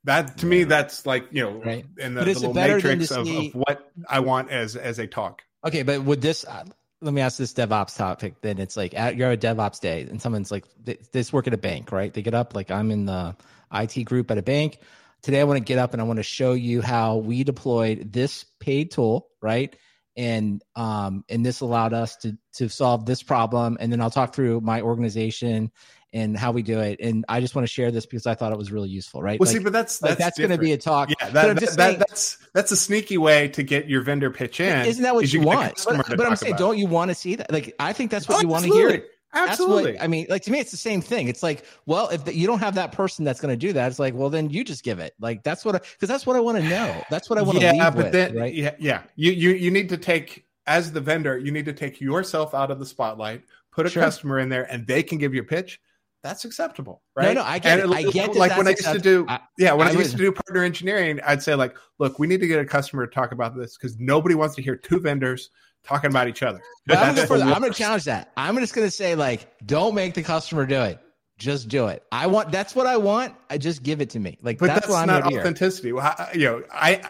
That 0.05 0.39
to 0.39 0.47
me, 0.47 0.65
that's 0.65 1.05
like 1.07 1.27
you 1.31 1.43
know, 1.45 1.63
Right. 1.63 1.85
in 1.99 2.15
the, 2.15 2.21
But 2.21 2.25
the 2.25 2.31
is 2.31 2.37
it 2.39 2.41
little 2.41 2.55
better 2.55 2.75
matrix 2.77 3.09
to 3.09 3.21
of, 3.21 3.27
see- 3.27 3.49
of 3.49 3.55
what 3.55 3.91
I 4.09 4.21
want 4.21 4.51
as 4.51 4.77
as 4.77 4.99
a 4.99 5.07
talk. 5.07 5.43
Okay, 5.65 5.83
but 5.83 6.03
would 6.03 6.21
this? 6.23 6.45
Uh, 6.45 6.65
let 7.03 7.15
me 7.15 7.21
ask 7.23 7.39
this 7.39 7.53
DevOps 7.55 7.97
topic. 7.97 8.35
Then 8.43 8.59
it's 8.59 8.77
like 8.77 8.93
at, 8.95 9.17
you're 9.17 9.31
at 9.31 9.43
a 9.45 9.47
DevOps 9.55 9.81
day, 9.81 10.03
and 10.03 10.21
someone's 10.21 10.51
like, 10.51 10.65
they, 10.83 10.99
they 11.13 11.25
work 11.33 11.47
at 11.47 11.55
a 11.55 11.59
bank, 11.59 11.93
right? 11.93 12.13
They 12.13 12.21
get 12.23 12.35
up 12.35 12.55
like 12.55 12.71
I'm 12.71 12.91
in 12.91 13.07
the 13.07 13.35
IT 13.73 14.05
group 14.05 14.31
at 14.31 14.37
a 14.39 14.43
bank. 14.43 14.79
Today, 15.23 15.41
I 15.41 15.45
want 15.45 15.59
to 15.59 15.65
get 15.65 15.79
up 15.79 15.93
and 15.93 16.01
I 16.01 16.05
want 16.05 16.19
to 16.19 16.23
show 16.23 16.53
you 16.55 16.81
how 16.81 17.17
we 17.17 17.45
deployed 17.45 18.13
this 18.13 18.45
paid 18.59 18.91
tool, 18.91 19.29
right? 19.43 19.75
And 20.17 20.63
um, 20.75 21.25
and 21.29 21.45
this 21.45 21.61
allowed 21.61 21.93
us 21.93 22.17
to 22.19 22.37
to 22.55 22.69
solve 22.69 23.07
this 23.07 23.23
problem. 23.23 23.77
And 23.81 23.93
then 23.93 24.01
I'll 24.01 24.11
talk 24.11 24.35
through 24.35 24.61
my 24.61 24.81
organization 24.81 25.71
and 26.13 26.37
how 26.37 26.51
we 26.53 26.63
do 26.63 26.81
it. 26.81 26.99
And 27.01 27.25
I 27.29 27.41
just 27.41 27.55
want 27.55 27.67
to 27.67 27.73
share 27.73 27.91
this 27.91 28.05
because 28.07 28.27
I 28.27 28.35
thought 28.35 28.51
it 28.53 28.59
was 28.59 28.73
really 28.73 28.89
useful, 28.89 29.23
right? 29.23 29.39
Well, 29.39 29.47
Like- 29.47 29.57
see, 29.59 29.63
but 29.63 29.73
that's 29.73 30.03
like 30.03 30.19
that's, 30.19 30.37
that's 30.37 30.39
going 30.39 30.51
to 30.51 30.59
be 30.59 30.73
a 30.73 30.77
talk. 30.79 31.11
yeah. 31.11 31.31
That, 31.31 31.61
that, 31.61 31.69
saying- 31.71 31.99
that's 32.01 32.39
that's 32.53 32.73
a 32.73 32.77
sneaky 32.77 33.17
way 33.19 33.49
to 33.49 33.63
get 33.63 33.89
your 33.89 34.03
vendor 34.03 34.31
pitch 34.31 34.61
in. 34.61 34.87
Isn't 34.87 35.05
that 35.05 35.15
what 35.15 35.25
is 35.25 35.33
you, 35.33 35.41
the 35.41 35.47
want? 35.47 35.85
But, 35.87 36.17
but 36.17 36.27
I'm 36.27 36.37
saying, 36.37 36.57
don't 36.57 36.79
you 36.79 36.87
want 36.87 37.11
to 37.11 37.15
see 37.15 37.37
that? 37.37 37.53
Like, 37.53 37.75
I 37.79 37.93
think 37.93 38.11
that's 38.11 38.29
what 38.29 38.43
you 38.43 38.49
want 38.49 38.65
to 38.65 38.73
hear. 38.73 39.05
Absolutely. 39.33 39.93
what 39.93 40.03
I 40.03 40.07
mean. 40.07 40.27
Like 40.29 40.43
to 40.43 40.51
me, 40.51 40.59
it's 40.59 40.71
the 40.71 40.77
same 40.77 41.01
thing. 41.01 41.29
It's 41.29 41.43
like, 41.43 41.65
well, 41.87 42.09
if 42.09 42.25
the, 42.25 42.35
you 42.35 42.47
don't 42.47 42.59
have 42.59 42.75
that 42.75 42.93
person 42.93 43.25
that's 43.25 43.41
going 43.41 43.53
to 43.53 43.57
do 43.57 43.73
that, 43.75 43.89
it's 43.91 43.99
like, 43.99 44.15
well, 44.15 44.31
then 44.31 44.51
you 44.51 44.65
just 44.65 44.83
give 44.83 44.99
it. 44.99 45.15
Like 45.21 45.43
that's 45.43 45.65
what 45.65 45.83
because 45.83 46.09
that's 46.09 46.27
what 46.27 46.37
I 46.37 46.41
want 46.41 46.59
to 46.59 46.65
know. 46.69 47.03
That's 47.11 47.31
what 47.31 47.39
I 47.39 47.43
want 47.43 47.59
to 47.59 47.65
yeah, 47.65 47.73
leave 47.73 47.81
but 47.81 47.97
with, 47.97 48.13
then 48.13 48.37
right? 48.37 48.53
yeah, 48.55 48.75
yeah. 48.79 49.03
You 49.17 49.33
you 49.33 49.51
you 49.51 49.71
need 49.71 49.89
to 49.91 49.97
take 49.97 50.47
as 50.67 50.93
the 50.93 51.01
vendor, 51.01 51.39
you 51.39 51.51
need 51.53 51.65
to 51.65 51.73
take 51.73 52.01
yourself 52.01 52.55
out 52.55 52.71
of 52.71 52.79
the 52.79 52.87
spotlight, 52.87 53.43
put 53.73 53.87
a 53.87 53.91
Sure. 53.91 54.03
customer 54.03 54.39
in 54.39 54.49
there, 54.49 54.71
and 54.73 54.87
they 54.87 55.03
can 55.03 55.19
give 55.19 55.35
you 55.35 55.41
a 55.43 55.45
pitch. 55.45 55.81
That's 56.23 56.45
acceptable, 56.45 57.03
right? 57.17 57.35
no, 57.35 57.43
I 57.43 57.59
get 57.59 57.81
And 57.81 57.91
it. 57.93 57.97
I 57.97 58.03
get 58.11 58.35
like 58.37 58.55
when 58.59 58.67
I 58.67 58.71
used 58.73 58.85
to 58.85 58.99
do, 58.99 59.27
yeah, 59.57 59.73
when 59.73 59.87
I, 59.87 59.91
I 59.91 59.95
used 59.95 60.13
would- 60.13 60.19
to 60.19 60.25
do 60.25 60.33
partner 60.33 60.65
engineering, 60.65 61.19
I'd 61.27 61.43
say 61.43 61.55
like, 61.55 61.75
look, 61.99 62.19
we 62.19 62.27
need 62.27 62.41
to 62.41 62.47
get 62.47 62.61
a 62.61 62.65
customer 62.67 63.07
to 63.07 63.13
talk 63.13 63.33
about 63.33 63.57
this 63.57 63.79
because 63.79 63.99
nobody 63.99 64.35
wants 64.35 64.55
to 64.57 64.63
hear 64.63 64.77
two 64.77 65.01
vendors 65.01 65.49
talking 65.85 66.11
about 66.11 66.29
each 66.29 66.43
other. 66.43 66.61
But 66.87 66.99
I'm 66.99 67.15
That's 67.15 67.29
going 67.29 67.41
the 67.41 67.47
to 67.47 67.55
I'm 67.55 67.63
to 67.63 67.71
challenge 67.71 68.05
that. 68.05 68.33
I'm 68.37 68.57
just 68.59 68.75
going 68.75 68.87
to 68.87 68.91
say 68.91 69.15
like, 69.15 69.53
don't 69.67 69.95
make 69.95 70.15
the 70.15 70.23
customer 70.23 70.67
do 70.67 70.81
it. 70.83 70.99
Just 71.39 71.69
do 71.69 71.87
it. 71.87 72.03
I 72.13 72.27
want. 72.27 72.53
That's 72.53 72.75
what 72.75 72.87
I 72.87 72.97
want. 72.99 73.35
I 73.49 73.57
just 73.57 73.83
give 73.83 74.01
it 74.01 74.11
to 74.11 74.19
me. 74.19 74.37
Like 74.43 74.59
But 74.59 74.67
that's, 74.67 74.87
that's, 74.87 75.07
not 75.07 75.15
here 75.15 75.23
to 75.23 75.31
hear. 75.31 75.41
authenticity. 75.41 75.93
Well, 75.93 76.05
I- 76.05 76.33
You 76.35 76.45
know, 76.45 76.63
I 76.73 77.03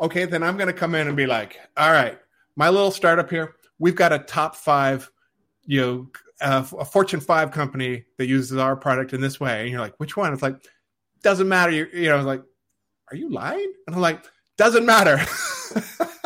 okay. 0.00 0.26
Then 0.26 0.42
I'm 0.42 0.56
going 0.56 0.68
to 0.68 0.72
come 0.72 0.94
in 0.94 1.08
and 1.08 1.16
be 1.16 1.26
like, 1.26 1.58
all 1.76 1.90
right, 1.90 2.18
my 2.56 2.68
little 2.68 2.90
startup 2.92 3.28
here. 3.30 3.54
We've 3.80 3.96
got 3.96 4.12
a 4.12 4.18
top 4.20 4.54
five, 4.56 5.10
you 5.66 5.80
know, 5.80 6.10
uh, 6.40 6.64
a 6.78 6.84
Fortune 6.84 7.20
five 7.20 7.50
company 7.50 8.04
that 8.16 8.26
uses 8.26 8.58
our 8.58 8.76
product 8.76 9.12
in 9.12 9.20
this 9.20 9.40
way, 9.40 9.62
and 9.62 9.70
you're 9.70 9.80
like, 9.80 9.94
which 9.98 10.16
one? 10.16 10.32
It's 10.32 10.42
like, 10.42 10.56
doesn't 11.22 11.48
matter. 11.48 11.72
You, 11.72 11.86
you 11.92 12.08
know, 12.08 12.14
I 12.14 12.16
was 12.16 12.26
like, 12.26 12.42
are 13.10 13.16
you 13.16 13.28
lying? 13.30 13.72
And 13.86 13.96
I'm 13.96 14.02
like, 14.02 14.24
doesn't 14.56 14.86
matter. 14.86 15.18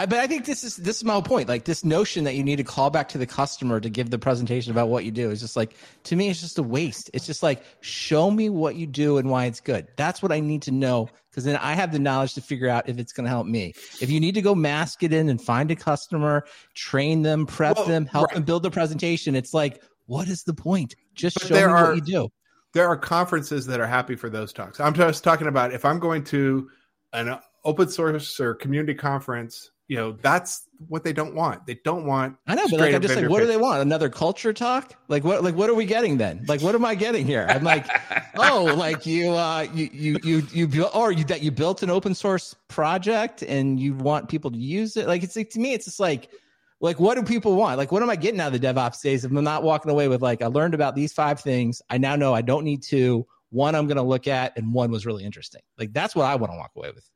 I, 0.00 0.06
but 0.06 0.18
I 0.18 0.26
think 0.26 0.46
this 0.46 0.64
is 0.64 0.76
this 0.76 0.96
is 0.96 1.04
my 1.04 1.12
whole 1.12 1.20
point. 1.22 1.46
Like 1.46 1.64
this 1.64 1.84
notion 1.84 2.24
that 2.24 2.34
you 2.34 2.42
need 2.42 2.56
to 2.56 2.64
call 2.64 2.88
back 2.88 3.10
to 3.10 3.18
the 3.18 3.26
customer 3.26 3.80
to 3.80 3.90
give 3.90 4.08
the 4.08 4.18
presentation 4.18 4.72
about 4.72 4.88
what 4.88 5.04
you 5.04 5.10
do 5.10 5.30
is 5.30 5.40
just 5.40 5.56
like 5.56 5.76
to 6.04 6.16
me, 6.16 6.30
it's 6.30 6.40
just 6.40 6.58
a 6.58 6.62
waste. 6.62 7.10
It's 7.12 7.26
just 7.26 7.42
like 7.42 7.62
show 7.82 8.30
me 8.30 8.48
what 8.48 8.76
you 8.76 8.86
do 8.86 9.18
and 9.18 9.28
why 9.28 9.44
it's 9.44 9.60
good. 9.60 9.88
That's 9.96 10.22
what 10.22 10.32
I 10.32 10.40
need 10.40 10.62
to 10.62 10.70
know 10.70 11.10
because 11.30 11.44
then 11.44 11.56
I 11.56 11.74
have 11.74 11.92
the 11.92 11.98
knowledge 11.98 12.32
to 12.34 12.40
figure 12.40 12.68
out 12.70 12.88
if 12.88 12.98
it's 12.98 13.12
going 13.12 13.24
to 13.24 13.30
help 13.30 13.46
me. 13.46 13.74
If 14.00 14.08
you 14.10 14.20
need 14.20 14.34
to 14.36 14.42
go 14.42 14.54
mask 14.54 15.02
it 15.02 15.12
in 15.12 15.28
and 15.28 15.38
find 15.40 15.70
a 15.70 15.76
customer, 15.76 16.44
train 16.74 17.20
them, 17.20 17.44
prep 17.44 17.76
Well, 17.76 17.84
them, 17.86 18.06
help 18.06 18.28
right. 18.28 18.36
them 18.36 18.44
build 18.44 18.62
the 18.62 18.70
presentation, 18.70 19.34
it's 19.36 19.52
like 19.52 19.82
what 20.06 20.28
is 20.28 20.44
the 20.44 20.54
point? 20.54 20.94
Just 21.14 21.38
But 21.38 21.48
show 21.48 21.54
me 21.56 21.60
are- 21.60 21.86
what 21.88 21.96
you 21.96 22.00
do. 22.00 22.28
there 22.72 22.88
are 22.88 22.96
conferences 22.96 23.66
that 23.66 23.80
are 23.80 23.86
happy 23.86 24.16
for 24.16 24.30
those 24.30 24.50
talks. 24.54 24.80
I'm 24.80 24.94
just 24.94 25.22
talking 25.24 25.46
about 25.46 25.74
if 25.74 25.84
I'm 25.84 25.98
going 25.98 26.24
to 26.24 26.70
an 27.12 27.36
open 27.66 27.90
source 27.90 28.40
or 28.40 28.54
community 28.54 28.94
conference 28.94 29.70
you 29.90 29.96
know 29.96 30.12
that's 30.22 30.68
what 30.86 31.02
they 31.02 31.12
don't 31.12 31.34
want. 31.34 31.66
They 31.66 31.74
don't 31.82 32.06
want. 32.06 32.36
I 32.46 32.54
know, 32.54 32.68
but 32.70 32.78
like 32.78 32.94
I'm 32.94 33.02
just 33.02 33.16
like, 33.16 33.28
what 33.28 33.40
pitch. 33.40 33.48
do 33.48 33.52
they 33.52 33.56
want? 33.56 33.82
Another 33.82 34.08
culture 34.08 34.52
talk? 34.52 34.94
Like 35.08 35.24
what? 35.24 35.42
Like 35.42 35.56
what 35.56 35.68
are 35.68 35.74
we 35.74 35.84
getting 35.84 36.16
then? 36.16 36.44
Like 36.46 36.62
what 36.62 36.76
am 36.76 36.84
I 36.84 36.94
getting 36.94 37.26
here? 37.26 37.44
I'm 37.50 37.64
like, 37.64 37.88
oh, 38.36 38.72
like 38.78 39.04
you, 39.04 39.32
uh, 39.32 39.66
you, 39.74 39.90
you, 39.92 40.18
you, 40.22 40.42
you 40.52 40.68
built, 40.68 40.94
or 40.94 41.10
you 41.10 41.24
that 41.24 41.42
you 41.42 41.50
built 41.50 41.82
an 41.82 41.90
open 41.90 42.14
source 42.14 42.54
project 42.68 43.42
and 43.42 43.80
you 43.80 43.94
want 43.94 44.28
people 44.28 44.52
to 44.52 44.56
use 44.56 44.96
it. 44.96 45.08
Like 45.08 45.24
it's 45.24 45.34
like 45.34 45.50
to 45.50 45.58
me, 45.58 45.72
it's 45.72 45.86
just 45.86 45.98
like, 45.98 46.30
like 46.78 47.00
what 47.00 47.16
do 47.16 47.24
people 47.24 47.56
want? 47.56 47.76
Like 47.76 47.90
what 47.90 48.04
am 48.04 48.10
I 48.10 48.14
getting 48.14 48.38
out 48.38 48.54
of 48.54 48.60
the 48.60 48.64
DevOps 48.64 49.02
days 49.02 49.24
if 49.24 49.32
I'm 49.32 49.42
not 49.42 49.64
walking 49.64 49.90
away 49.90 50.06
with 50.06 50.22
like 50.22 50.40
I 50.40 50.46
learned 50.46 50.74
about 50.74 50.94
these 50.94 51.12
five 51.12 51.40
things. 51.40 51.82
I 51.90 51.98
now 51.98 52.14
know 52.14 52.32
I 52.32 52.42
don't 52.42 52.62
need 52.62 52.84
to. 52.84 53.26
One 53.50 53.74
I'm 53.74 53.88
going 53.88 53.96
to 53.96 54.04
look 54.04 54.28
at, 54.28 54.56
and 54.56 54.72
one 54.72 54.92
was 54.92 55.04
really 55.04 55.24
interesting. 55.24 55.62
Like 55.76 55.92
that's 55.92 56.14
what 56.14 56.26
I 56.26 56.36
want 56.36 56.52
to 56.52 56.56
walk 56.56 56.70
away 56.76 56.92
with. 56.94 57.10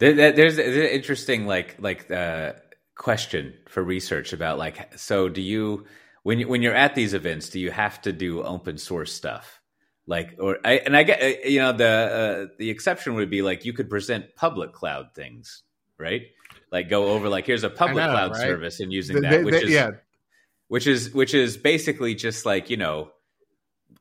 There's 0.00 0.58
an 0.58 0.64
interesting 0.64 1.46
like 1.46 1.76
like 1.78 2.10
uh, 2.10 2.54
question 2.96 3.54
for 3.68 3.82
research 3.82 4.32
about 4.32 4.58
like 4.58 4.98
so 4.98 5.28
do 5.28 5.40
you 5.40 5.86
when 6.22 6.40
you, 6.40 6.48
when 6.48 6.62
you're 6.62 6.74
at 6.74 6.94
these 6.94 7.14
events 7.14 7.48
do 7.48 7.60
you 7.60 7.70
have 7.70 8.00
to 8.02 8.12
do 8.12 8.42
open 8.42 8.76
source 8.76 9.12
stuff 9.12 9.60
like 10.06 10.36
or 10.38 10.58
I, 10.64 10.78
and 10.78 10.96
I 10.96 11.02
get 11.02 11.22
uh, 11.22 11.48
you 11.48 11.60
know 11.60 11.72
the 11.72 11.86
uh, 11.86 12.54
the 12.58 12.68
exception 12.68 13.14
would 13.14 13.30
be 13.30 13.42
like 13.42 13.64
you 13.64 13.72
could 13.72 13.88
present 13.88 14.34
public 14.36 14.72
cloud 14.72 15.14
things 15.14 15.62
right 15.98 16.22
like 16.72 16.88
go 16.88 17.08
over 17.08 17.28
like 17.28 17.46
here's 17.46 17.64
a 17.64 17.70
public 17.70 18.04
know, 18.04 18.10
cloud 18.10 18.32
right? 18.32 18.40
service 18.40 18.80
and 18.80 18.92
using 18.92 19.20
that 19.22 19.44
which 19.44 19.62
is 19.62 19.70
yeah. 19.70 19.90
which 20.68 20.86
is 20.86 21.12
which 21.14 21.32
is 21.32 21.56
basically 21.56 22.14
just 22.14 22.44
like 22.44 22.70
you 22.70 22.76
know 22.76 23.10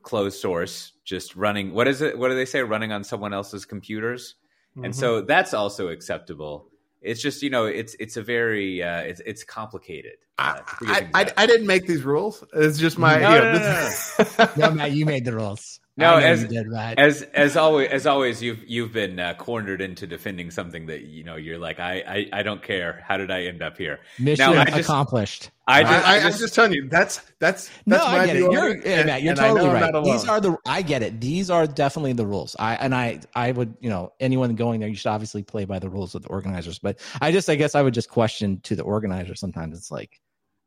closed 0.02 0.40
source 0.40 0.94
just 1.04 1.36
running 1.36 1.74
what 1.74 1.88
is 1.88 2.02
it 2.02 2.18
what 2.18 2.30
do 2.30 2.36
they 2.36 2.46
say 2.46 2.62
running 2.64 2.92
on 2.92 3.04
someone 3.04 3.34
else's 3.34 3.66
computers 3.66 4.36
mm-hmm. 4.80 4.86
and 4.86 4.96
so 4.96 5.22
that's 5.22 5.54
also 5.54 5.90
acceptable. 5.90 6.70
It's 7.02 7.22
just 7.22 7.44
you 7.44 7.50
know 7.50 7.66
it's 7.66 7.96
it's 8.00 8.18
a 8.18 8.24
very 8.24 8.82
uh, 8.84 9.02
it's 9.02 9.22
it's 9.26 9.44
complicated. 9.44 10.18
Uh, 10.38 10.60
I, 10.84 11.10
I, 11.14 11.32
I, 11.36 11.46
didn't 11.48 11.68
make 11.68 11.86
these 11.86 12.04
rules. 12.04 12.46
It's 12.54 12.78
just 12.78 12.98
my 12.98 13.20
no, 13.20 13.34
you 13.34 13.40
know, 13.40 13.54
no, 13.54 13.60
no, 13.60 14.30
no. 14.40 14.70
no, 14.70 14.72
Matt, 14.72 14.92
you 14.94 15.06
made 15.06 15.26
the 15.26 15.34
rules. 15.34 15.82
No, 16.00 16.16
as 16.16 16.46
did, 16.46 16.68
as 16.74 17.24
as 17.34 17.58
always, 17.58 17.90
as 17.90 18.08
always, 18.08 18.42
you've 18.42 18.64
you've 18.66 18.94
been 18.94 19.20
uh, 19.20 19.34
cornered 19.34 19.82
into 19.82 20.08
defending 20.08 20.50
something 20.50 20.86
that 20.86 21.02
you 21.02 21.26
know 21.26 21.36
you're 21.36 21.58
like, 21.58 21.80
I, 21.80 22.28
I 22.34 22.40
I 22.40 22.44
don't 22.44 22.64
care. 22.64 23.04
How 23.06 23.18
did 23.18 23.30
I 23.30 23.44
end 23.44 23.62
up 23.62 23.78
here? 23.78 24.00
Mission 24.18 24.54
now, 24.54 24.64
just, 24.64 24.78
accomplished. 24.80 25.52
I 25.68 25.84
just, 25.84 26.08
I, 26.08 26.18
am 26.18 26.32
just 26.32 26.56
telling 26.56 26.74
you 26.74 26.88
that's 26.88 27.18
that's 27.40 27.70
that's 27.86 27.86
no, 27.86 28.04
I 28.04 28.26
get 28.26 28.38
it. 28.38 28.52
You're, 28.52 28.78
yeah, 28.78 29.04
Matt, 29.04 29.24
you're 29.24 29.36
totally 29.36 29.68
right. 29.68 30.04
These 30.06 30.28
are 30.28 30.40
the 30.40 30.56
I 30.66 30.82
get 30.82 31.04
it. 31.04 31.20
These 31.20 31.50
are 31.50 31.68
definitely 31.68 32.14
the 32.14 32.26
rules. 32.26 32.56
I 32.58 32.76
and 32.76 32.96
I 32.96 33.20
I 33.36 33.52
would 33.52 33.76
you 33.82 33.90
know 33.90 34.14
anyone 34.22 34.56
going 34.56 34.80
there, 34.80 34.90
you 34.90 34.96
should 34.96 35.10
obviously 35.10 35.44
play 35.44 35.66
by 35.66 35.80
the 35.80 35.90
rules 35.90 36.16
of 36.16 36.24
the 36.24 36.30
organizers. 36.30 36.80
But 36.80 37.00
I 37.22 37.34
just 37.34 37.50
I 37.50 37.56
guess 37.56 37.76
I 37.76 37.82
would 37.82 37.94
just 37.94 38.10
question 38.10 38.62
to 38.62 38.76
the 38.76 38.84
organizer. 38.84 39.36
Sometimes 39.36 39.78
it's 39.78 39.92
like. 39.92 40.22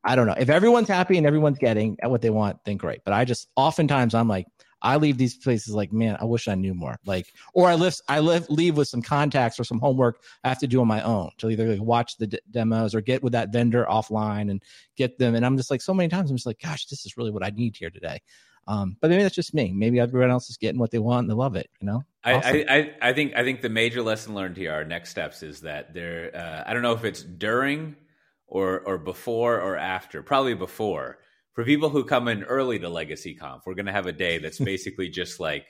I 0.05 0.17
don't 0.17 0.27
know. 0.27 0.35
If 0.37 0.51
everyone's 0.51 0.89
happy 0.89 1.17
and 1.17 1.25
everyone's 1.25 1.59
getting 1.59 1.97
at 2.03 2.11
what 2.11 2.23
they 2.23 2.31
want, 2.31 2.59
then 2.65 2.77
great. 2.77 3.05
But 3.05 3.15
I 3.15 3.25
just 3.25 3.49
oftentimes 3.55 4.17
I'm 4.17 4.27
like, 4.27 4.49
I 4.83 4.97
leave 4.97 5.17
these 5.17 5.37
places 5.37 5.75
like, 5.75 5.93
man, 5.93 6.17
I 6.21 6.25
wish 6.25 6.49
I 6.49 6.55
knew 6.55 6.75
more. 6.75 6.99
Like, 7.07 7.33
or 7.55 7.69
I 7.69 7.75
live, 7.75 7.95
I 8.09 8.21
live, 8.21 8.49
leave 8.51 8.77
with 8.77 8.89
some 8.89 9.01
contacts 9.01 9.59
or 9.59 9.65
some 9.65 9.79
homework 9.79 10.23
I 10.45 10.49
have 10.49 10.59
to 10.59 10.67
do 10.67 10.81
on 10.81 10.89
my 10.89 11.03
own 11.03 11.31
to 11.39 11.51
either 11.51 11.69
like 11.69 11.81
watch 11.81 12.17
the 12.19 12.27
d- 12.27 12.41
demos 12.51 12.95
or 12.95 13.01
get 13.01 13.23
with 13.23 13.33
that 13.33 13.53
vendor 13.53 13.87
offline 13.89 14.51
and 14.51 14.63
get 14.97 15.19
them. 15.19 15.35
And 15.35 15.47
I'm 15.47 15.57
just 15.57 15.71
like, 15.71 15.81
so 15.81 15.95
many 15.95 16.09
times 16.09 16.31
I'm 16.31 16.37
just 16.37 16.47
like, 16.47 16.61
gosh, 16.61 16.87
this 16.87 17.07
is 17.07 17.17
really 17.17 17.31
what 17.31 17.45
I 17.45 17.51
need 17.51 17.77
here 17.77 17.91
today. 17.91 18.21
Um, 18.69 18.97
but 19.01 19.11
maybe 19.11 19.23
that's 19.23 19.35
just 19.35 19.55
me. 19.55 19.73
Maybe 19.73 19.99
everyone 19.99 20.31
else 20.31 20.49
is 20.49 20.57
getting 20.57 20.79
what 20.79 20.91
they 20.91 20.99
want 20.99 21.25
and 21.25 21.31
they 21.31 21.35
love 21.35 21.57
it. 21.57 21.69
You 21.81 21.87
know. 21.87 22.05
Awesome. 22.25 22.57
I, 22.57 22.65
I, 22.69 22.95
I 23.09 23.13
think 23.13 23.35
I 23.35 23.43
think 23.43 23.61
the 23.61 23.69
major 23.69 24.03
lesson 24.03 24.35
learned 24.35 24.57
here, 24.57 24.73
our 24.73 24.85
next 24.85 25.11
steps, 25.11 25.43
is 25.43 25.61
that 25.63 25.95
there. 25.95 26.31
Uh, 26.35 26.69
I 26.69 26.73
don't 26.73 26.83
know 26.83 26.93
if 26.93 27.05
it's 27.05 27.23
during 27.23 27.97
or 28.47 28.81
or 28.81 28.99
before 28.99 29.61
or 29.61 29.77
after. 29.77 30.23
Probably 30.23 30.55
before 30.55 31.19
for 31.55 31.65
people 31.65 31.89
who 31.89 32.05
come 32.05 32.29
in 32.29 32.45
early 32.45 32.79
to 32.79 32.89
Legacy 32.89 33.35
Conf, 33.35 33.63
we're 33.67 33.75
going 33.75 33.87
to 33.87 33.93
have 33.93 34.07
a 34.07 34.13
day 34.13 34.39
that's 34.39 34.59
basically 34.65 35.09
just 35.09 35.41
like 35.41 35.67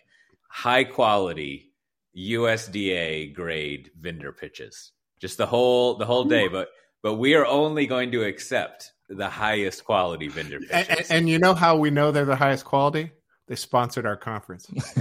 high 0.48 0.84
quality 0.84 1.72
USDA 2.16 3.34
grade 3.34 3.90
vendor 3.98 4.32
pitches, 4.32 4.92
just 5.20 5.38
the 5.38 5.46
whole 5.46 5.96
the 5.96 6.06
whole 6.06 6.24
day. 6.24 6.48
But 6.48 6.68
but 7.02 7.14
we 7.14 7.34
are 7.34 7.46
only 7.46 7.86
going 7.86 8.12
to 8.12 8.22
accept 8.24 8.92
the 9.08 9.28
highest 9.28 9.84
quality 9.84 10.28
vendor 10.28 10.60
pitches. 10.60 11.10
And, 11.10 11.10
and 11.10 11.28
you 11.28 11.38
know 11.38 11.54
how 11.54 11.76
we 11.76 11.90
know 11.90 12.12
they're 12.12 12.24
the 12.24 12.36
highest 12.36 12.64
quality? 12.64 13.10
They 13.48 13.56
sponsored 13.56 14.06
our 14.06 14.16
conference. 14.16 14.66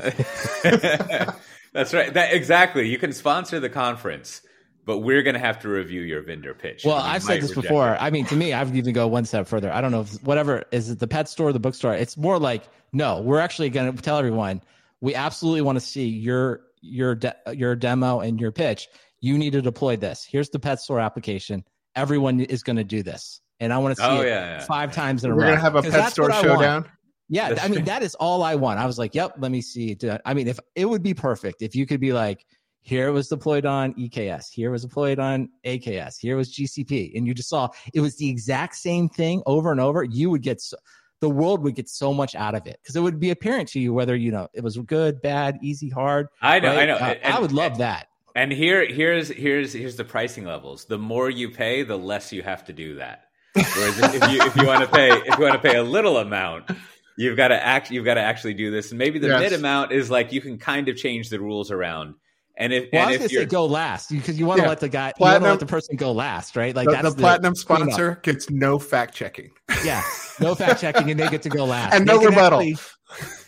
that's 1.74 1.94
right. 1.94 2.14
That 2.14 2.34
exactly. 2.34 2.90
You 2.90 2.98
can 2.98 3.14
sponsor 3.14 3.60
the 3.60 3.70
conference 3.70 4.42
but 4.86 5.00
we're 5.00 5.22
going 5.22 5.36
to 5.36 5.40
have 5.40 5.60
to 5.60 5.70
review 5.70 6.02
your 6.02 6.22
vendor 6.22 6.54
pitch. 6.54 6.84
Well, 6.84 6.98
I've 6.98 7.24
said 7.24 7.42
this 7.42 7.54
before. 7.54 7.94
It. 7.94 7.98
I 8.02 8.10
mean, 8.10 8.26
to 8.26 8.36
me, 8.36 8.54
I've 8.54 8.76
even 8.76 8.94
go 8.94 9.08
one 9.08 9.26
step 9.26 9.48
further. 9.48 9.72
I 9.72 9.82
don't 9.82 9.92
know 9.92 10.02
if 10.02 10.24
whatever 10.24 10.64
is 10.72 10.90
it 10.90 11.00
the 11.00 11.08
pet 11.08 11.30
store, 11.30 11.54
the 11.54 11.60
bookstore. 11.60 11.94
It's 11.94 12.18
more 12.18 12.40
like 12.40 12.64
no, 12.94 13.22
we're 13.22 13.40
actually 13.40 13.70
going 13.70 13.96
to 13.96 14.02
tell 14.02 14.18
everyone 14.18 14.62
we 15.02 15.16
absolutely 15.16 15.62
want 15.62 15.78
to 15.78 15.86
see 15.86 16.08
your 16.08 16.62
your 16.82 17.16
de- 17.16 17.36
your 17.54 17.76
demo 17.76 18.20
and 18.20 18.40
your 18.40 18.52
pitch. 18.52 18.88
You 19.20 19.38
need 19.38 19.54
to 19.54 19.62
deploy 19.62 19.98
this. 19.98 20.26
Here's 20.30 20.50
the 20.50 20.60
pet 20.60 20.80
store 20.80 21.00
application. 21.00 21.64
Everyone 21.96 22.40
is 22.40 22.64
going 22.64 22.78
to 22.78 22.84
do 22.84 23.04
this, 23.04 23.42
and 23.60 23.74
I 23.74 23.78
want 23.80 23.96
to 23.98 24.02
see 24.02 24.08
oh, 24.08 24.22
it 24.22 24.28
yeah, 24.28 24.58
yeah. 24.58 24.60
five 24.62 24.94
times 24.94 25.24
in 25.24 25.32
a 25.32 25.34
row. 25.34 25.40
We're 25.40 25.46
going 25.48 25.58
to 25.58 25.62
have 25.62 25.76
a 25.76 25.84
pet 25.84 26.12
store 26.12 26.32
showdown. 26.32 26.90
Yeah, 27.30 27.56
I 27.62 27.68
mean 27.68 27.86
that 27.86 28.04
is 28.04 28.16
all 28.16 28.44
I 28.44 28.56
want. 28.56 28.80
I 28.80 28.86
was 28.86 28.98
like, 28.98 29.14
"Yep, 29.14 29.36
let 29.40 29.52
me 29.52 29.62
see." 29.62 29.98
I 30.26 30.34
mean, 30.34 30.48
if 30.48 30.60
it 30.76 30.86
would 30.86 31.04
be 31.04 31.14
perfect 31.14 31.62
if 31.62 31.76
you 31.76 31.86
could 31.86 32.00
be 32.00 32.14
like, 32.14 32.46
here 32.82 33.08
it 33.08 33.12
was 33.12 33.28
deployed 33.28 33.66
on 33.66 33.94
EKS. 33.94 34.52
Here 34.52 34.70
it 34.70 34.72
was 34.72 34.84
deployed 34.84 35.20
on 35.20 35.50
AKS. 35.66 36.18
Here 36.20 36.36
was 36.36 36.52
GCP. 36.52 37.16
And 37.16 37.28
you 37.28 37.34
just 37.34 37.50
saw 37.50 37.70
it 37.94 38.02
was 38.02 38.18
the 38.18 38.30
exact 38.30 38.76
same 38.76 39.08
thing 39.08 39.44
over 39.46 39.72
and 39.72 39.80
over. 39.80 40.04
You 40.04 40.32
would 40.32 40.42
get 40.42 40.62
so, 40.62 40.78
the 41.20 41.30
world 41.30 41.62
would 41.64 41.76
get 41.76 41.88
so 41.88 42.14
much 42.14 42.34
out 42.34 42.56
of 42.56 42.66
it 42.66 42.80
because 42.82 42.96
it 42.96 43.02
would 43.02 43.20
be 43.20 43.30
apparent 43.30 43.70
to 43.70 43.80
you 43.80 43.94
whether 43.94 44.16
you 44.16 44.32
know 44.32 44.48
it 44.54 44.64
was 44.64 44.78
good, 44.78 45.22
bad, 45.22 45.60
easy, 45.62 45.90
hard. 45.90 46.28
I 46.42 46.60
know, 46.60 46.70
right? 46.70 46.80
I 46.80 46.86
know. 46.86 46.96
Uh, 46.96 47.16
and, 47.22 47.34
I 47.34 47.40
would 47.40 47.52
love 47.52 47.74
and, 47.74 47.82
that. 47.82 48.08
And 48.36 48.52
here, 48.52 48.86
here's 48.86 49.30
here's 49.30 49.74
here's 49.74 49.96
the 49.96 50.04
pricing 50.04 50.46
levels. 50.46 50.86
The 50.86 50.98
more 50.98 51.30
you 51.30 51.52
pay, 51.52 51.84
the 51.84 51.98
less 51.98 52.34
you 52.34 52.42
have 52.42 52.66
to 52.66 52.74
do 52.74 52.96
that. 52.96 53.26
Whereas 53.54 54.16
if 54.16 54.32
you 54.32 54.42
if 54.42 54.56
you 54.56 54.66
want 54.66 54.82
to 54.82 54.88
pay 54.88 55.12
if 55.12 55.38
you 55.38 55.44
want 55.44 55.62
to 55.62 55.70
pay 55.70 55.78
a 55.78 55.84
little 55.84 56.18
amount, 56.18 56.72
you've 57.18 57.38
got 57.38 57.50
to 57.50 57.64
act 57.64 57.92
you've 57.92 58.06
got 58.06 58.16
to 58.16 58.22
actually 58.22 58.56
do 58.56 58.72
this. 58.72 58.90
And 58.90 58.98
maybe 58.98 59.20
the 59.20 59.28
yes. 59.28 59.42
mid 59.42 59.54
amount 59.54 59.92
is 59.92 60.10
like 60.10 60.32
you 60.32 60.42
can 60.42 60.58
kind 60.58 60.90
of 60.90 60.98
change 60.98 61.30
the 61.30 61.40
rules 61.40 61.70
around 61.70 62.16
and 62.58 62.74
if, 62.74 62.90
well, 62.92 63.04
and 63.04 63.10
I 63.10 63.18
was 63.18 63.26
if 63.26 63.32
gonna 63.32 63.44
say 63.44 63.46
go 63.46 63.66
last 63.66 64.10
because 64.10 64.40
you 64.40 64.46
want 64.46 64.60
to 64.60 64.64
yeah. 64.64 64.70
let 64.70 64.80
the 64.80 64.90
guy, 64.90 65.14
platinum, 65.18 65.44
you 65.44 65.48
want 65.50 65.60
to 65.60 65.66
let 65.66 65.70
the 65.72 65.74
person 65.74 65.96
go 65.96 66.12
last, 66.12 66.56
right? 66.56 66.76
Like 66.76 66.88
the, 66.88 66.92
that's 66.92 67.04
the, 67.04 67.10
the 67.12 67.22
platinum 67.22 67.56
sponsor 67.56 68.20
gets 68.24 68.50
no 68.50 68.80
fact 68.80 69.16
checking. 69.16 69.50
Yeah, 69.84 70.04
no 70.40 70.54
fact 70.54 70.80
checking, 70.80 71.10
and 71.10 71.20
they 71.20 71.28
get 71.30 71.42
to 71.42 71.50
go 71.50 71.66
last 71.66 71.96
and 71.96 72.08
they 72.08 72.14
no 72.14 72.24
rebuttal. 72.24 72.60
Actually, 72.60 72.78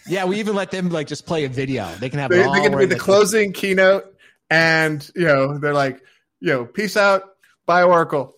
yeah, 0.07 0.25
we 0.25 0.39
even 0.39 0.55
let 0.55 0.71
them 0.71 0.89
like 0.89 1.05
just 1.05 1.27
play 1.27 1.43
a 1.43 1.49
video. 1.49 1.87
They 1.99 2.09
can 2.09 2.17
have 2.17 2.31
they, 2.31 2.37
they 2.37 2.61
get 2.61 2.71
to 2.71 2.77
be 2.77 2.85
the 2.85 2.95
closing 2.95 3.53
keynote, 3.53 4.05
and 4.49 5.07
you 5.15 5.25
know 5.25 5.59
they're 5.59 5.75
like, 5.75 6.01
you 6.39 6.49
know, 6.49 6.65
peace 6.65 6.97
out, 6.97 7.23
bye 7.67 7.83
Oracle. 7.83 8.33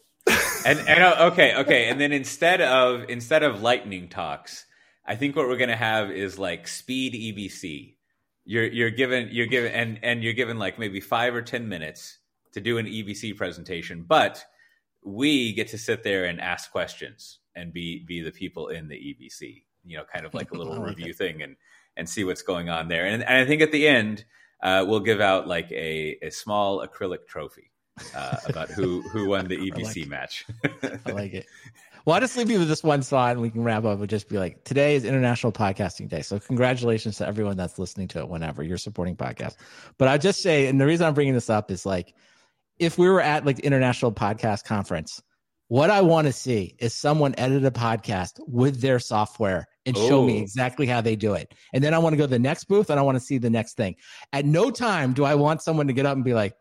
and 0.66 0.78
and 0.80 1.03
uh, 1.03 1.30
okay, 1.32 1.55
okay, 1.55 1.88
and 1.88 2.01
then 2.01 2.11
instead 2.11 2.59
of 2.59 3.09
instead 3.09 3.43
of 3.43 3.61
lightning 3.61 4.09
talks, 4.09 4.66
I 5.05 5.16
think 5.16 5.38
what 5.38 5.47
we're 5.47 5.57
gonna 5.57 5.78
have 5.78 6.11
is 6.11 6.38
like 6.38 6.68
speed 6.68 7.13
EBC 7.13 7.95
you're 8.46 8.66
you're 8.68 8.91
given 8.91 9.30
you're 9.32 9.48
given 9.48 9.72
and 9.72 10.00
and 10.04 10.24
you're 10.24 10.34
given 10.34 10.58
like 10.58 10.80
maybe 10.80 11.00
five 11.00 11.36
or 11.36 11.41
ten 11.41 11.68
minutes 11.68 12.20
to 12.54 12.62
do 12.62 12.78
an 12.78 12.86
EBC 12.86 13.36
presentation, 13.36 14.06
but 14.08 14.46
we 15.04 15.54
get 15.54 15.68
to 15.70 15.78
sit 15.78 16.04
there 16.04 16.26
and 16.26 16.39
ask 16.39 16.72
questions 16.72 17.39
and 17.56 17.74
be 17.74 18.04
be 18.06 18.22
the 18.22 18.32
people 18.32 18.70
in 18.70 18.88
the 18.88 18.96
EBC, 18.96 19.64
you 19.84 19.98
know, 19.98 20.04
kind 20.04 20.26
of 20.26 20.34
like 20.34 20.52
a 20.52 20.58
little 20.58 20.80
review 20.82 21.12
it. 21.12 21.18
thing 21.18 21.41
and 21.41 21.56
and 21.98 22.08
see 22.08 22.24
what's 22.24 22.41
going 22.41 22.70
on 22.70 22.88
there. 22.88 23.06
And, 23.06 23.24
and 23.24 23.38
I 23.38 23.46
think 23.46 23.62
at 23.62 23.72
the 23.72 23.88
end, 23.88 24.26
uh, 24.62 24.86
we'll 24.88 25.00
give 25.00 25.22
out 25.22 25.48
like 25.48 25.72
a, 25.72 26.18
a 26.22 26.30
small 26.30 26.86
acrylic 26.86 27.28
trophy 27.28 27.72
uh, 28.16 28.38
about 28.48 28.70
who 28.70 29.02
who 29.02 29.28
won 29.30 29.48
the 29.48 29.58
EBC 29.72 30.02
like 30.02 30.08
match. 30.10 30.46
I 31.06 31.12
like 31.12 31.34
it. 31.34 31.46
Well, 32.06 32.14
I'll 32.14 32.22
just 32.22 32.38
leave 32.38 32.51
you 32.51 32.60
with 32.60 32.68
this 32.68 32.84
one 32.84 33.01
slide 33.01 33.32
and 33.32 33.41
we 33.41 33.49
can 33.49 33.64
wrap 33.64 33.84
up 33.84 33.99
and 33.99 34.08
just 34.08 34.30
be 34.30 34.38
like, 34.38 34.64
today 34.64 34.95
is 34.95 35.03
International 35.03 35.51
Podcasting 35.51 36.08
Day. 36.08 36.22
So 36.22 36.38
congratulations 36.39 37.18
to 37.18 37.28
everyone 37.28 37.58
that's 37.58 37.80
listening 37.80 38.08
to 38.10 38.20
it 38.20 38.30
whenever 38.30 38.62
you're 38.62 38.78
supporting 38.78 39.16
podcasts. 39.16 39.56
But 39.97 40.08
I 40.08 40.20
just 40.20 40.43
say, 40.43 40.68
and 40.68 40.80
the 40.80 40.86
reason 40.86 41.08
I'm 41.08 41.16
bringing 41.16 41.34
this 41.34 41.49
up 41.49 41.72
is 41.72 41.84
like, 41.84 42.14
if 42.78 42.99
we 42.99 43.10
were 43.10 43.22
at 43.22 43.43
like 43.43 43.56
the 43.56 43.66
International 43.66 44.12
Podcast 44.12 44.66
Conference, 44.66 45.20
what 45.68 45.89
I 45.89 46.01
want 46.01 46.28
to 46.28 46.34
see 46.34 46.76
is 46.78 46.93
someone 46.93 47.34
edit 47.39 47.66
a 47.66 47.72
podcast 47.72 48.39
with 48.47 48.82
their 48.82 48.99
software 48.99 49.68
and 49.88 49.97
show 49.97 50.24
me 50.24 50.38
oh. 50.38 50.41
exactly 50.43 50.86
how 50.86 51.01
they 51.01 51.16
do 51.16 51.34
it. 51.34 51.56
And 51.74 51.84
then 51.84 51.95
I 51.95 51.97
want 51.97 52.14
to 52.14 52.18
go 52.18 52.26
to 52.26 52.30
the 52.30 52.38
next 52.38 52.66
booth 52.66 52.91
and 52.91 52.99
I 52.99 53.03
want 53.03 53.16
to 53.16 53.24
see 53.24 53.39
the 53.39 53.49
next 53.49 53.78
thing. 53.78 53.95
At 54.32 54.45
no 54.45 54.70
time 54.70 55.14
do 55.14 55.24
I 55.24 55.34
want 55.34 55.64
someone 55.64 55.88
to 55.88 55.93
get 55.93 56.06
up 56.06 56.16
and 56.16 56.24
be 56.24 56.36
like, 56.36 56.53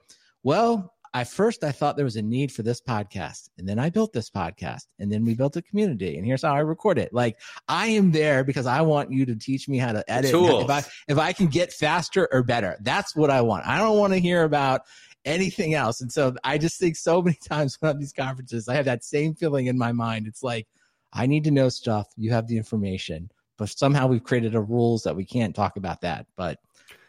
well, 0.43 0.94
I 1.15 1.23
first 1.23 1.63
I 1.63 1.71
thought 1.71 1.95
there 1.95 2.05
was 2.05 2.17
a 2.17 2.23
need 2.23 2.51
for 2.51 2.65
this 2.65 2.81
podcast, 2.81 3.49
and 3.57 3.69
then 3.69 3.79
I 3.79 3.89
built 3.89 4.13
this 4.13 4.29
podcast, 4.29 4.87
and 4.99 5.11
then 5.13 5.25
we 5.25 5.35
built 5.35 5.57
a 5.57 5.63
community, 5.63 6.17
and 6.17 6.27
here's 6.27 6.43
how 6.43 6.53
I 6.53 6.59
record 6.59 6.99
it. 6.99 7.15
Like 7.15 7.41
I 7.69 7.87
am 7.87 8.11
there 8.11 8.43
because 8.43 8.67
I 8.67 8.81
want 8.81 9.13
you 9.13 9.25
to 9.27 9.37
teach 9.37 9.69
me 9.69 9.79
how 9.79 9.93
to 9.93 10.05
edit. 10.11 10.33
If 10.35 10.69
I 10.69 10.83
if 11.07 11.19
I 11.19 11.33
can 11.33 11.47
get 11.47 11.73
faster 11.73 12.29
or 12.33 12.43
better, 12.43 12.77
that's 12.83 13.15
what 13.15 13.31
I 13.31 13.43
want. 13.43 13.65
I 13.65 13.79
don't 13.79 13.97
want 13.97 14.13
to 14.13 14.19
hear 14.19 14.43
about 14.43 14.83
anything 15.25 15.75
else. 15.75 16.01
And 16.01 16.11
so 16.11 16.35
I 16.43 16.59
just 16.59 16.81
think 16.81 16.97
so 16.97 17.23
many 17.23 17.39
times 17.49 17.77
when 17.81 17.91
I'm 17.91 17.97
at 17.97 18.01
these 18.01 18.13
conferences, 18.13 18.69
I 18.69 18.75
have 18.75 18.85
that 18.87 19.05
same 19.05 19.35
feeling 19.35 19.67
in 19.67 19.79
my 19.79 19.93
mind. 19.93 20.27
It's 20.27 20.43
like, 20.43 20.67
I 21.13 21.27
need 21.27 21.45
to 21.45 21.53
know 21.53 21.69
stuff. 21.69 22.09
You 22.17 22.33
have 22.33 22.49
the 22.49 22.57
information, 22.57 23.31
but 23.57 23.69
somehow 23.69 24.09
we've 24.09 24.25
created 24.25 24.57
a 24.57 24.61
rules 24.61 25.05
that 25.05 25.15
we 25.15 25.25
can't 25.25 25.55
talk 25.55 25.77
about 25.77 26.01
that. 26.01 26.27
But 26.37 26.59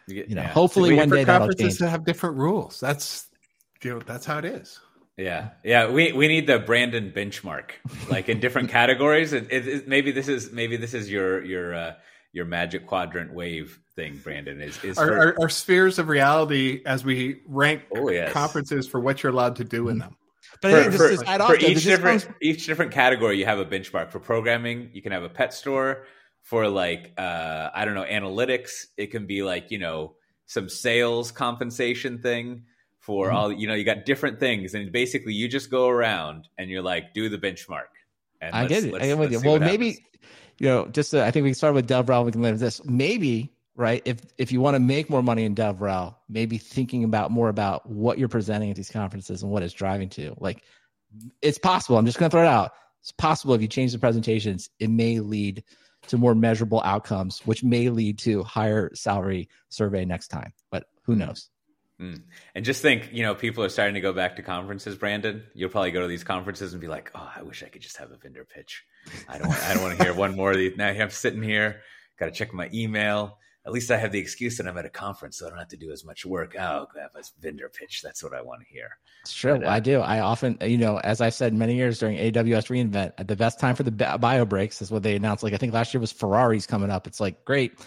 you 0.08 0.36
know, 0.36 0.44
yeah. 0.44 0.50
hopefully 0.50 0.96
one 0.96 1.10
day 1.10 1.24
that'll 1.24 1.52
change. 1.54 1.80
To 1.80 1.90
have 1.90 2.06
different 2.06 2.38
rules. 2.38 2.80
That's 2.80 3.28
you 3.86 3.94
know, 3.94 4.00
that's 4.00 4.26
how 4.26 4.40
it 4.40 4.46
is. 4.46 4.80
Yeah, 5.16 5.50
yeah. 5.64 5.90
We 5.90 6.12
we 6.12 6.28
need 6.28 6.48
the 6.48 6.60
Brandon 6.60 7.14
benchmark, 7.16 7.72
like 8.10 8.28
in 8.28 8.40
different 8.40 8.70
categories. 8.80 9.32
It, 9.32 9.48
it, 9.52 9.68
it, 9.68 9.88
maybe 9.88 10.12
this 10.12 10.28
is 10.28 10.52
maybe 10.52 10.76
this 10.76 10.94
is 10.94 11.10
your 11.10 11.44
your 11.46 11.74
uh, 11.74 11.94
your 12.34 12.46
magic 12.46 12.88
quadrant 12.88 13.34
wave 13.34 13.80
thing, 13.96 14.20
Brandon. 14.24 14.60
Is 14.60 14.84
is 14.84 14.98
our, 14.98 15.08
for... 15.08 15.18
our, 15.18 15.36
our, 15.42 15.50
spheres 15.50 16.00
of 16.00 16.10
reality 16.10 16.82
as 16.86 17.06
we 17.06 17.42
rank 17.48 17.84
oh, 17.96 18.10
yes. 18.10 18.34
conferences 18.34 18.88
for 18.88 19.00
what 19.00 19.22
you're 19.22 19.32
allowed 19.32 19.56
to 19.58 19.64
do 19.64 19.88
in 19.88 20.00
them. 20.00 20.18
But 20.62 20.92
for, 20.92 21.16
for, 21.16 21.26
for 21.26 21.56
each 21.58 21.84
different 21.84 22.24
comes... 22.24 22.36
each 22.42 22.66
different 22.66 22.92
category, 22.92 23.38
you 23.38 23.46
have 23.46 23.60
a 23.60 23.66
benchmark. 23.66 24.12
For 24.12 24.20
programming, 24.20 24.90
you 24.94 25.02
can 25.02 25.12
have 25.12 25.24
a 25.24 25.30
pet 25.30 25.54
store. 25.54 26.06
For 26.42 26.68
like 26.68 27.14
uh, 27.18 27.70
I 27.74 27.86
don't 27.86 27.94
know 27.94 28.04
analytics, 28.04 28.88
it 28.98 29.12
can 29.12 29.28
be 29.28 29.44
like 29.44 29.70
you 29.70 29.78
know 29.78 30.16
some 30.48 30.70
sales 30.70 31.32
compensation 31.32 32.20
thing. 32.20 32.64
For 33.06 33.28
mm-hmm. 33.28 33.36
all 33.36 33.52
you 33.52 33.68
know, 33.68 33.74
you 33.74 33.84
got 33.84 34.06
different 34.06 34.40
things, 34.40 34.74
and 34.74 34.92
basically 34.92 35.34
you 35.34 35.48
just 35.48 35.70
go 35.70 35.88
around 35.88 36.48
and 36.58 36.70
you're 36.70 36.82
like, 36.82 37.14
do 37.14 37.30
the 37.30 37.38
benchmark. 37.38 37.92
And 38.42 38.56
I 38.56 38.66
get 38.66 38.84
it. 38.84 38.94
I 38.96 39.08
get 39.08 39.32
it. 39.32 39.46
Well, 39.46 39.60
maybe 39.60 39.90
happens. 39.90 40.08
you 40.58 40.68
know, 40.68 40.88
just 40.88 41.14
uh, 41.14 41.22
I 41.22 41.32
think 41.32 41.44
we 41.44 41.50
can 41.50 41.56
start 41.56 41.76
with 41.76 41.88
DevRel. 41.88 42.26
We 42.26 42.32
can 42.32 42.42
leave 42.42 42.60
this. 42.60 42.84
Maybe 42.84 43.52
right? 43.76 44.02
If 44.06 44.22
if 44.38 44.52
you 44.52 44.62
want 44.62 44.76
to 44.76 44.80
make 44.80 45.10
more 45.10 45.22
money 45.22 45.44
in 45.44 45.54
DevRel, 45.54 46.16
maybe 46.30 46.58
thinking 46.58 47.04
about 47.04 47.32
more 47.32 47.50
about 47.50 47.88
what 47.90 48.18
you're 48.18 48.30
presenting 48.30 48.70
at 48.70 48.76
these 48.76 48.90
conferences 48.90 49.44
and 49.44 49.52
what 49.52 49.64
it's 49.64 49.74
driving 49.74 50.10
to. 50.10 50.36
Like 50.40 50.64
it's 51.42 51.58
possible. 51.58 51.98
I'm 51.98 52.06
just 52.06 52.18
going 52.18 52.30
to 52.30 52.34
throw 52.34 52.44
it 52.44 52.48
out. 52.48 52.72
It's 53.02 53.12
possible 53.12 53.54
if 53.54 53.62
you 53.62 53.68
change 53.68 53.92
the 53.92 54.00
presentations, 54.00 54.70
it 54.80 54.90
may 54.90 55.20
lead 55.20 55.64
to 56.08 56.18
more 56.18 56.36
measurable 56.36 56.82
outcomes, 56.84 57.40
which 57.46 57.64
may 57.64 57.90
lead 57.90 58.18
to 58.20 58.44
higher 58.44 58.94
salary 58.94 59.50
survey 59.70 60.06
next 60.06 60.30
time. 60.30 60.54
But 60.72 60.86
who 61.04 61.14
hmm. 61.14 61.20
knows? 61.20 61.50
Mm. 62.02 62.24
And 62.54 62.66
just 62.66 62.82
think, 62.82 63.10
you 63.14 63.24
know, 63.24 63.36
people 63.36 63.64
are 63.64 63.70
starting 63.70 63.96
to 63.96 64.02
go 64.02 64.12
back 64.12 64.36
to 64.36 64.42
conferences. 64.42 64.98
Brandon, 64.98 65.44
you'll 65.54 65.70
probably 65.70 65.92
go 65.92 66.02
to 66.02 66.08
these 66.08 66.26
conferences 66.26 66.74
and 66.74 66.82
be 66.82 66.88
like, 66.88 67.10
"Oh, 67.16 67.32
I 67.36 67.42
wish 67.44 67.64
I 67.64 67.68
could 67.68 67.82
just 67.82 67.98
have 67.98 68.12
a 68.12 68.18
vendor 68.18 68.46
pitch. 68.46 68.84
I 69.30 69.38
don't, 69.38 69.48
want, 69.48 69.64
I 69.64 69.74
don't 69.74 69.84
want 69.84 69.98
to 69.98 70.04
hear 70.04 70.14
one 70.14 70.36
more 70.36 70.52
of 70.52 70.58
these." 70.58 70.76
Now 70.76 70.90
I'm 70.90 71.10
sitting 71.10 71.42
here, 71.42 71.82
got 72.20 72.26
to 72.26 72.32
check 72.32 72.54
my 72.54 72.70
email 72.74 73.38
at 73.66 73.72
least 73.72 73.90
I 73.90 73.98
have 73.98 74.12
the 74.12 74.20
excuse 74.20 74.58
that 74.58 74.68
I'm 74.68 74.78
at 74.78 74.86
a 74.86 74.90
conference, 74.90 75.40
so 75.40 75.48
I 75.48 75.50
don't 75.50 75.58
have 75.58 75.70
to 75.70 75.78
do 75.78 75.92
as 75.92 76.06
much 76.06 76.24
work. 76.24 76.56
Oh, 76.58 76.88
I 76.96 77.02
have 77.02 77.16
a 77.16 77.24
vendor 77.40 77.68
pitch. 77.68 78.02
That's 78.04 78.24
what 78.24 78.34
I 78.34 78.42
want 78.42 78.62
to 78.62 78.68
hear. 78.68 78.90
It's 79.24 79.34
true. 79.34 79.58
But, 79.58 79.66
uh, 79.66 79.70
I 79.72 79.80
do. 79.80 80.02
I 80.02 80.20
often, 80.20 80.58
you 80.62 80.78
know, 80.78 81.00
as 81.00 81.20
I've 81.20 81.34
said 81.34 81.54
many 81.54 81.76
years 81.76 81.98
during 81.98 82.18
AWS 82.18 82.68
reInvent, 82.68 83.14
at 83.18 83.28
the 83.28 83.36
best 83.36 83.60
time 83.60 83.76
for 83.76 83.82
the 83.82 83.92
bio 83.92 84.46
breaks 84.46 84.84
is 84.84 84.92
what 84.92 85.02
they 85.02 85.16
announced. 85.16 85.44
Like 85.44 85.54
I 85.54 85.58
think 85.58 85.74
last 85.74 85.94
year 85.94 86.02
was 86.02 86.12
Ferrari's 86.12 86.68
coming 86.68 86.92
up. 86.92 87.08
It's 87.08 87.20
like 87.20 87.44
great 87.44 87.80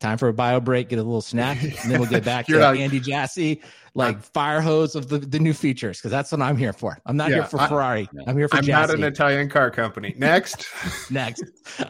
time 0.00 0.18
for 0.18 0.28
a 0.28 0.32
bio 0.32 0.60
break, 0.60 0.88
get 0.88 0.98
a 0.98 1.02
little 1.02 1.20
snack, 1.20 1.62
and 1.62 1.90
then 1.90 2.00
we'll 2.00 2.08
get 2.08 2.24
back 2.24 2.46
to 2.46 2.60
Andy 2.62 3.00
Jassy, 3.00 3.60
like 3.94 4.20
fire 4.22 4.60
hose 4.60 4.94
of 4.94 5.08
the, 5.08 5.18
the 5.18 5.38
new 5.38 5.52
features, 5.52 5.98
because 5.98 6.10
that's 6.10 6.30
what 6.30 6.40
I'm 6.40 6.56
here 6.56 6.72
for. 6.72 6.98
I'm 7.06 7.16
not 7.16 7.30
yeah, 7.30 7.36
here 7.36 7.44
for 7.46 7.60
I, 7.60 7.68
Ferrari. 7.68 8.08
I'm 8.26 8.36
here 8.36 8.48
for 8.48 8.56
I'm 8.56 8.64
Jassy. 8.64 8.92
not 8.92 8.98
an 8.98 9.04
Italian 9.04 9.48
car 9.48 9.70
company. 9.70 10.14
Next. 10.16 10.66
Next. 11.10 11.42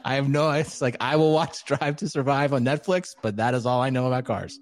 I 0.04 0.14
have 0.14 0.28
no, 0.28 0.50
it's 0.50 0.80
like 0.80 0.96
I 1.00 1.16
will 1.16 1.32
watch 1.32 1.64
Drive 1.64 1.96
to 1.96 2.08
Survive 2.08 2.52
on 2.52 2.64
Netflix, 2.64 3.14
but 3.20 3.36
that 3.36 3.54
is 3.54 3.66
all 3.66 3.82
I 3.82 3.90
know 3.90 4.06
about 4.06 4.24
cars. 4.24 4.58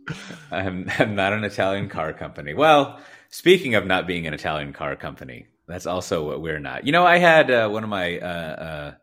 I'm, 0.51 0.91
I'm 0.99 1.15
not 1.15 1.33
an 1.33 1.45
Italian 1.45 1.89
car 1.89 2.13
company. 2.13 2.55
Well, 2.55 3.01
speaking 3.31 3.75
of 3.75 3.87
not 3.87 4.07
being 4.07 4.27
an 4.27 4.35
Italian 4.35 4.73
car 4.73 4.97
company, 4.97 5.47
that's 5.69 5.87
also 5.87 6.27
what 6.27 6.41
we're 6.41 6.61
not. 6.61 6.87
You 6.87 6.93
know, 6.93 7.07
I 7.07 7.19
had 7.19 7.51
uh, 7.51 7.69
one 7.69 7.85
of 7.85 7.91
my, 7.91 8.19
uh, 8.19 8.25
uh, 8.27 8.95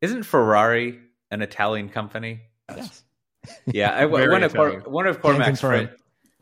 isn't 0.00 0.24
Ferrari 0.24 0.98
an 1.30 1.42
Italian 1.42 1.88
company? 1.88 2.40
Yes. 2.68 3.02
Yeah, 3.66 3.90
I, 3.90 4.06
one 4.06 4.42
of 4.42 4.54
Cor- 4.54 4.80
one 4.80 5.06
of 5.06 5.20
Cormac's 5.20 5.60
friends, 5.60 5.90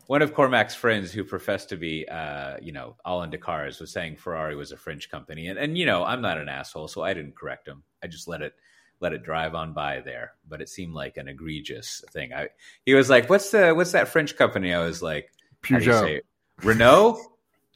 one 0.06 0.22
of 0.22 0.34
Cormac's 0.34 0.74
friends 0.74 1.12
who 1.12 1.24
professed 1.24 1.70
to 1.70 1.76
be, 1.76 2.06
uh, 2.08 2.56
you 2.60 2.72
know, 2.72 2.96
all 3.04 3.22
into 3.22 3.38
cars 3.38 3.80
was 3.80 3.92
saying 3.92 4.16
Ferrari 4.16 4.56
was 4.56 4.72
a 4.72 4.76
French 4.76 5.10
company, 5.10 5.48
and 5.48 5.58
and 5.58 5.78
you 5.78 5.86
know, 5.86 6.04
I'm 6.04 6.20
not 6.20 6.38
an 6.38 6.48
asshole, 6.48 6.88
so 6.88 7.02
I 7.02 7.14
didn't 7.14 7.36
correct 7.36 7.66
him. 7.66 7.82
I 8.02 8.06
just 8.06 8.28
let 8.28 8.42
it 8.42 8.54
let 9.00 9.12
it 9.12 9.22
drive 9.22 9.54
on 9.54 9.72
by 9.72 10.00
there. 10.00 10.32
But 10.48 10.60
it 10.60 10.68
seemed 10.68 10.94
like 10.94 11.16
an 11.16 11.28
egregious 11.28 12.04
thing. 12.10 12.32
I 12.32 12.48
he 12.84 12.94
was 12.94 13.08
like, 13.08 13.30
"What's 13.30 13.50
the 13.50 13.72
what's 13.72 13.92
that 13.92 14.08
French 14.08 14.36
company?" 14.36 14.74
I 14.74 14.84
was 14.84 15.02
like, 15.02 15.30
Peugeot, 15.62 16.20
Renault, 16.62 17.20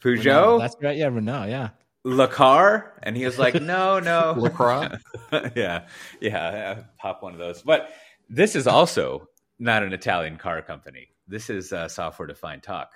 Peugeot. 0.03 0.25
Renault. 0.25 0.59
That's 0.59 0.77
right. 0.83 0.97
Yeah, 0.97 1.09
Renault. 1.09 1.47
Yeah. 1.47 1.71
Le 2.05 2.29
car, 2.29 2.95
and 3.03 3.17
he 3.17 3.25
was 3.25 3.39
like, 3.39 3.55
"No, 3.63 3.99
no, 3.99 4.35
Le 4.39 5.01
yeah, 5.57 5.89
yeah, 6.21 6.83
pop 6.97 7.23
one 7.23 7.33
of 7.33 7.39
those. 7.39 7.61
But 7.63 7.91
this 8.29 8.57
is 8.57 8.67
also 8.67 9.29
not 9.59 9.83
an 9.83 9.93
Italian 9.93 10.37
car 10.37 10.63
company. 10.63 11.09
This 11.27 11.51
is 11.51 11.71
software 11.89 12.27
defined 12.27 12.63
talk, 12.63 12.93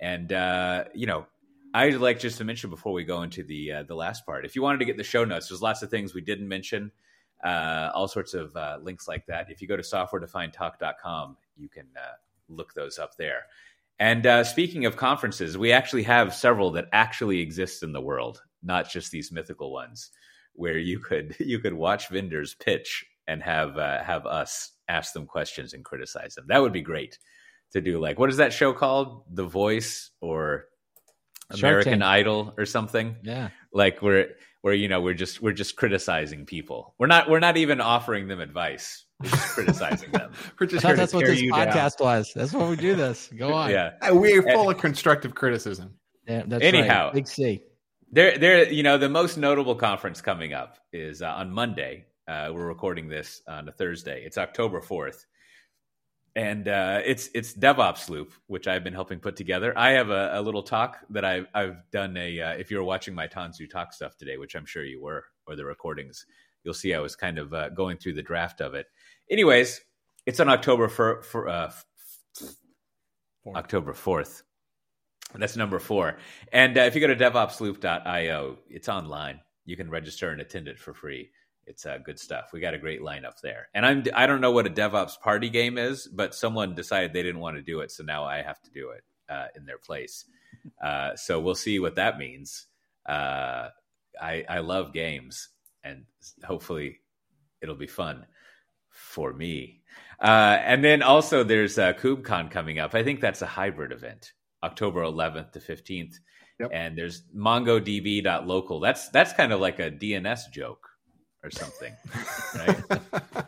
and 0.00 0.32
uh, 0.32 0.84
you 0.94 1.06
know, 1.06 1.26
I'd 1.74 1.94
like 1.94 2.18
just 2.18 2.38
to 2.38 2.44
mention 2.44 2.70
before 2.70 2.92
we 2.92 3.04
go 3.04 3.22
into 3.22 3.42
the 3.42 3.72
uh, 3.72 3.82
the 3.84 3.94
last 3.94 4.26
part. 4.26 4.44
If 4.44 4.54
you 4.54 4.62
wanted 4.62 4.78
to 4.78 4.84
get 4.84 4.96
the 4.96 5.04
show 5.04 5.24
notes, 5.24 5.48
there's 5.48 5.62
lots 5.62 5.82
of 5.82 5.90
things 5.90 6.14
we 6.14 6.20
didn't 6.20 6.48
mention, 6.48 6.90
uh, 7.42 7.90
all 7.94 8.08
sorts 8.08 8.34
of 8.34 8.54
uh, 8.56 8.78
links 8.82 9.08
like 9.08 9.26
that. 9.26 9.50
If 9.50 9.62
you 9.62 9.68
go 9.68 9.76
to 9.76 9.82
softwaredefinedtalk.com, 9.82 11.36
you 11.56 11.68
can 11.68 11.86
uh, 11.96 12.14
look 12.48 12.74
those 12.74 12.98
up 12.98 13.16
there. 13.16 13.44
And 13.98 14.26
uh, 14.26 14.44
speaking 14.44 14.84
of 14.84 14.96
conferences, 14.96 15.56
we 15.56 15.72
actually 15.72 16.02
have 16.02 16.34
several 16.34 16.72
that 16.72 16.88
actually 16.92 17.40
exist 17.40 17.82
in 17.82 17.92
the 17.92 18.00
world, 18.00 18.42
not 18.62 18.90
just 18.90 19.10
these 19.10 19.32
mythical 19.32 19.72
ones, 19.72 20.10
where 20.54 20.76
you 20.76 20.98
could 20.98 21.36
you 21.40 21.58
could 21.58 21.74
watch 21.74 22.08
vendors 22.08 22.54
pitch 22.54 23.06
and 23.26 23.42
have 23.42 23.78
uh, 23.78 24.02
have 24.02 24.26
us 24.26 24.72
ask 24.88 25.12
them 25.12 25.26
questions 25.26 25.74
and 25.74 25.84
criticize 25.84 26.34
them. 26.34 26.46
That 26.48 26.60
would 26.60 26.72
be 26.72 26.82
great 26.82 27.18
to 27.72 27.80
do. 27.80 28.00
Like, 28.00 28.18
what 28.18 28.30
is 28.30 28.36
that 28.38 28.52
show 28.52 28.72
called? 28.72 29.24
The 29.32 29.44
Voice 29.44 30.10
or 30.20 30.66
American 31.50 32.02
Idol 32.02 32.54
or 32.56 32.66
something? 32.66 33.16
Yeah, 33.22 33.50
like 33.72 34.02
we're 34.02 34.28
where 34.62 34.74
you 34.74 34.88
know 34.88 35.00
we're 35.00 35.14
just 35.14 35.42
we're 35.42 35.52
just 35.52 35.76
criticizing 35.76 36.46
people. 36.46 36.94
We're 36.98 37.08
not 37.08 37.28
we're 37.28 37.40
not 37.40 37.56
even 37.56 37.80
offering 37.80 38.28
them 38.28 38.40
advice. 38.40 39.04
We're 39.20 39.30
just 39.30 39.48
criticizing 39.54 40.12
them. 40.12 40.32
we're 40.60 40.66
just 40.66 40.82
that's 40.82 41.12
what 41.12 41.26
this 41.26 41.42
podcast 41.42 41.98
down. 41.98 42.06
was. 42.06 42.32
That's 42.34 42.52
why 42.52 42.68
we 42.68 42.76
do 42.76 42.94
this. 42.94 43.28
Go 43.36 43.52
on. 43.52 43.70
yeah, 43.70 43.92
we're 44.10 44.42
full 44.42 44.70
of 44.70 44.78
constructive 44.78 45.34
criticism. 45.34 45.94
Yeah, 46.26 46.44
that's 46.46 46.62
Anyhow, 46.62 47.06
right. 47.06 47.14
Big 47.14 47.28
C. 47.28 47.62
There, 48.10 48.38
there. 48.38 48.70
You 48.70 48.82
know, 48.82 48.98
the 48.98 49.08
most 49.08 49.36
notable 49.36 49.74
conference 49.74 50.20
coming 50.20 50.52
up 50.52 50.78
is 50.92 51.22
uh, 51.22 51.28
on 51.28 51.50
Monday, 51.50 52.06
uh, 52.28 52.50
we're 52.52 52.66
recording 52.66 53.08
this 53.08 53.42
on 53.48 53.68
a 53.68 53.72
Thursday. 53.72 54.22
It's 54.24 54.38
October 54.38 54.80
fourth, 54.80 55.26
and 56.36 56.68
uh, 56.68 57.00
it's 57.04 57.28
it's 57.34 57.52
DevOps 57.52 58.08
Loop, 58.08 58.32
which 58.46 58.68
I've 58.68 58.84
been 58.84 58.92
helping 58.92 59.18
put 59.18 59.36
together. 59.36 59.76
I 59.76 59.90
have 59.90 60.10
a, 60.10 60.30
a 60.34 60.42
little 60.42 60.62
talk 60.62 60.98
that 61.10 61.24
I've 61.24 61.46
I've 61.54 61.78
done 61.90 62.16
a. 62.16 62.40
Uh, 62.40 62.52
if 62.52 62.70
you 62.70 62.78
were 62.78 62.84
watching 62.84 63.14
my 63.14 63.26
Tanzu 63.26 63.68
talk 63.68 63.92
stuff 63.92 64.16
today, 64.16 64.36
which 64.36 64.54
I'm 64.54 64.66
sure 64.66 64.84
you 64.84 65.02
were, 65.02 65.24
or 65.46 65.56
the 65.56 65.64
recordings, 65.64 66.24
you'll 66.64 66.74
see 66.74 66.94
I 66.94 67.00
was 67.00 67.16
kind 67.16 67.38
of 67.38 67.52
uh, 67.52 67.70
going 67.70 67.98
through 67.98 68.14
the 68.14 68.22
draft 68.22 68.60
of 68.60 68.74
it. 68.74 68.86
Anyways, 69.30 69.80
it's 70.24 70.40
on 70.40 70.48
October 70.48 70.88
for 70.88 71.22
for 71.22 71.48
uh, 71.48 71.72
October 73.54 73.94
fourth. 73.94 74.44
That's 75.34 75.56
number 75.56 75.78
four. 75.78 76.18
And 76.52 76.76
uh, 76.76 76.82
if 76.82 76.94
you 76.94 77.00
go 77.00 77.06
to 77.06 77.16
DevOpsLoop.io, 77.16 78.58
it's 78.68 78.88
online. 78.88 79.40
You 79.64 79.76
can 79.76 79.88
register 79.88 80.30
and 80.30 80.42
attend 80.42 80.68
it 80.68 80.78
for 80.78 80.92
free 80.92 81.30
it's 81.66 81.86
uh, 81.86 81.98
good 81.98 82.18
stuff. 82.18 82.50
We 82.52 82.60
got 82.60 82.74
a 82.74 82.78
great 82.78 83.00
lineup 83.00 83.40
there, 83.40 83.68
and 83.74 83.86
I'm 83.86 84.04
I 84.14 84.26
don't 84.26 84.40
know 84.40 84.50
what 84.50 84.66
a 84.66 84.70
DevOps 84.70 85.20
party 85.20 85.48
game 85.48 85.78
is, 85.78 86.08
but 86.08 86.34
someone 86.34 86.74
decided 86.74 87.12
they 87.12 87.22
didn't 87.22 87.40
want 87.40 87.56
to 87.56 87.62
do 87.62 87.80
it, 87.80 87.90
so 87.90 88.02
now 88.02 88.24
I 88.24 88.42
have 88.42 88.60
to 88.62 88.70
do 88.70 88.90
it 88.90 89.04
uh, 89.28 89.46
in 89.56 89.64
their 89.64 89.78
place. 89.78 90.24
Uh, 90.82 91.16
so 91.16 91.40
we'll 91.40 91.54
see 91.54 91.78
what 91.78 91.96
that 91.96 92.18
means. 92.18 92.66
Uh, 93.06 93.68
I 94.20 94.44
I 94.48 94.58
love 94.58 94.92
games, 94.92 95.48
and 95.84 96.04
hopefully 96.44 97.00
it'll 97.60 97.76
be 97.76 97.86
fun 97.86 98.26
for 98.90 99.32
me. 99.32 99.80
Uh, 100.20 100.58
and 100.64 100.84
then 100.84 101.02
also 101.02 101.42
there's 101.42 101.78
uh, 101.78 101.92
KubeCon 101.94 102.50
coming 102.50 102.78
up. 102.78 102.94
I 102.94 103.02
think 103.02 103.20
that's 103.20 103.42
a 103.42 103.46
hybrid 103.46 103.92
event, 103.92 104.32
October 104.62 105.02
11th 105.02 105.52
to 105.52 105.58
15th. 105.58 106.14
Yep. 106.60 106.70
And 106.72 106.96
there's 106.96 107.22
MongoDB.local. 107.34 108.78
That's 108.80 109.08
that's 109.08 109.32
kind 109.32 109.52
of 109.52 109.60
like 109.60 109.80
a 109.80 109.90
DNS 109.90 110.50
joke 110.52 110.91
or 111.42 111.50
something, 111.50 111.92
right? 112.54 113.42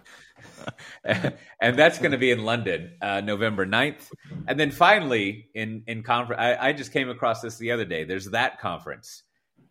and 1.61 1.79
that's 1.79 1.99
going 1.99 2.12
to 2.12 2.19
be 2.19 2.31
in 2.31 2.45
London, 2.45 2.93
uh, 3.01 3.21
November 3.21 3.66
9th. 3.66 4.11
And 4.47 4.59
then 4.59 4.71
finally, 4.71 5.49
in 5.55 5.83
in 5.87 6.03
conference, 6.03 6.41
I, 6.41 6.69
I, 6.69 6.73
just 6.73 6.93
came 6.93 7.09
across 7.09 7.41
this 7.41 7.57
the 7.59 7.71
other 7.73 7.85
day. 7.85 8.05
There's 8.05 8.27
that 8.31 8.61
conference, 8.61 9.23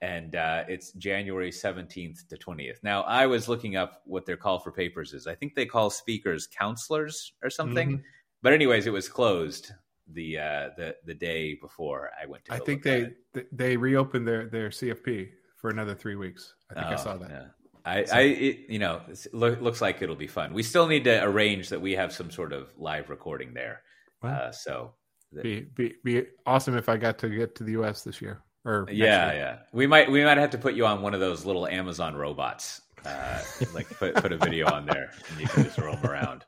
and 0.02 0.36
uh, 0.36 0.64
it's 0.68 0.92
January 0.94 1.52
17th 1.52 2.28
to 2.30 2.38
20th. 2.38 2.84
Now, 2.84 3.02
I 3.04 3.28
was 3.28 3.48
looking 3.48 3.76
up 3.76 4.02
what 4.06 4.26
their 4.26 4.38
call 4.38 4.60
for 4.60 4.72
papers 4.72 5.14
is. 5.14 5.28
I 5.28 5.36
think 5.36 5.56
they 5.56 5.66
call 5.66 5.90
speakers 5.90 6.48
counselors 6.48 7.34
or 7.44 7.50
something. 7.50 7.90
Mm-hmm. 7.90 8.04
But 8.42 8.54
anyways, 8.54 8.88
it 8.88 8.94
was 8.94 9.08
closed 9.08 9.72
the 10.08 10.38
uh, 10.38 10.70
the 10.78 10.96
the 11.06 11.14
day 11.14 11.56
before 11.56 12.12
I 12.22 12.26
went 12.26 12.46
to. 12.46 12.54
I 12.54 12.60
think 12.60 12.84
they 12.84 13.14
th- 13.34 13.48
they 13.52 13.78
reopened 13.78 14.28
their 14.28 14.48
their 14.48 14.70
CFP 14.70 15.30
for 15.56 15.70
another 15.70 15.96
three 15.96 16.16
weeks. 16.16 16.54
I 16.70 16.74
think 16.74 16.86
I 16.88 16.94
Oh, 16.94 16.98
saw 16.98 17.18
that. 17.18 17.30
yeah. 17.30 17.46
I, 17.86 18.06
I, 18.12 18.22
it, 18.22 18.60
you 18.70 18.80
know, 18.80 19.02
it 19.10 19.34
looks 19.34 19.82
like 19.82 20.02
it'll 20.02 20.16
be 20.16 20.28
fun. 20.28 20.54
We 20.54 20.64
still 20.64 20.88
need 20.88 21.04
to 21.04 21.24
arrange 21.24 21.70
that 21.70 21.82
we 21.82 21.94
have 21.94 22.14
some 22.14 22.32
sort 22.32 22.54
of 22.54 22.70
live 22.78 23.10
recording 23.10 23.54
there. 23.54 23.82
Well, 24.22 24.34
Uh, 24.34 24.52
so, 24.52 24.94
the- 25.34 25.42
Be, 25.42 25.62
be 25.76 25.96
be 26.04 26.26
awesome 26.46 26.78
if 26.78 26.88
I 26.88 26.96
got 26.98 27.18
to 27.20 27.30
get 27.30 27.56
to 27.56 27.64
the 27.64 27.74
U.S. 27.74 28.04
this 28.04 28.22
year. 28.22 28.42
Or 28.66 28.88
yeah, 28.90 29.32
year. 29.32 29.42
yeah, 29.42 29.58
we 29.74 29.88
might 29.88 30.10
we 30.10 30.24
might 30.24 30.38
have 30.38 30.52
to 30.52 30.58
put 30.58 30.74
you 30.74 30.86
on 30.86 31.02
one 31.02 31.14
of 31.14 31.20
those 31.20 31.44
little 31.44 31.68
Amazon 31.68 32.16
robots, 32.16 32.82
uh, 33.06 33.42
like 33.74 33.90
put 33.90 34.16
put 34.16 34.32
a 34.32 34.38
video 34.38 34.72
on 34.72 34.86
there 34.86 35.12
and 35.30 35.42
you 35.42 35.48
can 35.48 35.66
just 35.66 35.78
roam 35.78 36.00
around, 36.06 36.46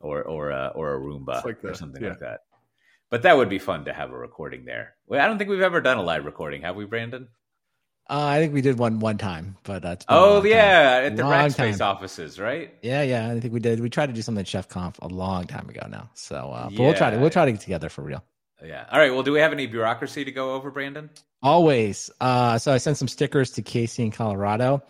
or 0.00 0.22
or 0.24 0.52
uh, 0.52 0.68
or 0.70 0.94
a 0.94 1.00
Roomba 1.00 1.42
like 1.42 1.64
or 1.64 1.72
something 1.72 2.02
yeah. 2.02 2.10
like 2.10 2.18
that. 2.18 2.40
But 3.08 3.22
that 3.22 3.38
would 3.38 3.48
be 3.48 3.58
fun 3.58 3.86
to 3.86 3.94
have 3.94 4.10
a 4.10 4.18
recording 4.18 4.66
there. 4.66 4.96
Well, 5.06 5.24
I 5.24 5.26
don't 5.26 5.38
think 5.38 5.48
we've 5.48 5.62
ever 5.62 5.80
done 5.80 5.96
a 5.96 6.02
live 6.02 6.26
recording, 6.26 6.60
have 6.62 6.76
we, 6.76 6.84
Brandon? 6.84 7.28
Uh, 8.08 8.24
I 8.24 8.38
think 8.38 8.54
we 8.54 8.60
did 8.60 8.78
one 8.78 9.00
one 9.00 9.18
time, 9.18 9.56
but 9.64 9.84
uh, 9.84 9.88
a 9.88 10.04
Oh 10.08 10.34
long 10.34 10.42
time. 10.42 10.50
yeah, 10.52 11.00
at 11.04 11.16
the 11.16 11.22
Rackspace 11.24 11.80
offices, 11.80 12.38
right? 12.38 12.72
yeah, 12.82 13.02
yeah. 13.02 13.30
I 13.30 13.40
think 13.40 13.52
we 13.52 13.58
did. 13.60 13.80
We 13.80 13.90
tried 13.90 14.06
to 14.06 14.12
do 14.12 14.22
something 14.22 14.40
at 14.40 14.46
Chef 14.48 14.68
Conf 14.68 14.98
a 15.02 15.08
long 15.08 15.46
time 15.46 15.68
ago 15.68 15.86
now. 15.90 16.08
So, 16.14 16.36
uh, 16.52 16.70
but 16.70 16.78
we'll 16.78 16.94
try 16.94 17.10
to 17.10 17.18
we'll 17.18 17.30
try 17.30 17.44
to 17.46 17.52
get 17.52 17.60
together 17.62 17.88
for 17.88 18.02
real. 18.02 18.22
Yeah. 18.64 18.86
All 18.90 18.98
right. 18.98 19.12
Well, 19.12 19.22
do 19.24 19.32
we 19.32 19.40
have 19.40 19.52
any 19.52 19.66
bureaucracy 19.66 20.24
to 20.24 20.30
go 20.32 20.54
over, 20.54 20.70
Brandon? 20.70 21.10
Always. 21.42 22.10
Uh, 22.20 22.58
so 22.58 22.72
I 22.72 22.78
sent 22.78 22.96
some 22.96 23.08
stickers 23.08 23.50
to 23.52 23.62
Casey 23.62 24.02
in 24.04 24.10
Colorado. 24.12 24.82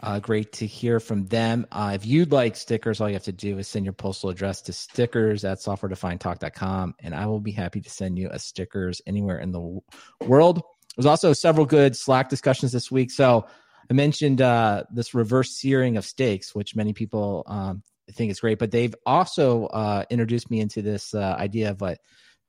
Uh, 0.00 0.18
great 0.18 0.50
to 0.52 0.66
hear 0.66 0.98
from 0.98 1.26
them. 1.26 1.64
Uh, 1.70 1.92
if 1.94 2.04
you'd 2.06 2.32
like 2.32 2.56
stickers, 2.56 3.00
all 3.00 3.08
you 3.08 3.14
have 3.14 3.22
to 3.24 3.32
do 3.32 3.58
is 3.58 3.68
send 3.68 3.84
your 3.84 3.92
postal 3.92 4.30
address 4.30 4.60
to 4.62 4.72
stickers 4.72 5.44
at 5.44 5.58
softwaredefinedtalk.com, 5.58 6.94
and 7.00 7.14
I 7.14 7.26
will 7.26 7.38
be 7.40 7.52
happy 7.52 7.80
to 7.80 7.90
send 7.90 8.18
you 8.18 8.28
a 8.32 8.38
stickers 8.38 9.00
anywhere 9.06 9.38
in 9.38 9.52
the 9.52 9.80
world. 10.26 10.62
There's 10.96 11.06
also 11.06 11.32
several 11.32 11.66
good 11.66 11.96
Slack 11.96 12.28
discussions 12.28 12.72
this 12.72 12.90
week. 12.90 13.10
So 13.10 13.46
I 13.90 13.94
mentioned 13.94 14.40
uh, 14.40 14.84
this 14.90 15.14
reverse 15.14 15.50
searing 15.50 15.96
of 15.96 16.04
steaks, 16.04 16.54
which 16.54 16.76
many 16.76 16.92
people 16.92 17.44
um, 17.46 17.82
think 18.10 18.30
is 18.30 18.40
great, 18.40 18.58
but 18.58 18.70
they've 18.70 18.94
also 19.06 19.66
uh, 19.66 20.04
introduced 20.10 20.50
me 20.50 20.60
into 20.60 20.82
this 20.82 21.14
uh, 21.14 21.36
idea 21.38 21.70
of 21.70 21.80
what 21.80 21.98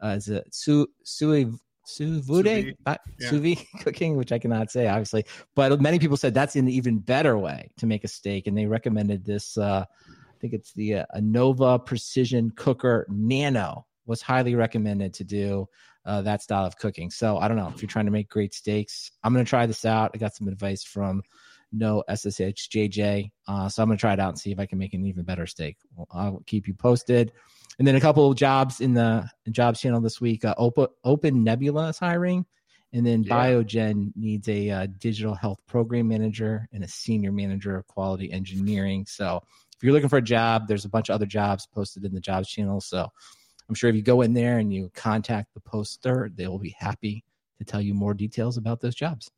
uh, 0.03 0.15
is 0.17 0.27
it 0.27 0.47
su 0.51 0.87
sous 1.03 1.59
sous 1.85 2.25
vide 2.25 2.75
sous 3.19 3.39
vide 3.39 3.65
cooking, 3.81 4.17
which 4.17 4.31
I 4.31 4.39
cannot 4.39 4.71
say 4.71 4.87
obviously, 4.87 5.25
but 5.55 5.81
many 5.81 5.99
people 5.99 6.17
said 6.17 6.33
that's 6.33 6.55
an 6.55 6.67
even 6.67 6.99
better 6.99 7.37
way 7.37 7.71
to 7.77 7.85
make 7.85 8.03
a 8.03 8.09
steak, 8.09 8.47
and 8.47 8.57
they 8.57 8.65
recommended 8.65 9.25
this. 9.25 9.57
Uh, 9.57 9.85
I 10.09 10.39
think 10.39 10.53
it's 10.53 10.73
the 10.73 10.95
uh, 10.95 11.05
Anova 11.15 11.83
Precision 11.85 12.51
Cooker 12.51 13.05
Nano 13.09 13.85
was 14.05 14.21
highly 14.21 14.55
recommended 14.55 15.13
to 15.15 15.23
do 15.23 15.67
uh, 16.05 16.21
that 16.21 16.41
style 16.41 16.65
of 16.65 16.77
cooking. 16.77 17.09
So 17.09 17.37
I 17.37 17.47
don't 17.47 17.57
know 17.57 17.71
if 17.73 17.81
you're 17.81 17.89
trying 17.89 18.05
to 18.05 18.11
make 18.11 18.29
great 18.29 18.53
steaks. 18.53 19.11
I'm 19.23 19.33
gonna 19.33 19.45
try 19.45 19.65
this 19.65 19.85
out. 19.85 20.11
I 20.13 20.17
got 20.17 20.35
some 20.35 20.47
advice 20.47 20.83
from 20.83 21.23
no 21.71 22.03
SSH 22.07 22.69
JJ, 22.69 23.31
uh, 23.47 23.69
so 23.69 23.81
I'm 23.81 23.89
gonna 23.89 23.97
try 23.97 24.13
it 24.13 24.19
out 24.19 24.29
and 24.29 24.39
see 24.39 24.51
if 24.51 24.59
I 24.59 24.65
can 24.65 24.77
make 24.77 24.93
an 24.93 25.05
even 25.05 25.23
better 25.23 25.47
steak. 25.47 25.77
Well, 25.95 26.07
I'll 26.11 26.43
keep 26.45 26.67
you 26.67 26.73
posted. 26.73 27.31
And 27.79 27.87
then 27.87 27.95
a 27.95 28.01
couple 28.01 28.29
of 28.29 28.37
jobs 28.37 28.81
in 28.81 28.93
the 28.93 29.27
jobs 29.49 29.81
channel 29.81 29.99
this 30.01 30.21
week. 30.21 30.45
Uh, 30.45 30.53
Open, 30.57 30.87
Open 31.03 31.43
Nebula 31.43 31.89
is 31.89 31.97
hiring, 31.97 32.45
and 32.91 33.05
then 33.05 33.23
Yeah. 33.23 33.35
Biogen 33.35 34.11
needs 34.15 34.47
a 34.47 34.69
uh, 34.69 34.87
digital 34.99 35.33
health 35.33 35.59
program 35.65 36.07
manager 36.07 36.67
and 36.71 36.83
a 36.83 36.87
senior 36.87 37.31
manager 37.31 37.75
of 37.75 37.87
quality 37.87 38.31
engineering. 38.31 39.05
So 39.07 39.41
if 39.75 39.81
you're 39.81 39.93
looking 39.93 40.09
for 40.09 40.17
a 40.17 40.21
job, 40.21 40.67
there's 40.67 40.85
a 40.85 40.89
bunch 40.89 41.09
of 41.09 41.15
other 41.15 41.25
jobs 41.25 41.65
posted 41.65 42.05
in 42.05 42.13
the 42.13 42.21
jobs 42.21 42.47
channel. 42.47 42.79
So 42.79 43.09
I'm 43.69 43.75
sure 43.75 43.89
if 43.89 43.95
you 43.95 44.01
go 44.01 44.21
in 44.21 44.33
there 44.33 44.59
and 44.59 44.73
you 44.73 44.91
contact 44.93 45.53
the 45.53 45.59
poster, 45.59 46.31
they 46.33 46.47
will 46.47 46.59
be 46.59 46.75
happy 46.77 47.23
to 47.57 47.63
tell 47.63 47.81
you 47.81 47.93
more 47.93 48.13
details 48.13 48.57
about 48.57 48.81
those 48.81 48.95
jobs. 48.95 49.31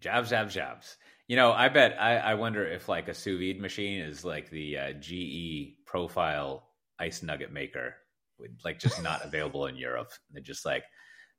Jobs, 0.00 0.30
jobs, 0.30 0.54
jobs. 0.54 0.96
You 1.28 1.36
know, 1.36 1.52
I 1.52 1.68
bet. 1.68 1.96
I, 2.00 2.18
I 2.18 2.34
wonder 2.34 2.66
if 2.66 2.88
like 2.88 3.08
a 3.08 3.14
sous 3.14 3.38
vide 3.38 3.60
machine 3.60 4.00
is 4.00 4.24
like 4.24 4.50
the 4.50 4.78
uh, 4.78 4.92
GE 4.92 5.84
profile 5.84 6.68
ice 6.98 7.22
nugget 7.22 7.52
maker, 7.52 7.94
with 8.38 8.50
like 8.64 8.78
just 8.78 9.02
not 9.02 9.24
available 9.24 9.66
in 9.66 9.76
Europe. 9.76 10.12
They're 10.30 10.42
just 10.42 10.64
like 10.64 10.84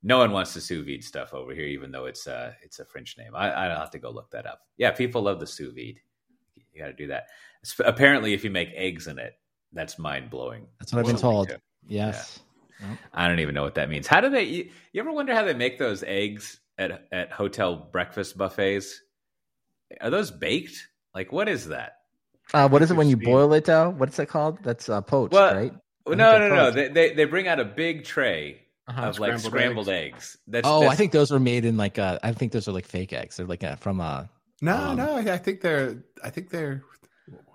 no 0.03 0.17
one 0.19 0.31
wants 0.31 0.53
the 0.53 0.61
sous 0.61 0.85
vide 0.85 1.03
stuff 1.03 1.33
over 1.33 1.53
here, 1.53 1.65
even 1.65 1.91
though 1.91 2.05
it's 2.05 2.27
uh 2.27 2.53
it's 2.63 2.79
a 2.79 2.85
French 2.85 3.15
name. 3.17 3.35
I 3.35 3.65
I 3.65 3.67
don't 3.67 3.77
have 3.77 3.91
to 3.91 3.99
go 3.99 4.09
look 4.09 4.31
that 4.31 4.45
up. 4.45 4.61
Yeah, 4.77 4.91
people 4.91 5.21
love 5.21 5.39
the 5.39 5.47
sous 5.47 5.73
vide. 5.73 5.99
You 6.73 6.81
got 6.81 6.87
to 6.87 6.93
do 6.93 7.07
that. 7.07 7.27
Sp- 7.63 7.85
Apparently, 7.85 8.33
if 8.33 8.43
you 8.43 8.51
make 8.51 8.69
eggs 8.75 9.07
in 9.07 9.19
it, 9.19 9.33
that's 9.73 9.97
mind 9.97 10.29
blowing. 10.29 10.67
That's 10.79 10.93
what 10.93 10.99
I've 10.99 11.05
been 11.07 11.17
told. 11.17 11.49
Yes. 11.87 12.39
I 13.13 13.27
don't 13.27 13.39
even 13.39 13.55
know 13.55 13.63
what 13.63 13.75
that 13.75 13.89
means. 13.89 14.05
How 14.07 14.21
do 14.21 14.29
they? 14.29 14.43
You, 14.43 14.69
you 14.93 15.01
ever 15.01 15.11
wonder 15.11 15.33
how 15.33 15.43
they 15.43 15.53
make 15.55 15.79
those 15.79 16.03
eggs 16.03 16.59
at 16.77 17.07
at 17.11 17.31
hotel 17.31 17.75
breakfast 17.91 18.37
buffets? 18.37 19.01
Are 20.01 20.09
those 20.11 20.29
baked? 20.31 20.87
Like, 21.15 21.31
what 21.31 21.49
is 21.49 21.69
that? 21.69 21.93
Uh, 22.53 22.69
what 22.69 22.81
is 22.81 22.91
it 22.91 22.93
when 22.97 23.09
you 23.09 23.17
boil 23.17 23.51
it 23.53 23.65
though? 23.65 23.89
What's 23.89 24.19
it 24.19 24.27
called? 24.27 24.59
That's 24.63 24.89
uh, 24.89 25.01
poached, 25.01 25.33
Well, 25.33 25.55
right? 25.55 25.71
Well, 26.05 26.15
think 26.15 26.17
no, 26.19 26.31
they're 26.39 26.49
no, 26.49 26.55
no. 26.55 26.71
They, 26.71 26.87
they 26.89 27.13
they 27.15 27.25
bring 27.25 27.47
out 27.47 27.59
a 27.59 27.65
big 27.65 28.03
tray 28.05 28.61
Uh-huh. 28.87 29.01
of 29.07 29.19
like 29.19 29.31
Scrambled 29.39 29.51
scrambled 29.51 29.89
eggs. 29.89 30.37
That's, 30.47 30.67
Oh, 30.67 30.81
that's, 30.81 30.93
I 30.93 30.95
think 30.95 31.11
those 31.11 31.31
are 31.31 31.39
made 31.39 31.65
in 31.65 31.77
like 31.77 31.97
uh, 31.97 32.19
I 32.23 32.31
think 32.31 32.51
those 32.51 32.67
are 32.67 32.71
like 32.73 32.85
fake 32.85 33.11
eggs. 33.11 33.37
They're 33.37 33.47
like 33.47 33.63
uh 33.63 33.75
from 33.77 33.99
a 33.99 34.29
No, 34.61 34.75
Um, 34.77 34.97
no. 34.97 35.15
I, 35.17 35.33
I 35.33 35.37
think 35.37 35.61
they're. 35.61 36.03
I 36.23 36.29
think 36.29 36.49
they're. 36.51 36.83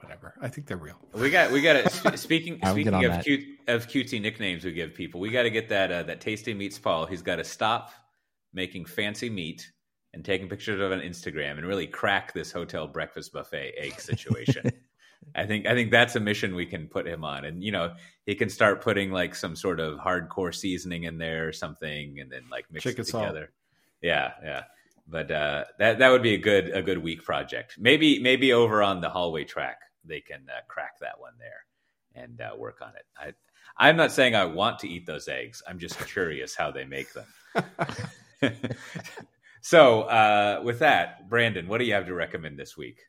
Whatever. 0.03 0.35
I 0.41 0.49
think 0.49 0.67
they're 0.67 0.77
real. 0.77 0.99
we 1.15 1.31
got 1.31 1.51
we 1.51 1.61
got 1.61 1.85
to 1.85 2.17
speaking 2.19 2.59
I 2.63 2.73
would 2.73 2.85
get 2.85 2.93
speaking 2.93 3.05
of 3.05 3.13
that. 3.13 3.25
cute 3.25 3.45
of 3.69 3.87
cutesy 3.89 4.21
nicknames 4.21 4.65
we 4.65 4.73
give 4.73 4.95
people. 4.95 5.21
We 5.21 5.31
got 5.31 5.45
to 5.45 5.51
get 5.51 5.69
that 5.69 5.93
uh, 5.93 6.03
that 6.05 6.21
tasty 6.21 6.55
meats 6.55 6.79
Paul. 6.79 7.07
He's 7.07 7.23
got 7.23 7.37
to 7.37 7.45
stop 7.45 7.91
making 8.53 8.85
fancy 8.87 9.31
meat 9.31 9.71
and 10.15 10.25
taking 10.25 10.49
pictures 10.49 10.81
of 10.81 10.93
it 10.93 10.95
on 10.95 11.01
Instagram 11.01 11.53
and 11.53 11.67
really 11.67 11.87
crack 11.87 12.33
this 12.33 12.53
hotel 12.53 12.87
breakfast 12.87 13.33
buffet 13.33 13.75
egg 13.79 13.99
situation. 14.01 14.71
I 15.35 15.47
think 15.47 15.67
I 15.67 15.75
think 15.75 15.91
that's 15.91 16.17
a 16.17 16.21
mission 16.21 16.55
we 16.55 16.67
can 16.67 16.89
put 16.89 17.07
him 17.07 17.25
on, 17.25 17.45
and 17.45 17.63
you 17.63 17.73
know 17.73 17.95
he 18.27 18.35
can 18.35 18.49
start 18.49 18.83
putting 18.83 19.11
like 19.13 19.35
some 19.35 19.55
sort 19.57 19.81
of 19.81 19.99
hardcore 19.99 20.55
seasoning 20.55 21.05
in 21.05 21.17
there 21.19 21.49
or 21.49 21.53
something, 21.53 22.19
and 22.21 22.31
then 22.31 22.43
like 22.51 22.67
mix 22.71 22.83
Chicken 22.83 23.03
it 23.03 23.09
salt. 23.09 23.29
together. 23.29 23.53
Yeah, 24.03 24.33
yeah. 24.43 24.63
But 25.07 25.31
uh, 25.31 25.65
that 25.79 25.99
that 26.01 26.11
would 26.11 26.23
be 26.23 26.35
a 26.35 26.39
good 26.39 26.71
a 26.71 26.83
good 26.83 26.99
week 26.99 27.25
project. 27.25 27.77
Maybe 27.79 28.19
maybe 28.19 28.53
over 28.53 28.83
on 28.83 29.01
the 29.01 29.09
hallway 29.09 29.45
track 29.45 29.79
they 30.05 30.21
can 30.21 30.47
uh, 30.49 30.61
crack 30.69 30.99
that 31.01 31.19
one 31.19 31.35
there 31.39 32.23
and 32.23 32.41
uh, 32.41 32.57
work 32.57 32.79
on 32.83 32.93
it. 32.97 33.05
I 33.17 33.33
I'm 33.77 33.97
not 33.97 34.13
saying 34.13 34.35
I 34.35 34.45
want 34.45 34.81
to 34.81 34.89
eat 34.89 35.07
those 35.07 35.29
eggs. 35.29 35.63
I'm 35.67 35.79
just 35.79 35.99
curious 36.07 36.55
how 36.55 36.71
they 36.71 36.85
make 36.85 37.09
them. 37.13 37.27
so 39.63 40.03
uh, 40.03 40.61
with 40.65 40.81
that, 40.81 41.29
Brandon, 41.29 41.69
what 41.69 41.79
do 41.79 41.85
you 41.85 41.95
have 41.95 42.07
to 42.07 42.15
recommend 42.15 42.59
this 42.59 42.77
week? 42.77 43.01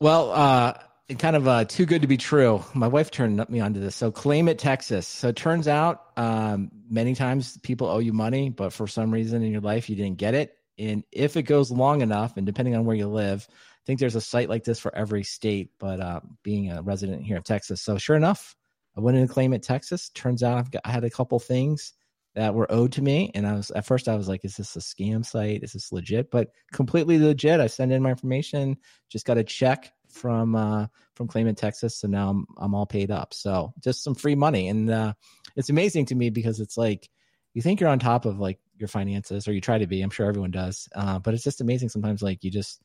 Well, 0.00 0.32
uh, 0.32 0.74
kind 1.18 1.36
of 1.36 1.46
uh, 1.46 1.64
too 1.66 1.86
good 1.86 2.02
to 2.02 2.08
be 2.08 2.16
true. 2.16 2.64
My 2.74 2.88
wife 2.88 3.10
turned 3.10 3.48
me 3.48 3.60
onto 3.60 3.80
this. 3.80 3.94
So 3.94 4.10
claim 4.10 4.48
it, 4.48 4.58
Texas. 4.58 5.06
So 5.06 5.28
it 5.28 5.36
turns 5.36 5.68
out 5.68 6.02
um, 6.16 6.70
many 6.88 7.14
times 7.14 7.58
people 7.58 7.88
owe 7.88 7.98
you 7.98 8.12
money, 8.12 8.50
but 8.50 8.72
for 8.72 8.86
some 8.86 9.12
reason 9.12 9.42
in 9.42 9.52
your 9.52 9.60
life 9.60 9.88
you 9.88 9.96
didn't 9.96 10.18
get 10.18 10.34
it. 10.34 10.56
And 10.78 11.04
if 11.12 11.36
it 11.36 11.42
goes 11.42 11.70
long 11.70 12.00
enough, 12.00 12.36
and 12.36 12.44
depending 12.44 12.74
on 12.74 12.84
where 12.84 12.96
you 12.96 13.06
live, 13.06 13.46
I 13.48 13.73
think 13.86 14.00
there's 14.00 14.16
a 14.16 14.20
site 14.20 14.48
like 14.48 14.64
this 14.64 14.80
for 14.80 14.94
every 14.94 15.22
state. 15.22 15.70
But 15.78 16.00
uh, 16.00 16.20
being 16.42 16.70
a 16.70 16.82
resident 16.82 17.24
here 17.24 17.36
of 17.36 17.44
Texas, 17.44 17.82
so 17.82 17.98
sure 17.98 18.16
enough, 18.16 18.56
I 18.96 19.00
went 19.00 19.16
in 19.16 19.28
claim 19.28 19.52
it, 19.52 19.62
Texas. 19.62 20.10
Turns 20.10 20.42
out 20.42 20.58
I've 20.58 20.70
got, 20.70 20.82
I 20.84 20.90
had 20.90 21.04
a 21.04 21.10
couple 21.10 21.38
things 21.38 21.92
that 22.34 22.54
were 22.54 22.70
owed 22.70 22.92
to 22.92 23.02
me, 23.02 23.30
and 23.34 23.46
I 23.46 23.54
was 23.54 23.70
at 23.70 23.86
first 23.86 24.08
I 24.08 24.16
was 24.16 24.28
like, 24.28 24.44
"Is 24.44 24.56
this 24.56 24.76
a 24.76 24.80
scam 24.80 25.24
site? 25.24 25.62
Is 25.62 25.72
this 25.72 25.92
legit?" 25.92 26.30
But 26.30 26.50
completely 26.72 27.18
legit. 27.18 27.60
I 27.60 27.68
sent 27.68 27.92
in 27.92 28.02
my 28.02 28.10
information, 28.10 28.76
just 29.08 29.26
got 29.26 29.38
a 29.38 29.44
check 29.44 29.92
from 30.14 30.54
uh 30.54 30.86
from 31.14 31.26
claim 31.26 31.48
it 31.48 31.56
texas 31.56 31.96
so 31.96 32.06
now 32.06 32.30
i'm 32.30 32.46
i'm 32.58 32.74
all 32.74 32.86
paid 32.86 33.10
up 33.10 33.34
so 33.34 33.74
just 33.82 34.04
some 34.04 34.14
free 34.14 34.36
money 34.36 34.68
and 34.68 34.88
uh 34.88 35.12
it's 35.56 35.70
amazing 35.70 36.06
to 36.06 36.14
me 36.14 36.30
because 36.30 36.60
it's 36.60 36.76
like 36.76 37.10
you 37.52 37.60
think 37.60 37.80
you're 37.80 37.90
on 37.90 37.98
top 37.98 38.24
of 38.24 38.38
like 38.38 38.58
your 38.76 38.88
finances 38.88 39.48
or 39.48 39.52
you 39.52 39.60
try 39.60 39.76
to 39.76 39.88
be 39.88 40.02
i'm 40.02 40.10
sure 40.10 40.26
everyone 40.26 40.52
does 40.52 40.88
uh 40.94 41.18
but 41.18 41.34
it's 41.34 41.42
just 41.42 41.60
amazing 41.60 41.88
sometimes 41.88 42.22
like 42.22 42.44
you 42.44 42.50
just 42.50 42.80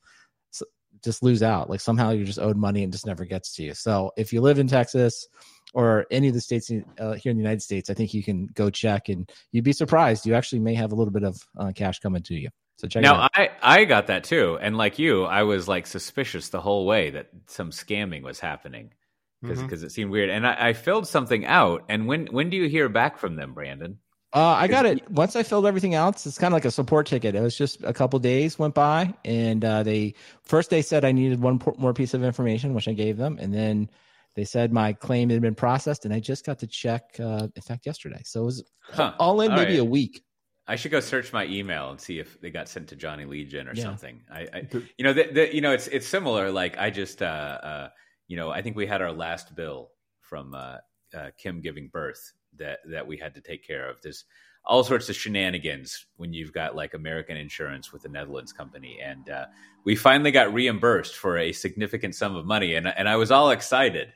just 1.02 1.22
lose 1.22 1.42
out 1.42 1.68
like 1.70 1.80
somehow 1.80 2.10
you're 2.10 2.26
just 2.26 2.38
owed 2.38 2.56
money 2.56 2.82
and 2.82 2.92
just 2.92 3.06
never 3.06 3.24
gets 3.24 3.54
to 3.54 3.62
you 3.62 3.74
so 3.74 4.10
if 4.16 4.32
you 4.32 4.40
live 4.40 4.58
in 4.58 4.66
texas 4.66 5.28
or 5.74 6.06
any 6.10 6.28
of 6.28 6.34
the 6.34 6.40
states 6.40 6.70
uh, 6.98 7.12
here 7.12 7.30
in 7.30 7.36
the 7.36 7.42
united 7.42 7.62
states 7.62 7.90
i 7.90 7.94
think 7.94 8.12
you 8.14 8.22
can 8.22 8.46
go 8.54 8.70
check 8.70 9.08
and 9.08 9.30
you'd 9.52 9.64
be 9.64 9.72
surprised 9.72 10.26
you 10.26 10.34
actually 10.34 10.60
may 10.60 10.74
have 10.74 10.92
a 10.92 10.94
little 10.94 11.12
bit 11.12 11.22
of 11.24 11.36
uh, 11.58 11.72
cash 11.74 11.98
coming 12.00 12.22
to 12.22 12.34
you 12.34 12.48
so 12.76 12.88
check 12.88 13.02
it 13.02 13.06
Now 13.06 13.28
I 13.34 13.50
I 13.62 13.84
got 13.84 14.06
that 14.06 14.24
too, 14.24 14.58
and 14.60 14.76
like 14.76 14.98
you, 14.98 15.24
I 15.24 15.42
was 15.42 15.68
like 15.68 15.86
suspicious 15.86 16.48
the 16.48 16.62
whole 16.62 16.86
way 16.86 17.10
that 17.10 17.28
some 17.46 17.70
scamming 17.72 18.22
was 18.22 18.40
happening 18.40 18.94
because 19.42 19.82
Mhm. 19.82 19.84
it 19.84 19.92
seemed 19.92 20.10
weird. 20.10 20.30
And 20.30 20.46
I, 20.46 20.68
I 20.68 20.72
filled 20.72 21.06
something 21.06 21.44
out. 21.44 21.84
And 21.90 22.06
when 22.06 22.26
when 22.28 22.48
do 22.48 22.56
you 22.56 22.68
hear 22.70 22.88
back 22.88 23.18
from 23.18 23.36
them, 23.36 23.52
Brandon? 23.52 23.98
Uh, 24.32 24.54
I 24.58 24.68
got 24.68 24.86
it. 24.86 25.10
Once 25.10 25.34
I 25.34 25.42
filled 25.42 25.66
everything 25.66 25.96
out, 25.96 26.24
it's 26.24 26.38
kind 26.38 26.52
of 26.52 26.56
like 26.56 26.64
a 26.64 26.70
support 26.70 27.06
ticket. 27.06 27.34
It 27.34 27.40
was 27.40 27.56
just 27.56 27.82
a 27.82 27.92
couple 27.92 28.18
days 28.20 28.58
went 28.58 28.74
by, 28.74 29.12
and 29.24 29.64
uh, 29.64 29.82
they 29.82 30.14
first 30.44 30.70
they 30.70 30.82
said 30.82 31.04
I 31.04 31.10
needed 31.10 31.40
one 31.40 31.60
more 31.78 31.92
piece 31.92 32.14
of 32.14 32.22
information, 32.22 32.72
which 32.72 32.86
I 32.86 32.92
gave 32.92 33.16
them, 33.16 33.38
and 33.40 33.52
then 33.52 33.90
they 34.36 34.44
said 34.44 34.72
my 34.72 34.92
claim 34.92 35.30
had 35.30 35.40
been 35.42 35.56
processed, 35.56 36.04
and 36.04 36.14
I 36.14 36.20
just 36.20 36.46
got 36.46 36.60
to 36.60 36.68
check. 36.68 37.02
Uh, 37.18 37.48
in 37.56 37.62
fact, 37.62 37.86
yesterday, 37.86 38.22
so 38.24 38.42
it 38.42 38.44
was 38.44 38.64
Huh. 38.90 39.14
all 39.18 39.40
in 39.40 39.50
All 39.50 39.56
maybe 39.56 39.72
right. 39.72 39.80
a 39.80 39.84
week. 39.84 40.22
I 40.68 40.76
should 40.76 40.92
go 40.92 41.00
search 41.00 41.32
my 41.32 41.46
email 41.46 41.90
and 41.90 42.00
see 42.00 42.20
if 42.20 42.40
they 42.40 42.50
got 42.50 42.68
sent 42.68 42.88
to 42.90 42.96
Johnny 42.96 43.24
Legion 43.24 43.66
or 43.66 43.74
Yeah. 43.74 43.82
something. 43.82 44.22
I, 44.30 44.40
I 44.52 44.68
you 44.96 45.04
know, 45.04 45.12
the, 45.12 45.24
the, 45.32 45.52
you 45.52 45.60
know, 45.60 45.72
it's 45.72 45.88
it's 45.88 46.06
similar. 46.06 46.52
Like 46.52 46.78
I 46.78 46.90
just, 46.90 47.22
uh, 47.22 47.24
uh, 47.24 47.88
you 48.28 48.36
know, 48.36 48.50
I 48.50 48.62
think 48.62 48.76
we 48.76 48.86
had 48.86 49.02
our 49.02 49.10
last 49.10 49.56
bill 49.56 49.90
from 50.20 50.54
uh, 50.54 50.76
uh, 51.12 51.30
Kim 51.36 51.60
giving 51.60 51.88
birth 51.88 52.22
that 52.58 52.80
that 52.90 53.06
we 53.06 53.16
had 53.16 53.34
to 53.34 53.40
take 53.40 53.66
care 53.66 53.88
of. 53.88 53.96
There's 54.02 54.24
all 54.64 54.84
sorts 54.84 55.08
of 55.08 55.16
shenanigans 55.16 56.06
when 56.16 56.32
you've 56.32 56.52
got 56.52 56.76
like 56.76 56.94
American 56.94 57.36
insurance 57.36 57.92
with 57.92 58.02
the 58.02 58.08
Netherlands 58.08 58.52
company, 58.52 58.98
and 59.02 59.28
uh, 59.30 59.46
we 59.84 59.96
finally 59.96 60.30
got 60.30 60.52
reimbursed 60.52 61.16
for 61.16 61.38
a 61.38 61.52
significant 61.52 62.14
sum 62.14 62.36
of 62.36 62.46
money, 62.46 62.74
and 62.74 62.86
and 62.88 63.08
I 63.08 63.16
was 63.16 63.30
all 63.30 63.50
excited, 63.50 64.12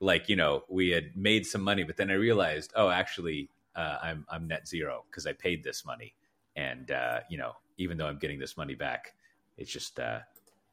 like 0.00 0.28
you 0.28 0.36
know, 0.36 0.62
we 0.68 0.90
had 0.90 1.16
made 1.16 1.46
some 1.46 1.62
money, 1.62 1.82
but 1.84 1.96
then 1.96 2.10
I 2.10 2.14
realized, 2.14 2.72
oh, 2.76 2.90
actually, 2.90 3.50
uh, 3.74 3.98
I'm 4.02 4.24
I'm 4.28 4.46
net 4.46 4.68
zero 4.68 5.04
because 5.10 5.26
I 5.26 5.32
paid 5.32 5.64
this 5.64 5.84
money, 5.84 6.14
and 6.56 6.90
uh, 6.90 7.20
you 7.28 7.38
know, 7.38 7.52
even 7.78 7.96
though 7.96 8.06
I'm 8.06 8.18
getting 8.18 8.38
this 8.38 8.56
money 8.56 8.74
back, 8.74 9.14
it's 9.56 9.70
just 9.70 9.98
uh, 9.98 10.20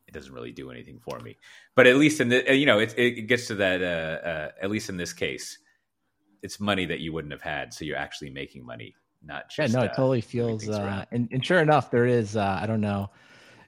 it 0.07 0.13
doesn't 0.13 0.33
really 0.33 0.51
do 0.51 0.71
anything 0.71 0.99
for 0.99 1.19
me. 1.19 1.37
But 1.75 1.87
at 1.87 1.95
least 1.95 2.21
in 2.21 2.29
the 2.29 2.55
you 2.55 2.65
know, 2.65 2.79
it, 2.79 2.93
it 2.97 3.27
gets 3.27 3.47
to 3.47 3.55
that. 3.55 3.81
Uh, 3.81 4.27
uh, 4.27 4.51
at 4.61 4.69
least 4.69 4.89
in 4.89 4.97
this 4.97 5.13
case, 5.13 5.57
it's 6.41 6.59
money 6.59 6.85
that 6.85 6.99
you 6.99 7.13
wouldn't 7.13 7.31
have 7.31 7.41
had, 7.41 7.73
so 7.73 7.85
you're 7.85 7.97
actually 7.97 8.29
making 8.29 8.65
money, 8.65 8.95
not 9.23 9.49
just. 9.49 9.73
Yeah, 9.73 9.79
no, 9.79 9.85
uh, 9.85 9.89
it 9.89 9.93
totally 9.95 10.21
feels. 10.21 10.67
Uh, 10.67 11.05
and, 11.11 11.27
and 11.31 11.45
sure 11.45 11.59
enough, 11.59 11.91
there 11.91 12.05
is. 12.05 12.35
Uh, 12.35 12.59
I 12.61 12.65
don't 12.65 12.81
know. 12.81 13.09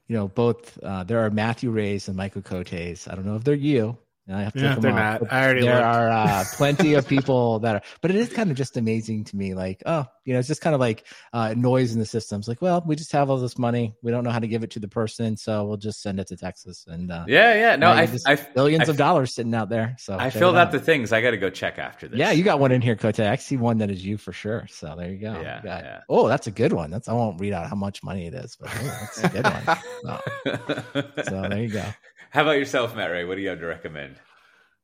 You 0.07 0.17
know, 0.17 0.27
both 0.27 0.77
uh, 0.83 1.03
there 1.03 1.19
are 1.19 1.29
Matthew 1.29 1.71
Rays 1.71 2.07
and 2.07 2.17
Michael 2.17 2.41
Cotes. 2.41 3.07
I 3.07 3.15
don't 3.15 3.25
know 3.25 3.35
if 3.35 3.43
they're 3.43 3.55
you. 3.55 3.97
I 4.31 4.43
have 4.43 4.53
to 4.53 4.59
Yeah, 4.59 4.65
look 4.73 4.81
them 4.81 4.95
they're 4.95 5.03
up, 5.03 5.21
not. 5.21 5.29
but 5.29 5.33
I 5.33 5.43
already 5.43 5.61
there 5.61 5.75
looked. 5.75 5.85
are 5.85 6.09
uh, 6.09 6.43
plenty 6.53 6.93
of 6.95 7.07
people 7.07 7.59
that 7.59 7.75
are, 7.75 7.81
but 8.01 8.11
it 8.11 8.17
is 8.17 8.29
kind 8.31 8.51
of 8.51 8.57
just 8.57 8.77
amazing 8.77 9.23
to 9.25 9.35
me. 9.35 9.53
Like, 9.53 9.83
oh, 9.85 10.05
you 10.25 10.33
know, 10.33 10.39
it's 10.39 10.47
just 10.47 10.61
kind 10.61 10.73
of 10.75 10.79
like 10.79 11.05
uh, 11.33 11.53
noise 11.57 11.93
in 11.93 11.99
the 11.99 12.05
system. 12.05 12.39
It's 12.39 12.47
like, 12.47 12.61
well, 12.61 12.83
we 12.85 12.95
just 12.95 13.11
have 13.11 13.29
all 13.29 13.37
this 13.37 13.57
money. 13.57 13.95
We 14.03 14.11
don't 14.11 14.23
know 14.23 14.29
how 14.29 14.39
to 14.39 14.47
give 14.47 14.63
it 14.63 14.71
to 14.71 14.79
the 14.79 14.87
person, 14.87 15.35
so 15.37 15.65
we'll 15.65 15.77
just 15.77 16.01
send 16.01 16.19
it 16.19 16.27
to 16.27 16.37
Texas 16.37 16.85
and 16.87 17.11
uh, 17.11 17.25
Yeah, 17.27 17.53
yeah. 17.55 17.75
No, 17.75 17.89
I, 17.91 18.05
just- 18.05 18.27
I, 18.27 18.35
billions 18.35 18.87
I- 18.87 18.91
of 18.91 18.97
dollars 18.97 19.33
sitting 19.33 19.53
out 19.55 19.69
there. 19.69 19.95
So 19.99 20.15
I 20.17 20.29
check 20.29 20.39
filled 20.39 20.55
it 20.55 20.59
out 20.59 20.71
the 20.71 20.79
things. 20.79 21.11
I 21.11 21.21
got 21.21 21.31
to 21.31 21.37
go 21.37 21.49
check 21.49 21.79
after 21.79 22.07
this. 22.07 22.19
yeah, 22.19 22.31
you 22.31 22.43
got 22.43 22.59
one 22.59 22.71
in 22.71 22.81
here, 22.81 22.95
Cote. 22.95 23.19
I 23.19 23.35
see 23.37 23.57
one 23.57 23.79
that 23.79 23.89
is 23.89 24.05
you 24.05 24.17
for 24.17 24.31
sure. 24.31 24.67
So 24.69 24.95
there 24.97 25.09
you 25.11 25.17
go. 25.17 25.33
Yeah, 25.41 25.57
You 25.57 25.63
got- 25.63 25.83
yeah. 25.83 25.99
Oh, 26.07 26.27
that's 26.27 26.47
a 26.47 26.51
good 26.51 26.73
one. 26.73 26.91
That's 26.91 27.07
I 27.09 27.13
won't 27.13 27.39
read 27.41 27.53
out 27.53 27.67
how 27.67 27.75
much 27.75 28.03
money 28.03 28.27
it 28.27 28.33
is, 28.33 28.55
but 28.59 28.69
oh, 28.71 28.83
that's 28.83 29.23
a 29.23 29.29
good 29.29 29.43
one. 29.45 29.77
So, 30.43 31.23
so 31.23 31.41
there 31.49 31.59
you 31.61 31.69
go. 31.69 31.83
How 32.31 32.43
about 32.43 32.57
yourself, 32.57 32.95
Matt 32.95 33.11
Ray? 33.11 33.25
What 33.25 33.35
do 33.35 33.41
you 33.41 33.49
have 33.49 33.59
to 33.59 33.65
recommend? 33.65 34.15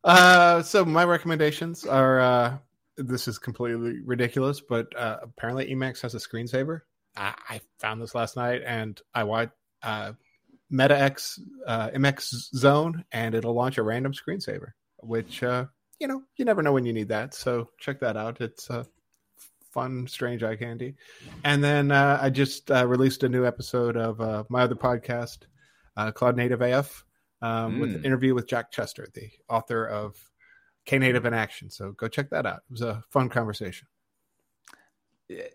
Uh, 0.03 0.61
so 0.61 0.83
my 0.83 1.05
recommendations 1.05 1.85
are 1.85 2.19
uh, 2.19 2.57
this 2.97 3.27
is 3.27 3.39
completely 3.39 4.01
ridiculous, 4.03 4.59
but 4.61 4.87
uh, 4.97 5.17
apparently 5.21 5.73
Emacs 5.73 6.01
has 6.01 6.13
a 6.13 6.17
screensaver. 6.17 6.81
I, 7.15 7.33
I 7.49 7.61
found 7.79 8.01
this 8.01 8.13
last 8.13 8.35
night, 8.35 8.61
and 8.65 9.01
I 9.15 9.23
watched 9.23 9.53
uh, 9.81 10.11
MetaX 10.71 11.39
uh, 11.65 11.89
MX 11.91 12.55
Zone, 12.55 13.05
and 13.13 13.33
it'll 13.33 13.53
launch 13.53 13.77
a 13.77 13.83
random 13.83 14.11
screensaver, 14.11 14.73
which 14.97 15.41
uh, 15.41 15.65
you 15.99 16.07
know 16.07 16.23
you 16.35 16.43
never 16.43 16.61
know 16.61 16.73
when 16.73 16.85
you 16.85 16.93
need 16.93 17.07
that. 17.07 17.33
So 17.33 17.69
check 17.79 17.99
that 18.01 18.17
out. 18.17 18.41
It's 18.41 18.69
uh, 18.69 18.83
fun, 19.71 20.05
strange 20.07 20.43
eye 20.43 20.57
candy. 20.57 20.95
And 21.45 21.63
then 21.63 21.91
uh, 21.91 22.19
I 22.21 22.29
just 22.29 22.71
uh, 22.71 22.85
released 22.85 23.23
a 23.23 23.29
new 23.29 23.45
episode 23.45 23.95
of 23.95 24.19
uh, 24.19 24.43
my 24.49 24.63
other 24.63 24.75
podcast, 24.75 25.39
uh, 25.95 26.11
Cloud 26.11 26.35
Native 26.35 26.61
AF, 26.61 27.05
um, 27.41 27.79
with 27.79 27.91
Mm. 27.91 27.95
an 27.95 28.05
interview 28.05 28.33
with 28.35 28.47
Jacques 28.47 28.71
Chester, 28.71 29.07
the 29.13 29.29
author 29.49 29.85
of 29.85 30.15
Knative 30.85 31.25
in 31.25 31.33
Action. 31.33 31.69
So 31.69 31.91
go 31.91 32.07
check 32.07 32.29
that 32.31 32.45
out. 32.45 32.57
It 32.69 32.71
was 32.71 32.81
a 32.81 33.03
fun 33.09 33.29
conversation. 33.29 33.87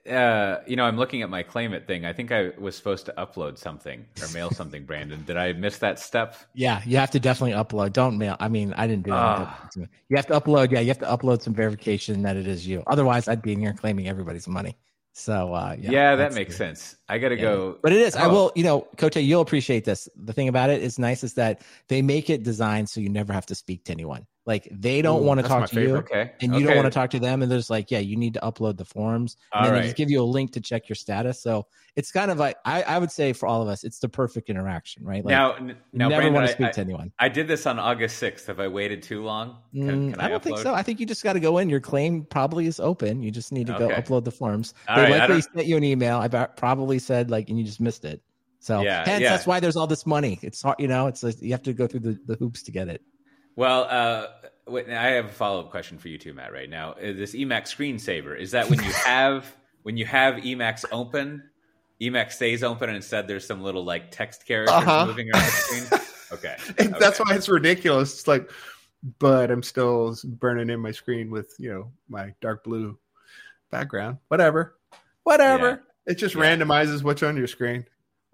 Uh, 0.06 0.58
you 0.66 0.76
know, 0.76 0.84
I'm 0.84 0.98
looking 0.98 1.22
at 1.22 1.30
my 1.30 1.42
claim 1.42 1.72
it 1.72 1.86
thing. 1.86 2.04
I 2.04 2.12
think 2.12 2.30
I 2.30 2.50
was 2.58 2.76
supposed 2.76 3.06
to 3.06 3.14
upload 3.16 3.56
something 3.56 4.04
or 4.20 4.28
mail 4.34 4.50
something, 4.60 4.84
Brandon. 4.84 5.24
Did 5.24 5.38
I 5.38 5.54
miss 5.54 5.78
that 5.78 5.98
step? 5.98 6.36
Yeah, 6.52 6.82
you 6.84 6.98
have 6.98 7.10
to 7.12 7.20
definitely 7.20 7.56
upload. 7.56 7.94
Don't 7.94 8.18
mail. 8.18 8.36
I 8.38 8.48
mean, 8.48 8.74
I 8.76 8.86
didn't 8.86 9.04
do 9.04 9.12
it. 9.12 9.16
Ah. 9.16 9.66
You 9.78 10.16
have 10.16 10.26
to 10.26 10.38
upload. 10.38 10.72
Yeah, 10.72 10.80
you 10.80 10.88
have 10.88 10.98
to 10.98 11.06
upload 11.06 11.40
some 11.40 11.54
verification 11.54 12.20
that 12.22 12.36
it 12.36 12.46
is 12.46 12.66
you. 12.66 12.82
Otherwise, 12.86 13.28
I'd 13.28 13.40
be 13.40 13.52
in 13.52 13.60
here 13.60 13.72
claiming 13.72 14.08
everybody's 14.08 14.46
money. 14.46 14.76
So 15.14 15.52
uh, 15.54 15.76
yeah, 15.78 15.90
Yeah, 15.90 16.16
that 16.16 16.32
makes 16.34 16.52
the- 16.52 16.56
sense. 16.56 16.96
I 17.08 17.18
got 17.18 17.28
to 17.30 17.36
Yeah. 17.36 17.42
go. 17.42 17.78
But 17.82 17.92
it 17.92 18.00
is. 18.00 18.16
I 18.16 18.26
Oh. 18.26 18.30
will. 18.30 18.52
You 18.54 18.64
know, 18.64 18.80
Cote, 18.96 19.16
you'll 19.16 19.42
appreciate 19.42 19.84
this. 19.84 20.08
The 20.16 20.32
thing 20.32 20.48
about 20.48 20.70
it 20.70 20.82
is 20.82 20.98
nice 20.98 21.22
is 21.22 21.34
that 21.34 21.60
they 21.88 22.00
make 22.02 22.30
it 22.30 22.42
designed 22.42 22.88
so 22.88 23.00
you 23.00 23.08
never 23.10 23.32
have 23.32 23.46
to 23.46 23.54
speak 23.54 23.84
to 23.84 23.92
anyone. 23.92 24.26
Like 24.44 24.68
they 24.72 25.02
don't 25.02 25.22
Ooh, 25.22 25.26
want 25.26 25.40
to 25.40 25.46
talk 25.46 25.70
to 25.70 25.80
you. 25.80 25.96
Okay. 25.98 26.32
and 26.40 26.52
you 26.52 26.58
okay. 26.58 26.66
don't 26.66 26.76
want 26.76 26.86
to 26.86 26.90
talk 26.90 27.10
to 27.10 27.20
them 27.20 27.42
and 27.42 27.52
there's 27.52 27.70
like 27.70 27.92
yeah 27.92 28.00
you 28.00 28.16
need 28.16 28.34
to 28.34 28.40
upload 28.40 28.76
the 28.76 28.84
forms. 28.84 29.36
And 29.52 29.66
then 29.66 29.74
they 29.74 29.82
just 29.82 29.96
give 29.96 30.10
you 30.10 30.20
a 30.20 30.24
link 30.24 30.52
to 30.54 30.60
check 30.60 30.88
your 30.88 30.96
status. 30.96 31.40
So 31.40 31.66
it's 31.94 32.10
kind 32.10 32.30
of 32.30 32.38
like 32.38 32.56
i, 32.64 32.82
I 32.82 32.98
would 32.98 33.12
say 33.12 33.34
for 33.34 33.46
all 33.46 33.60
of 33.60 33.68
us 33.68 33.84
it's 33.84 33.98
the 33.98 34.08
perfect 34.08 34.48
interaction 34.48 35.04
right? 35.04 35.24
Like 35.24 35.30
now, 35.30 35.56
now, 35.92 36.08
never 36.08 36.22
Brandon, 36.22 36.34
want 36.34 36.46
to 36.48 36.52
speak 36.52 36.68
I, 36.68 36.70
to 36.72 36.80
anyone. 36.80 37.12
I 37.20 37.28
did 37.28 37.46
this 37.46 37.66
on 37.66 37.78
August 37.78 38.20
6th. 38.20 38.46
Have 38.46 38.58
I 38.58 38.66
waited 38.66 39.02
too 39.02 39.22
long? 39.22 39.58
Can, 39.72 39.82
Mm, 39.82 40.14
can 40.14 40.20
I, 40.20 40.28
don't 40.28 40.42
think 40.42 40.58
so. 40.58 40.74
I 40.74 40.82
think 40.82 40.98
you 40.98 41.06
just 41.06 41.22
got 41.22 41.34
to 41.34 41.40
go 41.40 41.58
in. 41.58 41.68
Your 41.68 41.80
claim 41.80 42.24
probably 42.24 42.66
is 42.66 42.80
open. 42.80 43.22
You 43.22 43.30
just 43.30 43.52
need 43.52 43.66
to 43.68 43.78
go 43.78 43.88
upload 43.90 44.24
the 44.24 44.30
forms. 44.32 44.74
All 44.88 44.96
they 44.96 45.02
right, 45.02 45.20
likely 45.20 45.42
sent 45.42 45.66
you 45.66 45.76
an 45.76 45.84
email. 45.84 46.18
I 46.18 46.28
probably 46.28 46.98
said 46.98 47.30
like 47.30 47.48
and 47.48 47.58
you 47.58 47.64
just 47.64 47.80
missed 47.80 48.04
it. 48.04 48.22
So 48.58 48.80
Yeah, 48.82 49.04
hence 49.04 49.22
yeah. 49.22 49.30
that's 49.30 49.46
why 49.46 49.60
there's 49.60 49.76
all 49.76 49.86
this 49.86 50.06
money. 50.06 50.38
It's 50.42 50.62
hard 50.62 50.76
you 50.80 50.88
know 50.88 51.06
it's 51.06 51.22
like 51.22 51.40
you 51.40 51.52
have 51.52 51.62
to 51.62 51.72
go 51.72 51.86
through 51.86 52.00
the, 52.00 52.18
the 52.26 52.34
hoops 52.36 52.62
to 52.64 52.72
get 52.72 52.88
it 52.88 53.02
Well, 53.56 53.86
uh, 53.88 54.26
I 54.74 55.08
have 55.10 55.26
a 55.26 55.28
follow 55.28 55.60
up 55.60 55.70
question 55.70 55.98
for 55.98 56.08
you 56.08 56.18
too, 56.18 56.32
Matt. 56.34 56.52
Right 56.52 56.70
now, 56.70 56.92
Uh, 56.92 57.12
this 57.12 57.34
Emacs 57.34 57.68
screensaver 57.74 58.38
is 58.38 58.52
that 58.52 58.70
when 58.70 58.82
you 58.82 58.90
have 59.06 59.54
when 59.82 59.96
you 59.96 60.06
have 60.06 60.36
Emacs 60.36 60.84
open, 60.92 61.42
Emacs 62.00 62.32
stays 62.32 62.62
open, 62.62 62.88
and 62.88 62.96
instead 62.96 63.26
there's 63.28 63.46
some 63.46 63.62
little 63.62 63.84
like 63.84 64.10
text 64.10 64.46
characters 64.46 64.74
Uh-huh. 64.76 65.06
moving 65.06 65.28
around 65.34 65.44
the 65.44 65.50
screen. 65.50 66.00
Okay, 66.32 66.56
And 66.78 66.94
That's 66.98 67.20
okay. 67.20 67.30
why 67.30 67.36
it's 67.36 67.50
ridiculous. 67.50 68.14
It's 68.20 68.26
like, 68.26 68.50
but 69.18 69.50
I'm 69.50 69.62
still 69.62 70.16
burning 70.24 70.70
in 70.70 70.80
my 70.80 70.90
screen 70.90 71.30
with 71.30 71.54
you 71.58 71.70
know 71.70 71.92
my 72.08 72.34
dark 72.40 72.64
blue 72.64 72.98
background. 73.70 74.16
Whatever, 74.28 74.78
whatever. 75.24 75.68
Yeah. 76.06 76.12
It 76.12 76.14
just 76.14 76.34
Yeah. 76.34 76.40
randomizes 76.40 77.02
what's 77.02 77.22
on 77.22 77.36
your 77.36 77.48
screen. 77.48 77.84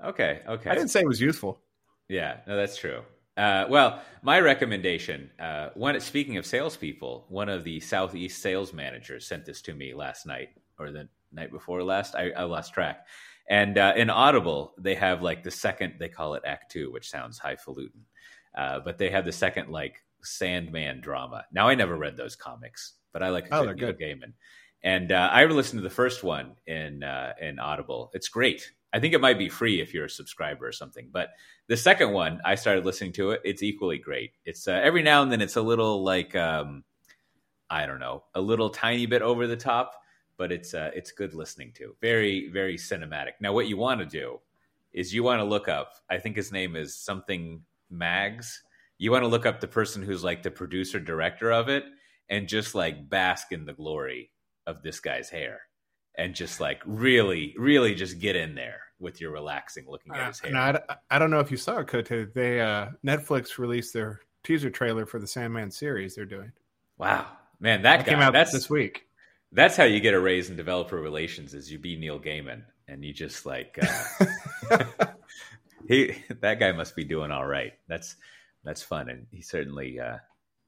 Okay, 0.05 0.43
okay. 0.47 0.70
I 0.70 0.74
didn't 0.77 0.90
say 0.90 1.01
it 1.01 1.09
was 1.09 1.20
useful. 1.20 1.61
Yeah, 2.09 2.36
no, 2.47 2.55
that's 2.57 2.77
true. 2.77 3.03
Uh, 3.39 3.66
well, 3.70 4.02
my 4.23 4.40
recommendation, 4.40 5.31
uh, 5.39 5.69
one 5.74 5.98
speaking 6.01 6.39
of 6.39 6.44
salespeople, 6.44 7.24
one 7.28 7.48
of 7.48 7.62
the 7.62 7.78
Southeast 7.78 8.43
sales 8.43 8.73
managers 8.73 9.27
sent 9.28 9.47
this 9.47 9.62
to 9.62 9.74
me 9.74 9.94
last 9.94 10.27
night 10.27 10.48
or 10.77 10.90
the 10.90 11.09
night 11.32 11.52
before 11.52 11.85
last. 11.85 12.16
I, 12.16 12.31
I 12.31 12.43
lost 12.43 12.74
track. 12.74 13.06
And 13.48 13.78
uh, 13.78 13.93
in 13.97 14.10
Audible, 14.10 14.74
they 14.77 14.97
have 14.97 15.23
like 15.23 15.44
the 15.44 15.52
second, 15.52 15.94
they 16.01 16.09
call 16.09 16.35
it 16.35 16.43
Act 16.44 16.73
Two, 16.73 16.90
which 16.90 17.09
sounds 17.09 17.39
highfalutin. 17.39 18.05
Uh, 18.56 18.81
but 18.81 18.98
they 18.98 19.09
have 19.09 19.24
the 19.24 19.32
second 19.32 19.70
like 19.70 20.02
Sandman 20.24 21.01
drama. 21.01 21.44
Now, 21.52 21.69
I 21.69 21.77
never 21.77 21.97
read 21.97 22.16
those 22.16 22.35
comics, 22.35 22.94
but 23.12 23.23
I 23.23 23.28
like 23.28 23.47
a 23.51 23.55
Oh, 23.55 23.66
good 23.66 23.78
they're 23.78 23.93
Neil 23.94 24.16
Gaiman. 24.16 24.32
And 24.82 25.12
uh, 25.12 25.31
I 25.32 25.44
listened 25.44 25.78
to 25.78 25.89
the 25.89 25.94
first 25.94 26.24
one 26.24 26.56
in 26.66 27.05
uh, 27.05 27.35
in 27.40 27.59
Audible. 27.59 28.10
It's 28.15 28.28
great. 28.28 28.73
I 28.93 29.01
think 29.01 29.15
it 29.15 29.20
might 29.20 29.39
be 29.39 29.48
free 29.48 29.81
if 29.81 29.93
you're 29.93 30.06
a 30.06 30.10
subscriber 30.10 30.66
or 30.66 30.73
something. 30.73 31.09
But 31.12 31.31
the 31.66 31.77
second 31.77 32.12
one, 32.12 32.40
I 32.44 32.55
started 32.55 32.86
listening 32.86 33.12
to 33.15 33.32
it. 33.32 33.40
It's 33.44 33.62
equally 33.62 33.98
great. 33.98 34.32
It's 34.44 34.66
uh, 34.66 34.81
every 34.82 35.02
now 35.02 35.23
and 35.23 35.31
then 35.31 35.40
it's 35.40 35.56
a 35.56 35.62
little 35.62 36.02
like 36.02 36.35
um, 36.35 36.85
I 37.70 37.86
don't 37.86 38.01
know, 38.01 38.24
a 38.35 38.40
little 38.40 38.70
tiny 38.70 39.06
bit 39.06 39.23
over 39.23 39.47
the 39.47 39.56
top, 39.56 39.93
but 40.36 40.52
it's 40.52 40.73
uh, 40.74 40.90
it's 40.94 41.12
good 41.12 41.35
listening 41.35 41.73
to. 41.77 41.94
Very 42.01 42.48
very 42.48 42.77
cinematic. 42.77 43.32
Now, 43.40 43.52
what 43.52 43.69
you 43.69 43.77
want 43.77 44.01
to 44.01 44.06
do 44.06 44.40
is 44.93 45.12
you 45.12 45.23
want 45.23 45.40
to 45.40 45.44
look 45.44 45.69
up. 45.69 45.93
I 46.10 46.19
think 46.19 46.36
his 46.36 46.51
name 46.51 46.77
is 46.77 46.94
something 46.94 47.62
Maggs. 47.90 48.62
You 48.98 49.12
want 49.12 49.23
to 49.23 49.28
look 49.28 49.47
up 49.47 49.60
the 49.60 49.69
person 49.69 50.02
who's 50.02 50.24
like 50.24 50.43
the 50.43 50.51
producer 50.51 50.98
director 50.98 51.52
of 51.52 51.69
it, 51.69 51.85
and 52.28 52.48
just 52.48 52.74
like 52.74 53.09
bask 53.09 53.52
in 53.52 53.65
the 53.65 53.73
glory 53.73 54.31
of 54.66 54.82
this 54.82 55.01
guy's 55.01 55.31
hair, 55.31 55.60
and 56.19 56.35
just 56.35 56.61
like 56.61 56.82
really 56.85 57.55
really 57.57 57.95
just 57.95 58.19
get 58.19 58.36
in 58.36 58.55
there 58.55 58.81
with 59.01 59.20
your 59.20 59.31
relaxing 59.31 59.86
looking 59.89 60.12
at 60.12 60.20
Uh, 60.20 60.27
his 60.27 60.40
hair. 60.40 60.51
and 60.51 60.59
I, 60.59 60.81
I 61.11 61.19
don't 61.19 61.31
know 61.31 61.39
if 61.40 61.51
you 61.51 61.57
saw 61.57 61.78
it, 61.78 61.86
Cote. 61.86 62.35
They 62.35 62.61
uh, 62.61 62.89
Netflix 63.07 63.57
released 63.57 63.95
their 63.95 64.20
teaser 64.45 64.69
trailer 64.70 65.07
for 65.07 65.19
the 65.19 65.27
Sandman 65.27 65.70
series 65.70 66.15
they're 66.16 66.24
doing. 66.27 66.53
Wow, 66.99 67.27
man, 67.61 67.82
that, 67.82 67.99
That 67.99 68.07
guy. 68.07 68.12
came 68.12 68.20
out 68.20 68.32
that's 68.32 68.53
this 68.53 68.69
week. 68.69 69.07
That's 69.53 69.77
how 69.77 69.85
you 69.85 70.01
get 70.01 70.12
a 70.15 70.20
raise 70.20 70.51
in 70.51 70.57
developer 70.57 70.97
relations. 71.01 71.55
Is 71.55 71.70
you 71.73 71.78
be 71.78 71.97
Neil 71.97 72.19
Gaiman 72.20 72.65
and 72.89 73.05
you 73.05 73.12
just 73.15 73.47
like 73.47 73.78
uh, 73.81 74.27
he 75.89 76.15
that 76.40 76.59
guy 76.61 76.73
must 76.73 76.97
be 76.97 77.05
doing 77.05 77.31
all 77.31 77.47
right. 77.47 77.73
That's 77.86 78.16
that's 78.65 78.82
fun, 78.82 79.09
and 79.09 79.27
he 79.31 79.40
certainly 79.43 79.99
uh, 80.01 80.16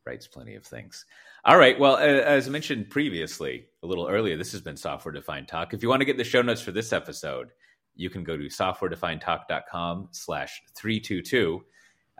writes 0.06 0.26
plenty 0.26 0.54
of 0.54 0.64
things. 0.64 1.04
All 1.44 1.56
right. 1.56 1.78
Well, 1.78 1.96
as 1.96 2.50
mentioned 2.50 2.90
previously, 2.90 3.66
a 3.82 3.86
little 3.86 4.06
earlier, 4.08 4.36
this 4.36 4.52
has 4.52 4.60
been 4.60 4.76
Software 4.76 5.12
Defined 5.12 5.48
Talk. 5.48 5.72
If 5.72 5.82
you 5.82 5.88
want 5.88 6.00
to 6.02 6.04
get 6.04 6.18
the 6.18 6.24
show 6.24 6.42
notes 6.42 6.60
for 6.60 6.70
this 6.72 6.92
episode, 6.92 7.48
you 7.96 8.10
can 8.10 8.24
go 8.24 8.36
to 8.36 8.44
softwaredefinedtalk.com 8.44 10.08
slash 10.12 10.62
322. 10.74 11.64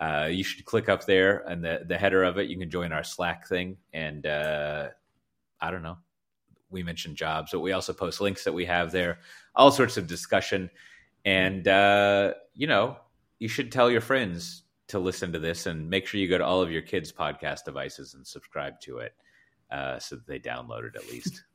uh, 0.01 0.29
you 0.31 0.43
should 0.43 0.65
click 0.65 0.89
up 0.89 1.05
there 1.05 1.39
and 1.47 1.63
the 1.63 1.81
the 1.87 1.99
header 1.99 2.25
of 2.25 2.39
it. 2.39 2.49
You 2.49 2.59
can 2.59 2.71
join 2.71 2.93
our 2.93 3.05
Slack 3.05 3.47
thing, 3.47 3.77
and 3.93 4.25
uh, 4.27 4.89
I 5.61 5.71
don't 5.71 5.83
know. 5.83 5.99
We 6.71 6.83
mentioned 6.83 7.17
jobs, 7.17 7.51
but 7.53 7.61
we 7.61 7.73
also 7.73 7.93
post 7.93 8.21
links 8.21 8.45
that 8.45 8.55
we 8.55 8.65
have 8.65 8.91
there, 8.93 9.19
all 9.55 9.71
sorts 9.71 9.97
of 9.99 10.07
discussion, 10.07 10.71
and 11.25 11.69
uh, 11.69 12.33
you 12.55 12.67
know, 12.67 12.97
you 13.39 13.49
should 13.49 13.71
tell 13.71 13.91
your 13.91 14.01
friends 14.01 14.63
to 14.91 14.99
listen 14.99 15.33
to 15.33 15.39
this, 15.39 15.67
and 15.67 15.89
make 15.91 16.07
sure 16.07 16.21
you 16.21 16.29
go 16.29 16.39
to 16.39 16.45
all 16.45 16.62
of 16.62 16.71
your 16.71 16.83
kids' 16.83 17.12
podcast 17.12 17.65
devices 17.65 18.15
and 18.15 18.27
subscribe 18.27 18.79
to 18.83 18.99
it, 18.99 19.15
uh, 19.71 19.99
so 19.99 20.17
that 20.17 20.27
they 20.27 20.39
download 20.39 20.85
it 20.85 20.97
at 20.97 21.09
least. 21.11 21.45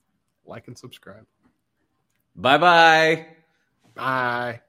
Like 0.48 0.68
and 0.68 0.78
subscribe. 0.78 1.26
bye 2.36 2.60
bye. 2.60 3.26
Bye. 3.96 4.62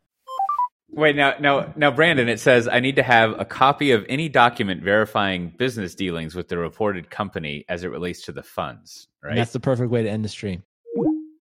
Wait 0.88 1.14
now, 1.16 1.34
now, 1.38 1.74
now, 1.76 1.90
Brandon. 1.90 2.30
It 2.30 2.40
says 2.40 2.66
I 2.66 2.80
need 2.80 2.96
to 2.96 3.02
have 3.02 3.38
a 3.38 3.44
copy 3.44 3.90
of 3.90 4.06
any 4.08 4.30
document 4.30 4.82
verifying 4.82 5.52
business 5.58 5.94
dealings 5.94 6.34
with 6.34 6.48
the 6.48 6.56
reported 6.56 7.10
company 7.10 7.66
as 7.68 7.84
it 7.84 7.88
relates 7.88 8.22
to 8.22 8.32
the 8.32 8.42
funds. 8.42 9.08
And 9.22 9.30
Right? 9.32 9.36
that's 9.36 9.52
the 9.52 9.60
perfect 9.60 9.90
way 9.90 10.02
to 10.02 10.08
end 10.08 10.24
the 10.24 10.30
stream. 10.30 10.62